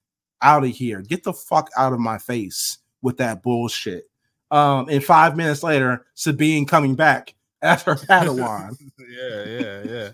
out 0.42 0.64
of 0.64 0.70
here. 0.70 1.00
Get 1.00 1.24
the 1.24 1.32
fuck 1.32 1.70
out 1.74 1.94
of 1.94 1.98
my 1.98 2.18
face 2.18 2.76
with 3.00 3.16
that 3.16 3.42
bullshit. 3.42 4.10
Um, 4.50 4.86
and 4.90 5.02
five 5.02 5.34
minutes 5.34 5.62
later, 5.62 6.04
Sabine 6.12 6.66
coming 6.66 6.94
back 6.94 7.34
as 7.62 7.82
her 7.84 7.94
Padawan. 8.10 8.76
yeah, 8.98 9.44
yeah, 9.46 9.82
yeah. 9.90 10.08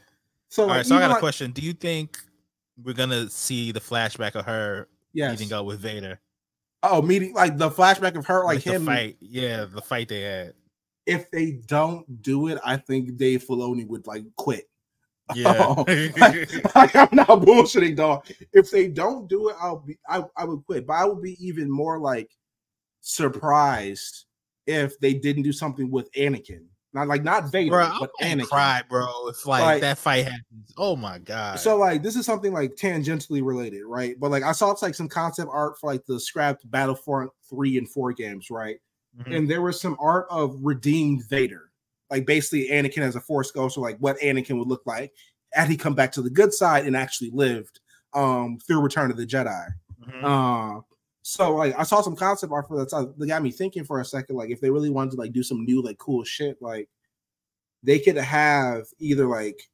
So, 0.49 0.63
All 0.63 0.69
like, 0.69 0.77
right, 0.77 0.87
so 0.87 0.95
I 0.95 1.01
got 1.01 1.17
a 1.17 1.19
question. 1.19 1.51
Do 1.51 1.61
you 1.63 1.73
think 1.73 2.19
we're 2.85 2.95
gonna 2.95 3.29
see 3.31 3.73
the 3.73 3.81
flashback 3.81 4.35
of 4.35 4.45
her 4.47 4.89
Yes. 5.13 5.39
meeting 5.39 5.53
up 5.53 5.67
with 5.67 5.81
Vader? 5.81 6.21
Oh, 6.83 7.03
meeting 7.03 7.35
like 7.35 7.59
the 7.59 7.69
flashback 7.71 8.17
of 8.17 8.25
her, 8.27 8.45
like, 8.45 8.63
the 8.65 8.73
him. 8.75 8.87
fight, 8.87 9.17
yeah, 9.21 9.65
the 9.67 9.83
fight 9.83 10.09
they 10.09 10.23
had. 10.23 10.55
If 11.07 11.31
they 11.31 11.53
don't 11.67 12.23
do 12.23 12.47
it, 12.49 12.59
I 12.65 12.77
think 12.77 13.17
Dave 13.17 13.45
Filoni 13.45 13.87
would 13.87 14.07
like 14.07 14.25
quit. 14.37 14.69
Yeah, 15.35 15.55
Oh, 15.79 15.85
like, 16.75 16.95
I'm 16.97 17.09
not 17.13 17.29
bullshitting, 17.29 17.97
dog. 17.97 18.27
If 18.53 18.71
they 18.71 18.89
don't 18.89 19.29
do 19.29 19.49
it, 19.51 19.57
I'll 19.61 19.79
be 19.81 19.99
I, 20.09 20.25
I 20.37 20.45
would 20.45 20.65
quit. 20.67 20.87
But 20.87 20.95
I 20.95 21.05
would 21.05 21.23
be 21.23 21.37
even 21.45 21.71
more 21.71 21.99
like 21.99 22.31
surprised 23.01 24.25
if 24.67 24.99
they 25.01 25.15
didn't 25.15 25.43
do 25.43 25.53
something 25.53 25.91
with 25.91 26.11
Anakin. 26.13 26.65
Not 26.93 27.07
like 27.07 27.23
not 27.23 27.53
Vader, 27.53 27.71
bro, 27.71 27.89
but 28.01 28.11
Anakin. 28.21 28.47
cry, 28.49 28.83
bro. 28.89 29.29
If 29.29 29.47
like, 29.47 29.63
Like- 29.63 29.81
that 29.83 29.97
fight 29.99 30.25
happens, 30.25 30.73
oh 30.77 30.97
my 30.97 31.19
god. 31.19 31.61
So 31.61 31.77
like 31.77 32.03
this 32.03 32.17
is 32.17 32.27
something 32.27 32.53
like 32.53 32.75
tangentially 32.75 33.45
related, 33.45 33.85
right? 33.85 34.19
But 34.19 34.31
like 34.33 34.43
I 34.43 34.51
saw 34.53 34.73
it's 34.73 34.83
like 34.83 34.97
some 34.97 35.09
concept 35.09 35.51
art 35.53 35.79
for 35.79 35.93
like 35.93 36.05
the 36.07 36.19
scrapped 36.19 36.69
Battlefront 36.71 37.31
3 37.49 37.79
and 37.79 37.89
4 37.89 38.13
games, 38.13 38.49
right? 38.51 38.81
Mhm. 39.21 39.37
And 39.37 39.51
there 39.51 39.63
was 39.63 39.81
some 39.81 39.97
art 40.01 40.27
of 40.31 40.57
redeemed 40.61 41.25
Vader. 41.29 41.71
Like 42.11 42.27
basically 42.27 42.69
Anakin 42.71 43.03
as 43.03 43.15
a 43.15 43.21
force 43.21 43.53
ghost, 43.53 43.79
or 43.79 43.83
like 43.83 43.99
what 43.99 44.19
Anakin 44.19 44.59
would 44.59 44.67
look 44.69 44.83
like 44.85 45.13
had 45.53 45.69
he 45.69 45.77
come 45.77 45.95
back 45.95 46.11
to 46.13 46.23
the 46.23 46.31
good 46.31 46.53
side 46.53 46.87
and 46.87 46.97
actually 46.97 47.31
lived 47.33 47.79
um 48.15 48.59
through 48.67 48.81
Return 48.81 49.13
of 49.13 49.17
the 49.17 49.27
Jedi. 49.27 49.65
Mhm. 50.09 50.25
Uh, 50.25 50.81
so 51.23 51.55
like 51.55 51.79
I 51.79 51.83
saw 51.83 52.01
some 52.01 52.17
concept 52.17 52.53
art 52.53 52.69
for 52.69 52.79
that. 52.79 52.91
So 52.91 53.15
that 53.17 53.27
got 53.27 53.43
me 53.43 53.51
thinking 53.51 53.85
for 53.85 54.01
a 54.01 54.05
second. 54.05 54.37
Like 54.37 54.51
if 54.51 54.61
they 54.61 54.71
really 54.71 54.91
wanted 54.91 55.13
to 55.13 55.17
like 55.17 55.33
do 55.33 55.43
some 55.43 55.65
new 55.65 55.83
like 55.83 55.99
cool 55.99 56.25
shit, 56.25 56.61
like 56.61 56.89
they 57.83 57.99
could 57.99 58.17
have 58.17 58.87
either 58.99 59.27
like 59.27 59.69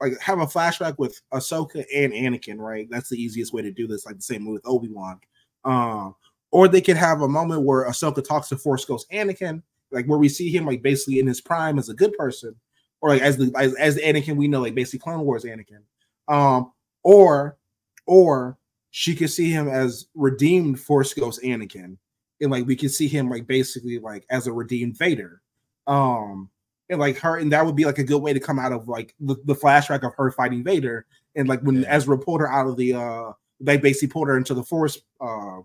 like 0.00 0.18
have 0.20 0.40
a 0.40 0.46
flashback 0.46 0.98
with 0.98 1.20
Ahsoka 1.32 1.84
and 1.94 2.12
Anakin, 2.12 2.58
right? 2.58 2.88
That's 2.90 3.08
the 3.08 3.20
easiest 3.20 3.52
way 3.52 3.62
to 3.62 3.72
do 3.72 3.86
this. 3.86 4.06
Like 4.06 4.16
the 4.16 4.22
same 4.22 4.44
with 4.46 4.66
Obi 4.66 4.88
Wan. 4.88 5.20
Um, 5.64 6.14
or 6.50 6.68
they 6.68 6.80
could 6.80 6.96
have 6.96 7.22
a 7.22 7.28
moment 7.28 7.62
where 7.62 7.88
Ahsoka 7.88 8.22
talks 8.26 8.48
to 8.48 8.56
Force 8.56 8.84
Ghost 8.84 9.10
Anakin, 9.10 9.62
like 9.90 10.06
where 10.06 10.18
we 10.18 10.28
see 10.28 10.50
him 10.50 10.66
like 10.66 10.82
basically 10.82 11.18
in 11.18 11.26
his 11.26 11.40
prime 11.40 11.78
as 11.78 11.88
a 11.88 11.94
good 11.94 12.12
person, 12.14 12.54
or 13.00 13.10
like 13.10 13.22
as 13.22 13.36
the 13.36 13.52
as, 13.56 13.74
as 13.74 13.94
the 13.96 14.02
Anakin 14.02 14.36
we 14.36 14.48
know, 14.48 14.60
like 14.60 14.74
basically 14.74 15.00
Clone 15.00 15.24
Wars 15.24 15.44
Anakin. 15.44 15.82
Um, 16.28 16.72
or 17.02 17.58
or 18.06 18.58
she 18.96 19.16
could 19.16 19.28
see 19.28 19.50
him 19.50 19.66
as 19.66 20.06
redeemed 20.14 20.78
Force 20.78 21.12
Ghost 21.14 21.42
Anakin, 21.42 21.96
and 22.40 22.50
like 22.52 22.64
we 22.64 22.76
could 22.76 22.92
see 22.92 23.08
him 23.08 23.28
like 23.28 23.44
basically 23.44 23.98
like 23.98 24.24
as 24.30 24.46
a 24.46 24.52
redeemed 24.52 24.96
Vader. 24.96 25.42
Um, 25.88 26.48
and 26.88 27.00
like 27.00 27.18
her, 27.18 27.38
and 27.38 27.50
that 27.50 27.66
would 27.66 27.74
be 27.74 27.86
like 27.86 27.98
a 27.98 28.04
good 28.04 28.22
way 28.22 28.32
to 28.32 28.38
come 28.38 28.60
out 28.60 28.70
of 28.70 28.86
like 28.86 29.12
the, 29.18 29.34
the 29.46 29.54
flashback 29.56 30.06
of 30.06 30.14
her 30.14 30.30
fighting 30.30 30.62
Vader, 30.62 31.06
and 31.34 31.48
like 31.48 31.60
when 31.62 31.82
Yeah. 31.82 31.88
Ezra 31.88 32.16
pulled 32.16 32.40
her 32.40 32.48
out 32.48 32.68
of 32.68 32.76
the 32.76 32.94
uh, 32.94 33.32
they 33.58 33.78
basically 33.78 34.12
pulled 34.12 34.28
her 34.28 34.36
into 34.36 34.54
the 34.54 34.62
Force. 34.62 35.00
Uh, 35.20 35.62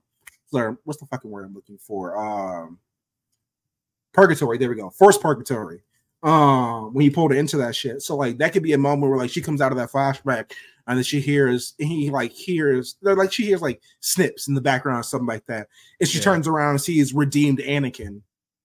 what's 0.84 1.00
the 1.00 1.06
fucking 1.06 1.30
word 1.30 1.46
I'm 1.46 1.54
looking 1.54 1.78
for? 1.78 2.18
Um, 2.18 2.80
purgatory. 4.12 4.58
There 4.58 4.70
we 4.70 4.76
go. 4.76 4.90
Force 4.90 5.20
purgatory. 5.20 5.84
Um, 6.24 6.96
when 6.96 7.04
he 7.04 7.12
pulled 7.12 7.30
her 7.30 7.38
into 7.38 7.58
that 7.58 7.76
shit. 7.76 8.02
So 8.02 8.16
like 8.16 8.40
that 8.40 8.54
could 8.54 8.64
be 8.64 8.74
a 8.74 8.78
moment 8.80 9.12
where 9.12 9.20
like 9.20 9.30
she 9.30 9.42
comes 9.42 9.62
out 9.62 9.72
of 9.72 9.78
that 9.78 9.92
flashback 9.92 10.54
and 10.90 10.98
then 10.98 11.04
she 11.06 11.22
hears 11.22 11.76
he 11.78 12.10
like 12.10 12.32
hears 12.34 12.98
they're 13.02 13.16
like 13.16 13.32
she 13.32 13.46
hears 13.46 13.62
like 13.62 13.82
snips 14.02 14.50
in 14.50 14.56
the 14.56 14.60
background 14.62 15.00
or 15.00 15.04
something 15.04 15.28
like 15.28 15.46
that. 15.46 15.68
And 16.02 16.10
she 16.10 16.18
Yeah. 16.18 16.24
turns 16.26 16.48
around 16.48 16.72
and 16.72 16.82
sees 16.82 17.14
redeemed 17.14 17.60
Anakin 17.60 18.22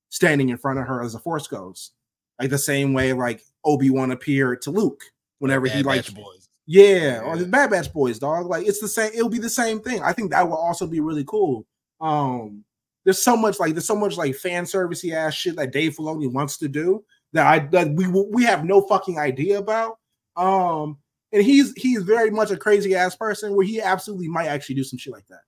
standing 0.08 0.48
in 0.48 0.56
front 0.56 0.78
of 0.80 0.86
her 0.86 1.02
as 1.02 1.14
a 1.14 1.18
force 1.20 1.46
ghost. 1.46 1.92
Like 2.40 2.50
the 2.50 2.58
same 2.58 2.94
way 2.94 3.12
like 3.12 3.42
Obi-Wan 3.64 4.10
appeared 4.10 4.62
to 4.62 4.70
Luke 4.72 5.04
whenever 5.38 5.66
he 5.66 5.82
Bad 5.82 5.86
like 5.86 6.04
Batch 6.06 6.14
boys. 6.14 6.48
yeah, 6.66 7.20
or 7.20 7.36
Yeah. 7.36 7.42
the 7.42 7.46
Bad 7.46 7.70
Batch 7.70 7.92
Boys, 7.92 8.18
dog. 8.18 8.46
Like 8.46 8.66
it's 8.66 8.80
the 8.80 8.88
same. 8.88 9.12
It'll 9.14 9.28
be 9.28 9.38
the 9.38 9.48
same 9.50 9.80
thing. 9.80 10.02
I 10.02 10.12
think 10.12 10.30
that 10.32 10.48
will 10.48 10.56
also 10.56 10.86
be 10.86 11.00
really 11.00 11.24
cool. 11.24 11.66
Um, 12.00 12.64
there's 13.04 13.20
so 13.22 13.36
much 13.36 13.60
like 13.60 13.74
there's 13.74 13.84
so 13.86 13.94
much 13.96 14.16
like 14.16 14.34
fan 14.34 14.64
servicey 14.64 15.12
ass 15.12 15.34
shit 15.34 15.56
that 15.56 15.72
Dave 15.72 15.94
Filoni 15.94 16.32
wants 16.32 16.56
to 16.58 16.68
do 16.68 17.04
that 17.34 17.46
I 17.46 17.58
that 17.68 17.90
we 17.92 18.06
we 18.08 18.44
have 18.44 18.64
no 18.64 18.80
fucking 18.80 19.18
idea 19.18 19.58
about. 19.58 19.98
Um, 20.36 20.96
and 21.34 21.42
he's 21.42 21.74
he's 21.76 22.02
very 22.02 22.30
much 22.30 22.50
a 22.50 22.56
crazy 22.56 22.94
ass 22.94 23.16
person 23.16 23.54
where 23.56 23.66
he 23.66 23.80
absolutely 23.80 24.28
might 24.28 24.46
actually 24.46 24.76
do 24.76 24.84
some 24.84 24.98
shit 24.98 25.12
like 25.12 25.26
that. 25.26 25.40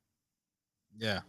Yeah, 0.99 1.21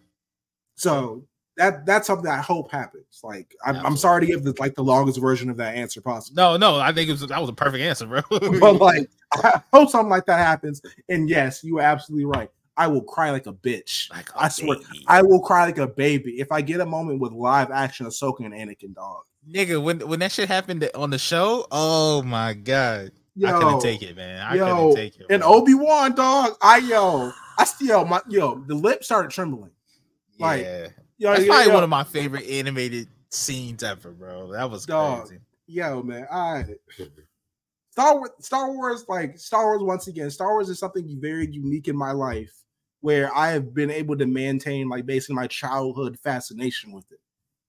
So 0.76 1.26
that 1.58 1.86
that's 1.86 2.08
something 2.08 2.30
I 2.30 2.42
hope 2.42 2.72
happens. 2.72 3.20
Like 3.24 3.56
I'm, 3.66 3.76
I'm 3.86 3.98
sorry 3.98 4.22
to 4.22 4.28
give 4.28 4.44
the 4.44 4.56
like 4.60 4.76
the 4.76 4.84
longest 4.84 5.20
version 5.20 5.50
of 5.50 5.58
that 5.58 5.76
answer 5.76 6.02
possible. 6.02 6.36
no, 6.36 6.58
no, 6.58 6.80
I 6.80 6.92
think 6.92 7.10
it 7.10 7.14
was 7.14 7.22
that 7.22 7.40
was 7.40 7.50
a 7.50 7.54
perfect 7.54 7.84
answer, 7.84 8.08
bro. 8.08 8.22
but 8.60 8.76
like 8.82 9.10
I 9.34 9.62
hope 9.74 9.90
something 9.90 10.10
like 10.10 10.26
that 10.26 10.40
happens. 10.40 10.82
And 11.10 11.30
yes, 11.30 11.64
you 11.64 11.78
are 11.78 11.84
absolutely 11.84 12.26
right. 12.26 12.50
I 12.78 12.88
will 12.88 13.02
cry 13.02 13.32
like 13.32 13.48
a 13.48 13.54
bitch. 13.54 14.10
Like, 14.12 14.30
I 14.36 14.50
swear, 14.50 14.78
baby. 14.78 15.06
I 15.08 15.24
will 15.24 15.40
cry 15.40 15.66
like 15.66 15.80
a 15.80 15.88
baby 15.88 16.40
if 16.40 16.52
I 16.52 16.62
get 16.62 16.80
a 16.80 16.86
moment 16.86 17.20
with 17.20 17.32
live 17.32 17.72
action 17.72 18.06
Ahsoka 18.06 18.46
and 18.46 18.54
Anakin, 18.54 18.94
dog. 18.94 19.24
nigga, 19.52 19.82
when 19.82 20.00
when 20.08 20.20
that 20.20 20.32
shit 20.32 20.48
happened 20.48 20.88
on 20.96 21.10
the 21.10 21.18
show, 21.18 21.66
oh 21.72 22.22
my 22.22 22.54
god, 22.54 23.12
I 23.46 23.52
Yo, 23.52 23.60
couldn't 23.60 23.82
take 23.82 24.02
it, 24.02 24.16
man. 24.16 24.42
I 24.46 24.56
yo, 24.56 24.76
couldn't 24.76 24.96
take 24.96 25.20
it. 25.20 25.26
and. 25.30 25.44
Obi 25.44 25.74
Wan 25.76 26.16
dog. 26.16 26.56
I 26.62 26.78
yo, 26.78 27.32
I 27.58 27.66
still 27.66 28.06
my 28.06 28.22
yo. 28.30 28.64
The 28.68 28.74
lip 28.76 29.04
started 29.04 29.32
trembling. 29.32 29.72
like, 30.40 30.64
yeah. 30.64 30.88
Yo, 31.20 31.32
That's 31.32 31.44
yo, 31.46 31.52
probably 31.52 31.68
yo, 31.68 31.74
one 31.74 31.84
of 31.84 31.90
my 31.90 32.04
favorite 32.04 32.48
animated 32.48 33.08
scenes 33.30 33.84
ever, 33.84 34.12
bro. 34.12 34.52
That 34.52 34.70
was 34.70 34.86
Dog. 34.86 35.28
crazy. 35.28 35.42
yo, 35.68 36.02
man. 36.04 36.28
I 36.32 36.66
Star 37.92 38.16
Wars, 38.18 38.30
Star 38.40 38.72
Wars, 38.72 39.06
like 39.08 39.38
Star 39.40 39.66
Wars. 39.66 39.82
Once 39.84 40.08
again, 40.08 40.30
Star 40.30 40.54
Wars 40.54 40.70
is 40.70 40.80
something 40.80 41.18
very 41.20 41.48
unique 41.52 41.88
in 41.88 41.98
my 41.98 42.12
life, 42.12 42.54
where 43.02 43.36
I 43.36 43.50
have 43.52 43.74
been 43.74 43.90
able 43.90 44.16
to 44.18 44.26
maintain 44.28 44.90
like 44.90 45.06
basically 45.06 45.36
my 45.36 45.48
childhood 45.48 46.18
fascination 46.20 46.92
with 46.92 47.12
it. 47.12 47.20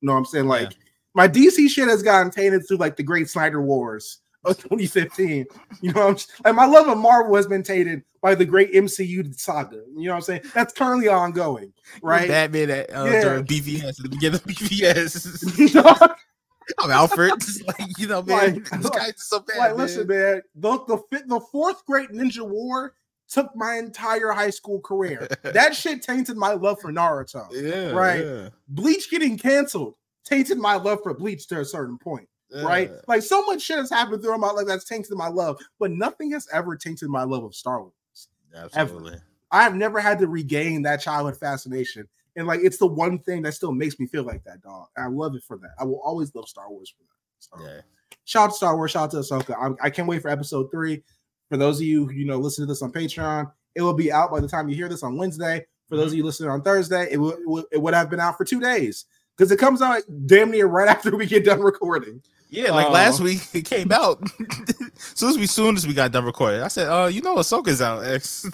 You 0.00 0.06
know 0.06 0.12
what 0.12 0.18
I'm 0.20 0.24
saying? 0.26 0.46
Like 0.46 0.72
my 1.14 1.26
DC 1.26 1.68
shit 1.70 1.88
has 1.88 2.02
gotten 2.02 2.30
tainted 2.30 2.66
through 2.68 2.76
like 2.76 2.96
the 2.96 3.02
Great 3.02 3.28
Snyder 3.30 3.62
Wars 3.62 4.20
of 4.48 4.58
2015. 4.58 5.46
You 5.80 5.92
know, 5.92 6.06
what 6.08 6.26
I'm 6.44 6.56
like 6.56 6.56
my 6.56 6.66
love 6.66 6.88
of 6.88 6.98
Marvel 6.98 7.36
has 7.36 7.46
been 7.46 7.62
tainted 7.62 8.02
by 8.22 8.34
the 8.34 8.44
Great 8.44 8.72
MCU 8.72 9.38
saga. 9.38 9.82
You 9.96 10.04
know 10.06 10.12
what 10.12 10.16
I'm 10.16 10.22
saying? 10.22 10.42
That's 10.54 10.72
currently 10.72 11.08
ongoing, 11.08 11.72
right? 12.02 12.28
Batman 12.28 12.70
at 12.70 12.94
uh, 12.94 13.04
Yeah. 13.04 13.20
during 13.22 13.44
BVS 13.44 13.88
at 13.88 13.96
the 13.98 14.08
beginning 14.08 14.40
of 14.40 14.44
BVS. 14.46 16.14
I'm 16.78 16.90
Alfred. 16.90 17.32
Just 17.40 17.66
like 17.66 17.98
you 17.98 18.06
know, 18.08 18.22
man. 18.22 18.54
Like- 18.54 18.70
this 18.82 18.90
guy's 18.90 19.12
so 19.24 19.40
bad. 19.40 19.76
listen, 19.76 20.06
man. 20.06 20.42
The 20.54 20.78
the 20.86 20.98
the 21.26 21.40
fourth 21.52 21.84
Great 21.86 22.10
Ninja 22.10 22.46
War 22.46 22.94
took 23.28 23.54
my 23.54 23.76
entire 23.76 24.30
high 24.32 24.50
school 24.50 24.80
career. 24.80 25.28
that 25.42 25.74
shit 25.76 26.02
tainted 26.02 26.36
my 26.36 26.52
love 26.54 26.80
for 26.80 26.90
Naruto. 26.92 27.46
Yeah, 27.52 27.90
Right. 27.90 28.24
yeah, 28.24 28.48
Bleach 28.68 29.10
getting 29.10 29.36
canceled 29.38 29.94
tainted 30.24 30.58
my 30.58 30.74
love 30.74 30.98
for 31.02 31.14
Bleach 31.14 31.46
to 31.48 31.60
a 31.60 31.64
certain 31.64 31.96
point. 31.98 32.28
Right? 32.62 32.90
yeah. 32.90 33.00
Like 33.06 33.22
so 33.22 33.42
much 33.42 33.62
shit 33.62 33.78
has 33.78 33.90
happened 33.90 34.22
through 34.22 34.36
my 34.38 34.50
life 34.50 34.66
that's 34.66 34.84
tainted 34.84 35.16
my 35.16 35.28
love, 35.28 35.58
but 35.78 35.90
nothing 35.90 36.30
has 36.32 36.46
ever 36.52 36.76
tainted 36.76 37.08
my 37.08 37.24
love 37.24 37.44
of 37.44 37.54
Star 37.54 37.80
Wars. 37.82 38.28
Absolutely. 38.74 39.18
I've 39.50 39.74
never 39.74 40.00
had 40.00 40.18
to 40.18 40.28
regain 40.28 40.82
that 40.82 41.00
childhood 41.00 41.36
fascination. 41.36 42.08
And 42.36 42.46
like 42.46 42.60
it's 42.62 42.78
the 42.78 42.86
one 42.86 43.18
thing 43.18 43.42
that 43.42 43.54
still 43.54 43.72
makes 43.72 43.98
me 43.98 44.06
feel 44.06 44.22
like 44.22 44.44
that, 44.44 44.62
dog. 44.62 44.86
And 44.96 45.06
I 45.06 45.08
love 45.08 45.34
it 45.34 45.42
for 45.42 45.56
that. 45.58 45.70
I 45.78 45.84
will 45.84 46.00
always 46.00 46.34
love 46.34 46.48
Star 46.48 46.70
Wars 46.70 46.94
for 46.96 47.04
that. 47.04 47.38
So, 47.38 47.66
Yeah. 47.66 47.80
Shout 48.24 48.44
out 48.44 48.50
to 48.50 48.56
Star 48.56 48.76
Wars, 48.76 48.90
shout 48.90 49.04
out 49.04 49.10
to 49.10 49.16
Ahsoka. 49.18 49.54
I'm, 49.60 49.76
I 49.82 49.90
can't 49.90 50.08
wait 50.08 50.22
for 50.22 50.28
episode 50.28 50.70
three. 50.70 51.02
For 51.48 51.56
those 51.56 51.80
of 51.80 51.86
you 51.86 52.06
who 52.06 52.12
you 52.12 52.26
know 52.26 52.36
listen 52.38 52.62
to 52.62 52.66
this 52.66 52.82
on 52.82 52.92
Patreon, 52.92 53.50
it 53.74 53.82
will 53.82 53.94
be 53.94 54.12
out 54.12 54.30
by 54.30 54.40
the 54.40 54.48
time 54.48 54.68
you 54.68 54.74
hear 54.74 54.88
this 54.88 55.02
on 55.02 55.16
Wednesday. 55.16 55.64
For 55.88 55.96
those 55.96 56.06
mm-hmm. 56.06 56.12
of 56.12 56.16
you 56.18 56.24
listening 56.24 56.50
on 56.50 56.62
Thursday, 56.62 57.08
it 57.10 57.16
will 57.16 57.32
it 57.32 57.46
would, 57.48 57.64
it 57.72 57.78
would 57.78 57.94
have 57.94 58.10
been 58.10 58.20
out 58.20 58.36
for 58.36 58.44
two 58.44 58.60
days 58.60 59.06
because 59.36 59.50
it 59.50 59.58
comes 59.58 59.80
out 59.80 60.02
damn 60.26 60.50
near 60.50 60.66
right 60.66 60.88
after 60.94 61.16
we 61.16 61.26
get 61.26 61.44
done 61.44 61.60
recording. 61.60 62.22
Yeah, 62.50 62.70
like 62.72 62.86
Oh. 62.88 62.92
last 62.92 63.20
week 63.20 63.42
it 63.54 63.64
came 63.66 63.92
out. 63.92 64.22
soon 64.96 65.30
as 65.30 65.38
we 65.38 65.46
soon 65.46 65.76
as 65.76 65.86
we 65.86 65.92
got 65.94 66.12
done 66.12 66.24
recording, 66.24 66.62
I 66.62 66.68
said, 66.68 66.88
"Uh, 66.88 67.06
you 67.06 67.20
know, 67.20 67.36
Ahsoka's 67.36 67.82
out." 67.82 68.04
X. 68.04 68.46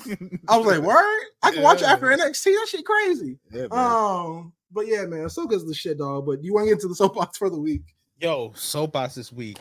I 0.49 0.57
was 0.57 0.67
like, 0.67 0.81
word, 0.81 1.21
I 1.43 1.53
can 1.53 1.63
watch 1.63 1.81
it 1.81 1.85
after 1.89 2.07
NXT. 2.07 2.45
That 2.45 2.67
shit 2.69 2.85
crazy. 2.85 3.39
yeah. 3.53 3.67
Um, 3.71 4.53
but 4.73 4.87
yeah, 4.89 5.05
man, 5.07 5.21
Ahsoka's 5.27 5.65
the 5.67 5.75
shit, 5.75 5.99
dog. 5.99 6.27
But 6.27 6.43
you 6.43 6.53
want 6.53 6.65
to 6.65 6.71
get 6.71 6.73
into 6.75 6.89
the 6.89 6.95
soapbox 6.97 7.39
for 7.39 7.49
the 7.51 7.59
week? 7.61 7.83
Yo, 8.21 8.53
soapbox 8.57 9.15
this 9.15 9.33
week. 9.33 9.59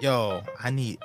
Yo, 0.00 0.42
I 0.62 0.70
need. 0.70 0.98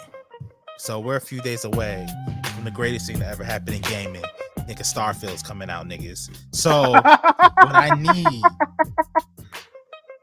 So 0.77 0.99
we're 0.99 1.15
a 1.15 1.21
few 1.21 1.41
days 1.41 1.65
away 1.65 2.07
from 2.53 2.63
the 2.63 2.71
greatest 2.71 3.07
thing 3.07 3.17
that 3.19 3.31
ever 3.31 3.43
happened 3.43 3.77
in 3.77 3.81
gaming. 3.81 4.23
Nigga, 4.59 4.81
Starfield's 4.83 5.41
coming 5.41 5.69
out, 5.71 5.87
niggas. 5.87 6.29
So 6.51 6.91
what 6.91 7.01
I 7.05 7.89
need 7.99 8.41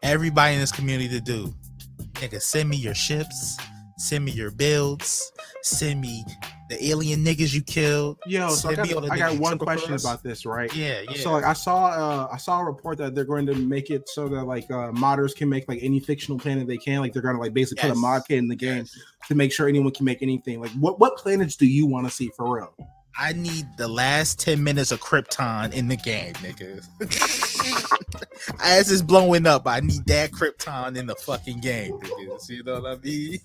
everybody 0.02 0.54
in 0.54 0.60
this 0.60 0.72
community 0.72 1.08
to 1.08 1.20
do, 1.20 1.52
nigga, 2.24 2.40
send 2.40 2.68
me 2.68 2.76
your 2.76 2.94
ships, 2.94 3.56
send 3.98 4.24
me 4.24 4.32
your 4.32 4.50
builds, 4.50 5.32
send 5.62 6.00
me 6.00 6.24
the 6.68 6.82
alien 6.86 7.24
niggas 7.24 7.52
you 7.52 7.62
killed. 7.62 8.18
Yo, 8.26 8.48
so 8.50 8.70
I 8.70 8.74
got, 8.74 9.10
I 9.10 9.18
got 9.18 9.38
one 9.38 9.58
question 9.58 9.94
about 9.94 10.22
this, 10.22 10.46
right? 10.46 10.74
Yeah, 10.74 11.02
yeah. 11.02 11.16
So 11.22 11.32
like 11.32 11.44
I 11.44 11.52
saw 11.52 11.86
uh 11.86 12.28
I 12.32 12.38
saw 12.38 12.60
a 12.60 12.64
report 12.64 12.98
that 12.98 13.14
they're 13.14 13.24
going 13.24 13.46
to 13.46 13.54
make 13.54 13.90
it 13.90 14.08
so 14.08 14.28
that 14.28 14.44
like 14.44 14.64
uh 14.70 14.90
modders 14.92 15.34
can 15.36 15.48
make 15.48 15.68
like 15.68 15.80
any 15.82 16.00
fictional 16.00 16.38
planet 16.38 16.66
they 16.66 16.78
can. 16.78 17.00
Like 17.00 17.12
they're 17.12 17.22
gonna 17.22 17.40
like 17.40 17.52
basically 17.52 17.88
put 17.88 17.96
a 17.96 17.98
mod 17.98 18.22
kit 18.26 18.38
in 18.38 18.48
the 18.48 18.56
game 18.56 18.78
Yes. 18.78 18.98
to 19.28 19.34
make 19.34 19.52
sure 19.52 19.68
anyone 19.68 19.92
can 19.92 20.04
make 20.04 20.22
anything. 20.22 20.60
Like 20.60 20.72
what 20.72 20.98
what 20.98 21.16
planets 21.16 21.56
do 21.56 21.66
you 21.66 21.86
want 21.86 22.06
to 22.06 22.12
see 22.12 22.30
for 22.36 22.56
real? 22.56 22.74
I 23.16 23.32
need 23.32 23.66
the 23.76 23.86
last 23.86 24.40
10 24.40 24.64
minutes 24.64 24.90
of 24.90 25.00
Krypton 25.00 25.72
in 25.72 25.86
the 25.86 25.96
game, 25.96 26.32
nigga. 26.34 26.84
As 28.62 28.90
it's 28.90 29.02
blowing 29.02 29.46
up, 29.46 29.66
I 29.66 29.80
need 29.80 30.04
that 30.06 30.32
Krypton 30.32 30.96
in 30.96 31.06
the 31.06 31.14
fucking 31.14 31.60
game. 31.60 31.98
You 32.48 32.62
know 32.64 32.80
what 32.80 32.98
I 32.98 33.02
mean? 33.02 33.38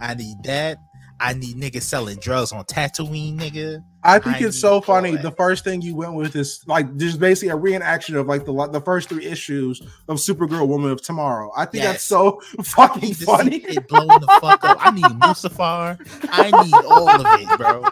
I 0.00 0.14
need 0.14 0.36
that. 0.44 0.78
I 1.22 1.34
need 1.34 1.56
niggas 1.56 1.82
selling 1.82 2.18
drugs 2.18 2.50
on 2.50 2.64
Tatooine, 2.64 3.38
nigga. 3.38 3.84
I 4.02 4.18
think 4.18 4.42
I 4.42 4.46
it's 4.46 4.58
so 4.58 4.80
funny. 4.80 5.12
that. 5.12 5.22
The 5.22 5.30
first 5.30 5.62
thing 5.62 5.80
you 5.80 5.94
went 5.94 6.14
with 6.14 6.34
is 6.34 6.64
like 6.66 6.96
just 6.96 7.20
basically 7.20 7.50
a 7.50 7.56
reenaction 7.56 8.16
of 8.18 8.26
like 8.26 8.44
the 8.44 8.52
the 8.72 8.80
first 8.80 9.08
three 9.08 9.24
issues 9.24 9.80
of 10.08 10.16
Supergirl 10.16 10.66
Woman 10.66 10.90
of 10.90 11.00
Tomorrow. 11.00 11.52
I 11.56 11.66
think 11.66 11.84
that's 11.84 12.02
so 12.02 12.40
fucking 12.64 13.14
funny. 13.14 13.58
it 13.58 13.86
blowing 13.86 14.08
the 14.08 14.38
fuck 14.40 14.64
up. 14.64 14.78
I 14.80 14.90
need 14.90 15.04
Mustafar. 15.04 15.96
I 16.32 16.64
need 16.64 16.74
all 16.74 17.08
of 17.08 17.40
it, 17.40 17.56
bro. 17.56 17.84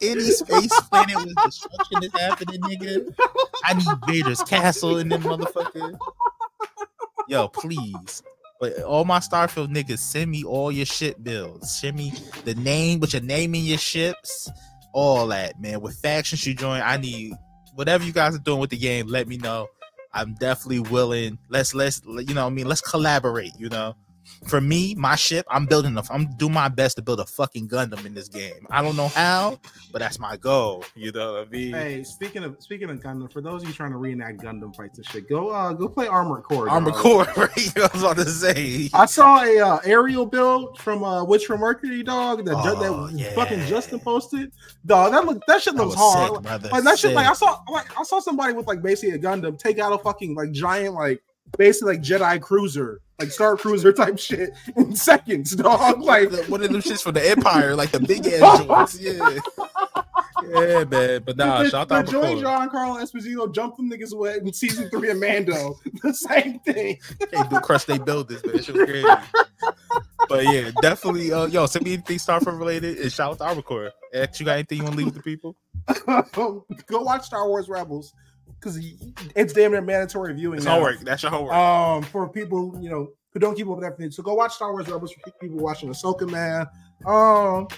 Any 0.00 0.22
space 0.22 0.80
planet 0.88 1.16
with 1.16 1.36
destruction 1.44 2.04
is 2.04 2.12
happening, 2.18 2.62
nigga. 2.62 3.14
I 3.64 3.74
need 3.74 3.86
Vader's 4.06 4.42
castle 4.42 4.96
in 4.96 5.10
them 5.10 5.22
motherfucker. 5.22 5.98
Yo, 7.28 7.48
please. 7.48 8.22
But 8.60 8.82
all 8.82 9.04
my 9.04 9.20
Starfield 9.20 9.72
niggas, 9.72 9.98
send 9.98 10.30
me 10.30 10.42
all 10.44 10.72
your 10.72 10.86
shit 10.86 11.22
bills. 11.22 11.78
Send 11.78 11.96
me 11.96 12.12
the 12.44 12.54
name, 12.56 12.98
what 12.98 13.12
you're 13.12 13.22
naming 13.22 13.64
your 13.64 13.78
ships, 13.78 14.50
all 14.92 15.28
that, 15.28 15.60
man. 15.60 15.80
With 15.80 15.96
factions 15.96 16.44
you 16.46 16.54
join, 16.54 16.80
I 16.82 16.96
need 16.96 17.34
whatever 17.74 18.04
you 18.04 18.12
guys 18.12 18.34
are 18.34 18.40
doing 18.40 18.58
with 18.58 18.70
the 18.70 18.76
game. 18.76 19.06
Let 19.06 19.28
me 19.28 19.36
know. 19.36 19.68
I'm 20.12 20.34
definitely 20.34 20.80
willing. 20.80 21.38
Let's 21.48 21.74
let's 21.74 22.02
you 22.04 22.34
know 22.34 22.46
I 22.46 22.50
mean. 22.50 22.66
Let's 22.66 22.80
collaborate. 22.80 23.52
You 23.58 23.68
know, 23.68 23.94
for 24.46 24.60
me, 24.60 24.94
my 24.94 25.14
ship, 25.16 25.46
I'm 25.50 25.66
building. 25.66 25.96
A, 25.96 26.02
I'm 26.10 26.26
doing 26.36 26.52
my 26.52 26.68
best 26.68 26.96
to 26.96 27.02
build 27.02 27.20
a 27.20 27.26
fucking 27.26 27.68
Gundam 27.68 28.04
in 28.06 28.14
this 28.14 28.28
game. 28.28 28.66
I 28.70 28.82
don't 28.82 28.96
know 28.96 29.08
how, 29.08 29.58
but 29.92 29.98
that's 30.00 30.18
my 30.18 30.36
goal. 30.36 30.84
You 30.94 31.12
know 31.12 31.34
what 31.34 31.48
I 31.48 31.50
mean? 31.50 31.72
Hey, 31.74 32.02
speaking 32.04 32.44
of 32.44 32.56
speaking 32.60 32.88
of 32.90 32.98
Gundam, 33.00 33.32
for 33.32 33.40
those 33.40 33.62
of 33.62 33.68
you 33.68 33.74
trying 33.74 33.90
to 33.92 33.96
reenact 33.98 34.40
Gundam 34.42 34.74
fights 34.76 34.98
and 34.98 35.06
shit, 35.06 35.28
go 35.28 35.50
uh 35.50 35.72
go 35.72 35.88
play 35.88 36.06
Armored 36.06 36.44
Core. 36.44 36.68
Armor 36.70 36.90
dog. 36.92 37.00
Core, 37.00 37.24
right? 37.36 37.76
I 37.78 37.88
was 37.92 38.02
about 38.02 38.16
to 38.16 38.24
say. 38.26 38.90
I 38.94 39.06
saw 39.06 39.42
a 39.42 39.58
uh, 39.58 39.78
aerial 39.84 40.24
build 40.26 40.78
from 40.78 41.02
uh 41.04 41.24
Witch 41.24 41.46
from 41.46 41.60
Mercury 41.60 42.02
dog 42.02 42.44
that 42.46 42.54
Oh, 42.56 43.08
that 43.08 43.18
yeah. 43.18 43.34
fucking 43.34 43.66
Justin 43.66 44.00
posted. 44.00 44.52
Dog, 44.86 45.12
that 45.12 45.24
look 45.26 45.42
that 45.46 45.60
shit 45.62 45.74
That 45.76 45.82
looks 45.82 45.96
was 45.96 46.14
hard. 46.14 46.32
sick, 46.34 46.42
brother. 46.42 46.68
like 46.70 46.84
that 46.84 46.98
shit, 46.98 47.14
like 47.14 47.26
I 47.26 47.32
saw 47.34 47.60
like 47.70 47.98
I 47.98 48.02
saw 48.04 48.20
somebody 48.20 48.52
with 48.54 48.66
like 48.66 48.82
basically 48.82 49.14
a 49.14 49.18
Gundam 49.18 49.58
take 49.58 49.78
out 49.78 49.92
a 49.92 49.98
fucking 49.98 50.34
like 50.34 50.52
giant 50.52 50.94
like 50.94 51.20
basically 51.56 51.94
like 51.94 52.02
Jedi 52.02 52.40
cruiser, 52.40 53.00
like 53.18 53.30
Star 53.30 53.56
Cruiser 53.56 53.92
type 53.92 54.18
shit 54.18 54.50
in 54.76 54.94
seconds, 54.94 55.54
dog. 55.56 56.00
Like 56.00 56.30
The- 56.30 56.44
one 56.44 56.62
of 56.62 56.70
them 56.70 56.80
shits 56.80 57.02
from 57.02 57.14
the 57.14 57.30
Empire, 57.30 57.74
like 57.74 57.90
the 57.90 58.00
big 58.00 58.26
ass 58.26 58.64
joints. 58.64 59.00
Yeah, 59.00 59.38
yeah, 60.48 60.84
man. 60.84 61.22
But 61.24 61.36
nah, 61.36 61.62
the, 61.64 61.70
shout 61.70 61.88
the 61.88 61.96
out 61.96 62.06
to 62.06 62.12
Joey 62.12 62.36
Giancarlo 62.36 63.02
Esposito 63.02 63.52
jumped 63.52 63.76
them 63.78 63.90
niggas 63.90 64.12
away 64.12 64.36
in 64.36 64.52
season 64.52 64.88
three 64.90 65.10
of 65.10 65.18
Mando. 65.18 65.78
the 66.02 66.14
same 66.14 66.60
thing. 66.60 66.98
They 67.18 67.42
do 67.50 67.60
crush 67.60 67.84
they 67.84 67.98
buildings, 67.98 68.44
man. 68.44 68.56
That 68.56 68.64
shit 68.64 68.74
crazy. 68.76 69.08
But 70.28 70.44
yeah, 70.44 70.70
definitely. 70.80 71.32
Uh, 71.32 71.46
yo, 71.46 71.66
send 71.66 71.84
me 71.84 71.94
anything 71.94 72.18
Starfield 72.18 72.58
related, 72.58 72.98
and 72.98 73.10
shout 73.12 73.32
out 73.32 73.38
to 73.38 73.44
Armored 73.44 73.64
Core. 73.64 73.90
X, 74.12 74.38
you 74.38 74.46
got 74.46 74.54
anything 74.54 74.78
you 74.78 74.84
want 74.84 74.94
to 74.94 74.98
leave 74.98 75.06
with 75.06 75.14
the 75.14 75.22
people? 75.22 75.56
Go 76.86 77.02
watch 77.02 77.24
Star 77.24 77.48
Wars 77.48 77.68
Rebels 77.68 78.12
because 78.60 78.78
it's 79.34 79.52
damn 79.52 79.72
near 79.72 79.80
mandatory 79.80 80.34
viewing. 80.34 80.58
It's 80.58 80.66
now. 80.66 80.74
homework. 80.74 81.00
That's 81.00 81.22
your 81.22 81.30
homework. 81.30 81.54
Um, 81.54 82.02
for 82.02 82.28
people 82.28 82.76
you 82.80 82.90
know 82.90 83.08
who 83.32 83.40
don't 83.40 83.56
keep 83.56 83.68
up 83.68 83.76
with 83.76 83.84
everything, 83.84 84.10
so 84.10 84.22
go 84.22 84.34
watch 84.34 84.54
Star 84.54 84.72
Wars 84.72 84.88
Rebels. 84.88 85.12
For 85.12 85.30
people 85.40 85.58
watching 85.58 85.88
Ahsoka, 85.88 86.28
man. 86.28 86.66
Um, 87.06 87.68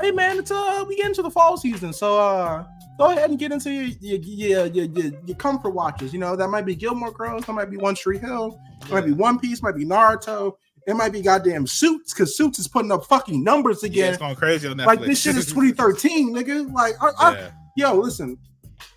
hey 0.00 0.10
man, 0.10 0.38
it's 0.38 0.50
uh 0.50 0.84
we 0.88 0.96
get 0.96 1.06
into 1.06 1.22
the 1.22 1.30
fall 1.30 1.56
season, 1.56 1.92
so 1.92 2.18
uh 2.18 2.64
go 2.98 3.10
ahead 3.10 3.30
and 3.30 3.38
get 3.38 3.52
into 3.52 3.70
your 3.70 3.86
your 4.00 4.66
your, 4.66 4.84
your, 4.84 5.12
your, 5.26 5.36
comfort 5.36 5.70
watches. 5.70 6.12
You 6.12 6.18
know 6.18 6.36
that 6.36 6.48
might 6.48 6.66
be 6.66 6.74
Gilmore 6.74 7.12
Girls, 7.12 7.44
that 7.46 7.52
might 7.52 7.70
be 7.70 7.76
One 7.76 7.94
Tree 7.94 8.18
Hill, 8.18 8.58
it 8.82 8.90
might 8.90 9.04
be 9.04 9.12
One 9.12 9.38
Piece, 9.38 9.62
might 9.62 9.76
be 9.76 9.84
Naruto. 9.84 10.54
It 10.86 10.94
might 10.94 11.12
be 11.12 11.20
goddamn 11.20 11.66
Suits 11.66 12.14
because 12.14 12.36
Suits 12.36 12.60
is 12.60 12.68
putting 12.68 12.92
up 12.92 13.04
fucking 13.06 13.42
numbers 13.42 13.82
yeah, 13.82 13.88
again. 13.88 14.08
it's 14.10 14.18
going 14.18 14.36
crazy 14.36 14.68
on 14.68 14.76
Netflix. 14.76 14.86
like 14.86 15.00
this 15.00 15.20
shit 15.20 15.34
is 15.34 15.46
2013, 15.52 16.32
nigga. 16.32 16.72
Like, 16.72 16.94
I, 17.02 17.10
I, 17.18 17.32
yeah. 17.32 17.50
yo, 17.76 17.94
listen. 17.94 18.38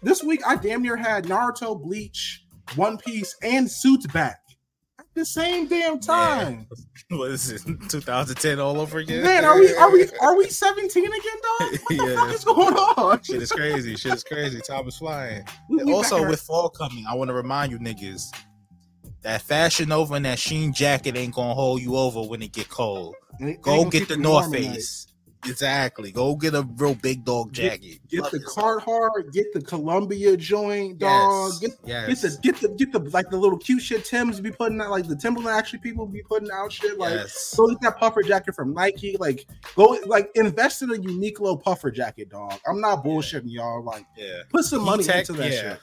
This 0.01 0.23
week 0.23 0.41
I 0.45 0.56
damn 0.56 0.81
near 0.81 0.95
had 0.97 1.26
Naruto, 1.26 1.81
Bleach, 1.81 2.43
One 2.76 2.97
Piece, 2.97 3.35
and 3.43 3.69
Suits 3.69 4.07
back 4.07 4.39
at 4.99 5.06
the 5.14 5.26
same 5.26 5.68
damn 5.68 5.99
time. 5.99 6.68
What 7.11 7.31
is 7.31 7.49
it? 7.49 7.64
2010 7.89 8.60
all 8.60 8.80
over 8.80 8.99
again? 8.99 9.23
Man, 9.23 9.43
are 9.43 9.60
we 9.60 9.73
are 9.73 9.91
we 9.91 10.07
are 10.22 10.38
we 10.38 10.47
17 10.47 11.03
again, 11.07 11.15
dog? 11.15 11.72
What 11.72 11.81
the 11.89 11.95
Yeah. 11.95 12.15
fuck 12.15 12.34
is 12.35 12.43
going 12.43 12.73
on? 12.76 13.23
Shit 13.23 13.41
is 13.41 13.51
crazy. 13.51 13.95
Shit 13.95 14.14
is 14.14 14.23
crazy. 14.23 14.60
Time 14.61 14.88
is 14.88 14.97
flying. 14.97 15.43
We- 15.72 15.85
we 15.85 15.91
also, 15.93 16.27
with 16.30 16.39
fall 16.39 16.69
coming, 16.69 17.06
I 17.10 17.15
want 17.15 17.30
to 17.30 17.34
remind 17.34 17.72
you 17.72 17.80
niggas 17.80 18.22
that 19.23 19.41
Fashion 19.41 19.89
Nova 19.89 20.14
and 20.14 20.26
that 20.26 20.38
Shein 20.38 20.72
jacket 20.72 21.18
ain't 21.18 21.34
gonna 21.34 21.56
hold 21.56 21.81
you 21.81 21.95
over 21.95 22.22
when 22.22 22.43
it 22.43 22.51
get 22.53 22.69
cold. 22.69 23.15
It 23.39 23.60
Go 23.64 23.89
get 23.89 24.07
the 24.07 24.18
North. 24.18 24.51
Face. 24.51 25.07
Exactly. 25.45 26.11
Go 26.11 26.35
get 26.35 26.53
a 26.53 26.67
real 26.75 26.95
big 26.95 27.23
dog 27.23 27.53
Get- 27.53 27.81
jacket. 27.81 27.99
Get 28.09 28.21
Love 28.21 28.31
the. 28.31 28.39
Carhartt, 28.39 29.31
get 29.31 29.53
the 29.53 29.61
Columbia 29.61 30.35
joint, 30.35 30.99
dog. 30.99 31.53
Yes. 31.53 31.59
Get 31.59 31.71
yes. 31.85 32.07
Get 32.07 32.21
the 32.21 32.39
get 32.41 32.61
the 32.61 32.69
get 32.75 32.91
the 32.91 32.99
like 33.11 33.29
the 33.29 33.37
little 33.37 33.57
cute 33.57 33.81
shit 33.81 34.03
Tim's 34.03 34.39
be 34.41 34.51
putting 34.51 34.81
out, 34.81 34.91
like 34.91 35.07
the 35.07 35.15
Timberland 35.15 35.57
actually 35.57 35.79
people 35.79 36.05
be 36.05 36.21
putting 36.23 36.49
out 36.51 36.71
shit. 36.71 36.97
Like 36.97 37.13
yes. 37.13 37.55
go 37.55 37.67
get 37.67 37.81
that 37.81 37.97
puffer 37.97 38.21
jacket 38.21 38.55
from 38.55 38.73
Nike. 38.73 39.15
Like 39.19 39.45
go 39.75 39.97
like 40.05 40.29
invest 40.35 40.81
in 40.81 40.91
a 40.91 40.97
unique 40.97 41.39
little 41.39 41.57
puffer 41.57 41.91
jacket, 41.91 42.29
dog. 42.29 42.59
I'm 42.67 42.81
not 42.81 43.03
bullshitting 43.03 43.43
y'all. 43.45 43.83
Like 43.83 44.05
yeah. 44.17 44.41
put 44.49 44.65
some 44.65 44.83
money 44.83 45.03
E-Tech, 45.03 45.29
into 45.29 45.33
that 45.33 45.51
yeah. 45.51 45.61
shit. 45.61 45.79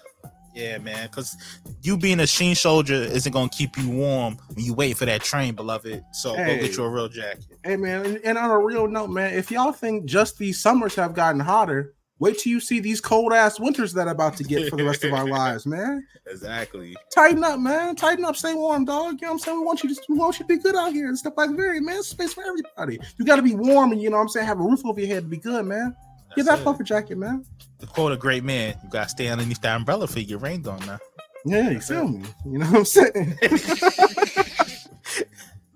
Yeah, 0.57 0.79
man. 0.79 1.07
Because 1.09 1.37
you 1.83 1.99
being 1.99 2.19
a 2.21 2.23
Shein 2.25 2.57
soldier 2.57 2.95
isn't 2.95 3.31
gonna 3.33 3.51
keep 3.51 3.77
you 3.77 3.91
warm 3.91 4.39
when 4.55 4.65
you 4.65 4.73
wait 4.73 4.97
for 4.97 5.05
that 5.05 5.21
train, 5.23 5.55
beloved. 5.55 6.03
So 6.13 6.35
Hey. 6.35 6.57
go 6.57 6.63
get 6.67 6.77
you 6.79 6.85
a 6.85 6.89
real 6.89 7.09
jacket. 7.09 7.45
Hey 7.63 7.77
man, 7.77 8.07
and, 8.07 8.17
and 8.25 8.39
on 8.39 8.51
a 8.51 8.59
real 8.59 8.89
note, 8.89 9.11
man, 9.11 9.35
if 9.35 9.51
y'all 9.51 9.73
think 9.73 10.07
just 10.07 10.39
these 10.39 10.59
summers 10.61 10.95
have 10.95 11.13
gotten 11.15 11.41
hotter, 11.41 11.93
wait 12.19 12.39
till 12.39 12.51
you 12.51 12.61
see 12.61 12.81
these 12.81 13.03
cold 13.03 13.35
ass 13.35 13.61
winters 13.61 13.93
that 13.93 14.09
are 14.09 14.13
about 14.13 14.35
to 14.39 14.45
get 14.45 14.71
for 14.71 14.77
the 14.77 14.85
rest 14.85 15.05
of 15.05 15.13
our 15.13 15.29
lives, 15.29 15.67
man. 15.67 16.03
Exactly. 16.27 16.97
Tighten 17.15 17.45
up, 17.45 17.61
man. 17.61 17.95
Tighten 17.95 18.25
up, 18.25 18.35
stay 18.35 18.55
warm, 18.55 18.87
dog. 18.87 19.21
You 19.21 19.27
know 19.27 19.29
what 19.29 19.33
I'm 19.35 19.39
saying? 19.41 19.59
We 19.61 19.65
want 19.67 19.85
you 19.85 19.95
to 19.95 20.01
we 20.09 20.17
want 20.17 20.39
you 20.39 20.45
to 20.47 20.49
be 20.49 20.59
good 20.59 20.75
out 20.75 20.93
here 20.95 21.09
and 21.09 21.19
stuff 21.19 21.35
like 21.37 21.51
that. 21.51 21.81
Man, 21.83 22.03
space 22.03 22.33
for 22.33 22.43
everybody. 22.45 22.99
You 23.19 23.27
gotta 23.27 23.43
be 23.43 23.55
warm 23.55 23.93
and 23.93 24.01
you 24.01 24.09
know 24.09 24.17
what 24.17 24.23
I'm 24.23 24.29
saying, 24.31 24.47
have 24.47 24.59
a 24.59 24.63
roof 24.63 24.81
over 24.87 24.99
your 25.01 25.09
head 25.09 25.25
to 25.25 25.29
be 25.29 25.37
good, 25.37 25.67
man. 25.67 25.95
Get 26.37 26.47
that 26.47 26.63
puffer 26.63 26.85
jacket, 26.85 27.19
man. 27.19 27.45
To 27.81 27.87
quote 27.87 28.13
a 28.13 28.17
great 28.17 28.45
man, 28.45 28.75
you 28.85 28.91
gotta 28.91 29.09
stay 29.09 29.29
underneath 29.29 29.61
that 29.63 29.75
umbrella 29.75 30.07
for 30.07 30.21
your 30.21 30.39
rain 30.39 30.67
on 30.69 30.79
now. 30.87 30.99
Yeah, 31.45 31.71
you 31.71 31.81
feel 31.81 32.09
me? 32.09 32.25
You 32.45 32.59
know 32.59 32.67
what 32.67 32.79
I'm 32.79 32.85
saying? 32.85 33.39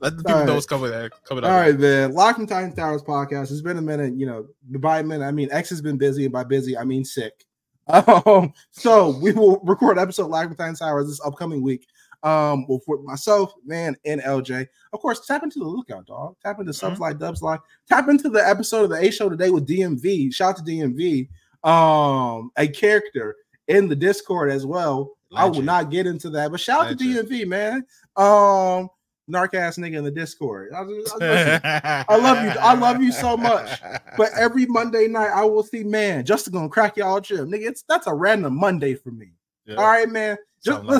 Let 0.01 0.17
the 0.17 0.25
people 0.25 0.41
All 0.41 0.47
know 0.47 0.55
what's 0.55 0.67
coming. 0.67 0.91
Coming 1.25 1.45
All 1.45 1.51
up. 1.51 1.61
right, 1.61 1.79
man. 1.79 2.13
Locked 2.13 2.39
in 2.39 2.47
Titan 2.47 2.75
Towers 2.75 3.03
podcast. 3.03 3.53
It's 3.53 3.61
been 3.61 3.77
a 3.77 3.83
minute, 3.83 4.15
you 4.15 4.27
know. 4.27 4.47
By 4.79 5.01
a 5.01 5.03
minute, 5.03 5.25
I 5.25 5.31
mean 5.31 5.49
X 5.53 5.69
has 5.71 5.81
been 5.83 5.99
busy, 5.99 6.25
and 6.25 6.33
by 6.33 6.45
busy, 6.45 6.77
I 6.77 6.85
mean 6.85 7.05
sick. 7.05 7.45
Um, 8.27 8.53
so 8.71 9.19
we 9.19 9.33
will 9.33 9.59
record 9.65 9.99
episode 9.99 10.31
Locked 10.31 10.53
in 10.53 10.57
Titan 10.57 10.77
Towers 10.77 11.09
this 11.09 11.21
upcoming 11.25 11.61
week. 11.61 11.87
Um, 12.23 12.67
well, 12.69 12.81
for 12.85 13.01
myself, 13.03 13.55
man, 13.65 13.97
and 14.05 14.21
LJ. 14.21 14.67
Of 14.93 15.01
course, 15.01 15.27
tap 15.27 15.43
into 15.43 15.59
the 15.59 15.65
lookout, 15.65 16.07
dog. 16.07 16.37
Tap 16.45 16.61
into 16.61 16.73
subs 16.75 16.99
Mhm. 16.99 17.01
like 17.01 17.19
dubs 17.19 17.41
like 17.43 17.61
tap 17.89 18.09
into 18.09 18.29
the 18.29 18.47
episode 18.47 18.85
of 18.85 18.91
the 18.91 18.97
A 18.97 19.11
show 19.11 19.29
today 19.31 19.51
with 19.51 19.67
DMV. 19.67 20.31
Shout 20.31 20.51
out 20.51 20.57
to 20.59 20.63
DMV. 20.71 21.29
Um, 21.65 22.51
a 22.57 22.67
character 22.69 23.37
in 23.69 23.89
the 23.89 23.97
Discord 23.97 24.51
as 24.51 24.67
well. 24.67 25.13
I 25.35 25.47
will 25.47 25.63
not 25.63 25.91
get 25.91 26.07
into 26.07 26.29
that, 26.31 26.51
but 26.51 26.59
shout 26.61 26.87
out 26.87 26.99
to 26.99 27.05
DMV, 27.05 27.47
man. 27.47 27.87
Um, 28.17 28.89
narc 29.31 29.55
ass 29.55 29.77
nigga 29.79 29.99
in 29.99 30.05
the 30.05 30.11
Discord. 30.11 30.73
I, 30.75 30.81
I- 30.81 30.85
listen, 30.85 31.23
I 31.23 32.17
love 32.17 32.45
you. 32.45 32.51
I 32.61 32.75
love 32.75 33.01
you 33.03 33.13
so 33.13 33.37
much. 33.37 33.81
but 34.17 34.31
every 34.37 34.67
Monday 34.67 35.07
night, 35.07 35.31
I 35.33 35.45
will 35.45 35.63
see, 35.63 35.85
man, 35.85 36.25
Justin 36.25 36.53
gonna 36.53 36.69
crack 36.69 36.97
y'all 36.97 37.21
gym, 37.21 37.51
nigga. 37.51 37.69
It's 37.69 37.83
that's 37.89 38.09
a 38.09 38.13
random 38.15 38.57
Monday 38.59 38.95
for 38.95 39.11
me. 39.13 39.33
Yeah. 39.67 39.77
All 39.77 39.87
right, 39.87 40.09
man. 40.09 40.37
Just 40.65 40.79
Something 40.79 40.87
like- 40.87 40.95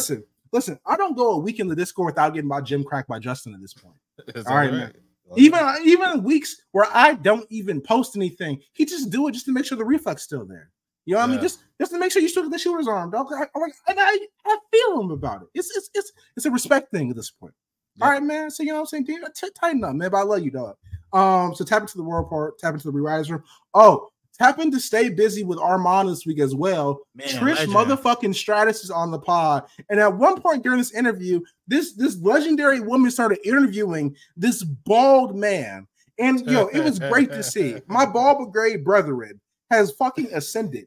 listen. 0.53 0.79
I 0.87 0.97
don't 0.97 1.17
go 1.17 1.33
a 1.33 1.39
week 1.39 1.61
in 1.61 1.69
the 1.69 1.77
Discord 1.77 2.07
without 2.07 2.35
getting 2.35 2.49
my 2.49 2.61
gym 2.61 2.85
cracked 2.85 3.09
by 3.09 3.19
Justin 3.19 3.55
at 3.55 3.61
this 3.61 3.75
point. 3.75 3.97
All 4.47 4.57
right, 4.57 4.73
man. 4.73 4.93
Even 5.37 5.65
even 5.85 6.25
weeks 6.25 6.57
where 6.73 6.87
I 6.93 7.15
don't 7.15 7.47
even 7.51 7.81
post 7.81 8.17
anything, 8.17 8.61
he 8.73 8.85
just 8.85 9.11
do 9.11 9.29
it 9.29 9.33
just 9.33 9.47
to 9.47 9.53
make 9.53 9.65
sure 9.65 9.79
the 9.79 9.85
reflex 9.85 10.23
still 10.23 10.45
there. 10.45 10.71
You 11.07 11.15
know 11.15 11.21
what 11.21 11.29
I 11.29 11.33
mean? 11.33 11.41
Just 11.41 11.65
just 11.81 11.93
to 11.93 11.99
make 11.99 12.13
sure 12.13 12.21
you 12.21 12.29
still 12.29 12.43
get 12.43 12.53
the 12.53 12.59
shooter's 12.59 12.89
arm, 12.89 13.11
dog. 13.11 13.29
I, 13.33 13.43
I, 13.43 13.69
and 13.89 13.99
I, 14.01 14.19
I 14.47 14.59
feel 14.71 15.01
him 15.01 15.11
about 15.11 15.43
it. 15.43 15.49
It's 15.55 15.75
it's 15.77 15.91
it's 15.95 16.13
it's 16.37 16.47
a 16.47 16.51
respect 16.51 16.91
thing 16.91 17.11
at 17.11 17.17
this 17.17 17.31
point. 17.31 17.55
Yeah. 17.97 18.05
All 18.05 18.11
right, 18.11 18.23
man. 18.23 18.51
So 18.51 18.63
you 18.63 18.71
know 18.71 18.77
what 18.77 18.81
I'm 18.81 18.87
saying? 18.87 19.05
Dude, 19.05 19.23
t- 19.35 19.49
tighten 19.59 19.85
up, 19.85 19.95
man. 19.95 20.11
But 20.11 20.19
I 20.19 20.23
love 20.23 20.43
you, 20.45 20.51
dog. 20.51 20.77
Um, 21.13 21.55
so 21.55 21.65
tap 21.65 21.83
into 21.83 21.97
the 21.97 22.05
world 22.05 22.29
part, 22.29 22.59
tap 22.59 22.75
into 22.75 22.91
the 22.91 22.97
rewriters 22.97 23.31
room. 23.31 23.43
Oh, 23.75 24.09
tap 24.41 24.57
to 24.59 24.81
stay 24.81 25.09
busy 25.11 25.43
with 25.43 25.59
Armand 25.59 26.09
this 26.09 26.25
week 26.25 26.41
as 26.41 26.55
well. 26.55 27.01
Man, 27.15 27.29
Trish 27.29 27.57
legend. 27.57 27.73
motherfucking 27.73 28.35
Stratus 28.35 28.83
is 28.85 28.91
on 28.91 29.11
the 29.11 29.19
pod. 29.19 29.65
And 29.91 30.01
at 30.01 30.17
one 30.17 30.41
point 30.41 30.63
during 30.63 30.79
this 30.79 30.95
interview, 30.95 31.41
this 31.69 31.93
this 31.95 32.19
legendary 32.21 32.81
woman 32.81 33.11
started 33.11 33.39
interviewing 33.45 34.17
this 34.37 34.63
bald 34.63 35.37
man. 35.37 35.87
And 36.19 36.47
yo, 36.51 36.67
it 36.69 36.83
was 36.83 36.99
great 36.99 37.31
to 37.31 37.43
see. 37.43 37.77
My 37.87 38.07
bald 38.07 38.53
brigade 38.53 38.85
brethren 38.85 39.41
has 39.71 39.93
fucking 39.93 40.29
ascended. 40.33 40.87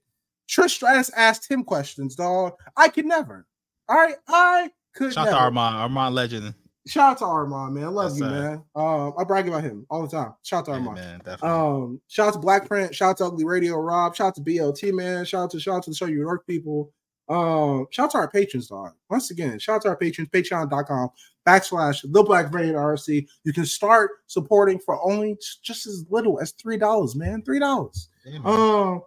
Trish 0.50 0.72
Stratus 0.72 1.10
asked 1.16 1.50
him 1.50 1.64
questions, 1.64 2.16
dog. 2.16 2.54
I 2.76 2.90
could 2.90 3.06
never. 3.06 3.46
All 3.88 3.96
right, 3.98 4.16
I 4.28 4.70
could 4.96 5.14
Shout 5.14 5.28
out 5.28 5.32
never. 5.32 5.38
to 5.38 5.44
Armand, 5.44 5.76
Armand 5.76 6.16
legend. 6.16 6.54
Shout 6.86 7.12
out 7.12 7.18
to 7.20 7.26
Armand, 7.26 7.76
man. 7.76 7.86
I 7.86 7.88
love 7.88 8.12
Yes, 8.12 8.20
you, 8.20 8.26
man. 8.26 8.64
Um, 8.76 9.14
I 9.18 9.24
brag 9.24 9.48
about 9.48 9.64
him 9.64 9.86
all 9.90 10.02
the 10.02 10.10
time. 10.10 10.34
Shout 10.44 10.60
out 10.60 10.66
to 10.66 10.72
Armand. 10.74 10.96
man, 10.96 11.20
definitely. 11.20 11.50
Um, 11.50 12.02
shout 12.10 12.28
out 12.28 12.34
to 12.34 12.40
Black 12.40 12.68
Print, 12.68 12.94
shout 12.94 13.12
out 13.12 13.18
to 13.18 13.26
Ugly 13.26 13.46
Radio 13.46 13.78
Rob, 13.78 14.16
shout 14.16 14.28
out 14.28 14.36
to 14.36 14.42
BLT 14.42 14.94
man, 14.94 15.24
shout 15.24 15.44
out 15.46 15.52
to 15.52 15.60
shout 15.62 15.76
out 15.78 15.84
to 15.84 15.92
the 15.92 15.96
show 15.96 16.06
you 16.08 16.26
work 16.26 16.46
people. 16.46 16.92
Um, 17.30 17.88
shout 17.90 18.06
out 18.06 18.12
to 18.12 18.18
our 18.18 18.30
patrons, 18.30 18.68
dog. 18.68 18.92
Once 19.10 19.32
again, 19.32 19.58
shout 19.60 19.78
out 19.78 19.82
to 19.84 19.88
our 19.90 19.96
patrons, 19.98 20.30
patreon.com 20.30 21.10
backslash 21.48 22.06
the 22.12 22.22
black 22.24 22.52
variant 22.52 22.76
RC. 22.78 23.28
You 23.46 23.54
can 23.54 23.66
start 23.66 24.12
supporting 24.28 24.78
for 24.80 25.02
only 25.02 25.38
just 25.62 25.88
as 25.88 26.06
little 26.10 26.40
as 26.42 26.52
three 26.52 26.78
dollars, 26.78 27.16
man. 27.16 27.42
Three 27.44 27.60
dollars. 27.60 28.10
Um, 28.44 29.02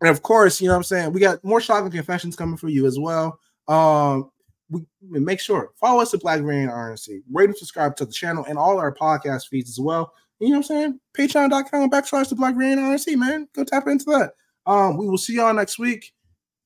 and 0.00 0.10
of 0.10 0.22
course, 0.22 0.60
you 0.60 0.66
know 0.66 0.74
what 0.74 0.78
I'm 0.78 0.82
saying. 0.84 1.12
We 1.12 1.20
got 1.20 1.42
more 1.44 1.60
shocking 1.60 1.90
confessions 1.92 2.34
coming 2.34 2.56
for 2.56 2.68
you 2.68 2.86
as 2.86 2.98
well. 2.98 3.38
Um, 3.68 4.30
we, 4.70 4.84
make 5.02 5.40
sure 5.40 5.72
follow 5.76 6.00
us 6.00 6.14
at 6.14 6.20
Black 6.20 6.40
Variant 6.40 6.72
RNC. 6.72 7.22
Rate 7.32 7.50
and 7.50 7.56
subscribe 7.56 7.96
to 7.96 8.04
the 8.04 8.12
channel 8.12 8.44
and 8.48 8.58
all 8.58 8.78
our 8.78 8.94
podcast 8.94 9.48
feeds 9.48 9.70
as 9.70 9.80
well. 9.80 10.12
You 10.40 10.48
know 10.48 10.58
what 10.58 10.58
I'm 10.58 10.62
saying? 10.62 11.00
Patreon.com 11.16 11.90
backslash 11.90 12.28
the 12.28 12.36
Black 12.36 12.54
Variant 12.54 12.80
RNC, 12.80 13.16
man. 13.16 13.48
Go 13.54 13.64
tap 13.64 13.86
into 13.88 14.04
that. 14.06 14.32
Um, 14.66 14.96
we 14.96 15.08
will 15.08 15.18
see 15.18 15.34
y'all 15.34 15.54
next 15.54 15.78
week. 15.78 16.12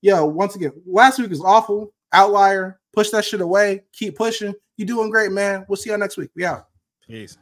Yo, 0.02 0.26
once 0.26 0.56
again, 0.56 0.72
last 0.86 1.18
week 1.18 1.30
was 1.30 1.40
awful. 1.40 1.94
Outlier. 2.12 2.80
Push 2.92 3.10
that 3.10 3.24
shit 3.24 3.40
away. 3.40 3.84
Keep 3.92 4.16
pushing. 4.16 4.54
You 4.76 4.84
doing 4.84 5.10
great, 5.10 5.32
man. 5.32 5.64
We'll 5.68 5.76
see 5.76 5.90
y'all 5.90 5.98
next 5.98 6.16
week. 6.16 6.30
We 6.34 6.44
out. 6.44 6.66
Peace. 7.06 7.38